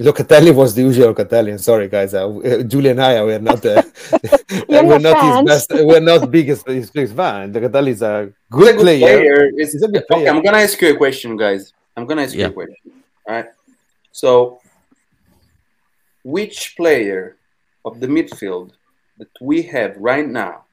Locatelli 0.00 0.54
was 0.54 0.74
the 0.74 0.82
usual 0.82 1.12
Locatelli. 1.14 1.50
I'm 1.52 1.58
sorry, 1.58 1.86
guys. 1.88 2.14
Uh, 2.14 2.26
uh, 2.28 2.62
Julie 2.62 2.90
and 2.90 3.02
I, 3.02 3.22
we're 3.22 3.38
not, 3.38 3.64
uh, 3.66 3.82
we're 4.68 4.98
not 4.98 5.02
not 5.02 5.36
his 5.36 5.68
best. 5.68 5.84
We're 5.84 6.00
not 6.00 6.30
biggest 6.30 6.66
his 6.66 6.90
biggest 6.90 7.14
fan. 7.14 7.52
Locatelli 7.52 7.88
is 7.88 8.02
a 8.02 8.32
good 8.50 8.76
good 8.76 8.80
player. 8.80 9.00
player. 9.18 9.44
It's- 9.48 9.72
He's 9.72 9.82
a 9.82 9.88
good 9.88 10.04
Okay. 10.10 10.28
I'm 10.28 10.42
gonna 10.42 10.58
ask 10.58 10.80
you 10.80 10.94
a 10.94 10.96
question, 10.96 11.36
guys. 11.36 11.72
I'm 11.96 12.06
gonna 12.06 12.22
ask 12.22 12.34
you 12.34 12.46
a 12.46 12.50
question. 12.50 12.76
All 13.26 13.34
right. 13.34 13.46
So, 14.12 14.60
which 16.24 16.76
player 16.76 17.36
of 17.84 18.00
the 18.00 18.06
midfield 18.06 18.70
that 19.18 19.28
we 19.40 19.62
have 19.62 19.96
right 19.98 20.26
now 20.26 20.64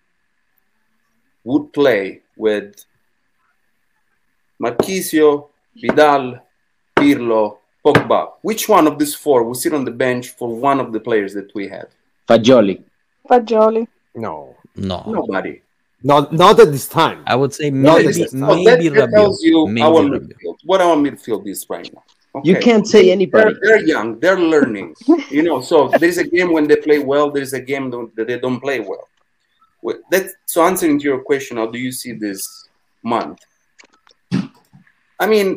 would 1.43 1.73
play 1.73 2.21
with 2.37 2.85
Marchisio, 4.63 5.49
Vidal, 5.75 6.39
Pirlo, 6.95 7.57
Pogba? 7.93 8.19
Which 8.41 8.67
one 8.69 8.85
of 8.87 8.97
these 8.99 9.15
four 9.15 9.43
will 9.43 9.55
sit 9.63 9.73
on 9.73 9.83
the 9.85 9.91
bench 10.05 10.29
for 10.39 10.49
one 10.69 10.79
of 10.79 10.91
the 10.93 10.99
players 10.99 11.33
that 11.33 11.49
we 11.55 11.67
have? 11.75 11.87
Fagioli. 12.29 12.83
Fagioli. 13.29 13.87
No, 14.15 14.55
no. 14.75 14.99
Nobody. 15.19 15.61
not 16.03 16.23
not 16.43 16.55
at 16.63 16.69
this 16.75 16.87
time. 17.01 17.19
I 17.33 17.35
would 17.39 17.53
say 17.59 17.67
No, 17.69 17.93
maybe 17.95 18.07
this 18.07 18.17
is- 18.17 18.31
that, 18.31 18.55
maybe 18.69 18.89
that 18.89 19.09
Rabiot. 19.09 19.17
tells 19.19 19.37
you 19.47 19.55
Maybe 19.67 19.81
our 19.87 20.01
Rabiot. 20.03 20.23
midfield. 20.27 20.57
What 20.71 20.79
our 20.87 20.95
midfield 21.05 21.43
is 21.53 21.59
right 21.75 21.89
now. 21.95 22.03
You 22.49 22.55
can't 22.67 22.85
say 22.95 23.03
anybody. 23.17 23.45
They're, 23.53 23.59
they're 23.67 23.85
young. 23.95 24.07
They're 24.21 24.39
learning. 24.55 24.89
You 25.35 25.41
know, 25.47 25.57
so 25.69 25.75
there's 26.01 26.19
a 26.25 26.27
game 26.35 26.49
when 26.55 26.65
they 26.69 26.77
play 26.87 26.99
well. 27.11 27.27
There's 27.35 27.53
a 27.61 27.63
game 27.71 27.85
that 28.17 28.25
they 28.29 28.37
don't 28.45 28.59
play 28.67 28.79
well. 28.91 29.05
Well, 29.83 29.97
That 30.11 30.23
so 30.53 30.57
answering 30.69 30.95
to 30.99 31.05
your 31.11 31.21
question, 31.29 31.53
how 31.61 31.67
do 31.75 31.79
you 31.85 31.91
see 32.01 32.11
this 32.25 32.41
month? 33.13 33.39
I 35.23 35.25
mean, 35.33 35.47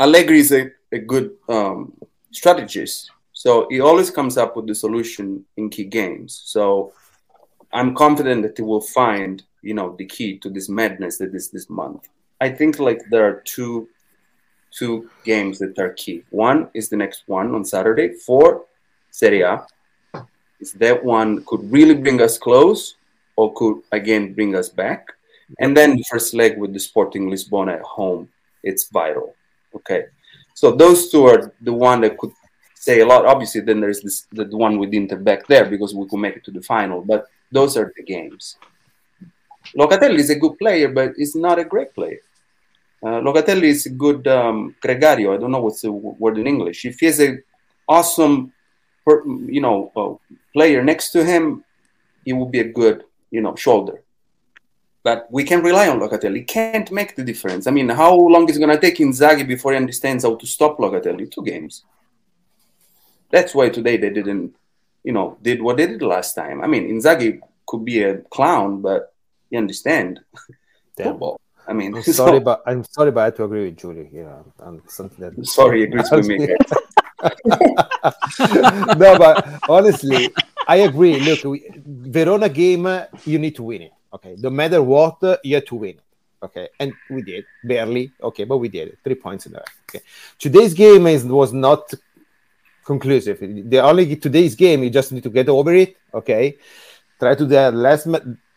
Allegri 0.00 0.38
is 0.44 0.52
a, 0.52 0.70
a 0.94 0.98
good 0.98 1.32
um, 1.48 1.92
strategist, 2.30 3.10
so 3.32 3.66
he 3.68 3.80
always 3.80 4.10
comes 4.10 4.36
up 4.38 4.56
with 4.56 4.66
the 4.66 4.74
solution 4.74 5.44
in 5.56 5.68
key 5.68 5.84
games. 5.84 6.42
So 6.46 6.92
I'm 7.72 7.94
confident 7.94 8.42
that 8.42 8.56
he 8.56 8.62
will 8.62 8.80
find, 8.80 9.42
you 9.60 9.74
know, 9.74 9.96
the 9.98 10.06
key 10.06 10.38
to 10.38 10.48
this 10.48 10.68
madness 10.68 11.18
that 11.18 11.34
is 11.34 11.50
this 11.50 11.68
month. 11.68 12.08
I 12.40 12.48
think 12.48 12.78
like 12.78 13.00
there 13.10 13.26
are 13.26 13.42
two 13.44 13.88
two 14.70 15.08
games 15.24 15.58
that 15.58 15.78
are 15.78 15.92
key. 15.92 16.22
One 16.30 16.68
is 16.74 16.88
the 16.88 16.96
next 16.96 17.24
one 17.26 17.54
on 17.54 17.64
Saturday 17.64 18.08
for 18.26 18.64
Serie 19.10 19.42
A. 19.42 19.66
Is 20.60 20.72
that 20.74 21.04
one 21.04 21.44
could 21.44 21.70
really 21.70 21.94
bring 21.94 22.20
us 22.20 22.38
close 22.38 22.96
or 23.36 23.52
could 23.54 23.82
again 23.92 24.34
bring 24.34 24.56
us 24.56 24.68
back? 24.68 25.08
And 25.58 25.76
then 25.76 25.96
the 25.96 26.04
first 26.10 26.34
leg 26.34 26.58
with 26.58 26.72
the 26.72 26.80
Sporting 26.80 27.30
Lisbon 27.30 27.68
at 27.68 27.82
home, 27.82 28.28
it's 28.62 28.88
vital. 28.90 29.34
Okay. 29.76 30.06
So 30.54 30.70
those 30.72 31.10
two 31.10 31.26
are 31.26 31.52
the 31.60 31.72
one 31.72 32.00
that 32.02 32.16
could 32.16 32.32
say 32.74 33.00
a 33.00 33.06
lot. 33.06 33.26
Obviously, 33.26 33.60
then 33.60 33.80
there's 33.80 34.00
this 34.00 34.26
the 34.32 34.44
one 34.56 34.78
with 34.78 34.94
Inter 34.94 35.18
back 35.18 35.46
there 35.46 35.66
because 35.68 35.94
we 35.94 36.08
could 36.08 36.20
make 36.20 36.36
it 36.36 36.44
to 36.44 36.52
the 36.52 36.62
final. 36.62 37.02
But 37.02 37.26
those 37.50 37.76
are 37.76 37.92
the 37.96 38.02
games. 38.02 38.56
Locatelli 39.76 40.18
is 40.18 40.30
a 40.30 40.38
good 40.38 40.56
player, 40.58 40.88
but 40.88 41.12
he's 41.16 41.34
not 41.34 41.58
a 41.58 41.64
great 41.64 41.94
player. 41.94 42.20
Uh, 43.02 43.20
Locatelli 43.20 43.64
is 43.64 43.86
a 43.86 43.90
good 43.90 44.26
um, 44.28 44.74
gregario. 44.80 45.34
I 45.34 45.38
don't 45.38 45.50
know 45.50 45.60
what's 45.60 45.82
the 45.82 45.92
word 45.92 46.38
in 46.38 46.46
English. 46.46 46.84
If 46.84 47.00
he 47.00 47.06
has 47.06 47.20
a 47.20 47.38
awesome, 47.88 48.52
you 49.56 49.60
know, 49.60 49.92
uh, 49.96 50.36
player 50.52 50.82
next 50.82 51.10
to 51.10 51.24
him, 51.24 51.64
he 52.24 52.32
will 52.32 52.48
be 52.48 52.60
a 52.60 52.72
good, 52.72 53.04
you 53.30 53.40
know, 53.40 53.54
shoulder. 53.56 54.03
But 55.04 55.28
we 55.30 55.44
can 55.44 55.62
rely 55.62 55.86
on 55.88 56.00
Locatelli. 56.00 56.38
He 56.38 56.44
can't 56.44 56.90
make 56.90 57.14
the 57.14 57.22
difference. 57.22 57.66
I 57.66 57.70
mean, 57.70 57.90
how 57.90 58.14
long 58.14 58.48
is 58.48 58.56
it 58.56 58.60
going 58.60 58.74
to 58.74 58.80
take 58.80 58.96
Inzaghi 58.96 59.46
before 59.46 59.72
he 59.72 59.76
understands 59.76 60.24
how 60.24 60.34
to 60.34 60.46
stop 60.46 60.78
Locatelli? 60.78 61.30
Two 61.30 61.44
games. 61.44 61.84
That's 63.30 63.54
why 63.54 63.68
today 63.68 63.98
they 63.98 64.08
didn't, 64.08 64.56
you 65.02 65.12
know, 65.12 65.36
did 65.42 65.60
what 65.60 65.76
they 65.76 65.86
did 65.86 66.00
last 66.00 66.34
time. 66.34 66.64
I 66.64 66.66
mean, 66.66 66.88
Inzaghi 66.88 67.40
could 67.66 67.84
be 67.84 68.02
a 68.02 68.18
clown, 68.34 68.80
but 68.80 69.12
you 69.50 69.58
understand 69.58 70.20
football. 70.96 71.38
I 71.68 71.74
mean, 71.74 71.94
I'm 71.94 72.02
sorry, 72.22 72.38
so, 72.38 72.40
but 72.40 72.62
I'm 72.66 72.84
sorry, 72.84 73.10
but 73.10 73.20
I 73.20 73.24
have 73.26 73.36
to 73.36 73.44
agree 73.44 73.66
with 73.66 73.76
Julie 73.76 74.08
here 74.10 74.32
on 74.60 74.82
something 74.88 75.20
that. 75.20 75.46
Sorry, 75.46 75.84
agrees 75.84 76.10
with 76.10 76.26
me. 76.26 76.38
no, 78.98 79.18
but 79.18 79.60
honestly, 79.68 80.30
I 80.66 80.76
agree. 80.76 81.20
Look, 81.20 81.44
we, 81.44 81.68
Verona 81.86 82.48
game, 82.48 82.86
you 83.24 83.38
need 83.38 83.54
to 83.56 83.62
win 83.62 83.82
it. 83.82 83.92
Okay, 84.14 84.36
no 84.38 84.50
matter 84.50 84.80
what, 84.82 85.18
you 85.42 85.56
have 85.56 85.64
to 85.66 85.74
win. 85.74 85.98
Okay, 86.42 86.68
and 86.78 86.92
we 87.10 87.22
did 87.22 87.44
barely. 87.64 88.12
Okay, 88.22 88.44
but 88.44 88.58
we 88.58 88.68
did 88.68 88.88
it. 88.88 88.98
Three 89.02 89.14
points 89.14 89.46
in 89.46 89.52
there. 89.52 89.64
Okay, 89.88 90.04
today's 90.38 90.74
game 90.74 91.06
is 91.06 91.24
was 91.24 91.52
not 91.52 91.92
conclusive. 92.84 93.38
The 93.40 93.80
only 93.80 94.16
today's 94.16 94.54
game, 94.54 94.84
you 94.84 94.90
just 94.90 95.10
need 95.10 95.22
to 95.22 95.30
get 95.30 95.48
over 95.48 95.72
it. 95.74 95.96
Okay, 96.12 96.56
try 97.18 97.34
to 97.34 97.46
do 97.46 97.56
less 97.76 98.06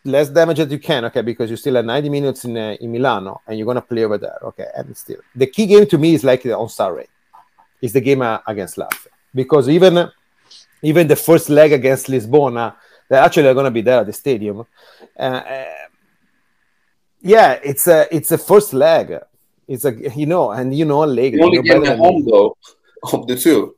less 0.04 0.28
damage 0.28 0.60
as 0.60 0.70
you 0.70 0.78
can, 0.78 1.04
okay, 1.06 1.22
because 1.22 1.50
you 1.50 1.56
still 1.56 1.74
have 1.74 1.84
90 1.84 2.08
minutes 2.08 2.44
in 2.44 2.56
uh, 2.56 2.76
in 2.80 2.92
Milano 2.92 3.40
and 3.46 3.58
you're 3.58 3.66
gonna 3.66 3.82
play 3.82 4.04
over 4.04 4.18
there, 4.18 4.38
okay. 4.42 4.66
And 4.76 4.96
still, 4.96 5.20
the 5.34 5.46
key 5.46 5.66
game 5.66 5.86
to 5.86 5.98
me 5.98 6.14
is 6.14 6.24
like 6.24 6.44
on 6.46 6.68
Saturday, 6.68 7.08
is 7.80 7.92
the 7.92 8.00
game 8.00 8.22
uh, 8.22 8.38
against 8.46 8.76
Lazio, 8.76 9.08
because 9.34 9.68
even 9.68 10.10
even 10.82 11.08
the 11.08 11.16
first 11.16 11.48
leg 11.48 11.72
against 11.72 12.06
Lisbona, 12.06 12.74
they 13.08 13.16
actually 13.16 13.48
are 13.48 13.54
gonna 13.54 13.70
be 13.70 13.82
there 13.82 14.00
at 14.00 14.06
the 14.06 14.12
stadium. 14.12 14.64
Uh, 15.18 15.22
uh, 15.22 15.64
yeah, 17.20 17.58
it's 17.64 17.86
a 17.86 18.06
it's 18.14 18.30
a 18.32 18.38
first 18.38 18.72
leg. 18.72 19.14
It's 19.66 19.84
a 19.84 19.92
you 20.14 20.26
know, 20.26 20.50
and 20.50 20.76
you 20.76 20.84
know, 20.84 21.00
leg. 21.00 21.34
You 21.34 21.44
only 21.44 21.62
get 21.62 21.82
the 21.82 21.96
home 21.96 22.24
though 22.24 22.56
of 23.12 23.26
the 23.26 23.36
two 23.36 23.74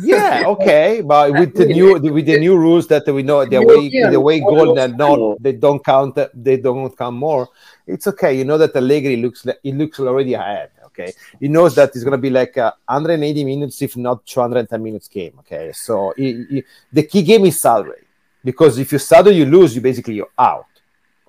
yeah, 0.00 0.44
okay, 0.54 1.00
but 1.00 1.32
with 1.32 1.54
the 1.54 1.66
new 1.66 1.98
with 1.98 2.26
the 2.26 2.38
new 2.38 2.56
rules 2.56 2.86
that 2.88 3.06
we 3.06 3.22
know 3.22 3.44
the 3.44 3.62
way 3.62 3.88
the 3.88 4.20
way 4.20 4.40
goal 4.40 4.74
that 4.74 4.96
not 4.96 5.42
they 5.42 5.52
don't 5.52 5.84
count 5.84 6.18
they 6.34 6.56
don't 6.56 6.96
count 6.96 7.16
more. 7.16 7.48
It's 7.86 8.06
okay. 8.06 8.36
You 8.36 8.44
know 8.44 8.58
that 8.58 8.74
Allegri 8.76 9.16
looks 9.16 9.46
it 9.46 9.74
looks 9.74 10.00
already 10.00 10.34
ahead. 10.34 10.70
Okay, 10.86 11.12
he 11.38 11.48
knows 11.48 11.74
that 11.76 11.90
it's 11.94 12.04
gonna 12.04 12.18
be 12.18 12.30
like 12.30 12.56
180 12.56 13.44
minutes, 13.44 13.80
if 13.82 13.96
not 13.96 14.26
210 14.26 14.82
minutes 14.82 15.08
game. 15.08 15.34
Okay, 15.40 15.72
so 15.72 16.12
he, 16.16 16.44
he, 16.50 16.64
the 16.92 17.02
key 17.04 17.22
game 17.22 17.46
is 17.46 17.60
salary 17.60 18.06
because 18.44 18.78
if 18.78 18.92
you 18.92 18.98
Saturday 18.98 19.36
you 19.36 19.46
lose, 19.46 19.74
you 19.74 19.80
basically 19.80 20.14
you're 20.14 20.30
out. 20.38 20.66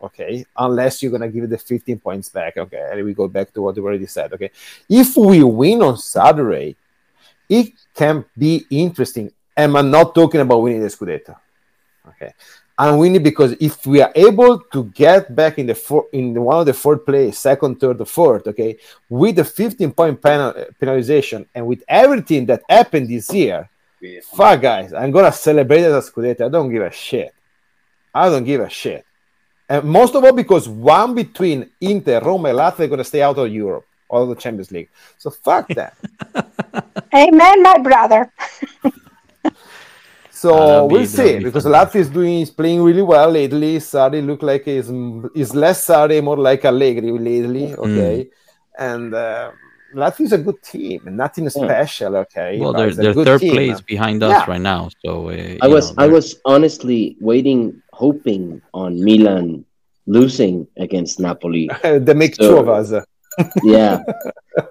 Okay, 0.02 0.46
unless 0.58 1.04
you're 1.04 1.12
gonna 1.12 1.30
give 1.30 1.48
the 1.50 1.58
15 1.58 2.00
points 2.00 2.30
back. 2.30 2.58
Okay, 2.58 2.90
and 2.92 3.06
we 3.06 3.14
go 3.14 3.28
back 3.28 3.54
to 3.54 3.62
what 3.62 3.76
we 3.76 3.82
already 3.82 4.08
said. 4.08 4.34
Okay, 4.34 4.52
if 4.90 5.16
we 5.16 5.44
win 5.44 5.82
on 5.82 5.98
Saturday 5.98 6.76
it 7.52 7.74
can 7.94 8.24
be 8.38 8.66
interesting. 8.70 9.30
And 9.58 9.78
I'm 9.78 9.92
not 9.92 10.16
talking 10.16 10.40
about 10.40 10.60
winning 10.60 10.82
the 10.82 10.88
Scudetto. 10.88 11.36
Okay. 12.08 12.34
I'm 12.78 12.98
winning 12.98 13.22
because 13.22 13.52
if 13.60 13.86
we 13.86 14.02
are 14.02 14.12
able 14.16 14.58
to 14.72 14.86
get 14.86 15.36
back 15.36 15.60
in 15.60 15.68
the 15.68 15.76
four, 15.76 16.08
in 16.14 16.42
one 16.42 16.62
of 16.62 16.66
the 16.66 16.74
fourth 16.74 17.06
place, 17.06 17.38
second, 17.38 17.80
third, 17.80 18.00
or 18.00 18.06
fourth, 18.06 18.48
okay, 18.48 18.78
with 19.10 19.36
the 19.36 19.44
15 19.44 19.92
point 19.92 20.24
penal, 20.24 20.54
penalization 20.82 21.46
and 21.54 21.68
with 21.68 21.84
everything 21.90 22.46
that 22.46 22.64
happened 22.70 23.10
this 23.10 23.32
year, 23.34 23.70
yeah. 24.02 24.20
fuck 24.34 24.62
guys, 24.62 24.94
I'm 24.94 25.12
gonna 25.12 25.32
celebrate 25.32 25.82
it 25.82 25.92
as 25.92 26.10
Scudetto. 26.10 26.46
I 26.46 26.50
don't 26.50 26.72
give 26.72 26.84
a 26.84 26.92
shit. 26.92 27.34
I 28.14 28.30
don't 28.30 28.44
give 28.44 28.62
a 28.62 28.70
shit. 28.70 29.06
And 29.70 29.86
most 29.86 30.16
of 30.16 30.24
all 30.24 30.34
because 30.34 30.68
one 30.68 31.16
between 31.16 31.70
Inter, 31.80 32.20
Roma, 32.20 32.50
and 32.50 32.58
Lazio 32.58 32.82
are 32.82 32.88
gonna 32.88 33.04
stay 33.04 33.22
out 33.22 33.38
of 33.38 33.52
Europe 33.52 33.86
all 34.12 34.28
the 34.28 34.36
Champions 34.36 34.72
League. 34.72 34.90
So 35.18 35.30
fuck 35.30 35.68
that. 35.70 35.96
Amen, 37.16 37.64
my 37.64 37.78
brother. 37.80 38.32
so 40.30 40.86
we'll 40.86 41.06
see 41.06 41.40
because 41.40 41.66
Lazio 41.66 41.96
is 41.96 42.10
doing 42.10 42.42
is 42.42 42.52
playing 42.52 42.84
really 42.84 43.02
well 43.02 43.30
lately. 43.30 43.78
Sarri 43.78 44.26
look 44.26 44.44
like 44.44 44.68
is 44.68 44.90
is 45.34 45.56
less 45.56 45.86
Sarri, 45.88 46.22
more 46.22 46.38
like 46.38 46.66
Allegri 46.66 47.12
lately. 47.12 47.68
Mm. 47.68 47.78
Okay, 47.78 48.16
mm. 48.26 48.30
and. 48.78 49.14
Uh, 49.14 49.52
Lazio 49.96 50.22
is 50.22 50.34
a 50.34 50.38
good 50.38 50.62
team, 50.64 51.02
nothing 51.06 51.50
special. 51.50 52.16
Okay, 52.18 52.60
well, 52.60 52.74
they're, 52.74 52.94
they're 52.94 53.14
third 53.14 53.42
team. 53.42 53.54
place 53.54 53.82
behind 53.82 54.24
us 54.24 54.32
yeah. 54.32 54.46
right 54.52 54.62
now. 54.62 54.90
So 55.06 55.30
uh, 55.30 55.58
I 55.62 55.68
was 55.68 55.96
know, 55.96 56.04
I 56.04 56.08
was 56.08 56.36
honestly 56.46 57.18
waiting, 57.20 57.82
hoping 57.94 58.62
on 58.74 59.04
Milan 59.04 59.66
losing 60.08 60.68
against 60.78 61.20
Napoli. 61.20 61.70
they 61.84 62.14
make 62.14 62.36
so, 62.36 62.50
two 62.50 62.58
of 62.58 62.70
us 62.70 62.92
yeah, 63.64 64.04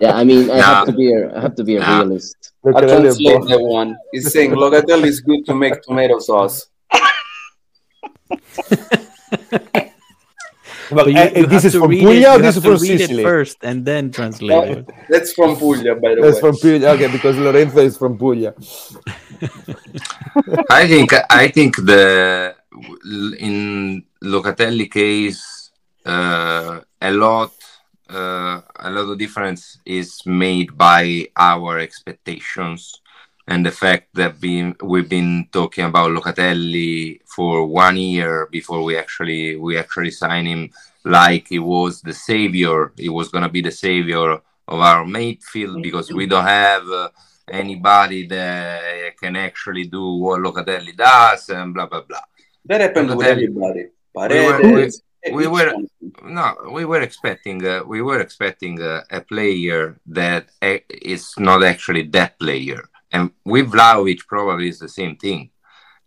yeah. 0.01 0.12
I 0.16 0.25
mean, 0.25 0.51
I 0.51 0.61
have 0.61 0.87
to 0.87 0.93
be 0.93 1.12
a, 1.12 1.37
I 1.37 1.41
have 1.41 1.55
to 1.57 1.64
be 1.64 1.77
a 1.77 1.81
realist. 1.81 2.53
Look 2.62 2.77
I 2.77 2.81
translate 2.83 3.43
that 3.49 3.61
one. 3.61 3.97
He's 4.12 4.33
saying 4.33 4.51
Locatelli 4.53 5.07
is 5.07 5.21
good 5.21 5.47
to 5.47 5.55
make 5.55 5.81
tomato 5.83 6.18
sauce. 6.18 6.66
But 10.91 11.07
you, 11.07 11.41
you 11.41 11.47
this 11.47 11.64
is 11.64 11.74
from 11.74 11.91
Puglia. 11.91 12.38
This 12.38 12.57
is 12.57 12.64
from 12.64 12.78
Sicily. 12.78 13.22
first, 13.22 13.59
and 13.62 13.84
then 13.84 14.11
translate 14.11 14.78
it. 14.78 14.91
That's 15.09 15.32
from 15.32 15.57
Puglia, 15.57 15.95
by 15.95 16.14
the 16.14 16.22
That's 16.22 16.36
way. 16.36 16.41
from 16.41 16.57
Puglia. 16.57 16.88
Okay, 16.91 17.12
because 17.12 17.38
Lorenzo 17.38 17.80
is 17.80 17.97
from 17.97 18.18
Puglia. 18.18 18.55
I 20.70 20.86
think 20.86 21.12
I 21.30 21.49
think 21.49 21.76
the 21.76 22.55
in 23.38 24.05
Locatelli 24.22 24.91
case 24.91 25.70
uh, 26.05 26.80
a 27.01 27.12
lot 27.12 27.53
uh, 28.09 28.61
a 28.76 28.91
lot 28.91 29.11
of 29.11 29.18
difference 29.18 29.78
is 29.84 30.20
made 30.26 30.76
by 30.76 31.26
our 31.36 31.78
expectations 31.78 33.01
and 33.51 33.66
the 33.66 33.72
fact 33.72 34.07
that 34.14 34.40
been, 34.40 34.76
we've 34.80 35.09
been 35.09 35.48
talking 35.53 35.84
about 35.84 36.12
Locatelli 36.12 37.20
for 37.26 37.66
one 37.66 37.96
year 37.96 38.46
before 38.46 38.84
we 38.84 38.96
actually 38.96 39.57
we 39.57 39.76
actually 39.76 40.12
signed 40.12 40.46
him 40.46 40.70
like 41.05 41.48
he 41.48 41.59
was 41.59 42.01
the 42.01 42.14
savior. 42.14 42.92
He 42.96 43.09
was 43.09 43.28
gonna 43.28 43.48
be 43.48 43.61
the 43.61 43.72
savior 43.72 44.30
of 44.68 44.78
our 44.90 45.05
midfield 45.05 45.82
because 45.82 46.12
we 46.12 46.26
don't 46.26 46.44
have 46.44 46.88
uh, 46.88 47.09
anybody 47.51 48.24
that 48.28 49.16
can 49.20 49.34
actually 49.34 49.86
do 49.86 50.14
what 50.14 50.40
Locatelli 50.40 50.96
does 50.96 51.48
and 51.48 51.74
blah 51.74 51.86
blah 51.86 52.03
blah. 52.03 52.26
That 52.66 52.80
happened 52.82 53.11
Locatelli, 53.11 53.16
with 53.16 53.26
everybody. 53.26 53.84
Paredes, 54.14 55.03
we 55.32 55.48
were 55.48 55.72
no 56.22 56.55
we 56.70 56.84
were 56.84 57.01
expecting 57.01 57.66
uh, 57.66 57.82
we 57.84 58.01
were 58.01 58.20
expecting 58.20 58.80
uh, 58.80 59.03
a 59.11 59.20
player 59.20 59.98
that 60.07 60.46
uh, 60.62 60.78
is 60.88 61.34
not 61.36 61.64
actually 61.64 62.03
that 62.03 62.38
player 62.38 62.89
and 63.13 63.31
with 63.45 63.71
Vlahovic 63.71 64.27
probably 64.27 64.69
is 64.69 64.79
the 64.79 64.89
same 64.89 65.17
thing 65.17 65.51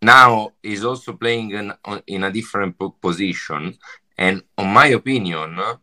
now 0.02 0.52
he's 0.62 0.84
also 0.84 1.14
playing 1.14 1.52
in, 1.52 1.74
in 2.08 2.24
a 2.24 2.32
different 2.32 2.76
position 3.02 3.78
and 4.18 4.44
on 4.58 4.74
my 4.74 4.88
opinion 4.88 5.60
uh, 5.60 5.76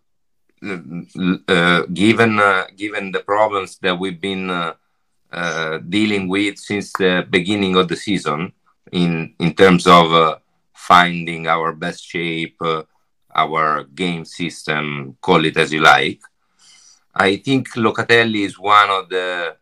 uh 1.49 1.83
given 1.95 2.39
uh, 2.39 2.65
given 2.77 3.11
the 3.13 3.21
problems 3.21 3.79
that 3.79 3.99
we've 3.99 4.21
been 4.21 4.51
uh, 4.51 5.79
dealing 5.89 6.29
with 6.29 6.59
since 6.59 6.93
the 6.93 7.27
beginning 7.31 7.77
of 7.77 7.89
the 7.89 7.97
season 7.97 8.53
in 8.93 9.35
in 9.39 9.55
terms 9.55 9.87
of 9.87 10.41
finding 10.75 11.47
our 11.47 11.73
best 11.73 12.05
shape 12.05 12.61
our 13.35 13.85
game 13.85 14.25
system, 14.25 15.17
call 15.21 15.45
it 15.45 15.57
as 15.57 15.73
you 15.73 15.81
like. 15.81 16.21
I 17.15 17.37
think 17.37 17.71
Locatelli 17.71 18.45
is 18.45 18.59
one 18.59 18.91
of 18.91 19.09
the 19.09 19.57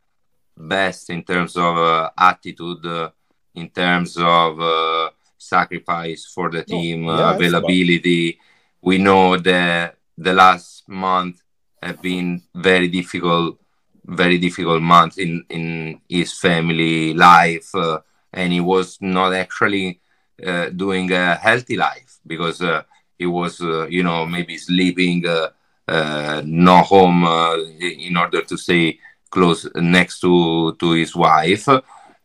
best 0.59 1.11
in 1.11 1.23
terms 1.23 1.57
of 1.57 1.77
uh, 1.77 2.11
attitude, 2.19 2.85
uh, 2.87 3.11
in 3.55 3.69
terms 3.71 4.17
of 4.19 4.61
uh, 4.61 5.11
sacrifice 5.39 6.27
for 6.35 6.51
the 6.51 6.63
team, 6.65 7.09
uh, 7.09 7.17
yeah, 7.19 7.31
availability. 7.31 8.39
We 8.83 8.99
know 8.99 9.37
that 9.39 9.97
the 10.17 10.33
last 10.33 10.89
month 10.89 11.43
have 11.83 12.01
been 12.03 12.43
very 12.55 12.89
difficult, 12.89 13.59
very 14.05 14.39
difficult 14.39 14.83
month 14.83 15.19
in 15.19 15.45
in 15.49 16.01
his 16.09 16.33
family 16.39 17.15
life, 17.15 17.75
uh, 17.75 18.01
and 18.33 18.53
he 18.53 18.61
was 18.61 18.99
not 19.01 19.33
actually 19.35 20.01
uh, 20.47 20.71
doing 20.71 21.11
a 21.13 21.35
healthy 21.37 21.77
life 21.77 22.19
because 22.27 22.63
he 23.19 23.27
was, 23.27 23.61
uh, 23.61 23.87
you 23.89 24.03
know, 24.03 24.25
maybe 24.27 24.57
sleeping 24.57 25.27
uh, 25.27 25.49
uh, 25.89 26.43
no 26.45 26.79
home 26.83 27.25
in 27.81 28.17
order 28.17 28.43
to 28.43 28.57
stay 28.57 28.99
close 29.31 29.69
next 29.75 30.21
to 30.21 30.75
to 30.81 30.93
his 30.93 31.15
wife 31.15 31.69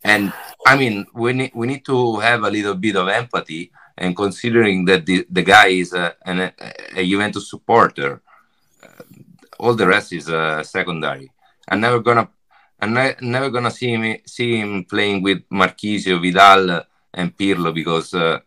and 0.04 0.32
I 0.66 0.76
mean, 0.76 1.06
we 1.14 1.32
need 1.32 1.52
we 1.54 1.66
need 1.66 1.84
to 1.86 2.20
have 2.20 2.44
a 2.44 2.50
little 2.50 2.74
bit 2.74 2.96
of 2.96 3.08
empathy, 3.08 3.72
and 3.96 4.14
considering 4.14 4.84
that 4.84 5.06
the, 5.06 5.26
the 5.30 5.42
guy 5.42 5.68
is 5.68 5.92
a, 5.94 6.14
an, 6.24 6.52
a 6.94 7.04
Juventus 7.04 7.48
supporter, 7.48 8.22
uh, 8.82 9.02
all 9.58 9.74
the 9.74 9.86
rest 9.86 10.12
is 10.12 10.28
uh, 10.28 10.62
secondary. 10.62 11.30
I'm 11.68 11.80
never 11.80 12.00
gonna 12.00 12.28
I'm 12.80 12.92
ne- 12.92 13.16
never 13.22 13.50
gonna 13.50 13.70
see 13.70 13.94
him 13.94 14.18
see 14.26 14.60
him 14.60 14.84
playing 14.84 15.22
with 15.22 15.48
Marchisio, 15.48 16.20
Vidal, 16.20 16.82
and 17.12 17.36
Pirlo 17.36 17.74
because 17.74 18.12
uh, 18.12 18.40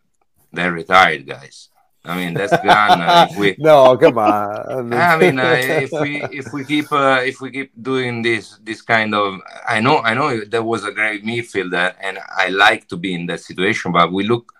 they're 0.52 0.72
retired 0.72 1.26
guys. 1.26 1.70
I 2.08 2.16
mean, 2.16 2.32
that's 2.32 2.56
gone. 2.64 3.02
Uh, 3.02 3.28
if 3.30 3.36
we, 3.36 3.54
no, 3.58 3.96
come 3.98 4.16
on. 4.16 4.94
I 4.94 5.16
mean, 5.18 5.38
uh, 5.38 5.56
if 5.58 5.92
we 5.92 6.22
if 6.32 6.52
we 6.54 6.64
keep 6.64 6.90
uh, 6.90 7.20
if 7.22 7.40
we 7.42 7.50
keep 7.50 7.70
doing 7.80 8.22
this 8.22 8.58
this 8.62 8.80
kind 8.80 9.14
of, 9.14 9.40
I 9.68 9.80
know 9.80 9.98
I 9.98 10.14
know 10.14 10.42
there 10.44 10.62
was 10.62 10.84
a 10.84 10.90
great 10.90 11.22
midfielder, 11.22 11.94
and 12.00 12.18
I 12.36 12.48
like 12.48 12.88
to 12.88 12.96
be 12.96 13.12
in 13.12 13.26
that 13.26 13.40
situation. 13.40 13.92
But 13.92 14.10
we 14.10 14.24
look 14.24 14.52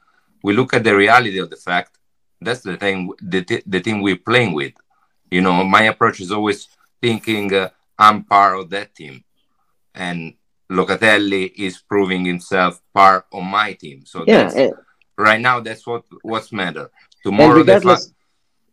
we 0.42 0.52
look 0.52 0.74
at 0.74 0.84
the 0.84 0.94
reality 0.94 1.38
of 1.38 1.48
the 1.48 1.56
fact. 1.56 1.98
That's 2.40 2.60
the 2.60 2.76
thing. 2.76 3.10
The 3.22 3.42
t- 3.42 3.62
the 3.66 3.80
team 3.80 4.02
we're 4.02 4.16
playing 4.16 4.52
with. 4.52 4.74
You 5.30 5.40
know, 5.40 5.64
my 5.64 5.82
approach 5.84 6.20
is 6.20 6.30
always 6.30 6.68
thinking 7.00 7.54
uh, 7.54 7.70
I'm 7.98 8.24
part 8.24 8.58
of 8.60 8.68
that 8.70 8.94
team, 8.94 9.24
and 9.94 10.34
Locatelli 10.70 11.52
is 11.56 11.78
proving 11.78 12.26
himself 12.26 12.82
part 12.92 13.24
of 13.32 13.42
my 13.42 13.72
team. 13.72 14.04
So 14.04 14.24
Yeah, 14.26 14.42
that's, 14.42 14.54
and, 14.54 14.74
right 15.16 15.40
now 15.40 15.60
that's 15.60 15.86
what 15.86 16.04
what's 16.22 16.52
matter. 16.52 16.90
And 17.24 17.36
Tomorrow, 17.36 17.58
the 17.62 17.64
fa- 17.64 17.78
regardless, 17.78 18.12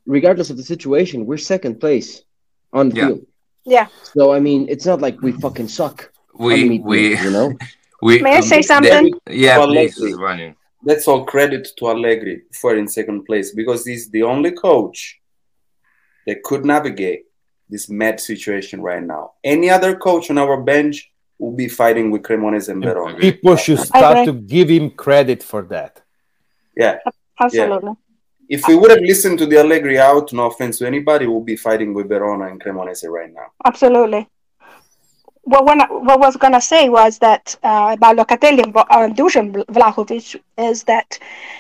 regardless 0.06 0.50
of 0.50 0.58
the 0.58 0.64
situation, 0.64 1.26
we're 1.26 1.38
second 1.38 1.80
place 1.80 2.24
on 2.74 2.90
the 2.90 2.96
Yeah. 2.98 3.08
field. 3.08 3.26
Yeah. 3.66 3.88
So 4.04 4.34
I 4.34 4.40
mean, 4.40 4.68
it's 4.70 4.86
not 4.86 5.02
like 5.02 5.22
we 5.22 5.32
fucking 5.34 5.68
suck. 5.70 6.12
on 6.38 6.46
we 6.48 6.56
midfield, 6.80 6.84
we 6.84 7.18
you 7.26 7.32
know. 7.32 7.54
we 8.02 8.22
May 8.22 8.38
I 8.38 8.42
say 8.42 8.58
the- 8.58 8.64
something? 8.64 9.14
yeah, 9.30 9.58
please, 9.66 9.76
let's 9.76 9.98
see. 9.98 10.14
Vanya. 10.14 10.56
That's 10.84 11.08
all 11.08 11.24
credit 11.26 11.68
to 11.78 11.88
Allegri 11.90 12.44
for 12.54 12.76
in 12.76 12.88
second 12.88 13.26
place 13.26 13.56
because 13.56 13.86
he's 13.88 14.10
the 14.12 14.24
only 14.24 14.52
coach 14.52 15.20
that 16.28 16.44
could 16.44 16.64
navigate 16.66 17.22
this 17.70 17.90
mad 17.90 18.20
situation 18.20 18.82
right 18.82 19.02
now. 19.02 19.32
Any 19.44 19.70
other 19.72 19.96
coach 19.96 20.30
on 20.30 20.38
our 20.38 20.62
bench 20.62 21.10
will 21.40 21.54
be 21.64 21.68
fighting 21.68 22.12
with 22.12 22.22
Cremonese 22.22 22.70
and 22.70 22.84
Verona. 22.84 23.18
People 23.18 23.56
should 23.56 23.80
start 23.80 24.26
to 24.26 24.34
give 24.34 24.70
him 24.70 24.92
credit 24.92 25.42
for 25.42 25.64
that. 25.74 26.02
Yeah. 26.78 26.98
Absolutely. 27.40 27.94
If 28.50 28.68
we 28.68 28.76
would 28.76 28.92
have 28.92 29.02
listened 29.02 29.40
to 29.40 29.46
the 29.46 29.58
Allegri 29.58 29.98
out, 29.98 30.32
no 30.34 30.46
offense 30.46 30.78
to 30.80 30.88
anybody, 30.88 31.28
we'll 31.28 31.42
be 31.42 31.56
fighting 31.56 31.94
with 31.94 32.10
Verona 32.10 32.48
and 32.48 32.62
Cremonese 32.62 33.10
right 33.10 33.34
now. 33.34 33.48
Absolutely. 33.66 34.28
What, 35.44 35.66
when 35.66 35.80
what 35.80 36.14
I 36.14 36.16
was 36.16 36.38
going 36.38 36.54
to 36.54 36.62
say 36.62 36.90
was 36.90 37.20
that 37.20 37.56
uh, 37.62 37.96
about 37.96 38.18
Locatelli 38.18 38.64
and 38.64 38.76
uh, 38.76 39.10
Dusan 39.14 39.54
Vlahovic 39.66 40.40
is 40.58 40.84
that 40.86 41.20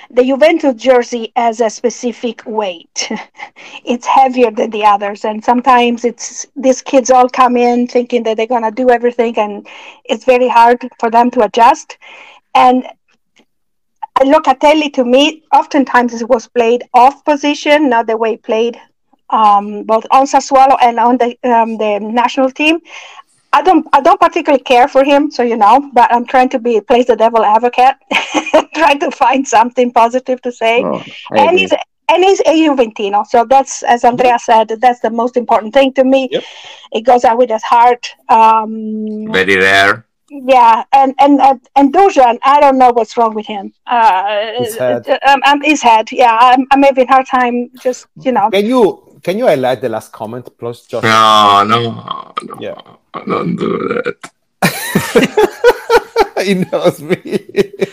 the 0.09 0.23
Juventus 0.23 0.75
jersey 0.75 1.31
has 1.35 1.61
a 1.61 1.69
specific 1.69 2.43
weight. 2.47 3.11
it's 3.85 4.07
heavier 4.07 4.49
than 4.49 4.71
the 4.71 4.83
others, 4.85 5.23
and 5.23 5.43
sometimes 5.43 6.03
it's 6.03 6.47
these 6.55 6.81
kids 6.81 7.11
all 7.11 7.29
come 7.29 7.57
in 7.57 7.87
thinking 7.87 8.23
that 8.23 8.37
they're 8.37 8.47
going 8.47 8.63
to 8.63 8.71
do 8.71 8.89
everything, 8.89 9.37
and 9.37 9.67
it's 10.03 10.25
very 10.25 10.47
hard 10.47 10.89
for 10.99 11.11
them 11.11 11.29
to 11.31 11.43
adjust. 11.43 11.97
And 12.55 12.87
Locatelli, 14.19 14.93
to 14.93 15.03
me, 15.03 15.43
oftentimes 15.53 16.21
it 16.21 16.29
was 16.29 16.47
played 16.47 16.83
off 16.93 17.23
position, 17.25 17.89
not 17.89 18.07
the 18.07 18.15
way 18.17 18.31
he 18.31 18.37
played 18.37 18.79
um, 19.29 19.83
both 19.83 20.05
on 20.11 20.25
Sassuolo 20.25 20.77
and 20.81 20.99
on 20.99 21.17
the 21.17 21.37
um, 21.43 21.77
the 21.77 21.99
national 21.99 22.51
team. 22.51 22.79
I 23.53 23.61
don't 23.61 23.87
I 23.93 24.01
don't 24.01 24.19
particularly 24.19 24.63
care 24.63 24.87
for 24.87 25.03
him, 25.03 25.31
so 25.31 25.43
you 25.43 25.57
know, 25.57 25.89
but 25.93 26.11
I'm 26.13 26.25
trying 26.25 26.49
to 26.49 26.59
be 26.59 26.79
plays 26.81 27.05
the 27.07 27.15
devil 27.15 27.43
advocate, 27.43 27.95
trying 28.75 28.99
to 28.99 29.11
find 29.11 29.47
something 29.47 29.91
positive 29.91 30.41
to 30.43 30.51
say. 30.51 30.83
Oh, 30.83 31.03
and 31.31 31.57
he's 31.57 31.73
and 32.07 32.23
he's 32.23 32.39
a 32.41 32.67
Juventino, 32.67 33.25
so 33.25 33.45
that's 33.45 33.81
as 33.83 34.03
Andrea 34.03 34.37
said, 34.39 34.67
that's 34.79 34.99
the 34.99 35.09
most 35.09 35.37
important 35.37 35.73
thing 35.73 35.93
to 35.93 36.03
me. 36.03 36.29
Yep. 36.31 36.43
It 36.91 37.01
goes 37.01 37.23
out 37.23 37.37
with 37.37 37.49
his 37.49 37.63
heart. 37.63 38.13
Um, 38.29 39.31
Very 39.31 39.57
rare. 39.57 40.04
Yeah, 40.29 40.83
and 40.91 41.13
and 41.19 41.39
uh, 41.39 41.55
and 41.75 41.93
Dusan, 41.93 42.39
I 42.43 42.59
don't 42.59 42.77
know 42.77 42.89
what's 42.91 43.15
wrong 43.15 43.35
with 43.35 43.45
him. 43.45 43.73
Uh, 43.85 44.53
His 44.57 44.75
head. 44.75 45.07
uh, 45.07 45.19
um, 45.27 45.41
um, 45.45 45.61
his 45.61 45.81
head. 45.83 46.11
Yeah, 46.11 46.35
I'm, 46.41 46.65
I'm 46.71 46.81
having 46.81 47.07
a 47.07 47.11
hard 47.11 47.27
time. 47.27 47.69
Just 47.79 48.07
you 48.21 48.31
know. 48.31 48.49
Can 48.49 48.65
you 48.65 49.19
can 49.21 49.37
you 49.37 49.45
highlight 49.45 49.81
the 49.81 49.89
last 49.89 50.11
comment, 50.11 50.49
plus, 50.57 50.85
Josh? 50.87 51.03
No, 51.03 51.63
no, 51.67 52.33
no. 52.43 52.57
Yeah. 52.59 52.81
Don't 53.25 53.55
do 53.55 54.01
that. 54.03 54.31
he 56.43 56.53
knows 56.55 57.01
me. 57.01 57.15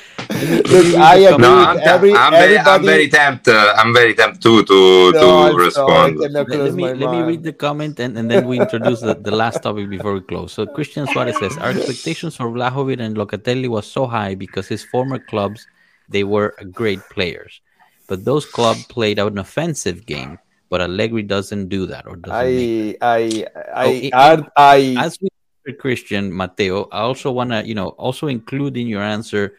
Let 0.35 0.71
Look, 0.71 0.95
I 0.97 1.17
agree 1.17 1.39
No, 1.39 1.55
I'm, 1.55 1.77
te- 1.77 1.83
every, 1.85 2.15
I'm, 2.15 2.33
very, 2.33 2.59
I'm 2.59 2.83
very 2.85 3.09
tempted. 3.09 3.55
I'm 3.77 3.93
very 3.93 4.15
tempted 4.15 4.43
to 4.43 4.63
to, 4.65 5.13
No, 5.13 5.21
to 5.21 5.27
I'm 5.27 5.53
sorry, 5.53 5.65
respond. 5.65 6.19
Let, 6.19 6.49
let 6.49 6.75
me 6.75 6.83
let 6.95 7.11
me 7.11 7.21
read 7.23 7.43
the 7.43 7.53
comment 7.53 8.01
and, 8.01 8.17
and 8.17 8.31
then 8.31 8.47
we 8.47 8.57
introduce 8.57 9.01
the, 9.01 9.15
the 9.15 9.31
last 9.31 9.63
topic 9.63 9.89
before 9.91 10.15
we 10.15 10.21
close. 10.21 10.53
So 10.53 10.67
Christian 10.67 11.07
Suarez 11.07 11.37
says 11.37 11.59
our 11.59 11.71
expectations 11.71 12.37
for 12.37 12.47
Vlahovic 12.51 13.01
and 13.01 13.17
Locatelli 13.17 13.69
was 13.69 13.87
so 13.87 14.07
high 14.07 14.35
because 14.35 14.69
his 14.69 14.83
former 14.83 15.19
clubs 15.19 15.67
they 16.09 16.25
were 16.25 16.55
great 16.73 17.01
players, 17.11 17.61
but 18.07 18.25
those 18.25 18.45
clubs 18.47 18.85
played 18.89 19.19
out 19.19 19.33
an 19.33 19.39
offensive 19.39 20.07
game. 20.07 20.39
But 20.69 20.81
Allegri 20.81 21.23
doesn't 21.23 21.69
do 21.69 21.85
that 21.87 22.07
or 22.07 22.17
doesn't. 22.17 22.55
make 22.55 22.97
I 23.03 23.45
I 23.45 23.47
I 23.75 23.85
oh, 23.85 23.91
it- 23.93 24.15
I, 24.15 24.47
I 24.57 24.95
as 24.99 25.19
we 25.21 25.29
Christian 25.71 26.33
Mateo, 26.33 26.89
I 26.91 27.01
also 27.01 27.31
want 27.31 27.51
to, 27.51 27.65
you 27.65 27.75
know, 27.75 27.91
also 27.91 28.27
include 28.27 28.77
in 28.77 28.89
your 28.89 29.03
answer, 29.03 29.55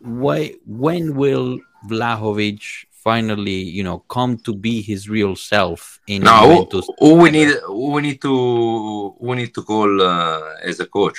why, 0.00 0.54
when 0.66 1.14
will 1.14 1.58
Vlahovic 1.88 2.86
finally, 2.90 3.50
you 3.62 3.82
know, 3.82 3.98
come 4.08 4.38
to 4.38 4.54
be 4.54 4.80
his 4.80 5.08
real 5.08 5.36
self 5.36 6.00
in 6.06 6.22
No, 6.22 6.40
Juventus? 6.40 6.86
who, 6.98 7.16
who 7.16 7.22
we 7.22 7.30
need 7.30 7.50
who 7.66 7.92
we 7.92 8.02
need 8.02 8.20
to 8.22 8.28
who 8.28 9.16
we 9.20 9.36
need 9.36 9.54
to 9.54 9.62
call 9.62 10.00
uh, 10.00 10.54
as 10.62 10.80
a 10.80 10.86
coach 10.86 11.18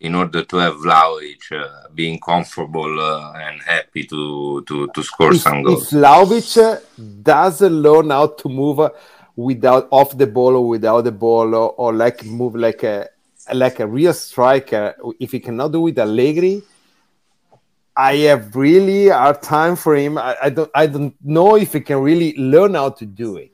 in 0.00 0.14
order 0.14 0.42
to 0.42 0.56
have 0.56 0.74
Vlahovic 0.74 1.44
uh, 1.52 1.88
being 1.94 2.18
comfortable 2.18 2.98
uh, 3.00 3.32
and 3.34 3.60
happy 3.62 4.04
to 4.04 4.62
to 4.68 4.88
to 4.88 5.02
score 5.02 5.34
if, 5.34 5.42
some 5.42 5.58
if 5.58 5.64
goals. 5.64 5.90
Vlahovic 5.90 6.50
uh, 6.62 6.80
doesn't 7.22 7.72
learn 7.86 8.10
how 8.10 8.26
to 8.26 8.48
move 8.48 8.80
uh, 8.80 8.90
without 9.36 9.86
off 9.90 10.16
the 10.16 10.26
ball 10.26 10.56
or 10.56 10.66
without 10.68 11.02
the 11.02 11.12
ball 11.12 11.54
or, 11.54 11.70
or 11.76 11.92
like 11.92 12.24
move 12.24 12.56
like 12.56 12.82
a 12.82 13.08
like 13.54 13.80
a 13.80 13.86
real 13.86 14.12
striker, 14.12 14.94
if 15.18 15.32
he 15.32 15.40
cannot 15.40 15.72
do 15.72 15.86
it 15.88 15.98
Allegri, 15.98 16.62
I 18.00 18.16
have 18.32 18.56
really 18.56 19.08
hard 19.08 19.42
time 19.42 19.76
for 19.76 19.94
him. 19.94 20.16
I, 20.16 20.34
I 20.44 20.48
don't 20.48 20.70
I 20.74 20.86
don't 20.86 21.14
know 21.22 21.56
if 21.56 21.74
he 21.74 21.80
can 21.80 21.98
really 21.98 22.34
learn 22.38 22.72
how 22.72 22.88
to 22.88 23.04
do 23.04 23.36
it. 23.36 23.52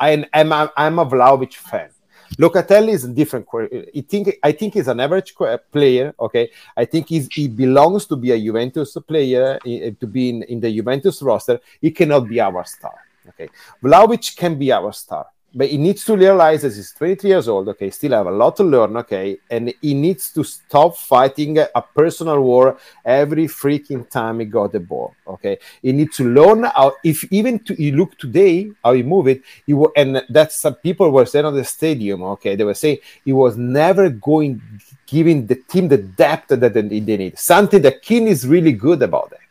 I, 0.00 0.24
I'm 0.32 0.52
a, 0.52 0.72
I'm 0.74 0.98
a 0.98 1.04
Vlahovic 1.04 1.52
fan. 1.52 1.90
Locatelli 2.38 2.94
is 2.94 3.04
a 3.04 3.08
different. 3.08 3.46
I 3.54 4.00
think 4.08 4.36
I 4.42 4.52
think 4.52 4.72
he's 4.72 4.88
an 4.88 5.00
average 5.00 5.34
player. 5.70 6.14
Okay, 6.18 6.50
I 6.74 6.86
think 6.86 7.08
he 7.08 7.46
belongs 7.46 8.06
to 8.06 8.16
be 8.16 8.32
a 8.32 8.38
Juventus 8.38 8.96
player 9.06 9.58
eh, 9.66 9.90
to 10.00 10.06
be 10.06 10.30
in, 10.30 10.42
in 10.44 10.60
the 10.60 10.74
Juventus 10.74 11.20
roster. 11.20 11.60
He 11.78 11.90
cannot 11.90 12.26
be 12.26 12.40
our 12.40 12.64
star. 12.64 12.96
Okay, 13.28 13.50
Vlahovic 13.82 14.34
can 14.34 14.58
be 14.58 14.72
our 14.72 14.94
star, 14.94 15.26
but 15.54 15.68
he 15.68 15.76
needs 15.76 16.04
to 16.04 16.16
realize 16.16 16.62
that 16.62 16.74
he's 16.74 16.92
23 16.92 17.30
years 17.30 17.48
old. 17.48 17.68
Okay, 17.68 17.90
still 17.90 18.12
have 18.12 18.26
a 18.26 18.30
lot 18.30 18.56
to 18.56 18.64
learn. 18.64 18.96
Okay, 18.98 19.38
and 19.48 19.72
he 19.80 19.94
needs 19.94 20.32
to 20.32 20.42
stop 20.42 20.96
fighting 20.96 21.58
a 21.58 21.82
personal 21.94 22.40
war 22.40 22.78
every 23.04 23.46
freaking 23.46 24.08
time 24.08 24.40
he 24.40 24.46
got 24.46 24.72
the 24.72 24.80
ball. 24.80 25.14
Okay, 25.26 25.58
he 25.80 25.92
needs 25.92 26.16
to 26.16 26.24
learn 26.24 26.64
how. 26.64 26.94
If 27.04 27.24
even 27.32 27.60
to, 27.60 27.80
you 27.80 27.96
look 27.96 28.18
today 28.18 28.70
how 28.82 28.94
he 28.94 29.02
move 29.02 29.28
it, 29.28 29.42
he 29.64 29.74
wa- 29.74 29.92
and 29.96 30.24
that's 30.28 30.56
some 30.56 30.74
people 30.74 31.10
were 31.10 31.26
saying 31.26 31.44
on 31.44 31.54
the 31.54 31.64
stadium. 31.64 32.22
Okay, 32.34 32.56
they 32.56 32.64
were 32.64 32.74
saying 32.74 32.98
he 33.24 33.32
was 33.32 33.56
never 33.56 34.10
going 34.10 34.60
giving 35.06 35.46
the 35.46 35.54
team 35.54 35.88
the 35.88 35.98
depth 35.98 36.48
that 36.48 36.74
they 36.74 36.82
need. 36.82 37.38
Something 37.38 37.82
that 37.82 38.02
Kean 38.02 38.26
is 38.26 38.46
really 38.46 38.72
good 38.72 39.02
about 39.02 39.30
that. 39.30 39.43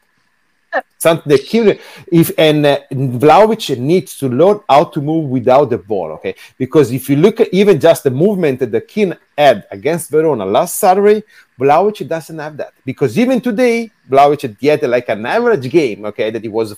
Something 0.97 1.29
that 1.31 1.45
Kean, 1.45 1.77
if 2.11 2.31
and 2.37 2.65
uh, 2.65 2.79
Vlahovic 2.91 3.77
needs 3.77 4.17
to 4.19 4.29
learn 4.29 4.61
how 4.69 4.85
to 4.85 5.01
move 5.01 5.29
without 5.29 5.69
the 5.69 5.77
ball. 5.77 6.11
Okay, 6.13 6.33
because 6.57 6.91
if 6.91 7.09
you 7.09 7.17
look 7.17 7.41
at 7.41 7.53
even 7.53 7.79
just 7.79 8.03
the 8.03 8.11
movement 8.11 8.59
that 8.59 8.71
the 8.71 8.81
Kean 8.81 9.15
had 9.37 9.65
against 9.69 10.09
Verona 10.09 10.45
last 10.45 10.79
Saturday, 10.79 11.23
Vlahovic 11.59 12.07
doesn't 12.07 12.39
have 12.39 12.55
that. 12.57 12.73
Because 12.85 13.19
even 13.19 13.41
today, 13.41 13.91
Vlahovic 14.09 14.59
had 14.61 14.81
like 14.89 15.09
an 15.09 15.25
average 15.25 15.69
game. 15.69 16.05
Okay, 16.05 16.31
that 16.31 16.41
he 16.41 16.49
was 16.49 16.75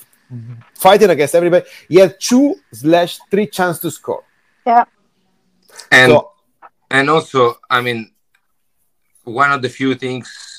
fighting 0.74 1.10
against 1.10 1.36
everybody. 1.36 1.66
He 1.88 1.98
had 2.00 2.20
two 2.20 2.56
slash 2.74 3.20
three 3.30 3.48
chances 3.48 3.82
to 3.84 3.92
score. 3.92 4.24
Yeah. 4.66 4.86
And 5.92 6.12
So- 6.12 6.32
and 6.90 7.10
also, 7.10 7.58
I 7.70 7.82
mean, 7.82 8.12
one 9.24 9.52
of 9.52 9.62
the 9.62 9.70
few 9.70 9.96
things 9.96 10.55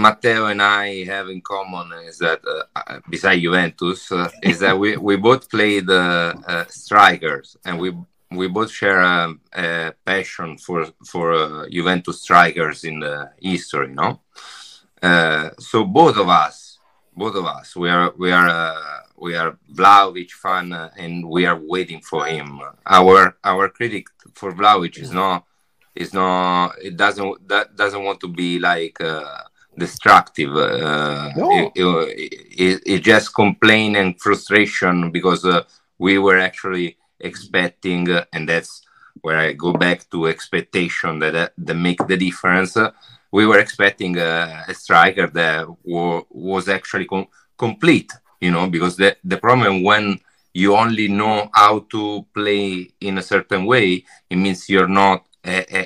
Matteo 0.00 0.46
and 0.46 0.62
I 0.62 1.04
have 1.04 1.28
in 1.28 1.40
common 1.40 1.92
is 2.08 2.18
that, 2.18 2.40
uh, 2.46 3.00
beside 3.08 3.40
Juventus, 3.40 4.10
uh, 4.12 4.30
is 4.42 4.60
that 4.60 4.78
we, 4.78 4.96
we 4.96 5.16
both 5.16 5.50
played 5.50 5.88
uh, 5.90 6.34
uh, 6.46 6.64
strikers, 6.68 7.56
and 7.64 7.78
we 7.78 7.92
we 8.32 8.46
both 8.46 8.70
share 8.70 9.00
a, 9.00 9.34
a 9.52 9.92
passion 10.04 10.56
for 10.56 10.86
for 11.04 11.34
uh, 11.34 11.68
Juventus 11.68 12.22
strikers 12.22 12.84
in 12.84 13.00
the 13.00 13.30
history, 13.40 13.88
no? 13.88 14.20
Uh, 15.02 15.50
so 15.58 15.84
both 15.84 16.16
of 16.16 16.28
us, 16.28 16.78
both 17.16 17.34
of 17.34 17.44
us, 17.44 17.74
we 17.74 17.88
are 17.88 18.12
we 18.16 18.30
are 18.30 18.48
uh, 18.48 19.00
we 19.16 19.34
are 19.34 19.58
Vlahovic 19.72 20.30
fan, 20.30 20.72
uh, 20.72 20.90
and 20.96 21.28
we 21.28 21.44
are 21.46 21.58
waiting 21.58 22.00
for 22.00 22.26
him. 22.26 22.60
Our 22.86 23.36
our 23.42 23.68
critic 23.68 24.06
for 24.34 24.52
Vlahovic 24.52 24.98
is 24.98 25.12
not 25.12 25.44
is 25.94 26.14
not 26.14 26.74
it 26.82 26.96
doesn't 26.96 27.48
that 27.48 27.76
doesn't 27.76 28.04
want 28.04 28.20
to 28.20 28.28
be 28.28 28.58
like 28.58 29.00
uh, 29.00 29.42
destructive. 29.84 30.52
Uh, 30.56 31.30
No. 31.36 31.48
it, 31.74 32.32
it, 32.64 32.76
it, 32.92 33.00
just 33.12 33.28
complain 33.42 33.90
and 34.00 34.10
frustration 34.26 34.94
because 35.10 35.42
uh, 35.44 35.62
we 36.04 36.12
were 36.24 36.38
actually 36.48 36.88
expecting, 37.30 38.02
uh, 38.10 38.24
and 38.34 38.48
that's 38.50 38.72
where 39.22 39.38
I 39.46 39.52
go 39.64 39.72
back 39.86 39.98
to 40.10 40.18
expectation 40.34 41.12
that 41.22 41.34
uh, 41.34 41.48
that 41.66 41.78
make 41.88 42.00
the 42.10 42.16
difference. 42.26 42.72
Uh, 42.76 42.90
we 43.38 43.42
were 43.50 43.60
expecting 43.66 44.12
uh, 44.18 44.64
a 44.72 44.74
striker 44.82 45.26
that 45.40 45.66
wa- 45.94 46.24
was 46.30 46.64
actually 46.68 47.06
com- 47.12 47.30
complete, 47.66 48.10
you 48.44 48.50
know, 48.54 48.66
because 48.76 48.94
the 49.02 49.10
the 49.32 49.38
problem 49.46 49.72
when 49.90 50.04
you 50.62 50.70
only 50.84 51.06
know 51.20 51.36
how 51.54 51.74
to 51.94 52.02
play 52.34 52.90
in 53.00 53.18
a 53.18 53.22
certain 53.32 53.62
way, 53.72 54.04
it 54.32 54.36
means 54.44 54.68
you're 54.68 54.94
not 55.04 55.18
a, 55.44 55.56
a, 55.78 55.82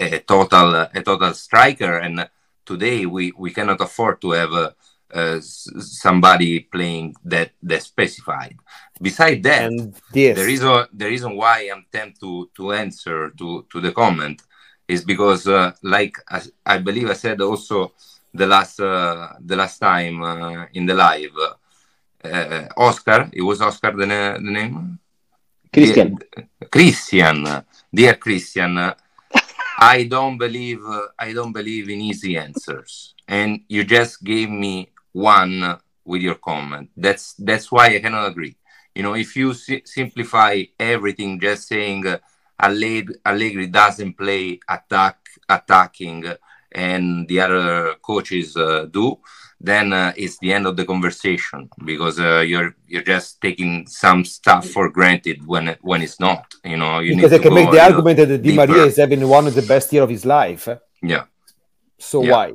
a, 0.00 0.16
a 0.16 0.18
total 0.32 0.68
a 0.98 1.00
total 1.02 1.32
striker. 1.34 1.94
And 2.04 2.16
today 2.64 3.06
we, 3.06 3.32
we 3.36 3.50
cannot 3.52 3.80
afford 3.80 4.20
to 4.22 4.30
have 4.32 4.52
uh, 4.52 4.70
uh, 5.12 5.40
somebody 5.40 6.60
playing 6.60 7.14
that 7.24 7.50
that 7.62 7.82
specified. 7.82 8.56
Beside 9.00 9.42
that, 9.42 9.70
And 9.70 9.94
this, 10.12 10.36
the 10.36 10.44
reason 10.44 10.86
the 10.92 11.06
reason 11.06 11.36
why 11.36 11.68
I'm 11.72 11.84
tempted 11.92 12.20
to 12.20 12.50
to 12.56 12.72
answer 12.72 13.30
to 13.38 13.66
to 13.70 13.80
the 13.80 13.92
comment 13.92 14.42
is 14.88 15.04
because 15.04 15.46
uh, 15.46 15.72
like 15.82 16.16
I, 16.28 16.42
I 16.66 16.78
believe 16.78 17.10
I 17.10 17.14
said 17.14 17.40
also 17.40 17.92
the 18.32 18.46
last 18.46 18.80
uh, 18.80 19.28
the 19.40 19.56
last 19.56 19.78
time 19.78 20.22
uh, 20.22 20.66
in 20.72 20.86
the 20.86 20.94
live 20.94 21.36
uh, 22.24 22.68
Oscar 22.76 23.28
it 23.32 23.42
was 23.42 23.60
Oscar 23.60 23.92
the, 23.92 24.06
na- 24.06 24.38
the 24.38 24.50
name 24.50 24.98
Christian. 25.72 26.16
Dear- 26.16 26.48
Christian 26.70 27.64
dear 27.92 28.14
Christian 28.14 28.78
uh, 28.78 28.94
I 29.78 30.04
don't 30.04 30.38
believe 30.38 30.80
uh, 30.84 31.08
I 31.18 31.32
don't 31.32 31.52
believe 31.52 31.88
in 31.88 32.00
easy 32.00 32.36
answers. 32.36 33.14
And 33.28 33.60
you 33.68 33.84
just 33.84 34.22
gave 34.24 34.50
me 34.50 34.90
one 35.12 35.78
with 36.04 36.22
your 36.22 36.36
comment. 36.36 36.90
That's 36.96 37.34
that's 37.34 37.70
why 37.70 37.86
I 37.94 38.00
cannot 38.00 38.28
agree. 38.28 38.56
You 38.94 39.02
know 39.02 39.14
if 39.14 39.36
you 39.36 39.54
si- 39.54 39.82
simplify 39.84 40.62
everything 40.78 41.40
just 41.40 41.68
saying 41.68 42.06
uh, 42.06 42.18
Allegri, 42.60 43.66
doesn't 43.66 44.16
play 44.16 44.60
attack 44.68 45.18
attacking 45.48 46.24
and 46.72 47.28
the 47.28 47.40
other 47.40 47.94
coaches 48.02 48.56
uh, 48.56 48.86
do 48.90 49.18
then 49.70 49.92
uh, 49.92 50.12
it's 50.16 50.38
the 50.38 50.52
end 50.52 50.66
of 50.66 50.74
the 50.76 50.84
conversation 50.84 51.68
because 51.90 52.16
uh, 52.18 52.40
you're 52.50 52.70
you're 52.92 53.08
just 53.14 53.40
taking 53.46 53.86
some 53.86 54.20
stuff 54.24 54.64
for 54.74 54.84
granted 54.98 55.38
when 55.52 55.64
when 55.88 56.00
it's 56.06 56.18
not 56.26 56.40
you 56.72 56.76
know 56.82 56.98
you 57.04 57.14
because 57.14 57.30
need 57.32 57.36
I 57.40 57.42
to 57.42 57.44
can 57.46 57.54
make 57.54 57.66
go 57.66 57.72
the 57.72 57.78
a 57.78 57.82
little 57.82 57.96
argument 57.96 58.16
that 58.20 58.28
Di 58.42 58.50
deeper. 58.50 58.66
Maria 58.66 58.84
is 58.92 58.96
having 59.04 59.22
one 59.38 59.46
of 59.50 59.54
the 59.60 59.66
best 59.74 59.86
year 59.92 60.02
of 60.02 60.10
his 60.16 60.24
life. 60.38 60.64
yeah 61.12 61.24
So 62.10 62.16
Yeah. 62.22 62.32
why? 62.34 62.46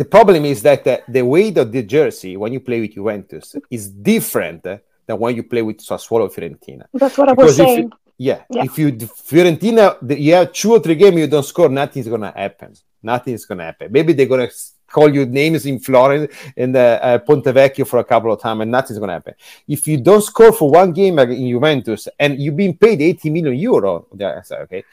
The 0.00 0.04
problem 0.04 0.44
is 0.44 0.62
that 0.62 0.86
uh, 0.86 0.98
the 1.08 1.22
weight 1.34 1.56
of 1.58 1.72
the 1.72 1.82
jersey 1.82 2.36
when 2.36 2.52
you 2.52 2.60
play 2.60 2.80
with 2.82 2.92
Juventus 2.94 3.56
is 3.70 3.84
different 4.12 4.64
uh, 4.66 4.78
than 5.06 5.18
when 5.18 5.34
you 5.34 5.42
play 5.52 5.62
with 5.68 5.78
Sassuolo 5.88 6.24
or 6.28 6.30
Fiorentina. 6.36 6.84
That's 6.94 7.16
what 7.18 7.28
I 7.28 7.32
was 7.32 7.56
Because 7.56 7.56
saying. 7.56 7.84
you- 7.84 7.90
Yeah, 8.30 8.40
Yeah. 8.50 8.64
if 8.68 8.72
you 8.80 8.88
Fiorentina, 9.30 9.84
the- 10.08 10.20
you 10.26 10.32
have 10.38 10.48
two 10.52 10.72
or 10.76 10.80
three 10.84 10.94
games, 11.02 11.16
you 11.22 11.26
don't 11.26 11.48
score, 11.52 11.70
nothing's 11.82 12.06
gonna 12.14 12.32
happen. 12.44 12.70
Nothing's 13.02 13.44
gonna 13.48 13.64
happen. 13.70 13.86
Maybe 13.90 14.10
they're 14.12 14.32
gonna 14.34 14.50
s- 14.58 14.74
call 14.90 15.14
you 15.14 15.26
names 15.26 15.66
in 15.66 15.78
Florence 15.78 16.32
and 16.56 16.76
uh, 16.76 16.98
uh, 17.02 17.18
Ponte 17.18 17.46
Vecchio 17.46 17.86
for 17.86 17.98
a 17.98 18.04
couple 18.04 18.32
of 18.32 18.40
times, 18.40 18.62
and 18.62 18.70
nothing's 18.70 18.98
gonna 18.98 19.12
happen. 19.12 19.34
If 19.66 19.86
you 19.88 19.98
don't 19.98 20.22
score 20.22 20.52
for 20.52 20.70
one 20.70 20.92
game 20.92 21.18
in 21.18 21.48
Juventus 21.48 22.08
and 22.18 22.40
you've 22.40 22.56
been 22.56 22.76
paid 22.76 23.00
80 23.00 23.30
million 23.30 23.56
euro, 23.56 24.06
yeah, 24.16 24.42
okay, 24.50 24.84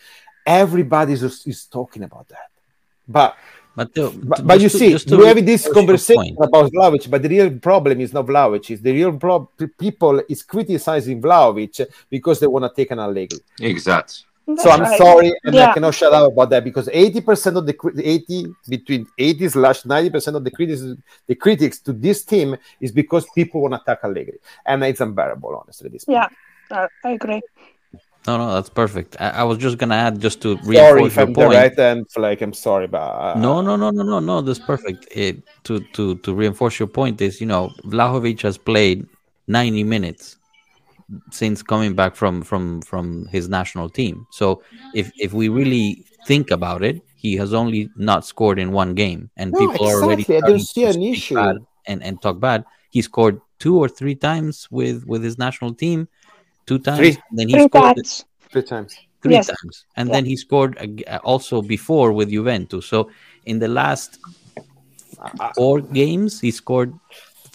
everybody's 0.45 1.23
is, 1.23 1.45
is 1.45 1.65
talking 1.65 2.03
about 2.03 2.27
that. 2.29 2.49
But 3.07 3.35
Matteo, 3.75 4.11
but, 4.11 4.45
but 4.45 4.59
you 4.59 4.69
to- 4.69 4.77
see, 4.77 5.15
we 5.15 5.25
have 5.25 5.45
this 5.45 5.71
conversation 5.71 6.35
about 6.41 6.71
Vlahovic, 6.71 7.09
but 7.09 7.21
the 7.21 7.29
real 7.29 7.51
problem 7.59 8.01
is 8.01 8.11
not 8.11 8.25
Vlahovic. 8.25 8.71
Is 8.71 8.81
the 8.81 8.91
real 8.91 9.15
problem 9.17 9.49
people 9.77 10.21
is 10.27 10.41
criticizing 10.41 11.21
Vlahovic 11.21 11.85
because 12.09 12.39
they 12.39 12.47
want 12.47 12.65
to 12.65 12.71
take 12.75 12.91
an 12.91 12.99
Allegri. 12.99 13.39
exactly 13.59 14.26
So 14.55 14.69
I'm 14.71 14.79
Right. 14.81 14.97
sorry, 14.97 15.33
and 15.43 15.59
I 15.59 15.73
cannot 15.73 15.93
shut 15.93 16.13
up 16.13 16.31
about 16.31 16.49
that 16.51 16.63
because 16.63 16.87
80% 16.93 17.57
of 17.57 17.65
the 17.65 17.75
80 18.01 18.55
between 18.69 19.05
80 19.17 19.49
slash 19.49 19.83
90% 19.85 20.37
of 20.37 20.43
the 20.45 20.51
critics 20.51 20.81
the 21.27 21.35
critics 21.35 21.79
to 21.79 21.91
this 21.91 22.23
team 22.23 22.55
is 22.79 22.91
because 22.93 23.25
people 23.35 23.61
want 23.61 23.73
to 23.73 23.81
attack 23.81 23.99
Allegri, 24.05 24.39
and 24.65 24.83
it's 24.85 25.01
unbearable, 25.01 25.53
honestly. 25.61 25.89
This 25.89 26.05
Yeah, 26.07 26.29
uh, 26.71 26.87
I 27.03 27.09
agree. 27.11 27.41
No, 28.25 28.37
no, 28.37 28.53
that's 28.53 28.69
perfect. 28.69 29.17
I, 29.19 29.29
I 29.29 29.43
was 29.43 29.57
just 29.57 29.77
gonna 29.77 29.95
add 29.95 30.19
just 30.21 30.41
to 30.43 30.57
sorry 30.57 31.01
reinforce 31.01 31.11
if 31.11 31.17
your 31.17 31.27
I'm 31.27 31.33
point. 31.33 31.49
direct 31.49 31.79
and 31.79 32.05
like 32.15 32.41
I'm 32.41 32.53
sorry, 32.53 32.87
but 32.87 32.99
uh, 33.01 33.39
No, 33.39 33.61
no, 33.61 33.75
no, 33.75 33.89
no, 33.89 34.03
no, 34.03 34.19
no. 34.19 34.41
That's 34.41 34.59
perfect. 34.59 35.07
It, 35.11 35.43
to 35.65 35.79
to 35.93 36.15
to 36.15 36.33
reinforce 36.33 36.79
your 36.79 36.87
point 36.87 37.21
is, 37.21 37.41
you 37.41 37.47
know, 37.47 37.73
Vlahovic 37.83 38.41
has 38.43 38.57
played 38.57 39.05
90 39.47 39.83
minutes 39.83 40.37
since 41.31 41.63
coming 41.63 41.95
back 41.95 42.15
from 42.15 42.41
from 42.41 42.81
from 42.81 43.27
his 43.27 43.47
national 43.49 43.89
team. 43.89 44.25
So 44.31 44.61
if 44.93 45.11
if 45.19 45.33
we 45.33 45.49
really 45.49 46.05
think 46.25 46.51
about 46.51 46.83
it, 46.83 47.01
he 47.15 47.35
has 47.37 47.53
only 47.53 47.89
not 47.95 48.25
scored 48.25 48.59
in 48.59 48.71
one 48.71 48.93
game, 48.93 49.29
and 49.37 49.53
No, 49.53 49.59
people 49.67 49.87
are 49.87 50.03
already. 50.03 50.23
I 50.23 50.41
don't 50.41 50.59
starting 50.59 50.65
see 50.65 50.83
to 50.83 50.89
an 50.89 51.01
speak 51.01 51.13
issue. 51.13 51.35
bad 51.35 51.55
and 51.85 52.03
and 52.03 52.21
talk 52.21 52.39
bad. 52.39 52.65
He 52.89 53.01
scored 53.01 53.41
two 53.59 53.77
or 53.77 53.87
three 53.89 54.15
times 54.15 54.67
with 54.71 55.05
with 55.05 55.23
his 55.23 55.37
national 55.37 55.73
team, 55.73 56.07
two 56.65 56.79
times. 56.79 56.97
Three. 56.99 57.17
Then 57.31 57.47
he 57.49 57.55
Three 57.55 57.67
scored 57.67 57.95
times. 57.95 58.25
three 58.51 58.63
times. 58.63 58.95
three 59.23 59.33
Yes. 59.33 59.47
times, 59.47 59.85
and 59.95 60.09
Yeah. 60.09 60.15
then 60.15 60.25
he 60.25 60.35
scored 60.35 60.77
also 61.23 61.61
before 61.61 62.11
with 62.13 62.29
Juventus. 62.29 62.85
So 62.85 63.09
in 63.45 63.59
the 63.59 63.67
last 63.67 64.19
four 65.55 65.81
games, 65.81 66.39
he 66.39 66.51
scored 66.51 66.93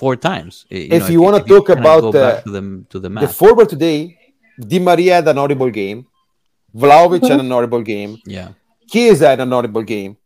four 0.03 0.16
times. 0.16 0.66
Uh, 0.73 0.99
If 0.99 1.11
you 1.15 1.20
wanna 1.24 1.43
if 1.43 1.47
talk 1.53 1.66
kinda 1.69 1.83
about, 1.83 2.01
go 2.07 2.12
back 2.12 2.39
uh, 2.39 2.43
to 2.47 2.51
the 2.57 2.62
to 2.93 2.97
the 3.05 3.11
The 3.24 3.29
forward 3.41 3.69
today, 3.74 3.99
Di 4.73 4.79
Maria 4.89 5.15
had 5.19 5.29
an 5.29 5.39
horrible 5.43 5.70
game. 5.83 6.01
Vlahovic 6.83 7.29
had 7.29 7.41
an 7.45 7.51
horrible 7.57 7.83
game. 7.95 8.12
yeah. 8.27 8.51
Chiesa 8.91 9.29
had 9.33 9.41
an 9.41 9.53
horrible 9.57 9.85
game. 9.95 10.16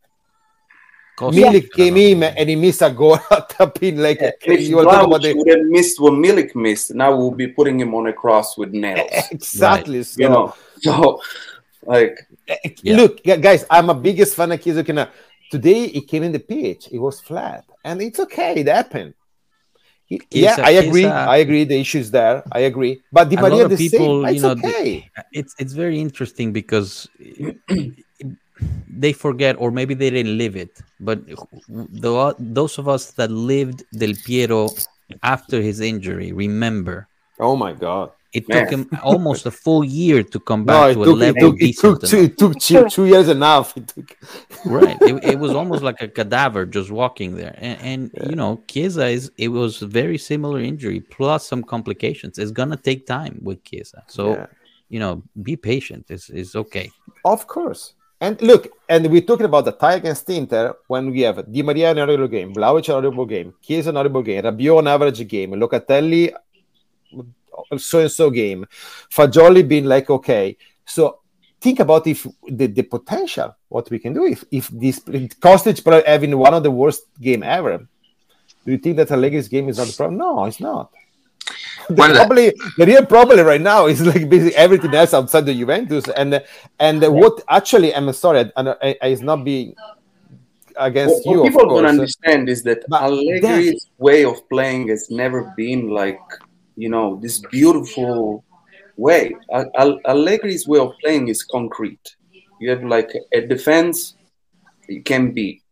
Kostic 1.19 1.37
Milik 1.43 1.67
came 1.77 1.97
in 1.97 2.19
game. 2.19 2.33
and 2.39 2.49
he 2.49 2.55
missed 2.55 2.81
a 2.87 2.89
goal 3.01 3.15
at 3.37 3.45
the 3.57 3.67
pin. 3.77 4.01
Like 4.07 4.21
And 4.21 4.33
if 4.55 4.67
you 4.69 4.75
were 4.77 4.83
talking 4.83 5.07
about 5.07 5.21
Vlahovic 5.21 5.33
the 5.33 5.37
would 5.39 5.51
have 5.55 5.65
missed 5.77 6.01
what 6.03 6.13
Milik 6.25 6.51
missed, 6.65 6.93
now 7.01 7.09
we'll 7.17 7.37
be 7.43 7.47
putting 7.59 7.79
him 7.83 7.93
on 7.99 8.07
a 8.07 8.13
cross 8.13 8.49
with 8.57 8.71
nails. 8.71 9.09
exactly. 9.37 10.03
So, 10.03 10.21
you 10.21 10.29
know, 10.33 10.43
so 10.81 11.21
like 11.93 12.13
Yeah. 12.81 12.97
look, 12.99 13.23
guys, 13.47 13.65
I'm 13.69 13.89
a 13.95 13.97
biggest 14.07 14.35
fan 14.35 14.51
of 14.51 14.61
Chiesa. 14.61 14.83
Can 14.83 15.07
Today 15.55 15.87
he 15.87 16.01
came 16.11 16.23
in 16.27 16.33
the 16.37 16.43
pitch. 16.53 16.89
It 16.91 16.99
was 17.07 17.21
flat, 17.29 17.63
and 17.87 18.01
it's 18.01 18.19
okay. 18.25 18.51
It 18.63 18.67
happened. 18.67 19.13
Yeah, 20.09 20.55
Chiesa- 20.55 20.65
I 20.65 20.71
agree. 20.71 21.03
Chiesa- 21.03 21.27
I 21.27 21.37
agree. 21.37 21.63
The 21.65 21.79
issue 21.79 21.99
is 21.99 22.11
there. 22.11 22.43
I 22.51 22.59
agree. 22.71 23.01
But 23.11 23.29
Di 23.29 23.35
A 23.35 23.41
lot 23.41 23.61
of 23.61 23.69
the 23.71 23.77
people, 23.77 24.23
same. 24.23 24.35
you 24.35 24.41
know, 24.41 24.55
okay. 24.55 25.09
it's 25.33 25.53
it's 25.59 25.73
very 25.73 25.99
interesting 25.99 26.53
because 26.53 27.09
they 28.89 29.13
forget 29.13 29.55
or 29.59 29.69
maybe 29.71 29.93
they 29.93 30.09
didn't 30.09 30.37
live 30.37 30.55
it 30.55 30.81
but 30.99 31.19
the, 31.69 32.35
those 32.39 32.79
of 32.79 32.87
us 32.87 33.11
that 33.11 33.29
lived 33.29 33.83
del 33.93 34.15
piero 34.25 34.69
after 35.21 35.61
his 35.61 35.79
injury 35.79 36.31
remember 36.31 37.07
oh 37.39 37.55
my 37.55 37.73
god. 37.73 38.09
It 38.33 38.47
Man. 38.49 38.63
took 38.63 38.71
him 38.71 38.89
almost 39.03 39.45
a 39.45 39.51
full 39.51 39.83
year 39.85 40.21
to 40.21 40.39
come 40.39 40.65
back 40.65 40.91
it 40.91 40.93
to 40.95 41.01
a 41.01 41.05
took, 41.05 41.15
it 41.15 41.19
level 41.19 41.51
took, 41.51 41.61
it 41.61 41.77
took, 41.77 42.01
two, 42.03 42.17
it 42.17 42.37
took 42.37 42.59
two, 42.59 42.89
two 42.89 43.05
years 43.05 43.29
and 43.29 43.41
a 43.41 43.45
half. 43.45 43.75
It 43.77 43.87
took, 43.87 44.17
right. 44.65 44.97
It, 45.01 45.23
it 45.23 45.39
was 45.39 45.51
almost 45.53 45.81
like 45.81 46.01
a 46.01 46.09
cadaver 46.09 46.65
just 46.65 46.91
walking 46.91 47.35
there. 47.35 47.55
And, 47.57 48.11
and 48.13 48.29
you 48.29 48.35
know 48.35 48.61
Chiesa 48.67 49.07
is 49.07 49.31
it 49.37 49.47
was 49.47 49.81
a 49.81 49.87
very 49.87 50.17
similar 50.17 50.59
injury 50.59 50.99
plus 50.99 51.47
some 51.47 51.63
complications. 51.63 52.37
It's 52.37 52.51
gonna 52.51 52.75
take 52.77 53.07
time 53.07 53.39
with 53.41 53.63
Chiesa. 53.63 54.03
So 54.07 54.33
Yeah. 54.33 54.45
you 54.89 54.99
know 54.99 55.23
be 55.41 55.55
patient. 55.55 56.05
It's, 56.09 56.29
it's 56.29 56.55
okay. 56.55 56.91
Of 57.23 57.47
course. 57.47 57.93
And 58.19 58.41
look, 58.41 58.67
and 58.89 59.05
we're 59.11 59.21
talking 59.21 59.45
about 59.45 59.65
the 59.65 59.71
tie 59.71 59.93
against 59.93 60.27
Inter 60.29 60.75
when 60.87 61.11
we 61.11 61.21
have 61.21 61.49
Di 61.49 61.61
Maria 61.61 61.91
in 61.91 61.99
a 61.99 62.05
horrible 62.05 62.27
game, 62.27 62.53
Vlahovic 62.53 62.87
an 62.89 62.95
horrible 62.95 63.25
game, 63.25 63.53
Chiesa 63.61 63.89
an 63.89 63.95
horrible 63.95 64.23
game, 64.23 64.43
Rabiot 64.43 64.79
an 64.79 64.87
average 64.87 65.25
game, 65.27 65.51
Locatelli 65.51 66.33
so 67.77 67.99
and 67.99 68.11
so 68.11 68.29
game, 68.29 68.65
Fagioli 69.11 69.67
being 69.67 69.85
like 69.85 70.09
okay. 70.09 70.57
So 70.85 71.19
think 71.59 71.79
about 71.79 72.07
if 72.07 72.25
the, 72.47 72.67
the 72.67 72.83
potential 72.83 73.55
what 73.69 73.89
we 73.89 73.99
can 73.99 74.13
do 74.13 74.25
if 74.25 74.43
if 74.51 74.67
this 74.69 74.99
Kostic 74.99 75.83
probably 75.83 76.03
having 76.05 76.37
one 76.37 76.53
of 76.53 76.63
the 76.63 76.71
worst 76.71 77.03
game 77.19 77.43
ever. 77.43 77.87
Do 78.65 78.71
you 78.73 78.77
think 78.77 78.97
that 78.97 79.07
Allegri's 79.09 79.47
game 79.47 79.69
is 79.69 79.77
not 79.77 79.87
the 79.87 79.93
problem? 79.93 80.17
No, 80.17 80.45
it's 80.45 80.59
not. 80.59 80.91
The, 81.89 81.93
Well, 81.95 82.11
uh, 82.11 82.15
probably, 82.15 82.53
the 82.77 82.85
real 82.85 83.05
problem 83.05 83.39
right 83.45 83.61
now 83.61 83.85
is 83.85 84.05
like 84.05 84.27
basically 84.27 84.55
everything 84.57 84.93
else 84.93 85.13
outside 85.13 85.45
the 85.45 85.53
Juventus 85.53 86.03
and 86.17 86.43
and 86.79 87.01
what 87.01 87.41
actually 87.47 87.95
I'm 87.95 88.11
sorry 88.11 88.51
and 88.57 88.69
I, 88.69 88.97
I, 89.01 89.07
it's 89.07 89.21
not 89.21 89.45
being 89.45 89.73
against 90.75 91.25
what, 91.25 91.31
you. 91.31 91.39
what 91.39 91.47
of 91.47 91.53
people 91.53 91.69
don't 91.69 91.85
understand 91.85 92.49
is 92.49 92.61
that 92.63 92.83
But 92.89 93.03
Allegri's 93.03 93.87
way 93.99 94.25
of 94.25 94.47
playing 94.49 94.89
has 94.89 95.09
never 95.09 95.53
been 95.55 95.89
like 95.89 96.19
you 96.77 96.89
know 96.89 97.19
this 97.21 97.39
beautiful 97.39 98.45
way. 98.95 99.35
Al- 99.51 99.71
Al- 99.75 99.99
Allegri's 100.05 100.67
way 100.67 100.79
of 100.79 100.93
playing 101.01 101.27
is 101.27 101.43
concrete. 101.43 102.15
You 102.61 102.69
have 102.69 102.83
like 102.83 103.11
a 103.33 103.41
defense 103.41 104.15
you 104.87 105.01
can 105.01 105.31
beat, 105.31 105.63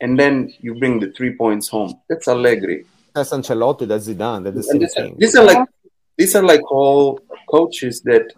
and 0.00 0.18
then 0.18 0.52
you 0.60 0.74
bring 0.74 0.98
the 0.98 1.12
three 1.12 1.34
points 1.36 1.68
home. 1.68 2.00
That's 2.08 2.26
Allegri. 2.28 2.86
That's 3.14 3.30
Ancelotti, 3.30 3.86
that's 3.86 4.08
Zidane, 4.08 4.44
that's 4.44 4.56
the 4.56 4.62
same 4.62 4.82
are, 4.82 4.88
thing. 4.88 5.16
these 5.18 5.34
are 5.34 5.44
like 5.44 5.68
these 6.16 6.34
are 6.34 6.42
like 6.42 6.70
all 6.70 7.20
coaches 7.50 8.00
that 8.02 8.32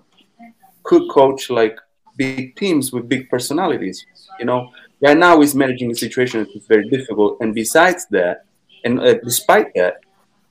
could 0.82 1.08
coach 1.10 1.50
like 1.50 1.78
big 2.16 2.56
teams 2.56 2.92
with 2.92 3.08
big 3.08 3.28
personalities. 3.28 4.04
You 4.38 4.46
know, 4.46 4.72
right 5.00 5.16
now 5.16 5.40
he's 5.40 5.54
managing 5.54 5.90
a 5.90 5.94
situation 5.94 6.40
that 6.40 6.56
is 6.56 6.66
very 6.66 6.88
difficult, 6.88 7.38
and 7.40 7.54
besides 7.54 8.06
that, 8.10 8.44
and 8.84 9.00
uh, 9.00 9.14
despite 9.24 9.74
that, 9.74 10.00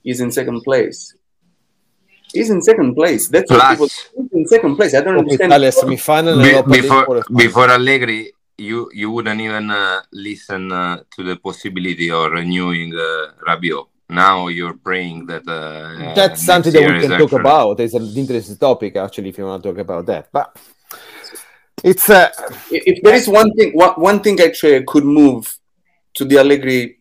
he's 0.04 0.22
in 0.22 0.32
second 0.32 0.62
place. 0.62 1.16
He's 2.34 2.50
in 2.50 2.62
second 2.62 2.96
place. 2.96 3.28
That's 3.28 3.50
what 3.52 3.62
people. 3.72 3.88
Plus, 3.88 4.10
He's 4.16 4.32
in 4.34 4.48
second 4.48 4.76
place. 4.76 4.94
I 4.94 5.02
don't 5.02 5.18
understand. 5.18 5.52
Italia 5.52 5.72
semifinal 5.72 6.36
be- 6.44 6.82
before 6.82 7.24
before 7.36 7.70
Allegri, 7.70 8.32
you 8.58 8.90
you 8.94 9.10
wouldn't 9.12 9.42
even 9.42 9.72
uh, 9.72 10.02
listen 10.12 10.72
uh, 10.72 11.02
to 11.16 11.24
the 11.24 11.36
possibility 11.38 12.12
of 12.12 12.32
renewing 12.32 12.94
uh, 12.94 13.32
Rabiot. 13.48 13.88
Now 14.10 14.48
you're 14.48 14.74
praying 14.74 15.28
that 15.28 15.48
uh, 15.48 16.16
That's 16.16 16.42
something 16.42 16.74
that 16.74 16.82
we 16.82 17.00
can 17.02 17.12
talk 17.12 17.22
actually- 17.22 17.40
about. 17.40 17.80
It's 17.80 17.94
an 17.94 18.06
interesting 18.16 18.58
topic, 18.58 18.96
actually, 18.96 19.30
if 19.30 19.38
you 19.38 19.46
want 19.46 19.62
to 19.64 19.70
talk 19.70 19.78
about 19.80 20.06
that. 20.08 20.30
But 20.32 20.58
it's 21.84 22.10
uh, 22.10 22.30
if 22.72 23.02
there 23.04 23.16
is 23.16 23.28
one 23.28 23.54
thing, 23.54 23.72
one, 23.74 23.94
one 23.94 24.20
thing 24.22 24.40
actually 24.42 24.84
could 24.84 25.06
move 25.06 25.58
to 26.16 26.26
the 26.26 26.38
Allegri 26.40 27.00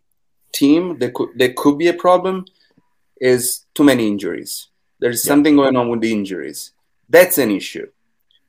team, 0.53 0.99
there 0.99 1.11
could 1.11 1.31
that 1.37 1.57
could 1.57 1.79
be 1.79 1.89
a 1.89 1.95
problem, 1.95 2.45
is 3.21 3.65
too 3.75 3.85
many 3.85 4.07
injuries. 4.07 4.69
There's 5.01 5.23
something 5.23 5.57
going 5.57 5.77
on 5.77 5.89
with 5.89 6.01
the 6.01 6.13
injuries. 6.13 6.73
That's 7.09 7.39
an 7.39 7.51
issue. 7.51 7.89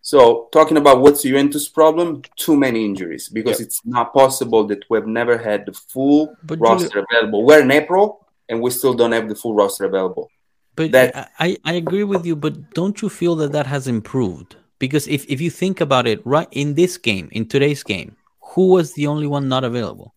So 0.01 0.47
talking 0.51 0.77
about 0.77 1.01
what's 1.01 1.23
Juventus' 1.23 1.67
problem, 1.67 2.23
too 2.35 2.55
many 2.55 2.85
injuries 2.85 3.29
because 3.29 3.59
it's 3.59 3.81
not 3.85 4.13
possible 4.13 4.65
that 4.67 4.83
we've 4.89 5.05
never 5.05 5.37
had 5.37 5.65
the 5.65 5.73
full 5.73 6.35
But 6.43 6.59
roster 6.59 7.05
available. 7.09 7.43
We're 7.43 7.61
in 7.61 7.71
April 7.71 8.25
and 8.47 8.61
we 8.61 8.71
still 8.71 8.93
don't 8.93 9.11
have 9.11 9.29
the 9.29 9.35
full 9.35 9.53
roster 9.53 9.85
available. 9.85 10.29
But 10.75 10.91
That- 10.91 11.31
I, 11.39 11.57
I 11.65 11.73
agree 11.73 12.03
with 12.05 12.25
you, 12.25 12.35
but 12.35 12.73
don't 12.73 13.01
you 13.01 13.09
feel 13.09 13.35
that 13.37 13.51
that 13.51 13.67
has 13.67 13.87
improved? 13.87 14.55
Because 14.79 15.07
if, 15.09 15.25
if 15.29 15.41
you 15.41 15.49
think 15.49 15.81
about 15.81 16.07
it, 16.07 16.25
right 16.25 16.47
in 16.51 16.75
this 16.75 16.97
game, 16.97 17.27
in 17.33 17.45
today's 17.47 17.83
game, 17.83 18.15
who 18.55 18.67
was 18.69 18.93
the 18.93 19.07
only 19.07 19.27
one 19.27 19.49
not 19.49 19.65
available? 19.65 20.15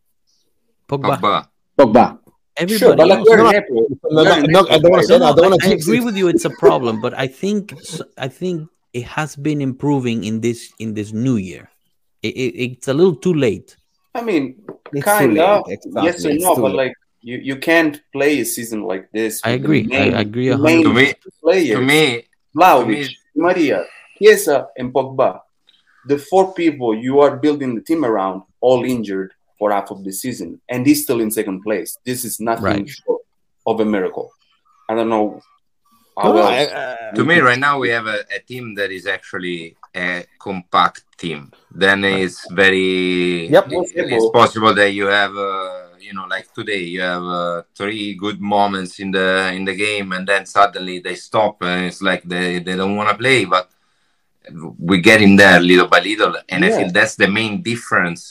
Pogba. 0.88 1.18
Pogba. 1.18 1.48
Pogba. 1.76 2.18
Everybody 2.56 2.78
Sure, 2.78 2.96
but 2.96 3.08
like 3.08 3.18
else. 3.20 3.28
we're 3.30 3.36
No, 3.38 3.48
in 3.48 3.56
April. 3.56 3.86
no, 4.10 4.22
no, 4.24 4.40
no, 4.42 4.60
I 4.68 4.78
don't 4.78 4.90
want 4.92 5.02
to 5.02 5.08
say 5.08 5.18
that. 5.18 5.32
I 5.32 5.34
don't 5.34 5.64
I, 5.64 5.68
I 5.68 5.72
agree 5.72 5.98
it. 5.98 6.04
with 6.04 6.16
you. 6.16 6.28
It's 6.28 6.44
a 6.44 6.50
problem, 6.50 7.00
but 7.00 7.14
I 7.14 7.26
think 7.26 7.72
I 8.18 8.28
think 8.28 8.68
it 8.92 9.04
has 9.04 9.36
been 9.36 9.60
improving 9.62 10.24
in 10.24 10.40
this 10.40 10.70
in 10.78 10.92
this 10.94 11.12
new 11.12 11.36
year. 11.36 11.70
It, 12.22 12.34
it, 12.36 12.52
it's 12.64 12.88
a 12.88 12.94
little 12.94 13.16
too 13.16 13.32
late. 13.34 13.76
I 14.14 14.20
mean, 14.22 14.62
It's 14.92 15.04
kind 15.04 15.38
of. 15.38 15.64
exactly, 15.68 16.04
Yes 16.04 16.24
or 16.26 16.30
it's 16.30 16.44
no, 16.44 16.54
but 16.56 16.72
late. 16.72 16.76
like 16.76 16.92
you, 17.22 17.38
you 17.38 17.56
can't 17.56 18.00
play 18.12 18.40
a 18.40 18.44
season 18.44 18.82
like 18.82 19.10
this. 19.12 19.40
I 19.44 19.52
with 19.52 19.62
the 19.62 19.64
agree. 19.64 19.82
I- 19.84 19.86
main- 19.86 20.14
I 20.14 20.20
agree 20.20 20.48
a 20.48 20.56
the 20.58 20.62
main 20.62 20.82
To 20.84 20.92
me- 20.92 21.14
players, 21.40 21.70
To 21.70 21.80
me, 21.80 22.24
Vlahovic, 22.54 23.04
to 23.06 23.10
me- 23.10 23.16
Maria, 23.34 23.86
Chiesa, 24.18 24.66
and 24.76 24.92
Pogba. 24.92 25.40
The 26.06 26.18
four 26.18 26.52
people 26.52 26.94
you 26.94 27.20
are 27.20 27.36
building 27.38 27.74
the 27.74 27.80
team 27.80 28.04
around, 28.04 28.42
all 28.60 28.84
injured 28.84 29.32
for 29.62 29.70
half 29.70 29.88
of 29.92 30.02
the 30.02 30.12
season, 30.24 30.50
and 30.72 30.80
he's 30.88 31.00
still 31.04 31.20
in 31.24 31.30
second 31.30 31.58
place. 31.66 31.90
This 32.08 32.20
is 32.28 32.34
nothing 32.40 32.64
Right. 32.82 32.88
short 32.88 33.22
of 33.70 33.76
a 33.78 33.84
miracle. 33.96 34.28
I 34.90 34.92
don't 34.96 35.08
know 35.14 35.26
how 36.20 36.30
No, 36.32 36.40
no. 36.40 36.42
I- 36.60 36.72
uh, 36.80 37.12
to 37.18 37.22
me 37.30 37.36
right 37.48 37.62
now 37.68 37.74
we 37.84 37.88
have 37.96 38.06
a, 38.16 38.18
a 38.38 38.40
team 38.50 38.64
that 38.78 38.90
is 38.98 39.06
actually 39.16 39.58
a 40.04 40.24
compact 40.46 41.00
team 41.22 41.40
then 41.84 41.98
it's 42.04 42.38
very 42.62 43.46
Yep. 43.56 43.64
it- 43.70 44.10
it's 44.16 44.30
possible 44.40 44.72
that 44.80 44.90
you 44.98 45.06
have 45.20 45.34
uh, 45.50 45.82
you 46.06 46.12
know 46.16 46.26
like 46.34 46.46
today 46.58 46.82
you 46.94 47.00
have 47.12 47.24
uh, 47.40 47.62
three 47.78 48.06
good 48.24 48.38
moments 48.56 48.92
in 49.04 49.08
the 49.18 49.28
in 49.58 49.62
the 49.70 49.76
game 49.86 50.08
and 50.16 50.24
then 50.30 50.42
suddenly 50.56 50.96
they 51.06 51.14
stop 51.28 51.54
and 51.70 51.80
it's 51.88 52.02
like 52.10 52.22
they, 52.34 52.48
they 52.66 52.74
don't 52.80 52.96
want 53.00 53.08
to 53.12 53.16
play 53.24 53.40
but 53.54 53.66
we 54.90 54.96
get 55.10 55.20
in 55.26 55.36
there 55.42 55.60
little 55.70 55.88
by 55.94 56.00
little 56.10 56.34
and 56.52 56.60
i 56.64 56.68
Yeah. 56.68 56.76
feel 56.78 56.90
that's 56.98 57.16
the 57.22 57.28
main 57.38 57.52
difference 57.70 58.22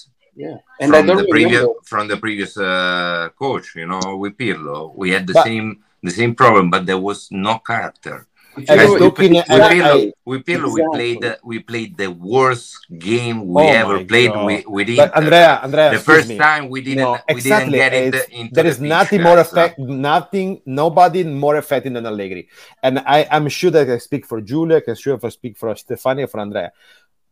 yeah, 0.43 0.57
and 0.81 0.87
I 0.93 0.97
from 0.99 1.07
don't 1.07 1.21
the 1.23 1.29
previous 1.35 1.61
remember. 1.65 1.89
from 1.91 2.03
the 2.11 2.17
previous 2.25 2.51
uh, 2.71 3.29
coach 3.43 3.65
you 3.79 3.87
know 3.91 4.03
with 4.21 4.33
pirlo 4.41 4.77
we 5.01 5.07
had 5.15 5.23
the 5.29 5.35
But- 5.37 5.45
same 5.49 5.67
the 6.07 6.13
same 6.19 6.33
problem 6.41 6.65
but 6.73 6.81
there 6.89 7.01
was 7.09 7.19
no 7.47 7.53
character 7.71 8.17
If 8.57 8.67
I 8.67 8.75
was 8.75 8.83
know- 8.83 8.93
with 8.93 9.01
looking 9.07 9.33
at- 9.39 9.47
with 9.55 9.63
Pirlo, 9.71 9.95
I- 9.95 10.11
with 10.31 10.41
Pirlo 10.47 10.67
we 10.77 10.81
played 10.97 11.17
the, 11.25 11.31
we 11.51 11.57
played 11.71 11.91
the 12.03 12.09
worst 12.31 12.67
game 13.09 13.37
we 13.55 13.63
Oh 13.63 13.79
ever 13.81 13.95
played 14.11 14.31
God. 14.35 14.45
with, 14.47 14.63
with 14.75 14.87
But 15.01 15.11
Andrea, 15.21 15.51
Andrea, 15.65 15.89
the 15.95 16.03
first 16.11 16.27
me. 16.31 16.35
time 16.47 16.63
we 16.73 16.79
didn't 16.87 17.05
No, 17.07 17.11
we 17.15 17.35
exactly. 17.35 17.77
didn't 17.79 17.83
get 17.83 17.91
it 17.99 18.05
It's- 18.11 18.27
into 18.39 18.51
there 18.55 18.65
the 18.67 18.73
is 18.75 18.79
pitch, 18.83 18.91
nothing 18.97 19.21
more 19.27 19.39
guys. 19.39 19.47
effect, 19.47 19.73
nothing, 20.11 20.49
nobody 20.83 21.21
more 21.45 21.55
effective 21.63 21.93
than 21.95 22.05
Allegri. 22.11 22.43
And 22.85 22.93
I, 23.15 23.19
I'm 23.35 23.47
sure 23.57 23.71
that 23.77 23.87
I 23.97 23.99
speak 24.07 24.23
for 24.31 24.37
Julia, 24.49 24.77
I 24.81 24.83
can 24.87 24.95
sure 25.03 25.15
if 25.19 25.23
I 25.23 25.31
speak 25.39 25.53
for 25.61 25.67
Stefania, 25.83 26.27
for 26.31 26.39
Andrea. 26.45 26.69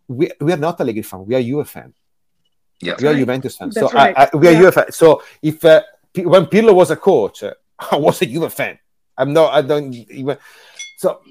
We, 0.08 0.26
we 0.46 0.50
are 0.56 0.62
not 0.68 0.80
Allegri 0.80 1.04
fan. 1.10 1.22
We 1.30 1.36
are 1.36 1.44
Juve 1.50 1.68
fan. 1.76 1.90
Yeah. 2.82 2.96
We 3.00 3.08
are 3.08 3.12
right. 3.12 3.20
Juventus 3.20 3.58
fan. 3.58 3.72
So 3.72 3.82
That's 3.82 3.94
I, 3.94 3.98
right. 3.98 4.30
I, 4.34 4.38
we 4.38 4.48
are 4.48 4.52
Yeah. 4.52 4.60
Juve 4.62 4.74
fan. 4.74 4.92
So 4.92 5.24
if 5.42 5.64
uh, 5.66 5.82
P- 6.14 6.26
when 6.26 6.46
Pirlo 6.46 6.74
was 6.74 6.92
a 6.92 6.96
coach, 6.96 7.44
uh, 7.44 7.54
I 7.92 7.98
was 7.98 8.22
a 8.22 8.26
Juve 8.26 8.52
fan. 8.54 8.80
I'm 9.18 9.34
not. 9.34 9.54
I 9.54 9.62
don't 9.62 9.94
even. 9.94 10.38
So 10.98 11.22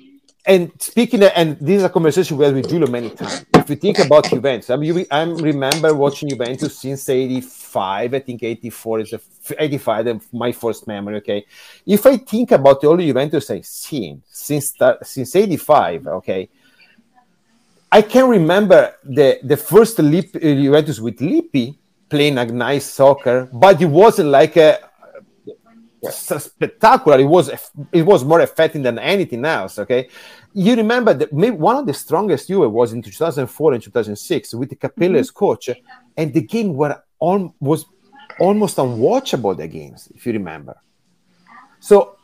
and 0.49 0.73
speaking 0.81 1.23
of, 1.23 1.33
and 1.37 1.59
this 1.61 1.77
is 1.79 1.85
a 1.85 1.91
conversation 1.91 2.39
we 2.39 2.47
had 2.47 2.55
with 2.55 2.69
Giulio 2.70 2.87
many 2.87 3.11
times. 3.11 3.45
If 3.55 3.69
you 3.69 3.77
think 3.77 3.99
about 3.99 4.31
Juventus, 4.31 4.70
I 4.70 4.77
mean, 4.77 5.05
I 5.11 5.23
remember 5.25 5.95
watching 5.95 6.31
Juventus 6.31 6.79
since 6.79 7.07
'85. 7.09 8.15
I 8.15 8.19
think 8.20 8.43
'84 8.43 9.01
is 9.01 9.12
a, 9.12 9.20
'85. 9.59 10.33
My 10.33 10.53
first 10.53 10.87
memory. 10.87 11.16
Okay, 11.16 11.45
if 11.85 12.07
I 12.07 12.16
think 12.16 12.53
about 12.53 12.83
all 12.85 12.97
the 12.97 13.07
Juventus 13.07 13.51
I've 13.51 13.66
seen 13.66 14.23
since 14.27 14.73
that, 14.73 15.07
since 15.07 15.37
'85, 15.37 16.07
okay, 16.07 16.49
I 17.90 18.02
can 18.02 18.28
remember 18.28 18.94
the 19.02 19.40
the 19.43 19.56
first 19.56 19.98
Lip, 19.98 20.31
uh, 20.36 20.40
Juventus 20.40 21.01
with 21.01 21.20
Lippi 21.20 21.78
playing 22.09 22.39
a 22.39 22.44
nice 22.44 22.86
soccer, 22.86 23.48
but 23.52 23.81
it 23.81 23.86
wasn't 23.86 24.28
like 24.28 24.56
a 24.56 24.78
spectacular. 26.10 27.19
It 27.19 27.24
was 27.24 27.51
it 27.93 28.02
was 28.02 28.24
more 28.24 28.40
effective 28.40 28.82
than 28.82 28.98
anything 28.98 29.44
else. 29.44 29.78
Okay, 29.78 30.09
you 30.52 30.77
remember 30.77 31.15
that 31.15 31.32
maybe 31.32 31.56
one 31.56 31.77
of 31.77 31.86
the 31.86 31.94
strongest 31.94 32.48
Juve 32.48 32.70
was 32.70 32.93
in 32.93 33.01
2004 33.01 33.73
and 33.73 33.82
2006 33.82 34.55
with 34.55 34.69
the 34.69 34.77
Capello 34.77 35.19
as 35.19 35.31
coach, 35.31 35.70
and 36.16 36.32
the 36.32 36.43
game 36.43 36.74
were 36.74 37.02
on 37.20 37.55
was 37.59 37.86
almost 38.39 38.77
unwatchable. 38.77 39.56
The 39.56 39.66
games, 39.66 40.09
if 40.15 40.27
you 40.27 40.35
remember. 40.35 40.77
So 41.81 42.16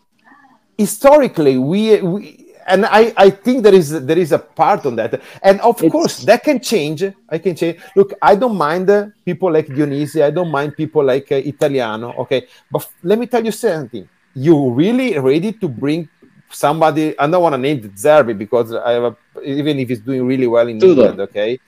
historically, 0.76 1.56
we 1.56 2.02
we. 2.02 2.43
And 2.66 2.86
I, 2.86 3.12
I 3.16 3.28
think 3.30 3.62
there 3.62 3.74
is 3.74 3.90
there 4.04 4.18
is 4.18 4.32
a 4.32 4.38
part 4.38 4.86
on 4.86 4.96
that, 4.96 5.20
and 5.42 5.60
of 5.60 5.76
It's- 5.78 5.92
course 5.92 6.16
that 6.24 6.42
can 6.42 6.60
change. 6.60 7.04
I 7.28 7.38
can 7.38 7.54
change. 7.54 7.78
Look, 7.94 8.14
I 8.22 8.34
don't 8.36 8.56
mind 8.56 8.88
uh, 8.88 9.08
people 9.24 9.52
like 9.52 9.66
Dionisi. 9.68 10.22
I 10.22 10.30
don't 10.30 10.50
mind 10.50 10.74
people 10.76 11.04
like 11.04 11.30
uh, 11.30 11.36
Italiano. 11.36 12.14
Okay, 12.24 12.46
but 12.70 12.88
let 13.02 13.18
me 13.18 13.26
tell 13.26 13.44
you 13.44 13.52
something. 13.52 14.08
You 14.34 14.70
really 14.70 15.18
ready 15.18 15.52
to 15.52 15.68
bring 15.68 16.08
somebody? 16.50 17.18
I 17.18 17.26
don't 17.26 17.42
want 17.42 17.52
to 17.54 17.58
name 17.58 17.80
Zerbi 17.96 18.36
because 18.36 18.74
I 18.74 18.92
have 18.92 19.04
a, 19.04 19.16
even 19.44 19.78
if 19.78 19.88
he's 19.90 20.00
doing 20.00 20.26
really 20.26 20.46
well 20.46 20.66
in. 20.66 20.82
England. 20.82 21.20
Okay, 21.20 21.60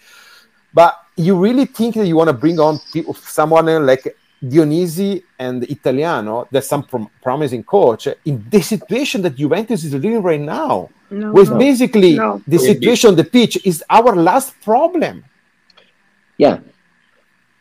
but 0.72 0.96
you 1.16 1.36
really 1.36 1.66
think 1.66 1.94
that 1.96 2.06
you 2.06 2.16
want 2.16 2.28
to 2.28 2.34
bring 2.34 2.58
on 2.58 2.78
people, 2.92 3.14
someone 3.14 3.66
like 3.84 4.16
Dionisi 4.42 5.22
and 5.38 5.64
Italiano, 5.64 6.46
that's 6.50 6.68
some 6.68 6.82
prom- 6.82 7.08
promising 7.22 7.64
coach 7.64 8.06
in 8.24 8.44
the 8.50 8.60
situation 8.60 9.22
that 9.22 9.34
Juventus 9.34 9.82
is 9.84 9.94
living 9.94 10.22
right 10.22 10.40
now, 10.40 10.90
No, 11.10 11.32
was 11.32 11.48
no. 11.50 11.58
basically 11.58 12.14
No. 12.16 12.42
the 12.46 12.58
situation 12.58 13.10
on 13.10 13.16
the 13.16 13.24
pitch 13.24 13.58
is 13.64 13.82
our 13.88 14.14
last 14.14 14.54
problem. 14.62 15.24
Yeah. 16.36 16.58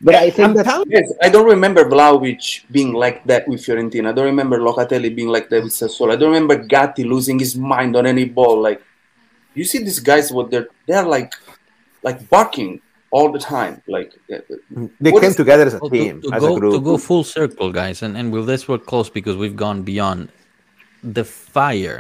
But 0.02 0.16
I 0.16 0.30
think 0.30 0.50
I'm 0.50 0.54
that's 0.54 0.84
Yes, 0.88 1.08
I 1.24 1.30
don't 1.30 1.48
remember 1.48 1.86
Vlahovic 1.86 2.66
being 2.70 2.92
like 2.94 3.24
that 3.26 3.48
with 3.48 3.62
Fiorentina. 3.62 4.10
I 4.10 4.12
don't 4.12 4.26
remember 4.26 4.60
Locatelli 4.60 5.16
being 5.16 5.30
like 5.30 5.50
that 5.50 5.64
with 5.64 5.72
Sassuolo. 5.72 6.12
I 6.12 6.16
don't 6.18 6.34
remember 6.34 6.58
Gatti 6.58 7.06
losing 7.06 7.40
his 7.40 7.56
mind 7.56 7.96
on 7.96 8.06
any 8.06 8.26
ball. 8.26 8.60
Like, 8.62 8.84
you 9.56 9.64
see 9.64 9.80
these 9.80 10.00
guys, 10.00 10.32
what 10.32 10.52
they're 10.52 10.68
they're 10.86 11.08
like, 11.08 11.34
like 12.04 12.30
barking 12.30 12.82
all 13.16 13.30
the 13.36 13.44
time. 13.56 13.74
Like, 13.96 14.10
uh, 14.34 14.40
they 15.04 15.12
came 15.24 15.32
is- 15.34 15.40
together 15.44 15.66
as 15.72 15.76
a 15.80 15.84
team, 15.96 16.16
to, 16.22 16.28
to 16.30 16.36
as 16.38 16.42
go, 16.44 16.56
a 16.56 16.60
group. 16.60 16.74
to 16.76 16.82
go 16.90 16.96
full 17.10 17.24
circle, 17.38 17.70
guys, 17.82 17.98
and, 18.06 18.14
and 18.20 18.28
with 18.34 18.46
this 18.52 18.68
we're 18.70 18.84
close 18.92 19.10
because 19.20 19.36
we've 19.44 19.60
gone 19.66 19.80
beyond 19.94 20.22
the 21.18 21.24
fire, 21.24 22.00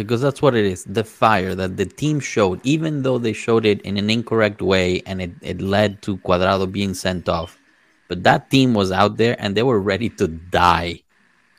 because 0.00 0.20
that's 0.26 0.42
what 0.44 0.54
it 0.60 0.66
is 0.74 0.80
the 0.98 1.04
fire 1.22 1.54
that 1.60 1.72
the 1.80 1.86
team 2.02 2.18
showed, 2.34 2.58
even 2.74 3.02
though 3.04 3.18
they 3.26 3.32
showed 3.46 3.64
it 3.72 3.80
in 3.88 3.96
an 4.02 4.08
incorrect 4.16 4.60
way 4.72 4.88
and 5.06 5.22
it, 5.22 5.32
it 5.52 5.58
led 5.76 6.02
to 6.06 6.16
Cuadrado 6.26 6.66
being 6.78 6.94
sent 7.06 7.28
off. 7.38 7.52
but 8.08 8.22
that 8.28 8.50
team 8.50 8.74
was 8.80 8.90
out 8.92 9.16
there 9.16 9.34
and 9.42 9.56
they 9.56 9.62
were 9.70 9.80
ready 9.92 10.08
to 10.20 10.26
die 10.28 11.00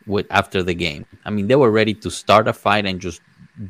with 0.05 0.27
after 0.29 0.61
the 0.69 0.75
game. 0.85 1.03
I 1.27 1.29
mean, 1.35 1.47
they 1.49 1.55
were 1.63 1.71
ready 1.71 1.95
to 2.03 2.09
start 2.11 2.47
a 2.47 2.53
fight 2.53 2.85
and 2.85 2.99
just 3.07 3.21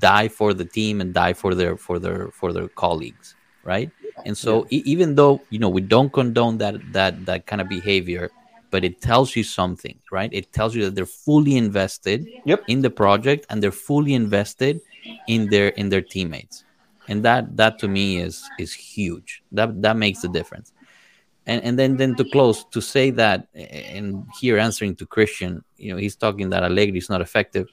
die 0.09 0.27
for 0.27 0.49
the 0.53 0.65
team 0.77 0.99
and 1.01 1.13
die 1.13 1.33
for 1.41 1.51
their 1.59 1.77
for 1.77 1.95
their 2.05 2.21
for 2.39 2.49
their 2.55 2.67
colleagues, 2.83 3.34
right? 3.65 3.91
And 4.25 4.37
so 4.37 4.67
yeah. 4.69 4.79
e- 4.79 4.83
even 4.85 5.15
though 5.15 5.41
you 5.49 5.59
know 5.59 5.69
we 5.69 5.81
don't 5.81 6.13
condone 6.13 6.57
that 6.59 6.75
that 6.93 7.25
that 7.25 7.47
kind 7.47 7.61
of 7.61 7.67
behavior, 7.67 8.31
but 8.71 8.85
it 8.85 9.01
tells 9.01 9.35
you 9.35 9.43
something, 9.43 9.99
right? 10.11 10.29
It 10.31 10.53
tells 10.53 10.75
you 10.75 10.85
that 10.85 10.95
they're 10.95 11.05
fully 11.05 11.57
invested 11.57 12.25
yep. 12.45 12.63
in 12.67 12.81
the 12.81 12.89
project 12.89 13.45
and 13.49 13.61
they're 13.61 13.71
fully 13.71 14.13
invested 14.13 14.81
in 15.27 15.49
their 15.49 15.69
in 15.69 15.89
their 15.89 16.01
teammates, 16.01 16.63
and 17.09 17.23
that 17.25 17.57
that 17.57 17.79
to 17.79 17.87
me 17.87 18.17
is 18.21 18.43
is 18.59 18.73
huge. 18.73 19.43
That 19.51 19.81
that 19.81 19.97
makes 19.97 20.21
the 20.21 20.29
difference. 20.29 20.71
And 21.47 21.63
and 21.63 21.77
then 21.77 21.97
then 21.97 22.15
to 22.15 22.25
close 22.25 22.63
to 22.71 22.81
say 22.81 23.11
that, 23.11 23.47
and 23.53 24.25
here 24.39 24.57
answering 24.57 24.95
to 24.97 25.05
Christian, 25.05 25.63
you 25.77 25.91
know, 25.91 25.97
he's 25.97 26.15
talking 26.15 26.49
that 26.49 26.63
Allegri 26.63 26.97
is 26.97 27.09
not 27.09 27.21
effective 27.21 27.67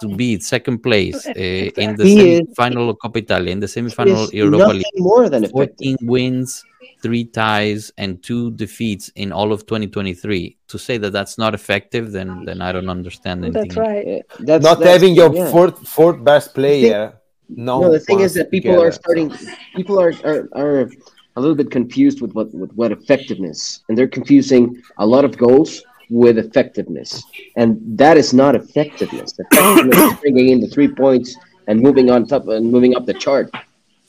to 0.00 0.08
be 0.16 0.38
second 0.40 0.82
place 0.82 1.26
uh, 1.26 1.32
in 1.36 1.96
the 1.96 2.04
semi-final 2.04 2.90
of 2.90 2.98
Coppa 2.98 3.18
Italia, 3.18 3.52
in 3.52 3.60
the 3.60 3.68
semi-final 3.68 4.30
Europa 4.30 4.72
League. 4.72 4.84
More 4.96 5.28
than 5.28 5.48
14 5.48 5.96
wins, 6.02 6.64
three 7.02 7.24
ties, 7.24 7.92
and 7.98 8.22
two 8.22 8.50
defeats 8.52 9.10
in 9.16 9.32
all 9.32 9.52
of 9.52 9.66
2023. 9.66 10.56
To 10.68 10.78
say 10.78 10.98
that 10.98 11.12
that's 11.12 11.38
not 11.38 11.54
effective, 11.54 12.12
then 12.12 12.44
then 12.44 12.62
I 12.62 12.72
don't 12.72 12.88
understand 12.88 13.44
anything. 13.44 13.68
That's 13.68 13.76
right. 13.76 14.22
That's, 14.40 14.64
not 14.64 14.78
that's, 14.78 14.90
having 14.90 15.14
your 15.14 15.34
yeah. 15.34 15.50
fourth 15.50 15.86
fourth 15.86 16.22
best 16.24 16.54
player. 16.54 17.14
no, 17.48 17.80
no, 17.82 17.92
the 17.92 18.00
thing 18.00 18.20
is 18.20 18.32
that 18.34 18.50
people 18.50 18.72
together. 18.72 18.88
are 18.88 18.92
starting. 18.92 19.32
People 19.76 20.00
are, 20.00 20.14
are 20.24 20.48
are 20.54 20.90
a 21.36 21.40
little 21.40 21.56
bit 21.56 21.70
confused 21.70 22.20
with 22.22 22.32
what 22.32 22.52
with 22.54 22.72
what 22.72 22.90
effectiveness, 22.92 23.80
and 23.88 23.96
they're 23.96 24.08
confusing 24.08 24.82
a 24.98 25.06
lot 25.06 25.24
of 25.24 25.36
goals 25.36 25.82
with 26.10 26.38
effectiveness, 26.38 27.22
and 27.56 27.78
that 27.98 28.16
is 28.16 28.32
not 28.32 28.54
effectiveness. 28.54 29.34
Effectiveness 29.38 30.12
is 30.12 30.20
bringing 30.20 30.48
in 30.50 30.60
the 30.60 30.68
three 30.68 30.88
points 30.88 31.36
and 31.68 31.80
moving 31.80 32.10
on 32.10 32.26
top 32.26 32.48
and 32.48 32.70
moving 32.70 32.96
up 32.96 33.06
the 33.06 33.14
chart. 33.14 33.50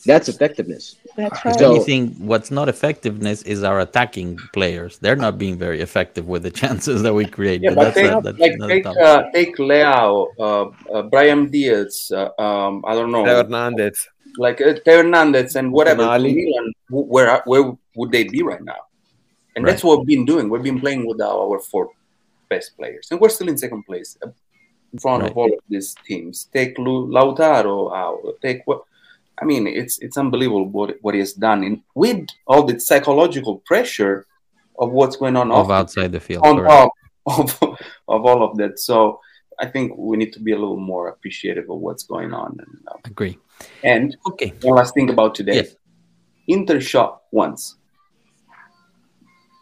That's 0.05 0.27
effectiveness. 0.27 0.97
That's 1.15 1.45
right. 1.45 1.55
If 1.55 1.61
anything, 1.61 2.27
what's 2.27 2.51
not 2.51 2.67
effectiveness 2.67 3.41
is 3.43 3.63
our 3.63 3.79
attacking 3.79 4.37
players. 4.51 4.97
They're 4.97 5.15
not 5.15 5.37
being 5.37 5.57
very 5.57 5.79
effective 5.79 6.27
with 6.27 6.43
the 6.43 6.51
chances 6.51 7.03
that 7.03 7.13
we 7.13 7.25
create. 7.25 7.61
Yeah, 7.61 7.73
but, 7.73 7.93
but 7.95 8.37
take, 8.37 8.55
a, 8.55 8.57
like, 8.57 8.83
take, 8.83 8.85
uh, 8.85 9.23
take 9.33 9.55
Leao, 9.55 10.27
uh, 10.37 10.93
uh, 10.93 11.03
Brahim 11.03 11.49
Diaz, 11.49 12.11
uh, 12.13 12.29
um, 12.41 12.83
I 12.85 12.95
don't 12.95 13.11
know. 13.13 13.23
Hernandez. 13.23 14.05
Like 14.37 14.59
uh, 14.59 14.73
Hernandez 14.85 15.55
and 15.55 15.71
whatever. 15.71 16.03
Milan, 16.03 16.73
where, 16.89 17.41
where 17.45 17.71
would 17.95 18.11
they 18.11 18.25
be 18.25 18.43
right 18.43 18.61
now? 18.61 18.81
And 19.55 19.65
right. 19.65 19.71
that's 19.71 19.83
what 19.83 19.99
we've 19.99 20.07
been 20.07 20.25
doing. 20.25 20.49
We've 20.49 20.63
been 20.63 20.79
playing 20.79 21.05
with 21.05 21.21
our, 21.21 21.51
our 21.51 21.59
four 21.59 21.91
best 22.49 22.75
players, 22.77 23.07
and 23.11 23.19
we're 23.19 23.29
still 23.29 23.49
in 23.49 23.57
second 23.57 23.83
place 23.83 24.17
uh, 24.23 24.29
in 24.91 24.99
front 24.99 25.23
right. 25.23 25.31
of 25.31 25.37
all 25.37 25.51
of 25.51 25.59
these 25.69 25.95
teams. 26.05 26.49
Take 26.53 26.77
Lautaro 26.77 27.95
out. 27.95 28.41
Take 28.41 28.61
what? 28.65 28.83
I 29.39 29.45
mean, 29.45 29.67
it's 29.67 29.99
it's 29.99 30.17
unbelievable 30.17 30.67
what 30.69 30.97
what 31.01 31.13
he 31.13 31.19
has 31.19 31.33
done 31.33 31.63
in 31.63 31.83
with 31.95 32.27
all 32.47 32.63
the 32.63 32.79
psychological 32.79 33.57
pressure 33.59 34.25
of 34.79 34.91
what's 34.91 35.15
going 35.15 35.35
on 35.35 35.51
of 35.51 35.71
outside 35.71 36.11
the 36.11 36.19
field 36.19 36.45
on 36.45 36.63
top 36.63 36.91
of, 37.25 37.59
of 38.07 38.25
all 38.25 38.43
of 38.43 38.57
that. 38.57 38.79
So 38.79 39.19
I 39.59 39.67
think 39.67 39.93
we 39.97 40.17
need 40.17 40.33
to 40.33 40.39
be 40.39 40.51
a 40.51 40.57
little 40.57 40.79
more 40.79 41.09
appreciative 41.09 41.69
of 41.69 41.79
what's 41.79 42.03
going 42.03 42.33
on. 42.33 42.57
And, 42.59 42.77
uh, 42.87 42.97
Agree. 43.05 43.37
And 43.83 44.15
okay, 44.27 44.53
one 44.61 44.77
last 44.77 44.93
thing 44.93 45.09
about 45.09 45.35
today. 45.35 45.55
Yes. 45.55 45.75
Inter 46.47 46.79
shot 46.81 47.21
once. 47.31 47.75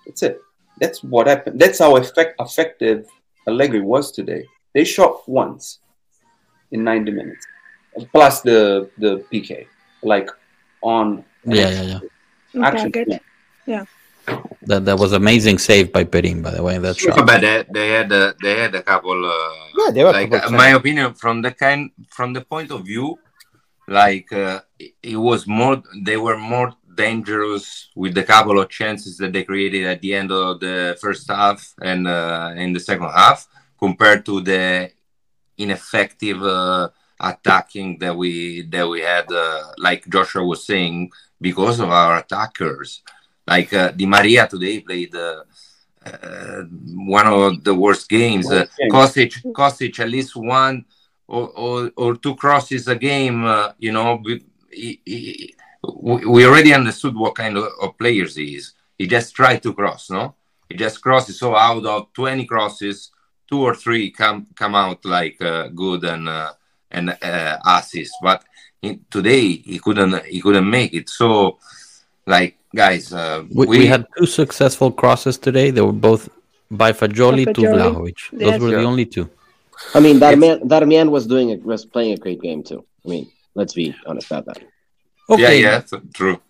That's 0.06 0.24
it. 0.24 0.42
That's 0.80 1.04
what 1.04 1.28
happened. 1.28 1.60
That's 1.60 1.80
how 1.80 1.96
effect, 1.96 2.36
effective 2.40 3.08
Allegri 3.48 3.82
was 3.82 4.12
today. 4.12 4.46
They 4.74 4.84
shot 4.84 5.28
once 5.28 5.80
in 6.72 6.84
90 6.84 7.12
minutes, 7.12 7.46
plus 8.12 8.42
the 8.42 8.90
the 8.98 9.24
PK, 9.32 9.68
like 10.02 10.30
on 10.82 11.24
yeah 11.46 11.70
yeah 11.70 11.82
yeah 11.84 12.64
action. 12.64 12.88
Okay, 12.88 13.20
yeah. 13.66 13.86
That 14.64 14.86
that 14.86 14.98
was 14.98 15.14
amazing 15.14 15.58
save 15.58 15.92
by 15.92 16.04
Perin, 16.04 16.42
by 16.42 16.52
the 16.52 16.64
way. 16.64 16.78
That 16.78 16.96
shot. 16.96 17.26
But 17.26 17.42
they, 17.42 17.66
they 17.74 17.90
had 17.90 18.12
a, 18.12 18.36
they 18.42 18.60
had 18.60 18.76
a 18.76 18.84
couple. 18.84 19.26
Uh, 19.26 19.54
yeah, 19.78 19.92
they 19.92 20.04
were 20.04 20.14
like 20.14 20.32
uh, 20.32 20.50
my 20.52 20.70
opinion 20.70 21.14
from 21.14 21.42
the 21.42 21.52
kind 21.52 21.92
from 22.10 22.34
the 22.34 22.42
point 22.42 22.72
of 22.72 22.86
view, 22.86 23.18
like 23.88 24.32
uh, 24.32 24.62
it, 24.80 24.94
it 25.02 25.18
was 25.18 25.48
more. 25.48 25.82
They 26.06 26.18
were 26.18 26.38
more 26.38 26.74
dangerous 27.02 27.66
with 27.96 28.14
the 28.14 28.24
couple 28.24 28.58
of 28.60 28.70
chances 28.70 29.14
that 29.18 29.32
they 29.34 29.44
created 29.44 29.84
at 29.86 30.00
the 30.02 30.12
end 30.20 30.30
of 30.32 30.60
the 30.60 30.98
first 31.04 31.26
half 31.30 31.60
and 31.82 32.08
uh, 32.08 32.52
in 32.64 32.70
the 32.74 32.84
second 32.90 33.10
half 33.22 33.48
compared 33.84 34.22
to 34.26 34.36
the 34.42 34.92
ineffective 35.58 36.42
uh, 36.44 36.90
attacking 37.20 37.90
that 38.00 38.16
we 38.22 38.62
that 38.74 38.88
we 38.88 39.00
had 39.02 39.28
uh, 39.32 39.64
like 39.78 40.08
Joshua 40.14 40.44
was 40.44 40.66
saying 40.66 41.12
because 41.40 41.80
of 41.80 41.90
our 41.90 42.18
attackers. 42.24 43.02
Like 43.48 43.74
uh, 43.74 43.92
Di 43.92 44.06
Maria 44.06 44.48
today 44.48 44.80
played 44.80 45.14
uh, 45.16 45.44
uh, 46.06 46.62
one 47.16 47.28
of 47.28 47.64
the 47.64 47.74
worst 47.74 48.08
games. 48.10 48.46
Uh, 48.52 48.66
Kostic, 48.94 49.34
Kostic 49.58 50.00
at 50.00 50.10
least 50.10 50.36
one 50.36 50.86
or, 51.28 51.50
or, 51.50 51.92
or 51.98 52.16
two 52.16 52.36
crosses 52.36 52.88
a 52.88 52.96
game 52.96 53.38
you 53.80 53.92
know 53.92 54.22
he, 54.72 55.02
he, 55.06 55.56
we 55.84 56.46
already 56.46 56.74
understood 56.74 57.16
what 57.16 57.36
kind 57.36 57.58
of, 57.58 57.68
of 57.82 57.98
players 57.98 58.36
he 58.36 58.56
is. 58.56 58.74
He 58.98 59.08
just 59.08 59.36
tried 59.36 59.64
to 59.64 59.74
cross, 59.74 60.10
no? 60.10 60.36
He 60.70 60.76
just 60.76 61.02
crosses. 61.02 61.40
So 61.40 61.56
out 61.56 61.86
of 61.86 62.14
20 62.14 62.46
crosses, 62.46 63.12
two 63.50 63.62
or 63.62 63.76
three 63.76 64.12
come 64.12 64.48
come 64.56 64.76
out 64.76 65.04
like 65.06 65.42
uh, 65.42 65.68
good 65.70 66.04
and 66.04 66.30
uh, 66.30 66.54
and 66.90 67.10
uh, 67.10 67.58
assists. 67.66 68.16
But 68.22 68.44
he, 68.82 69.00
today 69.10 69.48
he 69.58 69.80
couldn't 69.80 70.26
he 70.26 70.40
couldn't 70.42 70.70
make 70.70 70.94
it. 70.94 71.10
So 71.10 71.60
like 72.26 72.58
guys, 72.74 73.12
uh, 73.12 73.44
we, 73.50 73.66
we, 73.66 73.78
we, 73.80 73.86
had 73.88 74.06
two 74.18 74.26
successful 74.26 74.92
crosses 74.92 75.38
today. 75.38 75.72
They 75.72 75.82
were 75.82 75.92
both 75.92 76.30
by 76.70 76.94
Fagioli 76.94 77.54
to 77.54 77.62
Vlahovic. 77.62 78.32
Those 78.32 78.42
yes. 78.42 78.62
were 78.62 78.72
the 78.72 78.84
only 78.84 79.06
two. 79.06 79.30
I 79.96 80.00
mean, 80.00 80.20
Darmian, 80.20 80.62
Darmian 80.64 81.10
was 81.10 81.26
doing 81.28 81.52
a, 81.52 81.56
was 81.58 81.86
playing 81.86 82.14
a 82.14 82.18
great 82.18 82.42
game 82.42 82.64
too. 82.64 82.86
I 83.06 83.10
mean, 83.10 83.32
let's 83.56 83.74
be 83.74 83.96
honest 84.06 84.28
about 84.28 84.46
that. 84.46 84.62
Okay. 85.32 85.62
Yeah, 85.62 85.82
yeah, 85.92 86.00
true. 86.14 86.42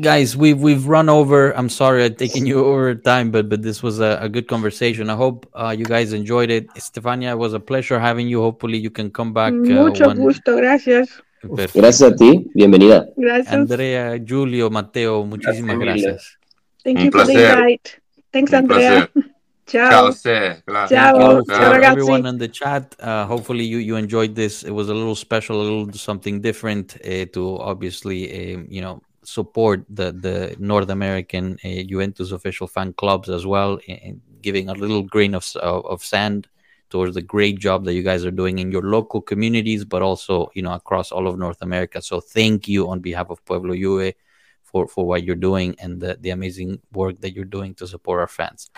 Guys, 0.00 0.36
we've 0.36 0.60
we've 0.60 0.86
run 0.86 1.08
over. 1.08 1.56
I'm 1.56 1.70
sorry 1.70 2.04
I've 2.04 2.18
taken 2.18 2.44
you 2.44 2.60
over 2.70 2.94
time, 2.94 3.30
but 3.30 3.48
but 3.48 3.62
this 3.62 3.82
was 3.82 4.00
a, 4.00 4.18
a 4.20 4.28
good 4.28 4.46
conversation. 4.46 5.08
I 5.08 5.16
hope 5.16 5.48
uh, 5.54 5.74
you 5.76 5.86
guys 5.86 6.12
enjoyed 6.12 6.50
it. 6.50 6.68
Stefania, 6.76 7.32
it 7.32 7.38
was 7.38 7.54
a 7.54 7.60
pleasure 7.60 7.98
having 7.98 8.28
you. 8.28 8.42
Hopefully 8.42 8.76
you 8.76 8.90
can 8.90 9.10
come 9.10 9.32
back. 9.32 9.52
Uh, 9.52 9.88
Mucho 9.88 10.08
one... 10.08 10.18
gusto, 10.18 10.56
gracias. 10.56 11.08
Perfecto. 11.40 11.80
Gracias 11.80 12.12
a 12.12 12.16
ti, 12.16 12.50
bienvenida. 12.54 13.08
Gracias. 13.16 13.52
Andrea, 13.52 14.18
Julio, 14.18 14.68
Mateo, 14.68 15.24
muchísimas 15.24 15.78
gracias. 15.78 16.36
Thank 16.84 17.00
you 17.00 17.10
for 17.10 17.24
the 17.24 17.32
invite. 17.32 18.00
Thanks, 18.30 18.52
Andrea. 18.52 19.08
Ciao. 19.68 20.10
Ciao. 20.12 20.54
Ciao. 20.88 21.42
Ciao, 21.42 21.72
everyone 21.72 22.24
in 22.26 22.38
the 22.38 22.48
chat. 22.48 22.96
Uh, 22.98 23.26
hopefully 23.26 23.64
you, 23.64 23.78
you 23.78 23.96
enjoyed 23.96 24.34
this. 24.34 24.62
It 24.62 24.70
was 24.70 24.88
a 24.88 24.94
little 24.94 25.14
special, 25.14 25.60
a 25.60 25.62
little 25.62 25.92
something 25.92 26.40
different 26.40 26.96
uh, 27.04 27.26
to 27.34 27.58
obviously, 27.58 28.54
uh, 28.54 28.62
you 28.68 28.80
know, 28.80 29.02
support 29.24 29.84
the, 29.90 30.12
the 30.12 30.56
North 30.58 30.88
American 30.88 31.58
uh, 31.64 31.82
Juventus 31.86 32.32
official 32.32 32.66
fan 32.66 32.94
clubs 32.94 33.28
as 33.28 33.44
well, 33.44 33.78
and 33.86 34.22
giving 34.40 34.70
a 34.70 34.72
little 34.72 35.02
grain 35.02 35.34
of, 35.34 35.46
of, 35.56 35.84
of 35.84 36.02
sand 36.02 36.48
towards 36.88 37.14
the 37.14 37.20
great 37.20 37.58
job 37.58 37.84
that 37.84 37.92
you 37.92 38.02
guys 38.02 38.24
are 38.24 38.30
doing 38.30 38.58
in 38.60 38.72
your 38.72 38.82
local 38.82 39.20
communities, 39.20 39.84
but 39.84 40.00
also, 40.00 40.50
you 40.54 40.62
know, 40.62 40.72
across 40.72 41.12
all 41.12 41.28
of 41.28 41.38
North 41.38 41.60
America. 41.60 42.00
So 42.00 42.20
thank 42.20 42.66
you 42.66 42.88
on 42.88 43.00
behalf 43.00 43.28
of 43.28 43.44
Pueblo 43.44 43.74
Juve 43.74 44.14
for, 44.62 44.88
for 44.88 45.06
what 45.06 45.24
you're 45.24 45.36
doing 45.36 45.76
and 45.78 46.00
the, 46.00 46.16
the 46.18 46.30
amazing 46.30 46.80
work 46.92 47.20
that 47.20 47.34
you're 47.34 47.44
doing 47.44 47.74
to 47.74 47.86
support 47.86 48.20
our 48.20 48.26
fans. 48.26 48.70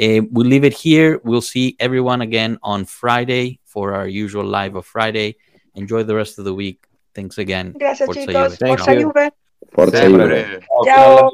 Uh, 0.00 0.22
we'll 0.30 0.46
leave 0.46 0.64
it 0.64 0.74
here. 0.74 1.20
We'll 1.24 1.40
see 1.40 1.76
everyone 1.80 2.20
again 2.20 2.58
on 2.62 2.84
Friday 2.84 3.58
for 3.64 3.94
our 3.94 4.06
usual 4.06 4.44
live 4.44 4.76
of 4.76 4.86
Friday. 4.86 5.36
Enjoy 5.74 6.02
the 6.02 6.14
rest 6.14 6.38
of 6.38 6.44
the 6.44 6.54
week. 6.54 6.84
Thanks 7.14 7.38
again. 7.38 7.74
Gracias, 7.78 8.06
Forza 8.06 8.20
chicos. 8.20 8.58
Juve. 8.58 8.68
Forza 8.68 8.94
Juve. 8.94 9.32
Forza 9.74 10.08
Juve. 10.08 10.64
Ciao. 10.84 11.30